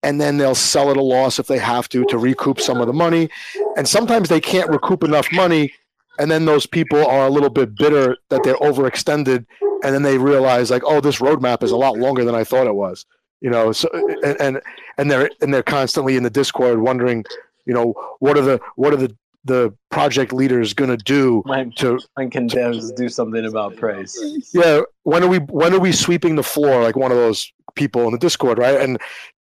and 0.04 0.20
then 0.20 0.38
they'll 0.38 0.56
sell 0.56 0.90
at 0.90 0.98
a 0.98 1.02
loss 1.02 1.38
if 1.38 1.48
they 1.48 1.60
have 1.60 1.88
to 1.90 2.06
to 2.06 2.18
recoup 2.18 2.60
some 2.60 2.82
of 2.82 2.88
the 2.88 2.94
money. 2.94 3.30
And 3.78 3.88
sometimes 3.88 4.30
they 4.30 4.40
can't 4.40 4.70
recoup 4.70 5.04
enough 5.04 5.32
money 5.32 5.74
and 6.20 6.30
then 6.30 6.46
those 6.46 6.66
people 6.66 7.06
are 7.06 7.26
a 7.26 7.30
little 7.30 7.50
bit 7.50 7.76
bitter 7.76 8.18
that 8.30 8.44
they're 8.44 8.56
overextended. 8.56 9.46
And 9.84 9.96
then 9.96 10.04
they 10.04 10.18
realize 10.18 10.70
like 10.70 10.84
oh 10.86 11.02
this 11.02 11.18
roadmap 11.18 11.64
is 11.64 11.72
a 11.72 11.78
lot 11.78 11.98
longer 11.98 12.24
than 12.24 12.36
i 12.36 12.44
thought 12.44 12.68
it 12.68 12.76
was 12.76 13.06
you 13.42 13.50
know? 13.50 13.72
So 13.72 13.90
and, 14.24 14.40
and 14.40 14.62
and 14.98 15.12
they're 15.12 15.30
and 15.42 15.54
they're 15.54 15.64
constantly 15.64 16.16
in 16.16 16.24
the 16.24 16.30
discord 16.30 16.80
wondering 16.80 17.26
you 17.66 17.74
know 17.74 17.94
what 18.20 18.38
are 18.38 18.42
the 18.42 18.62
what 18.76 18.94
are 18.94 18.98
the 18.98 19.16
the 19.44 19.74
project 19.90 20.32
leaders 20.32 20.74
going 20.74 20.92
to 20.92 20.98
do 20.98 21.42
to 21.78 22.00
when 22.14 22.30
can 22.30 22.48
devs 22.48 22.96
do 22.96 23.10
something 23.10 23.46
about 23.46 23.76
price 23.76 24.16
yeah 24.54 24.82
when 25.02 25.24
are 25.24 25.28
we 25.28 25.40
when 25.40 25.74
are 25.74 25.80
we 25.80 25.92
sweeping 25.92 26.36
the 26.36 26.44
floor 26.44 26.84
like 26.84 26.96
one 26.96 27.12
of 27.12 27.18
those 27.18 27.52
people 27.76 28.06
in 28.06 28.12
the 28.12 28.20
discord 28.20 28.58
right? 28.58 28.80
And 28.80 29.00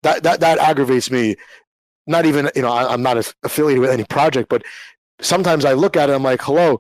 that 0.04 0.24
that 0.24 0.40
that 0.40 0.60
aggravates 0.60 1.12
me. 1.12 1.36
Not 2.08 2.26
even 2.26 2.50
you 2.56 2.64
know 2.64 2.72
I, 2.72 2.92
i'm 2.92 3.04
not 3.04 3.18
affiliated 3.44 3.82
with 3.82 3.92
any 3.92 4.04
project 4.04 4.50
but 4.50 4.64
sometimes 5.22 5.66
i 5.66 5.74
look 5.74 5.96
at 5.98 6.10
it 6.10 6.14
i'm 6.14 6.24
like 6.24 6.42
hello 6.42 6.80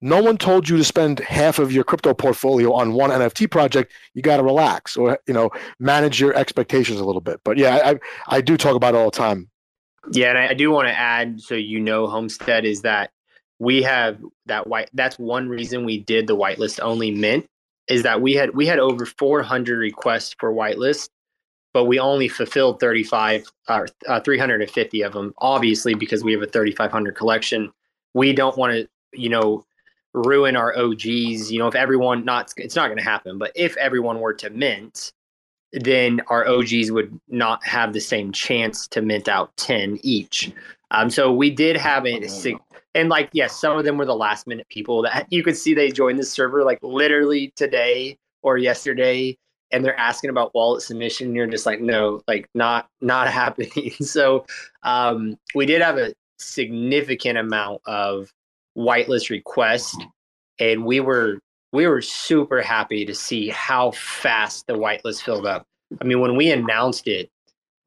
no 0.00 0.22
one 0.22 0.36
told 0.36 0.68
you 0.68 0.76
to 0.76 0.84
spend 0.84 1.20
half 1.20 1.58
of 1.58 1.72
your 1.72 1.82
crypto 1.82 2.12
portfolio 2.12 2.72
on 2.72 2.92
one 2.92 3.10
NFT 3.10 3.50
project. 3.50 3.92
You 4.14 4.22
got 4.22 4.36
to 4.36 4.42
relax 4.42 4.96
or 4.96 5.18
you 5.26 5.32
know 5.32 5.50
manage 5.78 6.20
your 6.20 6.34
expectations 6.34 7.00
a 7.00 7.04
little 7.04 7.20
bit. 7.20 7.40
But 7.44 7.56
yeah, 7.56 7.80
I 7.82 8.36
I 8.36 8.40
do 8.40 8.56
talk 8.56 8.76
about 8.76 8.94
it 8.94 8.98
all 8.98 9.10
the 9.10 9.16
time. 9.16 9.48
Yeah, 10.12 10.30
and 10.30 10.38
I, 10.38 10.48
I 10.48 10.54
do 10.54 10.70
want 10.70 10.88
to 10.88 10.96
add 10.96 11.40
so 11.40 11.54
you 11.54 11.80
know, 11.80 12.06
Homestead 12.06 12.64
is 12.64 12.82
that 12.82 13.10
we 13.58 13.82
have 13.82 14.18
that 14.46 14.66
white. 14.66 14.90
That's 14.92 15.18
one 15.18 15.48
reason 15.48 15.84
we 15.84 16.00
did 16.00 16.26
the 16.26 16.36
whitelist 16.36 16.78
only 16.80 17.10
mint 17.10 17.46
is 17.88 18.02
that 18.02 18.20
we 18.20 18.34
had 18.34 18.54
we 18.54 18.66
had 18.66 18.78
over 18.78 19.06
400 19.06 19.78
requests 19.78 20.34
for 20.38 20.52
whitelist 20.52 21.08
but 21.76 21.84
we 21.84 21.98
only 21.98 22.26
fulfilled 22.26 22.80
35 22.80 23.44
or 23.68 23.86
uh, 24.08 24.20
350 24.20 25.02
of 25.02 25.12
them 25.12 25.34
obviously 25.38 25.94
because 25.94 26.24
we 26.24 26.32
have 26.32 26.40
a 26.40 26.46
3500 26.46 27.14
collection 27.14 27.70
we 28.14 28.32
don't 28.32 28.56
want 28.56 28.72
to 28.72 28.88
you 29.12 29.28
know 29.28 29.64
ruin 30.16 30.56
our 30.56 30.76
OGs. 30.76 31.52
You 31.52 31.58
know, 31.58 31.68
if 31.68 31.74
everyone 31.74 32.24
not 32.24 32.52
it's 32.56 32.74
not 32.74 32.88
going 32.88 32.98
to 32.98 33.04
happen, 33.04 33.38
but 33.38 33.52
if 33.54 33.76
everyone 33.76 34.20
were 34.20 34.34
to 34.34 34.50
mint, 34.50 35.12
then 35.72 36.20
our 36.28 36.48
OGs 36.48 36.90
would 36.90 37.20
not 37.28 37.64
have 37.64 37.92
the 37.92 38.00
same 38.00 38.32
chance 38.32 38.88
to 38.88 39.02
mint 39.02 39.28
out 39.28 39.56
10 39.58 39.98
each. 40.02 40.50
Um, 40.90 41.10
so 41.10 41.32
we 41.32 41.50
did 41.50 41.76
have 41.76 42.06
a, 42.06 42.22
and 42.94 43.08
like, 43.08 43.28
yes, 43.32 43.60
some 43.60 43.76
of 43.76 43.84
them 43.84 43.98
were 43.98 44.06
the 44.06 44.16
last 44.16 44.46
minute 44.46 44.68
people 44.68 45.02
that 45.02 45.26
you 45.30 45.42
could 45.42 45.56
see 45.56 45.74
they 45.74 45.90
joined 45.90 46.18
the 46.18 46.24
server 46.24 46.64
like 46.64 46.78
literally 46.82 47.52
today 47.56 48.16
or 48.42 48.56
yesterday. 48.56 49.36
And 49.72 49.84
they're 49.84 49.98
asking 49.98 50.30
about 50.30 50.54
wallet 50.54 50.82
submission. 50.82 51.28
And 51.28 51.36
you're 51.36 51.46
just 51.46 51.66
like, 51.66 51.80
no, 51.80 52.22
like 52.28 52.48
not, 52.54 52.88
not 53.00 53.28
happening. 53.32 53.92
so 54.00 54.46
um, 54.82 55.36
we 55.54 55.66
did 55.66 55.82
have 55.82 55.98
a 55.98 56.14
significant 56.38 57.38
amount 57.38 57.82
of 57.86 58.32
whitelist 58.76 59.30
request, 59.30 59.96
and 60.58 60.84
we 60.84 61.00
were 61.00 61.38
we 61.72 61.86
were 61.86 62.00
super 62.00 62.62
happy 62.62 63.04
to 63.04 63.14
see 63.14 63.48
how 63.48 63.90
fast 63.92 64.66
the 64.66 64.74
whitelist 64.74 65.22
filled 65.22 65.46
up. 65.46 65.66
I 66.00 66.04
mean, 66.04 66.20
when 66.20 66.36
we 66.36 66.50
announced 66.50 67.06
it, 67.06 67.30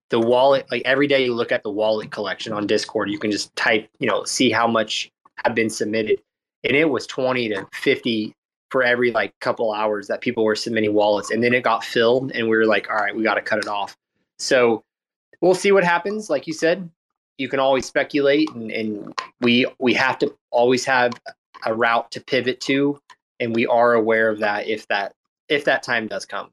the 0.09 0.19
wallet 0.19 0.65
like 0.71 0.81
every 0.85 1.07
day 1.07 1.23
you 1.23 1.33
look 1.33 1.51
at 1.51 1.63
the 1.63 1.71
wallet 1.71 2.11
collection 2.11 2.53
on 2.53 2.67
Discord, 2.67 3.09
you 3.09 3.19
can 3.19 3.31
just 3.31 3.55
type, 3.55 3.89
you 3.99 4.07
know, 4.07 4.23
see 4.23 4.49
how 4.49 4.67
much 4.67 5.11
have 5.45 5.55
been 5.55 5.69
submitted, 5.69 6.19
and 6.63 6.75
it 6.75 6.89
was 6.89 7.07
twenty 7.07 7.49
to 7.49 7.67
fifty 7.73 8.33
for 8.69 8.83
every 8.83 9.11
like 9.11 9.33
couple 9.39 9.73
hours 9.73 10.07
that 10.07 10.21
people 10.21 10.43
were 10.43 10.55
submitting 10.55 10.93
wallets, 10.93 11.31
and 11.31 11.43
then 11.43 11.53
it 11.53 11.63
got 11.63 11.83
filled, 11.83 12.31
and 12.31 12.49
we 12.49 12.55
were 12.55 12.65
like, 12.65 12.89
all 12.89 12.97
right, 12.97 13.15
we 13.15 13.23
got 13.23 13.35
to 13.35 13.41
cut 13.41 13.59
it 13.59 13.67
off. 13.67 13.97
So 14.37 14.83
we'll 15.41 15.55
see 15.55 15.71
what 15.71 15.83
happens. 15.83 16.29
Like 16.29 16.47
you 16.47 16.53
said, 16.53 16.89
you 17.39 17.47
can 17.47 17.59
always 17.59 17.87
speculate 17.87 18.51
and, 18.53 18.69
and 18.69 19.19
we 19.41 19.65
we 19.79 19.93
have 19.95 20.19
to 20.19 20.35
always 20.51 20.85
have 20.85 21.13
a 21.65 21.73
route 21.73 22.11
to 22.11 22.21
pivot 22.21 22.61
to 22.61 22.99
and 23.39 23.55
we 23.55 23.65
are 23.65 23.93
aware 23.93 24.29
of 24.29 24.39
that 24.39 24.67
if 24.67 24.87
that 24.89 25.13
if 25.47 25.65
that 25.65 25.81
time 25.81 26.07
does 26.07 26.25
come 26.25 26.51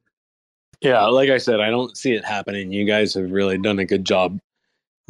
Yeah, 0.80 1.04
like 1.06 1.28
I 1.28 1.38
said, 1.38 1.60
I 1.60 1.70
don't 1.70 1.96
see 1.96 2.12
it 2.12 2.24
happening. 2.24 2.72
You 2.72 2.86
guys 2.86 3.14
have 3.14 3.30
really 3.30 3.58
done 3.58 3.78
a 3.78 3.84
good 3.84 4.04
job 4.04 4.38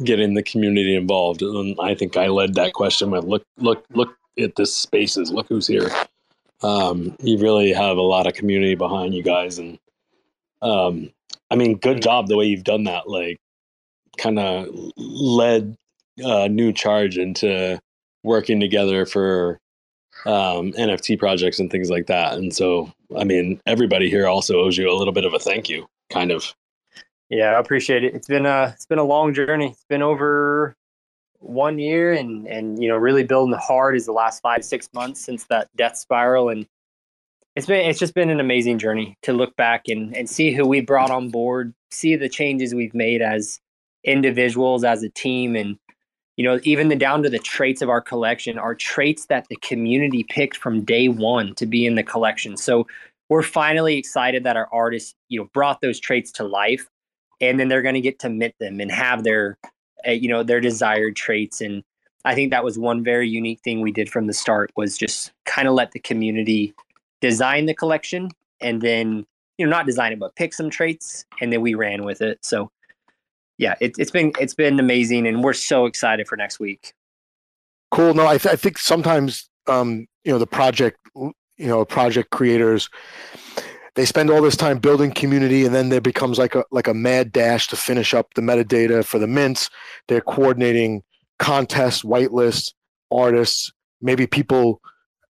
getting 0.03 0.33
the 0.33 0.43
community 0.43 0.95
involved. 0.95 1.41
And 1.41 1.75
I 1.79 1.95
think 1.95 2.17
I 2.17 2.27
led 2.27 2.55
that 2.55 2.73
question 2.73 3.11
with 3.11 3.23
look 3.23 3.43
look 3.57 3.85
look 3.93 4.17
at 4.39 4.55
this 4.55 4.75
spaces, 4.75 5.31
look 5.31 5.47
who's 5.47 5.67
here. 5.67 5.89
Um, 6.63 7.15
you 7.21 7.37
really 7.37 7.71
have 7.71 7.97
a 7.97 8.01
lot 8.01 8.27
of 8.27 8.33
community 8.33 8.75
behind 8.75 9.13
you 9.13 9.21
guys 9.21 9.59
and 9.59 9.77
um, 10.61 11.11
I 11.51 11.55
mean 11.55 11.77
good 11.77 12.01
job 12.01 12.27
the 12.27 12.37
way 12.37 12.45
you've 12.45 12.63
done 12.63 12.85
that, 12.85 13.07
like 13.09 13.37
kind 14.17 14.39
of 14.39 14.67
led 14.97 15.75
a 16.17 16.49
new 16.49 16.73
charge 16.73 17.17
into 17.17 17.79
working 18.23 18.59
together 18.59 19.05
for 19.05 19.59
um, 20.25 20.73
NFT 20.73 21.19
projects 21.19 21.59
and 21.59 21.71
things 21.71 21.89
like 21.89 22.07
that. 22.07 22.33
And 22.33 22.53
so, 22.53 22.91
I 23.17 23.23
mean, 23.23 23.61
everybody 23.65 24.09
here 24.09 24.27
also 24.27 24.59
owes 24.59 24.77
you 24.77 24.91
a 24.91 24.97
little 24.97 25.13
bit 25.13 25.25
of 25.25 25.33
a 25.33 25.39
thank 25.39 25.69
you, 25.69 25.87
kind 26.09 26.31
of. 26.31 26.53
Yeah, 27.29 27.51
I 27.51 27.59
appreciate 27.59 28.03
it. 28.03 28.15
It's 28.15 28.27
been 28.27 28.45
a 28.45 28.71
it's 28.73 28.85
been 28.85 28.99
a 28.99 29.03
long 29.03 29.33
journey. 29.33 29.67
It's 29.67 29.85
been 29.89 30.01
over 30.01 30.75
one 31.39 31.79
year, 31.79 32.13
and 32.13 32.47
and 32.47 32.81
you 32.81 32.89
know, 32.89 32.97
really 32.97 33.23
building 33.23 33.51
the 33.51 33.57
hard 33.57 33.95
is 33.95 34.05
the 34.05 34.11
last 34.11 34.41
five 34.41 34.63
six 34.63 34.89
months 34.93 35.21
since 35.21 35.45
that 35.45 35.69
death 35.75 35.97
spiral, 35.97 36.49
and 36.49 36.67
it's 37.55 37.67
been 37.67 37.85
it's 37.85 37.99
just 37.99 38.13
been 38.13 38.29
an 38.29 38.39
amazing 38.39 38.77
journey 38.77 39.17
to 39.23 39.33
look 39.33 39.55
back 39.55 39.83
and 39.87 40.15
and 40.15 40.29
see 40.29 40.51
who 40.51 40.65
we 40.67 40.81
brought 40.81 41.11
on 41.11 41.29
board, 41.29 41.73
see 41.91 42.15
the 42.15 42.29
changes 42.29 42.73
we've 42.73 42.93
made 42.93 43.21
as 43.21 43.59
individuals, 44.03 44.83
as 44.83 45.03
a 45.03 45.09
team, 45.09 45.55
and 45.55 45.77
you 46.37 46.43
know, 46.43 46.59
even 46.63 46.87
the 46.87 46.95
down 46.95 47.23
to 47.23 47.29
the 47.29 47.39
traits 47.39 47.81
of 47.81 47.89
our 47.89 47.99
collection 47.99 48.59
are 48.59 48.75
traits 48.75 49.25
that 49.25 49.47
the 49.49 49.55
community 49.57 50.23
picked 50.29 50.55
from 50.55 50.85
day 50.85 51.07
one 51.07 51.55
to 51.55 51.65
be 51.65 51.85
in 51.85 51.95
the 51.95 52.03
collection. 52.03 52.55
So 52.55 52.85
we're 53.29 53.43
finally 53.43 53.97
excited 53.97 54.43
that 54.43 54.55
our 54.55 54.69
artists, 54.71 55.15
you 55.29 55.39
know, 55.39 55.49
brought 55.53 55.81
those 55.81 55.99
traits 55.99 56.31
to 56.33 56.43
life, 56.43 56.87
and 57.41 57.59
then 57.59 57.67
they're 57.67 57.81
going 57.81 57.95
to 57.95 58.01
get 58.01 58.19
to 58.19 58.29
mint 58.29 58.53
them 58.59 58.79
and 58.79 58.91
have 58.91 59.23
their, 59.23 59.57
uh, 60.05 60.11
you 60.11 60.29
know, 60.29 60.43
their 60.43 60.59
desired 60.59 61.15
traits. 61.15 61.61
And 61.61 61.83
I 62.25 62.35
think 62.35 62.51
that 62.51 62.63
was 62.63 62.77
one 62.77 63.03
very 63.03 63.29
unique 63.29 63.61
thing 63.61 63.81
we 63.81 63.91
did 63.91 64.09
from 64.09 64.27
the 64.27 64.33
start 64.33 64.71
was 64.75 64.97
just 64.97 65.31
kind 65.45 65.67
of 65.67 65.73
let 65.73 65.91
the 65.91 65.99
community 65.99 66.73
design 67.21 67.65
the 67.65 67.73
collection, 67.73 68.29
and 68.59 68.81
then 68.81 69.25
you 69.57 69.65
know, 69.65 69.69
not 69.69 69.85
design 69.85 70.13
it, 70.13 70.19
but 70.19 70.35
pick 70.35 70.53
some 70.53 70.69
traits, 70.69 71.25
and 71.41 71.51
then 71.51 71.61
we 71.61 71.73
ran 71.73 72.03
with 72.03 72.21
it. 72.21 72.39
So 72.43 72.71
yeah, 73.57 73.75
it, 73.79 73.97
has 73.97 74.11
been 74.11 74.33
it's 74.39 74.53
been 74.53 74.79
amazing, 74.79 75.25
and 75.27 75.43
we're 75.43 75.53
so 75.53 75.85
excited 75.85 76.27
for 76.27 76.35
next 76.35 76.59
week. 76.59 76.93
Cool. 77.89 78.13
No, 78.13 78.27
I, 78.27 78.37
th- 78.37 78.53
I 78.53 78.55
think 78.55 78.77
sometimes 78.77 79.49
um, 79.67 80.07
you 80.23 80.31
know 80.31 80.37
the 80.37 80.47
project 80.47 80.99
you 81.15 81.33
know 81.57 81.83
project 81.85 82.29
creators 82.29 82.89
they 83.97 84.05
spend 84.05 84.29
all 84.29 84.43
this 84.43 84.55
time 84.55 84.77
building 84.77 85.11
community 85.11 85.65
and 85.65 85.73
then 85.73 85.89
there 85.89 85.99
becomes 85.99 86.37
like 86.37 86.53
a 86.53 86.63
like 86.69 86.87
a 86.87 86.93
mad 86.93 87.31
dash 87.31 87.67
to 87.69 87.75
finish 87.75 88.13
up 88.13 88.31
the 88.35 88.41
metadata 88.41 89.03
for 89.03 89.17
the 89.17 89.25
mints. 89.25 89.71
They're 90.07 90.21
coordinating 90.21 91.01
contests 91.39 92.03
whitelists 92.03 92.73
artists. 93.11 93.73
Maybe 93.99 94.27
people 94.27 94.81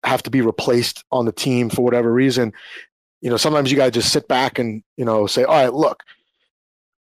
have 0.05 0.23
to 0.25 0.31
be 0.31 0.43
replaced 0.43 1.05
on 1.11 1.25
the 1.25 1.33
team 1.33 1.71
for 1.71 1.83
whatever 1.83 2.13
reason. 2.13 2.53
You 3.23 3.31
know 3.31 3.39
sometimes 3.39 3.71
you 3.71 3.79
got 3.79 3.87
to 3.87 3.91
just 3.91 4.13
sit 4.13 4.29
back 4.29 4.59
and 4.59 4.83
you 4.99 5.07
know 5.07 5.27
say 5.27 5.43
all 5.43 5.63
right 5.63 5.73
look 5.73 6.03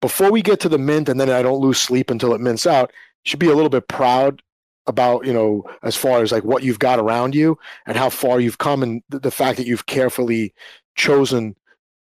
before 0.02 0.31
we 0.31 0.41
get 0.41 0.61
to 0.61 0.69
the 0.69 0.77
mint 0.77 1.10
and 1.10 1.19
then 1.19 1.30
I 1.30 1.41
don't 1.41 1.60
lose 1.60 1.77
sleep 1.77 2.10
until 2.10 2.34
it 2.34 2.40
mints 2.40 2.65
out, 2.65 2.91
you 3.26 3.31
should 3.31 3.40
be 3.40 3.49
a 3.49 3.56
little 3.56 3.69
bit 3.69 3.90
proud 3.90 4.41
about, 4.88 5.26
you 5.26 5.34
know, 5.34 5.64
as 5.84 5.98
far 5.98 6.22
as 6.22 6.31
like 6.31 6.45
what 6.45 6.64
you've 6.64 6.80
got 6.80 6.99
around 6.99 7.36
you 7.36 7.57
and 7.86 7.98
how 7.98 8.10
far 8.10 8.40
you've 8.40 8.60
come 8.60 8.81
and 8.81 9.03
the 9.10 9.30
fact 9.30 9.57
that 9.57 9.68
you've 9.68 9.88
carefully 9.88 10.53
chosen 11.00 11.56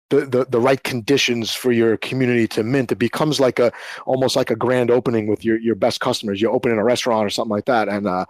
the, 0.09 0.25
the, 0.27 0.45
the 0.45 0.59
right 0.59 0.83
conditions 0.83 1.51
for 1.53 1.71
your 1.71 1.97
community 1.97 2.47
to 2.49 2.63
mint. 2.63 2.91
It 2.91 2.99
becomes 2.99 3.39
like 3.39 3.57
a 3.57 3.71
almost 4.05 4.35
like 4.35 4.51
a 4.51 4.55
grand 4.55 4.91
opening 4.91 5.25
with 5.25 5.43
your, 5.43 5.57
your 5.57 5.75
best 5.75 6.01
customers. 6.01 6.39
You're 6.39 6.53
opening 6.53 6.77
a 6.77 6.83
restaurant 6.83 7.25
or 7.25 7.31
something 7.31 7.49
like 7.49 7.65
that. 7.65 7.89
And 7.89 8.05
uh, 8.05 8.25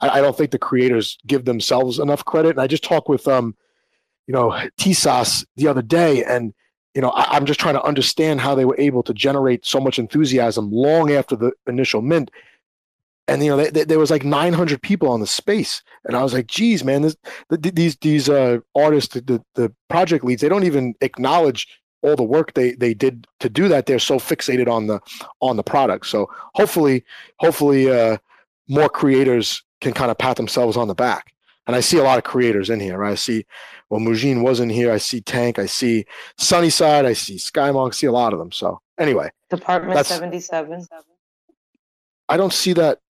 I, 0.00 0.10
I 0.10 0.20
don't 0.20 0.36
think 0.36 0.52
the 0.52 0.58
creators 0.58 1.18
give 1.26 1.44
themselves 1.44 1.98
enough 1.98 2.24
credit. 2.24 2.50
And 2.50 2.60
I 2.60 2.68
just 2.68 2.84
talked 2.84 3.08
with 3.08 3.26
um, 3.26 3.56
you 4.28 4.32
know, 4.32 4.50
TSAS 4.78 5.44
the 5.56 5.66
other 5.66 5.82
day 5.82 6.22
and 6.24 6.54
you 6.94 7.02
know, 7.02 7.10
I, 7.10 7.36
am 7.36 7.44
just 7.44 7.58
trying 7.58 7.74
to 7.74 7.82
understand 7.82 8.40
how 8.40 8.54
they 8.54 8.64
were 8.64 8.78
able 8.78 9.02
to 9.02 9.12
generate 9.12 9.66
so 9.66 9.80
much 9.80 9.98
enthusiasm 9.98 10.70
long 10.70 11.10
after 11.10 11.34
the 11.34 11.50
initial 11.66 12.02
mint. 12.02 12.30
And 13.26 13.42
you 13.42 13.50
know, 13.50 13.56
they, 13.56 13.70
they, 13.70 13.84
there 13.84 13.98
was 13.98 14.10
like 14.10 14.24
900 14.24 14.82
people 14.82 15.08
on 15.08 15.20
the 15.20 15.26
space, 15.26 15.82
and 16.04 16.16
I 16.16 16.22
was 16.22 16.34
like, 16.34 16.46
"Geez, 16.46 16.84
man, 16.84 17.02
this, 17.02 17.16
the, 17.48 17.56
these 17.56 17.96
these 17.96 18.28
uh, 18.28 18.58
artists, 18.74 19.14
the, 19.14 19.42
the 19.54 19.72
project 19.88 20.24
leads, 20.24 20.42
they 20.42 20.48
don't 20.48 20.64
even 20.64 20.94
acknowledge 21.00 21.66
all 22.02 22.16
the 22.16 22.22
work 22.22 22.52
they 22.52 22.72
they 22.72 22.92
did 22.92 23.26
to 23.40 23.48
do 23.48 23.66
that. 23.68 23.86
They're 23.86 23.98
so 23.98 24.18
fixated 24.18 24.68
on 24.68 24.88
the 24.88 25.00
on 25.40 25.56
the 25.56 25.62
product. 25.62 26.06
So 26.06 26.28
hopefully, 26.54 27.02
hopefully, 27.38 27.90
uh, 27.90 28.18
more 28.68 28.90
creators 28.90 29.62
can 29.80 29.94
kind 29.94 30.10
of 30.10 30.18
pat 30.18 30.36
themselves 30.36 30.76
on 30.76 30.88
the 30.88 30.94
back 30.94 31.34
and 31.66 31.74
I 31.74 31.80
see 31.80 31.98
a 31.98 32.02
lot 32.02 32.18
of 32.18 32.24
creators 32.24 32.70
in 32.70 32.80
here. 32.80 32.98
Right? 32.98 33.12
I 33.12 33.16
see, 33.16 33.46
well, 33.88 34.00
Mujin 34.00 34.42
wasn't 34.42 34.72
here. 34.72 34.92
I 34.92 34.98
see 34.98 35.20
Tank. 35.20 35.58
I 35.58 35.66
see 35.66 36.04
Sunnyside. 36.38 37.06
I 37.06 37.12
see 37.12 37.36
Skymonk. 37.36 37.88
I 37.88 37.92
see 37.92 38.06
a 38.06 38.12
lot 38.12 38.32
of 38.32 38.38
them. 38.38 38.52
So 38.52 38.80
anyway, 38.98 39.30
Department 39.50 40.06
seventy 40.06 40.40
seven. 40.40 40.86
I 42.28 42.36
don't 42.36 42.52
see 42.52 42.72
that. 42.74 43.00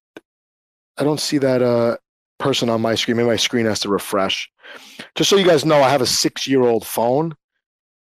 I 0.96 1.04
don't 1.04 1.20
see 1.20 1.38
that 1.38 1.62
uh, 1.62 1.96
person 2.38 2.68
on 2.68 2.80
my 2.80 2.94
screen. 2.94 3.16
Maybe 3.16 3.28
my 3.28 3.36
screen 3.36 3.66
has 3.66 3.80
to 3.80 3.88
refresh. 3.88 4.50
Just 5.14 5.30
so 5.30 5.36
you 5.36 5.46
guys 5.46 5.64
know, 5.64 5.82
I 5.82 5.90
have 5.90 6.02
a 6.02 6.06
six 6.06 6.46
year 6.46 6.62
old 6.62 6.86
phone, 6.86 7.34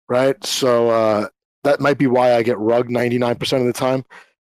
right? 0.09 0.43
So 0.45 0.91
uh, 0.91 1.29
that 1.65 1.81
might 1.81 1.99
be 1.99 2.07
why 2.07 2.35
I 2.35 2.43
get 2.43 2.59
rugged 2.59 2.91
ninety 2.91 3.19
nine 3.19 3.37
percent 3.37 3.61
of 3.63 3.67
the 3.67 3.79
time. 3.79 4.05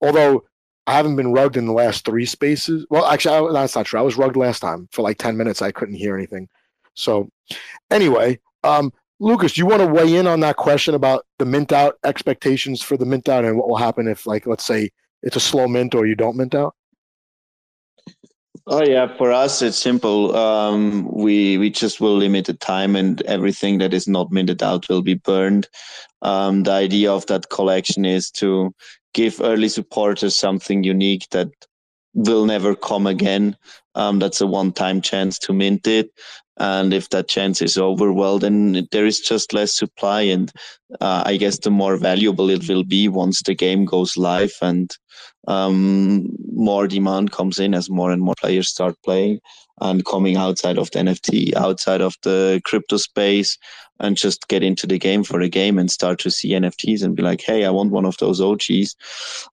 Although 0.00 0.44
I 0.86 0.94
haven't 0.94 1.16
been 1.16 1.32
rugged 1.32 1.56
in 1.56 1.66
the 1.66 1.72
last 1.72 2.04
three 2.04 2.26
spaces. 2.26 2.86
Well, 2.90 3.06
actually, 3.06 3.48
I, 3.48 3.52
that's 3.52 3.74
not 3.74 3.86
true. 3.86 3.98
I 3.98 4.02
was 4.02 4.16
rugged 4.16 4.36
last 4.36 4.60
time 4.60 4.88
for 4.92 5.02
like 5.02 5.18
10 5.18 5.36
minutes. 5.36 5.62
I 5.62 5.72
couldn't 5.72 5.94
hear 5.94 6.14
anything. 6.14 6.48
So, 6.94 7.30
anyway, 7.90 8.38
um, 8.64 8.92
Lucas, 9.18 9.54
do 9.54 9.60
you 9.60 9.66
want 9.66 9.80
to 9.80 9.86
weigh 9.86 10.16
in 10.16 10.26
on 10.26 10.40
that 10.40 10.56
question 10.56 10.94
about 10.94 11.24
the 11.38 11.46
mint 11.46 11.72
out 11.72 11.98
expectations 12.04 12.82
for 12.82 12.96
the 12.96 13.06
mint 13.06 13.28
out 13.28 13.44
and 13.44 13.56
what 13.56 13.68
will 13.68 13.76
happen 13.76 14.06
if, 14.06 14.26
like, 14.26 14.46
let's 14.46 14.66
say 14.66 14.90
it's 15.22 15.36
a 15.36 15.40
slow 15.40 15.66
mint 15.66 15.94
or 15.94 16.06
you 16.06 16.14
don't 16.14 16.36
mint 16.36 16.54
out? 16.54 16.74
Oh 18.66 18.82
yeah, 18.82 19.14
for 19.18 19.30
us 19.30 19.60
it's 19.60 19.76
simple. 19.76 20.34
Um, 20.34 21.06
we 21.12 21.58
we 21.58 21.68
just 21.68 22.00
will 22.00 22.16
limit 22.16 22.46
the 22.46 22.54
time, 22.54 22.96
and 22.96 23.20
everything 23.22 23.78
that 23.78 23.92
is 23.92 24.08
not 24.08 24.32
minted 24.32 24.62
out 24.62 24.88
will 24.88 25.02
be 25.02 25.14
burned. 25.14 25.68
Um, 26.22 26.62
the 26.62 26.72
idea 26.72 27.12
of 27.12 27.26
that 27.26 27.50
collection 27.50 28.06
is 28.06 28.30
to 28.32 28.74
give 29.12 29.42
early 29.42 29.68
supporters 29.68 30.34
something 30.34 30.82
unique 30.82 31.28
that 31.30 31.50
will 32.14 32.46
never 32.46 32.74
come 32.74 33.06
again. 33.06 33.56
Um, 33.94 34.18
that's 34.18 34.40
a 34.40 34.46
one-time 34.46 35.00
chance 35.00 35.38
to 35.40 35.52
mint 35.52 35.86
it, 35.86 36.10
and 36.58 36.94
if 36.94 37.10
that 37.10 37.28
chance 37.28 37.60
is 37.62 37.76
over, 37.76 38.12
well, 38.12 38.38
then 38.38 38.86
there 38.92 39.06
is 39.06 39.20
just 39.20 39.52
less 39.52 39.76
supply, 39.76 40.22
and 40.22 40.52
uh, 41.00 41.22
I 41.26 41.36
guess 41.36 41.58
the 41.58 41.70
more 41.70 41.96
valuable 41.96 42.50
it 42.50 42.68
will 42.68 42.84
be 42.84 43.08
once 43.08 43.42
the 43.42 43.54
game 43.54 43.84
goes 43.84 44.16
live 44.16 44.54
and 44.62 44.96
um, 45.46 46.28
more 46.52 46.86
demand 46.86 47.32
comes 47.32 47.58
in 47.58 47.74
as 47.74 47.90
more 47.90 48.10
and 48.10 48.22
more 48.22 48.34
players 48.40 48.68
start 48.68 48.96
playing 49.04 49.40
and 49.80 50.04
coming 50.04 50.36
outside 50.36 50.78
of 50.78 50.90
the 50.90 51.00
NFT, 51.00 51.54
outside 51.56 52.00
of 52.00 52.16
the 52.22 52.60
crypto 52.64 52.96
space, 52.96 53.58
and 54.00 54.16
just 54.16 54.48
get 54.48 54.62
into 54.62 54.86
the 54.86 54.98
game 54.98 55.22
for 55.22 55.40
a 55.40 55.48
game 55.48 55.78
and 55.78 55.90
start 55.90 56.18
to 56.18 56.30
see 56.30 56.50
NFTs 56.50 57.02
and 57.02 57.14
be 57.14 57.22
like, 57.22 57.40
hey, 57.40 57.64
I 57.64 57.70
want 57.70 57.92
one 57.92 58.04
of 58.04 58.16
those 58.18 58.40
OGs. 58.40 58.96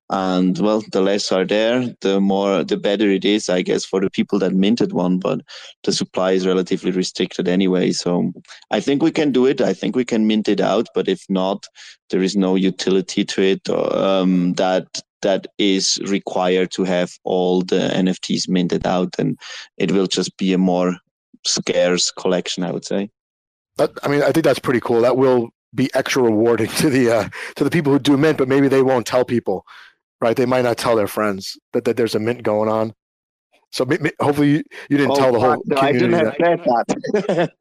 And 0.09 0.57
well, 0.57 0.83
the 0.91 1.01
less 1.01 1.31
are 1.31 1.45
there, 1.45 1.93
the 2.01 2.19
more, 2.19 2.63
the 2.63 2.77
better 2.77 3.09
it 3.09 3.23
is, 3.23 3.49
I 3.49 3.61
guess, 3.61 3.85
for 3.85 4.01
the 4.01 4.09
people 4.09 4.39
that 4.39 4.53
minted 4.53 4.93
one. 4.93 5.19
But 5.19 5.41
the 5.83 5.93
supply 5.93 6.31
is 6.31 6.47
relatively 6.47 6.91
restricted 6.91 7.47
anyway. 7.47 7.91
So 7.91 8.31
I 8.71 8.79
think 8.79 9.03
we 9.03 9.11
can 9.11 9.31
do 9.31 9.45
it. 9.45 9.61
I 9.61 9.73
think 9.73 9.95
we 9.95 10.05
can 10.05 10.25
mint 10.25 10.49
it 10.49 10.59
out. 10.59 10.87
But 10.95 11.07
if 11.07 11.23
not, 11.29 11.67
there 12.09 12.23
is 12.23 12.35
no 12.35 12.55
utility 12.55 13.23
to 13.23 13.41
it 13.41 13.69
um, 13.69 14.53
that 14.53 15.01
that 15.21 15.47
is 15.57 15.99
required 16.07 16.71
to 16.71 16.83
have 16.83 17.11
all 17.23 17.61
the 17.61 17.89
NFTs 17.93 18.49
minted 18.49 18.85
out, 18.85 19.15
and 19.17 19.37
it 19.77 19.91
will 19.91 20.07
just 20.07 20.35
be 20.37 20.53
a 20.53 20.57
more 20.57 20.97
scarce 21.45 22.11
collection, 22.11 22.63
I 22.63 22.71
would 22.71 22.85
say. 22.85 23.09
But, 23.77 23.97
I 24.03 24.07
mean, 24.07 24.21
I 24.21 24.31
think 24.31 24.43
that's 24.43 24.59
pretty 24.59 24.79
cool. 24.79 25.01
That 25.01 25.17
will 25.17 25.49
be 25.73 25.89
extra 25.93 26.21
rewarding 26.23 26.67
to 26.77 26.89
the 26.89 27.11
uh, 27.11 27.29
to 27.55 27.63
the 27.63 27.69
people 27.69 27.91
who 27.91 27.99
do 27.99 28.17
mint, 28.17 28.37
but 28.37 28.47
maybe 28.47 28.67
they 28.67 28.81
won't 28.81 29.07
tell 29.07 29.25
people, 29.25 29.65
right? 30.19 30.35
They 30.35 30.45
might 30.45 30.63
not 30.63 30.77
tell 30.77 30.95
their 30.95 31.07
friends 31.07 31.57
that, 31.73 31.85
that 31.85 31.97
there's 31.97 32.15
a 32.15 32.19
mint 32.19 32.43
going 32.43 32.69
on. 32.69 32.93
So 33.71 33.87
hopefully 34.19 34.49
you, 34.49 34.63
you 34.89 34.97
didn't 34.97 35.11
oh, 35.11 35.15
tell 35.15 35.31
the 35.31 35.39
whole 35.39 35.63
no, 35.65 35.77
community. 35.77 36.15
I 36.15 36.35
didn't 36.35 36.65
have 36.65 36.65
that. 37.27 37.51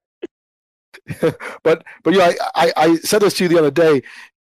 but 1.62 1.85
but 2.03 2.15
yeah, 2.15 2.32
I, 2.55 2.73
I 2.77 2.97
said 2.97 3.23
this 3.23 3.35
to 3.35 3.45
you 3.45 3.49
the 3.49 3.59
other 3.59 3.70
day. 3.70 4.03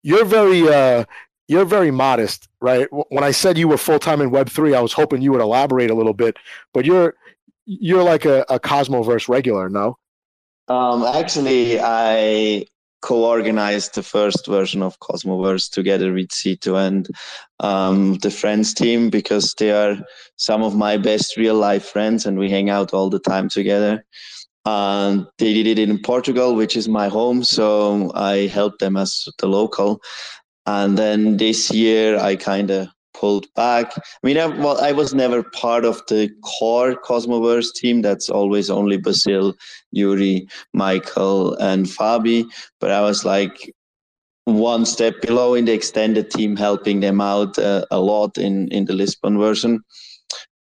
You're 0.03 0.25
very 0.25 0.67
uh, 0.67 1.05
you're 1.51 1.65
very 1.65 1.91
modest, 1.91 2.47
right? 2.61 2.87
When 3.09 3.25
I 3.25 3.31
said 3.31 3.57
you 3.57 3.67
were 3.67 3.77
full 3.77 3.99
time 3.99 4.21
in 4.21 4.31
Web 4.31 4.49
three, 4.49 4.73
I 4.73 4.79
was 4.79 4.93
hoping 4.93 5.21
you 5.21 5.33
would 5.33 5.41
elaborate 5.41 5.91
a 5.91 5.93
little 5.93 6.13
bit. 6.13 6.37
But 6.73 6.85
you're 6.85 7.13
you're 7.65 8.03
like 8.03 8.23
a, 8.23 8.45
a 8.49 8.57
Cosmoverse 8.57 9.27
regular, 9.27 9.69
no? 9.69 9.97
Um, 10.69 11.03
actually, 11.03 11.77
I 11.81 12.65
co-organized 13.01 13.95
the 13.95 14.03
first 14.03 14.47
version 14.47 14.81
of 14.81 14.97
Cosmoverse 14.99 15.69
together 15.69 16.13
with 16.13 16.31
Cito 16.31 16.75
and 16.75 17.09
um, 17.59 18.15
the 18.19 18.31
friends 18.31 18.73
team 18.73 19.09
because 19.09 19.53
they 19.57 19.71
are 19.71 19.97
some 20.37 20.63
of 20.63 20.75
my 20.75 20.95
best 20.95 21.35
real 21.35 21.55
life 21.55 21.83
friends 21.83 22.25
and 22.25 22.39
we 22.39 22.49
hang 22.49 22.69
out 22.69 22.93
all 22.93 23.09
the 23.09 23.19
time 23.19 23.49
together. 23.49 24.05
And 24.63 25.25
they 25.39 25.53
did 25.53 25.67
it 25.67 25.79
in 25.79 25.99
Portugal, 25.99 26.55
which 26.55 26.77
is 26.77 26.87
my 26.87 27.07
home, 27.07 27.43
so 27.43 28.11
I 28.13 28.47
helped 28.47 28.79
them 28.79 28.95
as 28.95 29.27
the 29.39 29.47
local. 29.47 30.01
And 30.65 30.97
then 30.97 31.37
this 31.37 31.71
year, 31.71 32.19
I 32.19 32.35
kind 32.35 32.69
of 32.71 32.87
pulled 33.13 33.47
back. 33.55 33.93
I 33.97 34.01
mean, 34.23 34.37
I, 34.37 34.45
well, 34.47 34.79
I 34.81 34.91
was 34.91 35.13
never 35.13 35.43
part 35.43 35.85
of 35.85 36.01
the 36.07 36.29
core 36.43 36.95
Cosmoverse 36.95 37.73
team. 37.73 38.01
That's 38.01 38.29
always 38.29 38.69
only 38.69 38.97
Basil, 38.97 39.55
Yuri, 39.91 40.47
Michael, 40.73 41.55
and 41.55 41.85
Fabi. 41.85 42.45
But 42.79 42.91
I 42.91 43.01
was 43.01 43.25
like 43.25 43.73
one 44.45 44.85
step 44.85 45.21
below 45.21 45.53
in 45.53 45.65
the 45.65 45.73
extended 45.73 46.31
team, 46.31 46.55
helping 46.55 46.99
them 46.99 47.21
out 47.21 47.57
uh, 47.59 47.85
a 47.91 47.99
lot 47.99 48.37
in 48.37 48.67
in 48.69 48.85
the 48.85 48.93
Lisbon 48.93 49.37
version. 49.37 49.81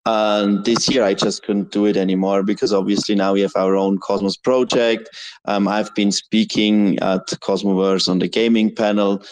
And 0.06 0.64
this 0.64 0.88
year, 0.88 1.02
I 1.02 1.14
just 1.14 1.42
couldn't 1.42 1.72
do 1.72 1.84
it 1.84 1.96
anymore 1.96 2.44
because 2.44 2.72
obviously 2.72 3.16
now 3.16 3.32
we 3.32 3.40
have 3.40 3.56
our 3.56 3.74
own 3.74 3.98
Cosmos 3.98 4.36
project. 4.36 5.08
Um, 5.46 5.66
I've 5.66 5.92
been 5.96 6.12
speaking 6.12 6.96
at 7.00 7.26
Cosmoverse 7.42 8.08
on 8.08 8.20
the 8.20 8.28
gaming 8.28 8.72
panel. 8.72 9.24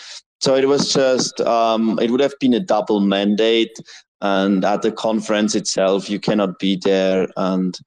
So 0.45 0.55
it 0.57 0.69
was 0.69 0.93
just, 0.93 1.41
um, 1.41 1.99
it 2.03 2.11
would 2.11 2.21
have 2.21 2.39
been 2.39 2.53
a 2.53 2.61
double 2.61 3.01
mandate. 3.01 3.79
And 4.21 4.63
at 4.63 4.83
the 4.83 4.93
conference 4.93 5.55
itself, 5.55 6.11
you 6.11 6.21
cannot 6.21 6.59
be 6.59 6.79
there 6.85 7.29
and 7.39 7.79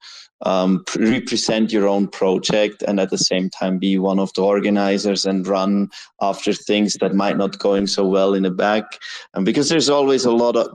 um, 0.44 0.82
represent 0.96 1.70
your 1.72 1.86
own 1.86 2.08
project 2.08 2.82
and 2.82 2.98
at 2.98 3.10
the 3.10 3.18
same 3.18 3.48
time 3.48 3.78
be 3.78 3.96
one 3.96 4.18
of 4.18 4.32
the 4.34 4.42
organizers 4.42 5.24
and 5.24 5.46
run 5.46 5.90
after 6.20 6.52
things 6.52 6.94
that 6.94 7.14
might 7.14 7.36
not 7.36 7.60
going 7.60 7.86
so 7.86 8.04
well 8.04 8.34
in 8.34 8.42
the 8.42 8.50
back. 8.50 8.98
And 9.34 9.44
because 9.44 9.68
there's 9.68 9.88
always 9.88 10.24
a 10.24 10.32
lot 10.32 10.56
of 10.56 10.66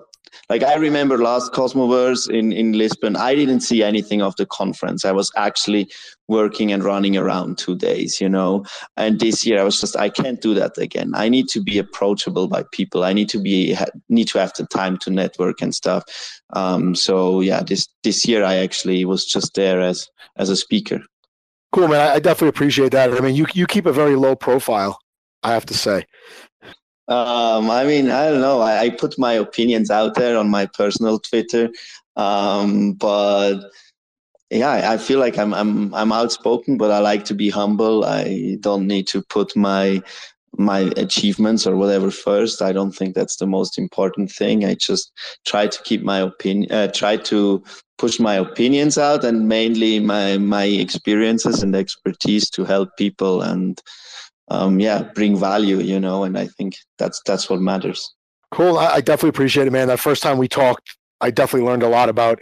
like 0.50 0.64
I 0.64 0.76
remember 0.76 1.18
last 1.18 1.54
Cosmoverse 1.54 2.30
in, 2.30 2.52
in 2.52 2.74
Lisbon, 2.74 3.16
I 3.16 3.36
didn't 3.36 3.62
see 3.62 3.84
anything 3.84 4.22
of 4.22 4.36
the 4.36 4.46
conference. 4.46 5.06
I 5.06 5.12
was 5.12 5.32
actually 5.36 5.90
working 6.28 6.72
and 6.72 6.84
running 6.84 7.18
around 7.18 7.58
two 7.58 7.76
days, 7.76 8.20
you 8.22 8.30
know. 8.30 8.66
And 8.98 9.20
this 9.20 9.46
year 9.46 9.60
I 9.60 9.64
was 9.64 9.80
just 9.80 9.98
I 9.98 10.10
can't 10.10 10.42
do 10.42 10.54
that 10.56 10.78
again. 10.78 11.12
I 11.16 11.30
need 11.30 11.48
to 11.50 11.62
be 11.62 11.78
approachable 11.78 12.48
by 12.48 12.64
people. 12.72 13.04
I 13.04 13.14
need 13.14 13.30
to 13.30 13.40
be 13.40 13.76
need 14.10 14.28
to 14.30 14.40
have 14.40 14.54
the 14.58 14.66
time 14.68 14.98
to 15.00 15.10
network 15.10 15.62
and 15.62 15.74
stuff. 15.74 16.04
Um, 16.54 16.96
so 16.96 17.42
yeah, 17.42 17.64
this 17.64 17.88
this 18.04 18.28
year 18.28 18.44
I 18.44 18.56
actually 18.56 19.06
was 19.06 19.26
just 19.26 19.56
there 19.56 19.82
as 19.82 20.08
as 20.38 20.50
a 20.50 20.56
speaker. 20.56 21.02
Cool, 21.72 21.88
man. 21.88 22.02
I 22.02 22.20
definitely 22.20 22.50
appreciate 22.50 22.92
that. 22.92 23.12
I 23.12 23.20
mean, 23.20 23.36
you 23.36 23.48
you 23.54 23.66
keep 23.66 23.86
a 23.86 23.94
very 23.94 24.16
low 24.16 24.36
profile, 24.36 25.00
I 25.42 25.54
have 25.54 25.66
to 25.68 25.74
say. 25.74 26.06
Um, 27.08 27.70
I 27.70 27.84
mean, 27.84 28.10
I 28.10 28.30
don't 28.30 28.40
know. 28.40 28.62
I, 28.62 28.80
I, 28.84 28.90
put 28.90 29.20
my 29.20 29.34
opinions 29.34 29.92
out 29.92 30.16
there 30.16 30.38
on 30.38 30.50
my 30.50 30.66
personal 30.66 31.20
Twitter, 31.20 31.70
um, 32.16 32.94
but 32.94 33.60
yeah, 34.50 34.90
I 34.90 34.98
feel 34.98 35.20
like 35.20 35.38
I'm 35.38 35.54
I'm 35.54 35.94
I'm 35.94 36.14
outspoken, 36.14 36.78
but 36.78 36.92
I 36.92 37.00
like 37.00 37.26
to 37.26 37.34
be 37.34 37.50
humble. 37.50 38.06
I 38.06 38.58
don't 38.62 38.88
need 38.88 39.08
to 39.08 39.22
put 39.24 39.56
my 39.56 40.02
my 40.58 40.92
achievements 40.96 41.66
or 41.66 41.76
whatever 41.76 42.12
first. 42.12 42.62
I 42.62 42.72
don't 42.72 42.92
think 42.92 43.16
that's 43.16 43.38
the 43.38 43.48
most 43.48 43.78
important 43.78 44.32
thing. 44.32 44.64
I 44.64 44.76
just 44.76 45.12
try 45.46 45.68
to 45.68 45.84
keep 45.84 46.04
my 46.04 46.20
opinion, 46.20 46.72
uh, 46.72 46.88
try 46.88 47.18
to 47.18 47.64
push 47.98 48.20
my 48.20 48.36
opinions 48.36 48.98
out, 48.98 49.26
and 49.26 49.50
mainly 49.50 50.00
my 50.00 50.38
my 50.38 50.66
experiences 50.66 51.64
and 51.64 51.76
expertise 51.76 52.50
to 52.52 52.64
help 52.64 52.96
people 52.98 53.42
and 53.42 53.82
um, 54.50 54.80
yeah, 54.80 55.04
bring 55.16 55.38
value, 55.38 55.80
you 55.80 56.00
know, 56.00 56.24
and 56.24 56.38
I 56.38 56.48
think 56.48 56.76
that's 56.98 57.22
that's 57.26 57.50
what 57.50 57.62
matters. 57.62 58.14
Cool. 58.52 58.78
I, 58.78 58.96
I 58.96 59.02
definitely 59.02 59.30
appreciate 59.30 59.68
it, 59.68 59.72
man. 59.72 59.88
That 59.88 60.00
first 60.00 60.22
time 60.22 60.38
we 60.38 60.48
talked, 60.48 60.96
I 61.22 61.32
definitely 61.32 61.68
learned 61.68 61.84
a 61.84 61.90
lot 61.90 62.10
about, 62.10 62.40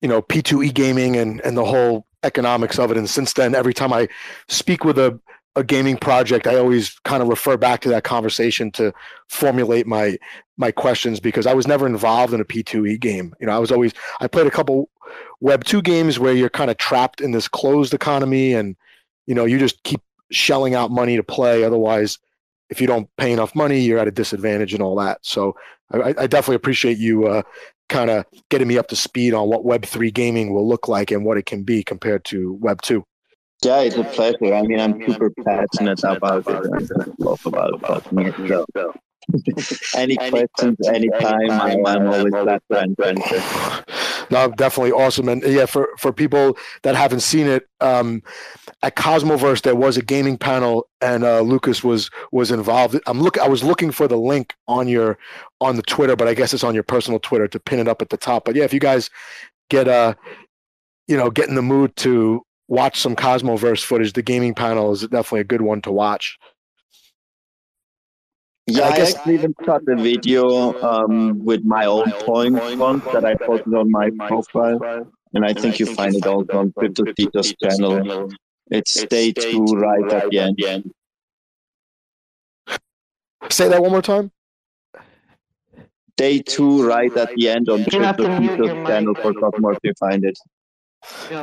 you 0.00 0.08
know, 0.08 0.22
P2E 0.22 0.72
gaming 0.72 1.16
and 1.16 1.40
and 1.42 1.56
the 1.56 1.64
whole 1.64 2.06
economics 2.22 2.78
of 2.78 2.90
it. 2.90 2.96
And 2.96 3.08
since 3.08 3.34
then, 3.34 3.54
every 3.54 3.74
time 3.74 3.92
I 3.92 4.08
speak 4.48 4.84
with 4.84 4.98
a 4.98 5.18
a 5.56 5.62
gaming 5.62 5.96
project, 5.96 6.46
I 6.46 6.56
always 6.56 6.98
kind 7.04 7.22
of 7.22 7.28
refer 7.28 7.56
back 7.56 7.80
to 7.82 7.88
that 7.90 8.02
conversation 8.04 8.70
to 8.72 8.92
formulate 9.28 9.86
my 9.86 10.18
my 10.56 10.70
questions 10.70 11.20
because 11.20 11.46
I 11.46 11.54
was 11.54 11.66
never 11.66 11.86
involved 11.86 12.32
in 12.32 12.40
a 12.40 12.44
P2E 12.44 13.00
game. 13.00 13.34
You 13.40 13.46
know, 13.46 13.52
I 13.52 13.58
was 13.58 13.70
always 13.72 13.92
I 14.20 14.28
played 14.28 14.46
a 14.46 14.50
couple 14.50 14.88
Web 15.40 15.64
two 15.64 15.82
games 15.82 16.18
where 16.18 16.32
you're 16.32 16.48
kind 16.48 16.70
of 16.70 16.78
trapped 16.78 17.20
in 17.20 17.32
this 17.32 17.48
closed 17.48 17.92
economy 17.92 18.54
and 18.54 18.76
you 19.26 19.34
know 19.34 19.44
you 19.44 19.58
just 19.58 19.82
keep 19.82 20.00
shelling 20.30 20.74
out 20.74 20.90
money 20.90 21.16
to 21.16 21.22
play. 21.22 21.64
Otherwise, 21.64 22.18
if 22.70 22.80
you 22.80 22.86
don't 22.86 23.08
pay 23.16 23.32
enough 23.32 23.54
money, 23.54 23.80
you're 23.80 23.98
at 23.98 24.08
a 24.08 24.12
disadvantage 24.12 24.74
and 24.74 24.82
all 24.82 24.96
that. 24.96 25.18
So 25.22 25.54
I, 25.92 26.14
I 26.18 26.26
definitely 26.26 26.56
appreciate 26.56 26.98
you 26.98 27.26
uh, 27.26 27.42
kind 27.88 28.10
of 28.10 28.24
getting 28.50 28.68
me 28.68 28.78
up 28.78 28.88
to 28.88 28.96
speed 28.96 29.34
on 29.34 29.48
what 29.48 29.64
Web 29.64 29.84
three 29.84 30.10
gaming 30.10 30.52
will 30.52 30.66
look 30.66 30.88
like 30.88 31.10
and 31.10 31.24
what 31.24 31.36
it 31.36 31.46
can 31.46 31.62
be 31.62 31.84
compared 31.84 32.24
to 32.26 32.54
Web 32.54 32.82
two. 32.82 33.04
Yeah, 33.62 33.80
it's 33.80 33.96
a 33.96 34.04
pleasure. 34.04 34.54
I 34.54 34.62
mean, 34.62 34.80
I'm 34.80 35.00
super 35.06 35.30
passionate 35.44 36.02
about 36.04 36.46
it 36.46 36.66
and 36.70 37.14
love 37.18 37.44
about 37.46 37.74
it. 37.74 38.64
So 38.74 38.92
any, 39.96 40.16
questions, 40.16 40.76
anytime, 40.86 41.50
I'm, 41.50 41.86
I'm 41.86 42.06
always 42.08 42.32
glad 42.32 42.60
to 42.70 42.78
answer. 42.78 43.84
No, 44.30 44.50
definitely 44.50 44.92
awesome. 44.92 45.28
And 45.28 45.42
yeah, 45.42 45.66
for, 45.66 45.88
for 45.98 46.12
people 46.12 46.56
that 46.82 46.94
haven't 46.94 47.20
seen 47.20 47.46
it, 47.46 47.68
um, 47.80 48.22
at 48.82 48.96
Cosmoverse 48.96 49.62
there 49.62 49.74
was 49.74 49.96
a 49.96 50.02
gaming 50.02 50.36
panel, 50.36 50.86
and 51.00 51.24
uh, 51.24 51.40
Lucas 51.40 51.82
was 51.82 52.10
was 52.32 52.50
involved. 52.50 52.98
I'm 53.06 53.20
look. 53.20 53.38
I 53.38 53.48
was 53.48 53.62
looking 53.62 53.90
for 53.90 54.08
the 54.08 54.16
link 54.16 54.54
on 54.68 54.88
your 54.88 55.18
on 55.60 55.76
the 55.76 55.82
Twitter, 55.82 56.16
but 56.16 56.28
I 56.28 56.34
guess 56.34 56.52
it's 56.54 56.64
on 56.64 56.74
your 56.74 56.82
personal 56.82 57.18
Twitter 57.18 57.48
to 57.48 57.60
pin 57.60 57.78
it 57.78 57.88
up 57.88 58.02
at 58.02 58.10
the 58.10 58.16
top. 58.16 58.44
But 58.44 58.56
yeah, 58.56 58.64
if 58.64 58.72
you 58.72 58.80
guys 58.80 59.10
get 59.70 59.88
uh, 59.88 60.14
you 61.06 61.16
know, 61.16 61.30
get 61.30 61.48
in 61.48 61.54
the 61.54 61.62
mood 61.62 61.94
to 61.96 62.42
watch 62.68 63.00
some 63.00 63.16
Cosmoverse 63.16 63.84
footage, 63.84 64.12
the 64.12 64.22
gaming 64.22 64.54
panel 64.54 64.92
is 64.92 65.02
definitely 65.02 65.40
a 65.40 65.44
good 65.44 65.62
one 65.62 65.82
to 65.82 65.92
watch. 65.92 66.38
Yeah, 68.66 68.84
I, 68.84 68.88
I 68.88 68.96
actually 69.10 69.34
even 69.34 69.54
shot 69.64 69.82
a 69.88 69.96
video 69.96 70.80
um, 70.82 71.44
with 71.44 71.64
my 71.64 71.84
own 71.84 72.10
point 72.12 72.58
font 72.78 73.04
that 73.12 73.24
I 73.24 73.34
posted 73.34 73.74
on 73.74 73.90
my 73.90 74.10
profile, 74.26 75.06
and 75.34 75.44
I 75.44 75.52
think 75.52 75.78
you 75.78 75.86
find 75.86 76.14
it 76.14 76.26
also 76.26 76.58
on 76.58 76.72
Crypto 76.72 77.04
Cito's 77.16 77.54
channel. 77.62 78.30
It's 78.70 79.04
day 79.04 79.32
two 79.32 79.64
right 79.64 80.10
at 80.12 80.30
the 80.30 80.38
end. 80.38 80.92
Say 83.50 83.68
that 83.68 83.82
one 83.82 83.90
more 83.90 84.00
time. 84.02 84.30
Day 86.16 86.38
two 86.40 86.86
right 86.86 87.14
at 87.16 87.34
the 87.36 87.48
end 87.48 87.68
on 87.68 87.84
Crypto 87.84 88.38
Cito's 88.40 88.88
channel 88.88 89.14
for 89.14 89.34
Cosmos. 89.34 89.76
You 89.82 89.92
find 90.00 90.24
it. 90.24 90.38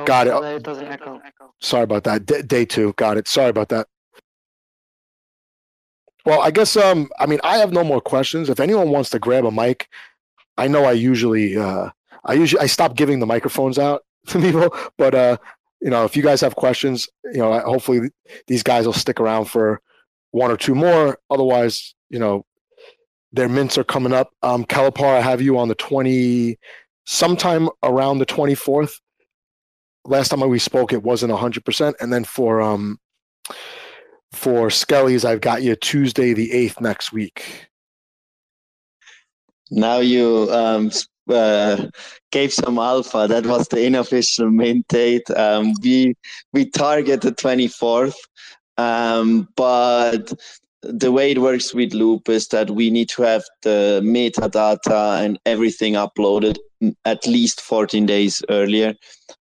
Got 0.06 0.26
it. 0.28 0.56
it 0.56 0.64
doesn't 0.64 0.88
echo. 0.88 1.22
Sorry 1.60 1.84
about 1.84 2.04
that. 2.06 2.26
D- 2.26 2.42
day 2.42 2.66
two. 2.66 2.94
Got 2.94 3.18
it. 3.18 3.28
Sorry 3.28 3.50
about 3.50 3.70
that. 3.70 3.88
Well, 6.26 6.42
I 6.42 6.52
guess 6.52 6.78
um 6.78 7.10
I 7.20 7.26
mean 7.26 7.40
I 7.44 7.58
have 7.58 7.72
no 7.72 7.84
more 7.84 8.02
questions. 8.02 8.50
If 8.50 8.60
anyone 8.60 8.90
wants 8.90 9.10
to 9.12 9.20
grab 9.20 9.46
a 9.46 9.52
mic, 9.52 9.88
I 10.58 10.68
know 10.68 10.86
I 10.86 10.92
usually 10.94 11.58
uh 11.58 11.90
I 12.26 12.34
usually 12.34 12.62
I 12.62 12.68
stop 12.68 12.96
giving 12.96 13.20
the 13.20 13.26
microphones 13.26 13.80
out 13.80 14.04
to 14.28 14.40
people, 14.40 14.76
but 14.98 15.16
uh 15.16 15.38
you 15.82 15.90
know, 15.90 16.06
if 16.06 16.16
you 16.16 16.22
guys 16.22 16.42
have 16.42 16.56
questions, 16.56 17.10
you 17.26 17.40
know, 17.40 17.60
hopefully 17.62 18.12
these 18.46 18.62
guys 18.62 18.86
will 18.86 18.94
stick 18.94 19.20
around 19.20 19.46
for 19.46 19.82
one 20.30 20.52
or 20.52 20.58
two 20.58 20.76
more. 20.76 21.18
Otherwise, 21.32 21.96
you 22.12 22.20
know, 22.20 22.46
their 23.32 23.50
mints 23.50 23.78
are 23.78 23.84
coming 23.84 24.14
up. 24.14 24.32
Um 24.44 24.64
Kelepar, 24.66 25.18
I 25.18 25.22
have 25.22 25.42
you 25.42 25.58
on 25.58 25.70
the 25.70 25.76
20 25.76 26.58
sometime 27.06 27.68
around 27.82 28.20
the 28.20 28.28
24th. 28.28 29.00
Last 30.06 30.30
time 30.30 30.48
we 30.48 30.60
spoke 30.60 30.94
it 30.94 31.04
wasn't 31.04 31.32
100% 31.32 31.94
and 32.00 32.14
then 32.14 32.24
for 32.24 32.62
um 32.62 33.00
for 34.34 34.70
Skellies, 34.70 35.26
I've 35.26 35.42
got 35.42 35.64
you 35.64 35.76
Tuesday 35.76 36.34
the 36.34 36.50
8th 36.52 36.82
next 36.82 37.12
week. 37.12 37.68
Now 39.70 40.00
you 40.00 40.48
um, 40.52 40.92
uh, 41.30 41.88
gave 42.32 42.52
some 42.54 42.78
alpha. 42.78 43.28
That 43.28 43.46
was 43.46 43.68
the 43.68 43.86
unofficial 43.86 44.50
mint 44.50 44.88
date. 44.88 45.30
Um, 45.32 45.74
we 45.82 46.16
we 46.54 46.66
target 46.66 47.22
the 47.22 47.32
24th, 47.32 48.16
um, 48.78 49.48
but 49.56 50.34
the 50.84 51.12
way 51.12 51.32
it 51.32 51.40
works 51.40 51.74
with 51.74 51.94
Loop 51.94 52.28
is 52.28 52.48
that 52.50 52.72
we 52.72 52.90
need 52.90 53.08
to 53.10 53.22
have 53.22 53.44
the 53.62 54.02
metadata 54.04 55.24
and 55.24 55.40
everything 55.46 55.94
uploaded 55.94 56.58
at 57.06 57.28
least 57.28 57.62
14 57.62 58.06
days 58.06 58.42
earlier 58.50 58.96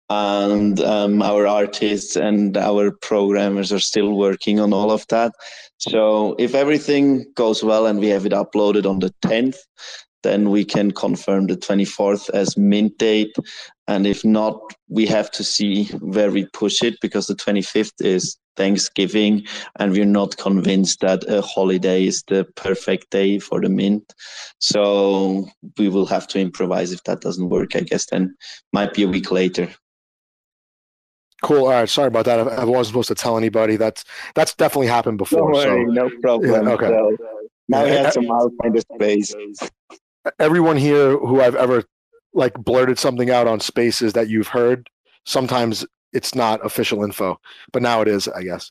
and 0.09 0.81
um, 0.81 1.23
our 1.23 1.47
artists 1.47 2.16
and 2.16 2.57
our 2.57 2.93
programmers 3.03 3.73
are 3.73 3.81
still 3.81 4.16
working 4.16 4.61
on 4.61 4.73
all 4.73 4.91
of 4.91 5.07
that. 5.09 5.33
So 5.78 6.37
if 6.39 6.55
everything 6.55 7.27
goes 7.35 7.62
well 7.62 7.87
and 7.87 7.99
we 7.99 8.09
have 8.09 8.27
it 8.27 8.33
uploaded 8.33 8.89
on 8.89 9.01
the 9.01 9.12
10th, 9.23 9.59
then 10.23 10.51
we 10.51 10.65
can 10.65 10.91
confirm 10.91 11.47
the 11.47 11.57
24th 11.57 12.31
as 12.31 12.57
mint 12.57 12.99
date. 12.99 13.35
And 13.89 14.07
if 14.07 14.24
not, 14.24 14.61
we 14.89 15.07
have 15.07 15.31
to 15.33 15.45
see 15.45 15.85
where 16.01 16.31
we 16.31 16.47
push 16.53 16.83
it 16.83 16.97
because 17.01 17.27
the 17.27 17.37
25th 17.37 18.01
is 18.01 18.37
Thanksgiving, 18.57 19.47
and 19.78 19.93
we're 19.93 20.07
not 20.07 20.39
convinced 20.39 21.01
that 21.01 21.23
a 21.28 21.43
holiday 21.43 22.07
is 22.07 22.24
the 22.27 22.47
perfect 22.57 23.11
day 23.11 23.39
for 23.39 23.61
the 23.61 23.69
mint. 23.69 24.15
So 24.59 25.47
we 25.78 25.89
will 25.89 26.07
have 26.07 26.27
to 26.28 26.41
improvise 26.41 26.91
if 26.91 27.05
that 27.05 27.20
doesn't 27.20 27.51
work. 27.51 27.77
I 27.77 27.81
guess 27.81 28.07
then 28.07 28.35
might 28.73 28.95
be 28.95 29.03
a 29.03 29.09
week 29.09 29.31
later. 29.31 29.69
Cool. 31.43 31.65
All 31.65 31.71
right. 31.71 31.89
Sorry 31.89 32.09
about 32.09 32.25
that. 32.25 32.41
I 32.41 32.65
wasn't 32.65 32.87
supposed 32.89 33.09
to 33.09 33.15
tell 33.15 33.37
anybody. 33.37 33.77
That's 33.77 34.05
that's 34.35 34.55
definitely 34.55 34.87
happened 34.87 35.19
before. 35.19 35.53
Don't 35.53 35.53
worry, 35.53 35.85
so. 35.87 35.93
no 35.93 36.11
problem. 36.23 36.51
Yeah, 36.51 36.73
okay. 36.73 36.87
So 36.87 37.17
now 37.69 37.85
we 37.85 37.91
have 37.91 38.13
some 38.13 38.31
Alpine 38.31 38.81
space. 38.81 39.35
Everyone 40.39 40.77
here 40.77 41.17
who 41.19 41.41
I've 41.41 41.55
ever 41.55 41.85
like 42.33 42.55
blurted 42.55 42.99
something 42.99 43.31
out 43.31 43.47
on 43.47 43.61
spaces 43.61 44.13
that 44.13 44.29
you've 44.29 44.49
heard, 44.49 44.89
sometimes 45.25 45.85
it's 46.13 46.35
not 46.35 46.65
official 46.65 47.03
info, 47.03 47.39
but 47.73 47.83
now 47.83 48.01
it 48.03 48.09
is, 48.09 48.29
I 48.29 48.43
guess. 48.43 48.71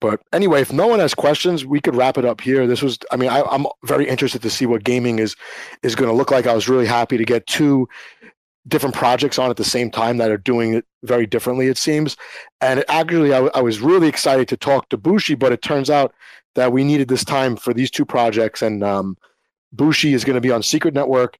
But 0.00 0.20
anyway, 0.32 0.60
if 0.60 0.72
no 0.72 0.86
one 0.86 0.98
has 0.98 1.14
questions, 1.14 1.64
we 1.64 1.80
could 1.80 1.94
wrap 1.94 2.18
it 2.18 2.24
up 2.24 2.40
here. 2.40 2.66
This 2.66 2.82
was, 2.82 2.98
I 3.10 3.16
mean, 3.16 3.30
I, 3.30 3.42
I'm 3.42 3.66
very 3.84 4.06
interested 4.06 4.42
to 4.42 4.50
see 4.50 4.66
what 4.66 4.84
gaming 4.84 5.18
is 5.18 5.36
is 5.82 5.94
going 5.94 6.10
to 6.10 6.16
look 6.16 6.30
like. 6.30 6.46
I 6.46 6.54
was 6.54 6.68
really 6.68 6.86
happy 6.86 7.16
to 7.16 7.24
get 7.24 7.46
two 7.46 7.88
different 8.68 8.94
projects 8.94 9.38
on 9.38 9.50
at 9.50 9.56
the 9.56 9.64
same 9.64 9.90
time 9.90 10.16
that 10.16 10.30
are 10.30 10.38
doing 10.38 10.74
it 10.74 10.84
very 11.04 11.26
differently, 11.26 11.68
it 11.68 11.78
seems. 11.78 12.16
And 12.60 12.84
actually, 12.88 13.32
I, 13.32 13.48
I 13.54 13.60
was 13.60 13.80
really 13.80 14.08
excited 14.08 14.48
to 14.48 14.56
talk 14.56 14.88
to 14.88 14.96
Bushi, 14.96 15.34
but 15.34 15.52
it 15.52 15.62
turns 15.62 15.90
out 15.90 16.14
that 16.54 16.72
we 16.72 16.84
needed 16.84 17.08
this 17.08 17.24
time 17.24 17.56
for 17.56 17.72
these 17.72 17.90
two 17.90 18.04
projects. 18.04 18.62
And 18.62 18.82
um, 18.82 19.16
Bushi 19.72 20.14
is 20.14 20.24
going 20.24 20.34
to 20.34 20.40
be 20.40 20.50
on 20.50 20.62
Secret 20.62 20.94
Network. 20.94 21.38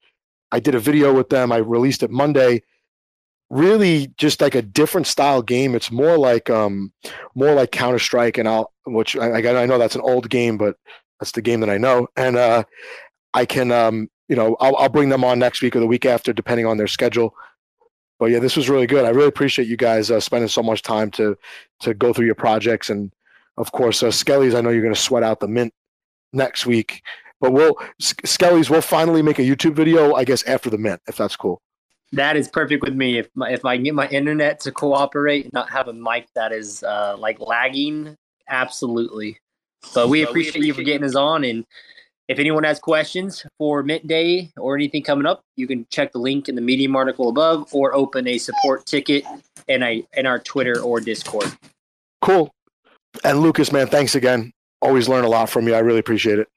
I 0.53 0.61
did 0.61 0.75
a 0.75 0.81
video 0.81 1.13
with 1.13 1.29
them. 1.29 1.51
I 1.51 1.57
released 1.57 2.03
it 2.03 2.11
Monday. 2.11 2.63
Really, 3.51 4.09
just 4.17 4.41
like 4.41 4.55
a 4.55 4.63
different 4.63 5.07
style 5.07 5.43
game. 5.43 5.75
It's 5.75 5.91
more 5.91 6.19
like 6.19 6.51
um, 6.51 6.93
more 7.35 7.55
like 7.55 7.71
Counter 7.71 7.99
Strike, 8.01 8.39
and 8.39 8.49
I'll 8.49 8.73
which 8.87 9.17
I, 9.17 9.37
I 9.37 9.67
know 9.67 9.79
that's 9.79 9.95
an 9.95 10.01
old 10.01 10.29
game, 10.29 10.59
but 10.59 10.77
that's 11.21 11.33
the 11.33 11.43
game 11.43 11.61
that 11.61 11.71
I 11.71 11.79
know. 11.79 12.09
And 12.17 12.37
uh, 12.37 12.65
I 13.35 13.47
can 13.47 13.71
um, 13.71 14.09
you 14.29 14.37
know 14.37 14.57
I'll, 14.61 14.77
I'll 14.77 14.89
bring 14.89 15.09
them 15.09 15.25
on 15.25 15.39
next 15.39 15.63
week 15.63 15.77
or 15.77 15.81
the 15.81 15.87
week 15.87 16.05
after, 16.05 16.33
depending 16.33 16.67
on 16.67 16.77
their 16.77 16.87
schedule. 16.87 17.35
But 18.19 18.27
yeah, 18.27 18.39
this 18.39 18.57
was 18.57 18.71
really 18.71 18.87
good. 18.87 19.05
I 19.05 19.11
really 19.11 19.29
appreciate 19.29 19.69
you 19.69 19.77
guys 19.77 20.11
uh, 20.11 20.21
spending 20.21 20.49
so 20.49 20.63
much 20.63 20.83
time 20.83 21.11
to 21.13 21.37
to 21.81 21.95
go 21.95 22.13
through 22.13 22.27
your 22.27 22.35
projects, 22.35 22.91
and 22.91 23.13
of 23.59 23.73
course, 23.73 24.03
uh, 24.03 24.09
Skellies. 24.09 24.57
I 24.57 24.61
know 24.61 24.71
you're 24.71 24.83
going 24.83 24.95
to 24.95 25.01
sweat 25.01 25.23
out 25.23 25.41
the 25.41 25.49
mint 25.49 25.73
next 26.33 26.67
week, 26.67 27.03
but 27.41 27.53
we'll 27.53 27.75
Skellies. 28.01 28.71
We'll 28.71 28.81
finally 28.81 29.23
make 29.23 29.39
a 29.39 29.43
YouTube 29.43 29.75
video, 29.75 30.15
I 30.15 30.25
guess, 30.25 30.43
after 30.45 30.71
the 30.71 30.79
mint, 30.79 31.03
if 31.07 31.17
that's 31.17 31.37
cool. 31.37 31.61
That 32.13 32.37
is 32.37 32.49
perfect 32.49 32.83
with 32.85 32.95
me. 32.95 33.19
If 33.19 33.29
my, 33.35 33.51
if 33.51 33.65
I 33.65 33.77
can 33.77 33.85
get 33.85 33.95
my 33.95 34.09
internet 34.09 34.61
to 34.61 34.73
cooperate, 34.73 35.45
and 35.45 35.53
not 35.53 35.69
have 35.71 35.89
a 35.89 35.93
mic 35.93 36.29
that 36.35 36.53
is 36.53 36.83
uh, 36.85 37.17
like 37.19 37.41
lagging, 37.41 38.17
absolutely. 38.49 39.39
But 39.95 40.09
we 40.09 40.23
appreciate 40.23 40.65
you 40.65 40.73
for 40.73 40.83
getting 40.83 41.05
us 41.05 41.15
on. 41.15 41.45
And 41.45 41.65
if 42.29 42.39
anyone 42.39 42.65
has 42.65 42.79
questions 42.79 43.47
for 43.59 43.83
Mint 43.83 44.07
Day 44.07 44.51
or 44.57 44.75
anything 44.75 45.03
coming 45.03 45.27
up, 45.27 45.43
you 45.57 45.67
can 45.67 45.87
check 45.91 46.13
the 46.13 46.19
link 46.19 46.49
in 46.49 46.55
the 46.55 46.61
Medium 46.61 46.97
article 46.97 47.29
above, 47.29 47.73
or 47.73 47.95
open 47.95 48.27
a 48.27 48.39
support 48.39 48.87
ticket 48.87 49.25
in 49.69 49.83
a 49.83 50.05
in 50.17 50.27
our 50.27 50.39
Twitter 50.39 50.81
or 50.81 51.01
Discord. 51.01 51.53
Cool. 52.23 52.51
And 53.25 53.41
Lucas, 53.41 53.73
man, 53.73 53.87
thanks 53.87 54.15
again. 54.15 54.53
Always 54.83 55.09
learn 55.09 55.25
a 55.25 55.29
lot 55.29 55.49
from 55.49 55.67
you. 55.67 55.75
I 55.75 55.79
really 55.79 56.01
appreciate 56.01 56.39
it. 56.39 56.49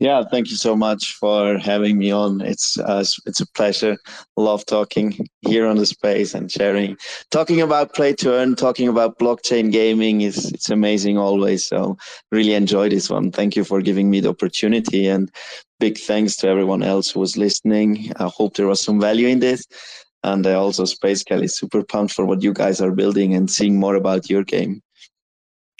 Yeah, 0.00 0.22
thank 0.30 0.48
you 0.50 0.56
so 0.56 0.76
much 0.76 1.14
for 1.14 1.58
having 1.58 1.98
me 1.98 2.12
on. 2.12 2.40
It's 2.40 2.78
uh, 2.78 3.04
it's 3.26 3.40
a 3.40 3.46
pleasure. 3.46 3.96
Love 4.36 4.64
talking 4.64 5.26
here 5.40 5.66
on 5.66 5.76
the 5.76 5.86
space 5.86 6.34
and 6.34 6.50
sharing, 6.52 6.96
talking 7.32 7.60
about 7.60 7.94
play 7.94 8.12
to 8.14 8.32
earn, 8.34 8.54
talking 8.54 8.86
about 8.86 9.18
blockchain 9.18 9.72
gaming 9.72 10.20
is 10.20 10.52
it's 10.52 10.70
amazing 10.70 11.18
always. 11.18 11.64
So 11.64 11.96
really 12.30 12.54
enjoy 12.54 12.90
this 12.90 13.10
one. 13.10 13.32
Thank 13.32 13.56
you 13.56 13.64
for 13.64 13.80
giving 13.82 14.08
me 14.08 14.20
the 14.20 14.28
opportunity 14.28 15.08
and 15.08 15.32
big 15.80 15.98
thanks 15.98 16.36
to 16.36 16.48
everyone 16.48 16.84
else 16.84 17.10
who 17.10 17.18
was 17.18 17.36
listening. 17.36 18.12
I 18.20 18.28
hope 18.32 18.54
there 18.54 18.68
was 18.68 18.80
some 18.80 19.00
value 19.00 19.26
in 19.26 19.40
this. 19.40 19.66
And 20.22 20.46
I 20.46 20.54
also 20.54 20.84
Space 20.84 21.20
Skelly 21.20 21.48
super 21.48 21.82
pumped 21.82 22.14
for 22.14 22.24
what 22.24 22.42
you 22.42 22.52
guys 22.52 22.80
are 22.80 22.92
building 22.92 23.34
and 23.34 23.50
seeing 23.50 23.80
more 23.80 23.96
about 23.96 24.30
your 24.30 24.44
game. 24.44 24.80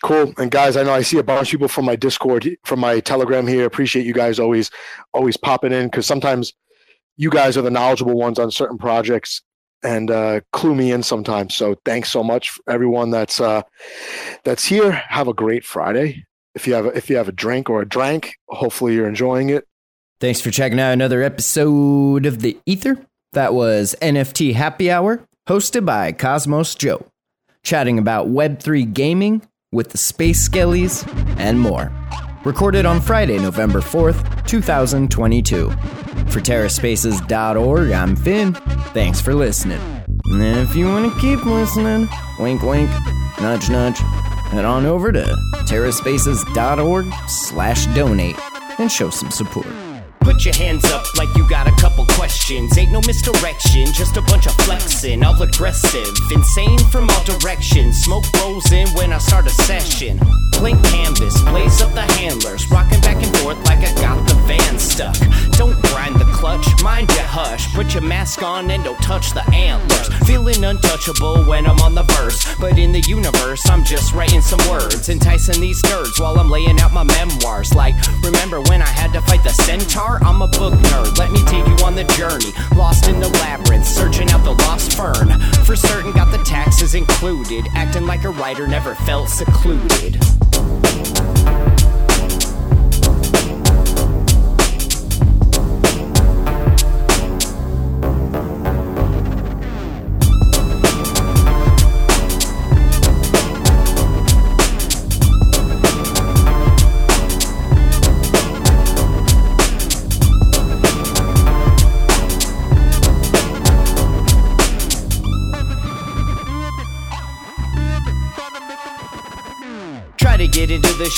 Cool. 0.02 0.32
And 0.38 0.50
guys, 0.50 0.76
I 0.76 0.84
know 0.84 0.92
I 0.92 1.02
see 1.02 1.18
a 1.18 1.24
bunch 1.24 1.48
of 1.48 1.50
people 1.50 1.68
from 1.68 1.84
my 1.84 1.96
Discord, 1.96 2.48
from 2.64 2.80
my 2.80 3.00
Telegram 3.00 3.46
here. 3.46 3.66
Appreciate 3.66 4.06
you 4.06 4.14
guys 4.14 4.38
always, 4.38 4.70
always 5.12 5.36
popping 5.36 5.72
in 5.72 5.86
because 5.86 6.06
sometimes 6.06 6.52
you 7.16 7.30
guys 7.30 7.56
are 7.56 7.62
the 7.62 7.70
knowledgeable 7.70 8.16
ones 8.16 8.38
on 8.38 8.50
certain 8.50 8.78
projects 8.78 9.42
and 9.82 10.10
uh, 10.10 10.40
clue 10.52 10.74
me 10.74 10.92
in 10.92 11.02
sometimes. 11.02 11.54
So 11.54 11.76
thanks 11.84 12.10
so 12.10 12.22
much, 12.22 12.58
everyone 12.68 13.10
that's 13.10 13.40
uh, 13.40 13.62
that's 14.44 14.64
here. 14.64 14.92
Have 14.92 15.28
a 15.28 15.34
great 15.34 15.64
Friday. 15.64 16.24
If 16.54 16.66
you 16.66 16.74
have 16.74 16.86
a, 16.86 16.96
if 16.96 17.10
you 17.10 17.16
have 17.16 17.28
a 17.28 17.32
drink 17.32 17.68
or 17.68 17.82
a 17.82 17.88
drank, 17.88 18.34
hopefully 18.48 18.94
you're 18.94 19.08
enjoying 19.08 19.50
it. 19.50 19.66
Thanks 20.20 20.40
for 20.40 20.50
checking 20.50 20.80
out 20.80 20.92
another 20.92 21.22
episode 21.22 22.26
of 22.26 22.40
the 22.40 22.58
Ether. 22.66 22.98
That 23.32 23.52
was 23.52 23.94
NFT 24.00 24.54
Happy 24.54 24.90
Hour, 24.90 25.20
hosted 25.48 25.84
by 25.84 26.12
Cosmos 26.12 26.74
Joe, 26.74 27.06
chatting 27.62 27.98
about 27.98 28.28
Web3 28.28 28.92
gaming 28.92 29.42
with 29.70 29.90
the 29.90 29.98
Space 29.98 30.48
Skellies 30.48 31.06
and 31.38 31.60
more. 31.60 31.92
Recorded 32.44 32.86
on 32.86 33.00
Friday, 33.00 33.38
November 33.38 33.80
4th, 33.80 34.46
2022. 34.46 35.70
For 35.70 36.40
TerraSpaces.org, 36.40 37.90
I'm 37.90 38.16
Finn. 38.16 38.54
Thanks 38.94 39.20
for 39.20 39.34
listening. 39.34 39.80
And 40.30 40.42
if 40.42 40.74
you 40.74 40.86
want 40.86 41.12
to 41.12 41.20
keep 41.20 41.44
listening, 41.44 42.08
wink 42.38 42.62
wink, 42.62 42.90
nudge 43.40 43.68
nudge, 43.68 43.98
head 43.98 44.64
on 44.64 44.86
over 44.86 45.12
to 45.12 45.24
TerraSpaces.org 45.66 47.06
slash 47.28 47.86
donate 47.94 48.36
and 48.78 48.90
show 48.90 49.10
some 49.10 49.30
support. 49.30 49.66
Put 50.20 50.44
your 50.44 50.54
hands 50.54 50.84
up 50.86 51.04
like 51.16 51.34
you 51.36 51.48
got 51.48 51.66
a 51.66 51.72
couple 51.72 52.04
questions. 52.18 52.76
Ain't 52.76 52.90
no 52.90 53.00
misdirection, 53.06 53.86
just 53.92 54.16
a 54.16 54.22
bunch 54.22 54.46
of 54.46 54.54
flexing. 54.66 55.22
All 55.22 55.40
aggressive, 55.40 56.12
insane 56.32 56.80
from 56.90 57.08
all 57.10 57.22
directions. 57.22 58.02
Smoke 58.02 58.24
rolls 58.40 58.72
in 58.72 58.88
when 58.98 59.12
I 59.12 59.18
start 59.18 59.46
a 59.46 59.50
session. 59.50 60.18
Blank 60.58 60.82
canvas, 60.86 61.40
blaze 61.42 61.80
up 61.80 61.94
the 61.94 62.02
handlers. 62.18 62.68
Rocking 62.72 63.00
back 63.02 63.22
and 63.22 63.36
forth 63.38 63.58
like 63.68 63.78
I 63.78 63.94
got 64.02 64.26
the 64.28 64.34
van 64.48 64.76
stuck. 64.80 65.14
Don't 65.52 65.80
grind 65.82 66.16
the 66.16 66.24
clutch, 66.34 66.66
mind 66.82 67.08
your 67.10 67.22
hush. 67.22 67.72
Put 67.74 67.94
your 67.94 68.02
mask 68.02 68.42
on 68.42 68.68
and 68.72 68.82
don't 68.82 68.98
touch 68.98 69.32
the 69.34 69.48
antlers. 69.54 70.08
Feeling 70.26 70.64
untouchable 70.64 71.44
when 71.44 71.64
I'm 71.64 71.78
on 71.78 71.94
the 71.94 72.02
verse. 72.18 72.44
But 72.58 72.76
in 72.76 72.90
the 72.90 73.00
universe, 73.02 73.62
I'm 73.70 73.84
just 73.84 74.12
writing 74.12 74.40
some 74.40 74.58
words. 74.68 75.08
Enticing 75.08 75.60
these 75.60 75.80
nerds 75.82 76.18
while 76.18 76.36
I'm 76.40 76.50
laying 76.50 76.80
out 76.80 76.92
my 76.92 77.04
memoirs. 77.04 77.72
Like, 77.74 77.94
remember 78.24 78.60
when 78.62 78.82
I 78.82 78.88
had 78.88 79.12
to 79.12 79.20
fight 79.22 79.44
the 79.44 79.54
centaur? 79.62 80.18
I'm 80.24 80.42
a 80.42 80.48
book 80.48 80.74
nerd. 80.74 81.18
Let 81.18 81.30
me 81.30 81.38
take 81.44 81.66
you 81.68 81.86
on 81.86 81.94
the 81.94 82.07
journey. 82.16 82.52
Lost 82.76 83.08
in 83.08 83.20
the 83.20 83.28
labyrinth, 83.28 83.86
searching 83.86 84.30
out 84.30 84.44
the 84.44 84.52
lost 84.64 84.96
fern. 84.96 85.40
For 85.64 85.76
certain, 85.76 86.12
got 86.12 86.30
the 86.30 86.42
taxes 86.44 86.94
included. 86.94 87.66
Acting 87.74 88.06
like 88.06 88.24
a 88.24 88.30
writer, 88.30 88.66
never 88.66 88.94
felt 88.94 89.28
secluded. 89.28 90.18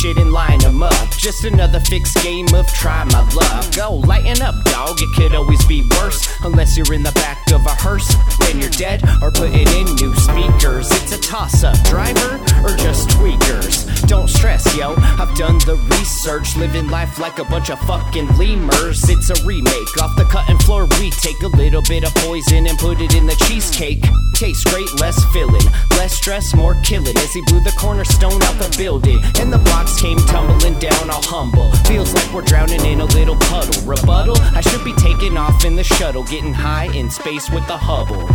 Shit 0.00 0.16
and 0.16 0.32
line 0.32 0.58
them 0.60 0.82
up. 0.82 1.09
Just 1.20 1.44
another 1.44 1.80
fixed 1.80 2.16
game 2.22 2.46
of 2.54 2.66
try 2.68 3.04
my 3.04 3.20
luck. 3.34 3.76
Go 3.76 3.96
lighten 4.08 4.40
up, 4.40 4.54
dog. 4.64 4.96
It 5.02 5.14
could 5.14 5.34
always 5.34 5.62
be 5.66 5.86
worse. 5.98 6.26
Unless 6.44 6.78
you're 6.78 6.94
in 6.94 7.02
the 7.02 7.12
back 7.12 7.52
of 7.52 7.60
a 7.66 7.74
hearse. 7.74 8.08
Then 8.38 8.58
you're 8.58 8.70
dead 8.70 9.02
or 9.20 9.30
putting 9.30 9.68
in 9.68 9.84
new 9.96 10.14
speakers. 10.16 10.90
It's 10.90 11.12
a 11.12 11.20
toss 11.20 11.62
up. 11.62 11.76
Driver 11.84 12.40
or 12.64 12.74
just 12.74 13.10
tweakers. 13.10 13.84
Don't 14.08 14.28
stress, 14.28 14.64
yo. 14.74 14.94
I've 14.96 15.36
done 15.36 15.58
the 15.58 15.76
research. 15.98 16.56
Living 16.56 16.88
life 16.88 17.18
like 17.18 17.38
a 17.38 17.44
bunch 17.44 17.68
of 17.68 17.78
fucking 17.80 18.38
lemurs. 18.38 19.06
It's 19.10 19.28
a 19.28 19.44
remake. 19.44 20.02
Off 20.02 20.16
the 20.16 20.24
cutting 20.24 20.58
floor, 20.60 20.88
we 20.98 21.10
take 21.10 21.40
a 21.42 21.48
little 21.48 21.82
bit 21.82 22.02
of 22.02 22.14
poison 22.14 22.66
and 22.66 22.78
put 22.78 23.02
it 23.02 23.14
in 23.14 23.26
the 23.26 23.36
cheesecake. 23.46 24.02
Tastes 24.34 24.64
great, 24.64 24.88
less 25.00 25.22
filling. 25.34 25.66
Less 25.90 26.14
stress, 26.14 26.54
more 26.54 26.80
killing. 26.82 27.16
As 27.18 27.34
he 27.34 27.42
blew 27.42 27.60
the 27.60 27.76
cornerstone 27.78 28.42
out 28.42 28.56
the 28.56 28.74
building. 28.78 29.20
And 29.38 29.52
the 29.52 29.58
blocks 29.58 30.00
came 30.00 30.16
tumbling 30.20 30.78
all 31.10 31.22
humble. 31.22 31.72
Feels 31.86 32.14
like 32.14 32.32
we're 32.32 32.42
drowning 32.42 32.84
in 32.84 33.00
a 33.00 33.04
little 33.04 33.36
puddle. 33.36 33.82
Rebuttal? 33.86 34.36
I 34.38 34.60
should 34.60 34.84
be 34.84 34.94
taking 34.94 35.36
off 35.36 35.64
in 35.64 35.76
the 35.76 35.84
shuttle, 35.84 36.22
getting 36.24 36.54
high 36.54 36.86
in 36.94 37.10
space 37.10 37.50
with 37.50 37.66
the 37.66 37.76
Hubble. 37.76 38.28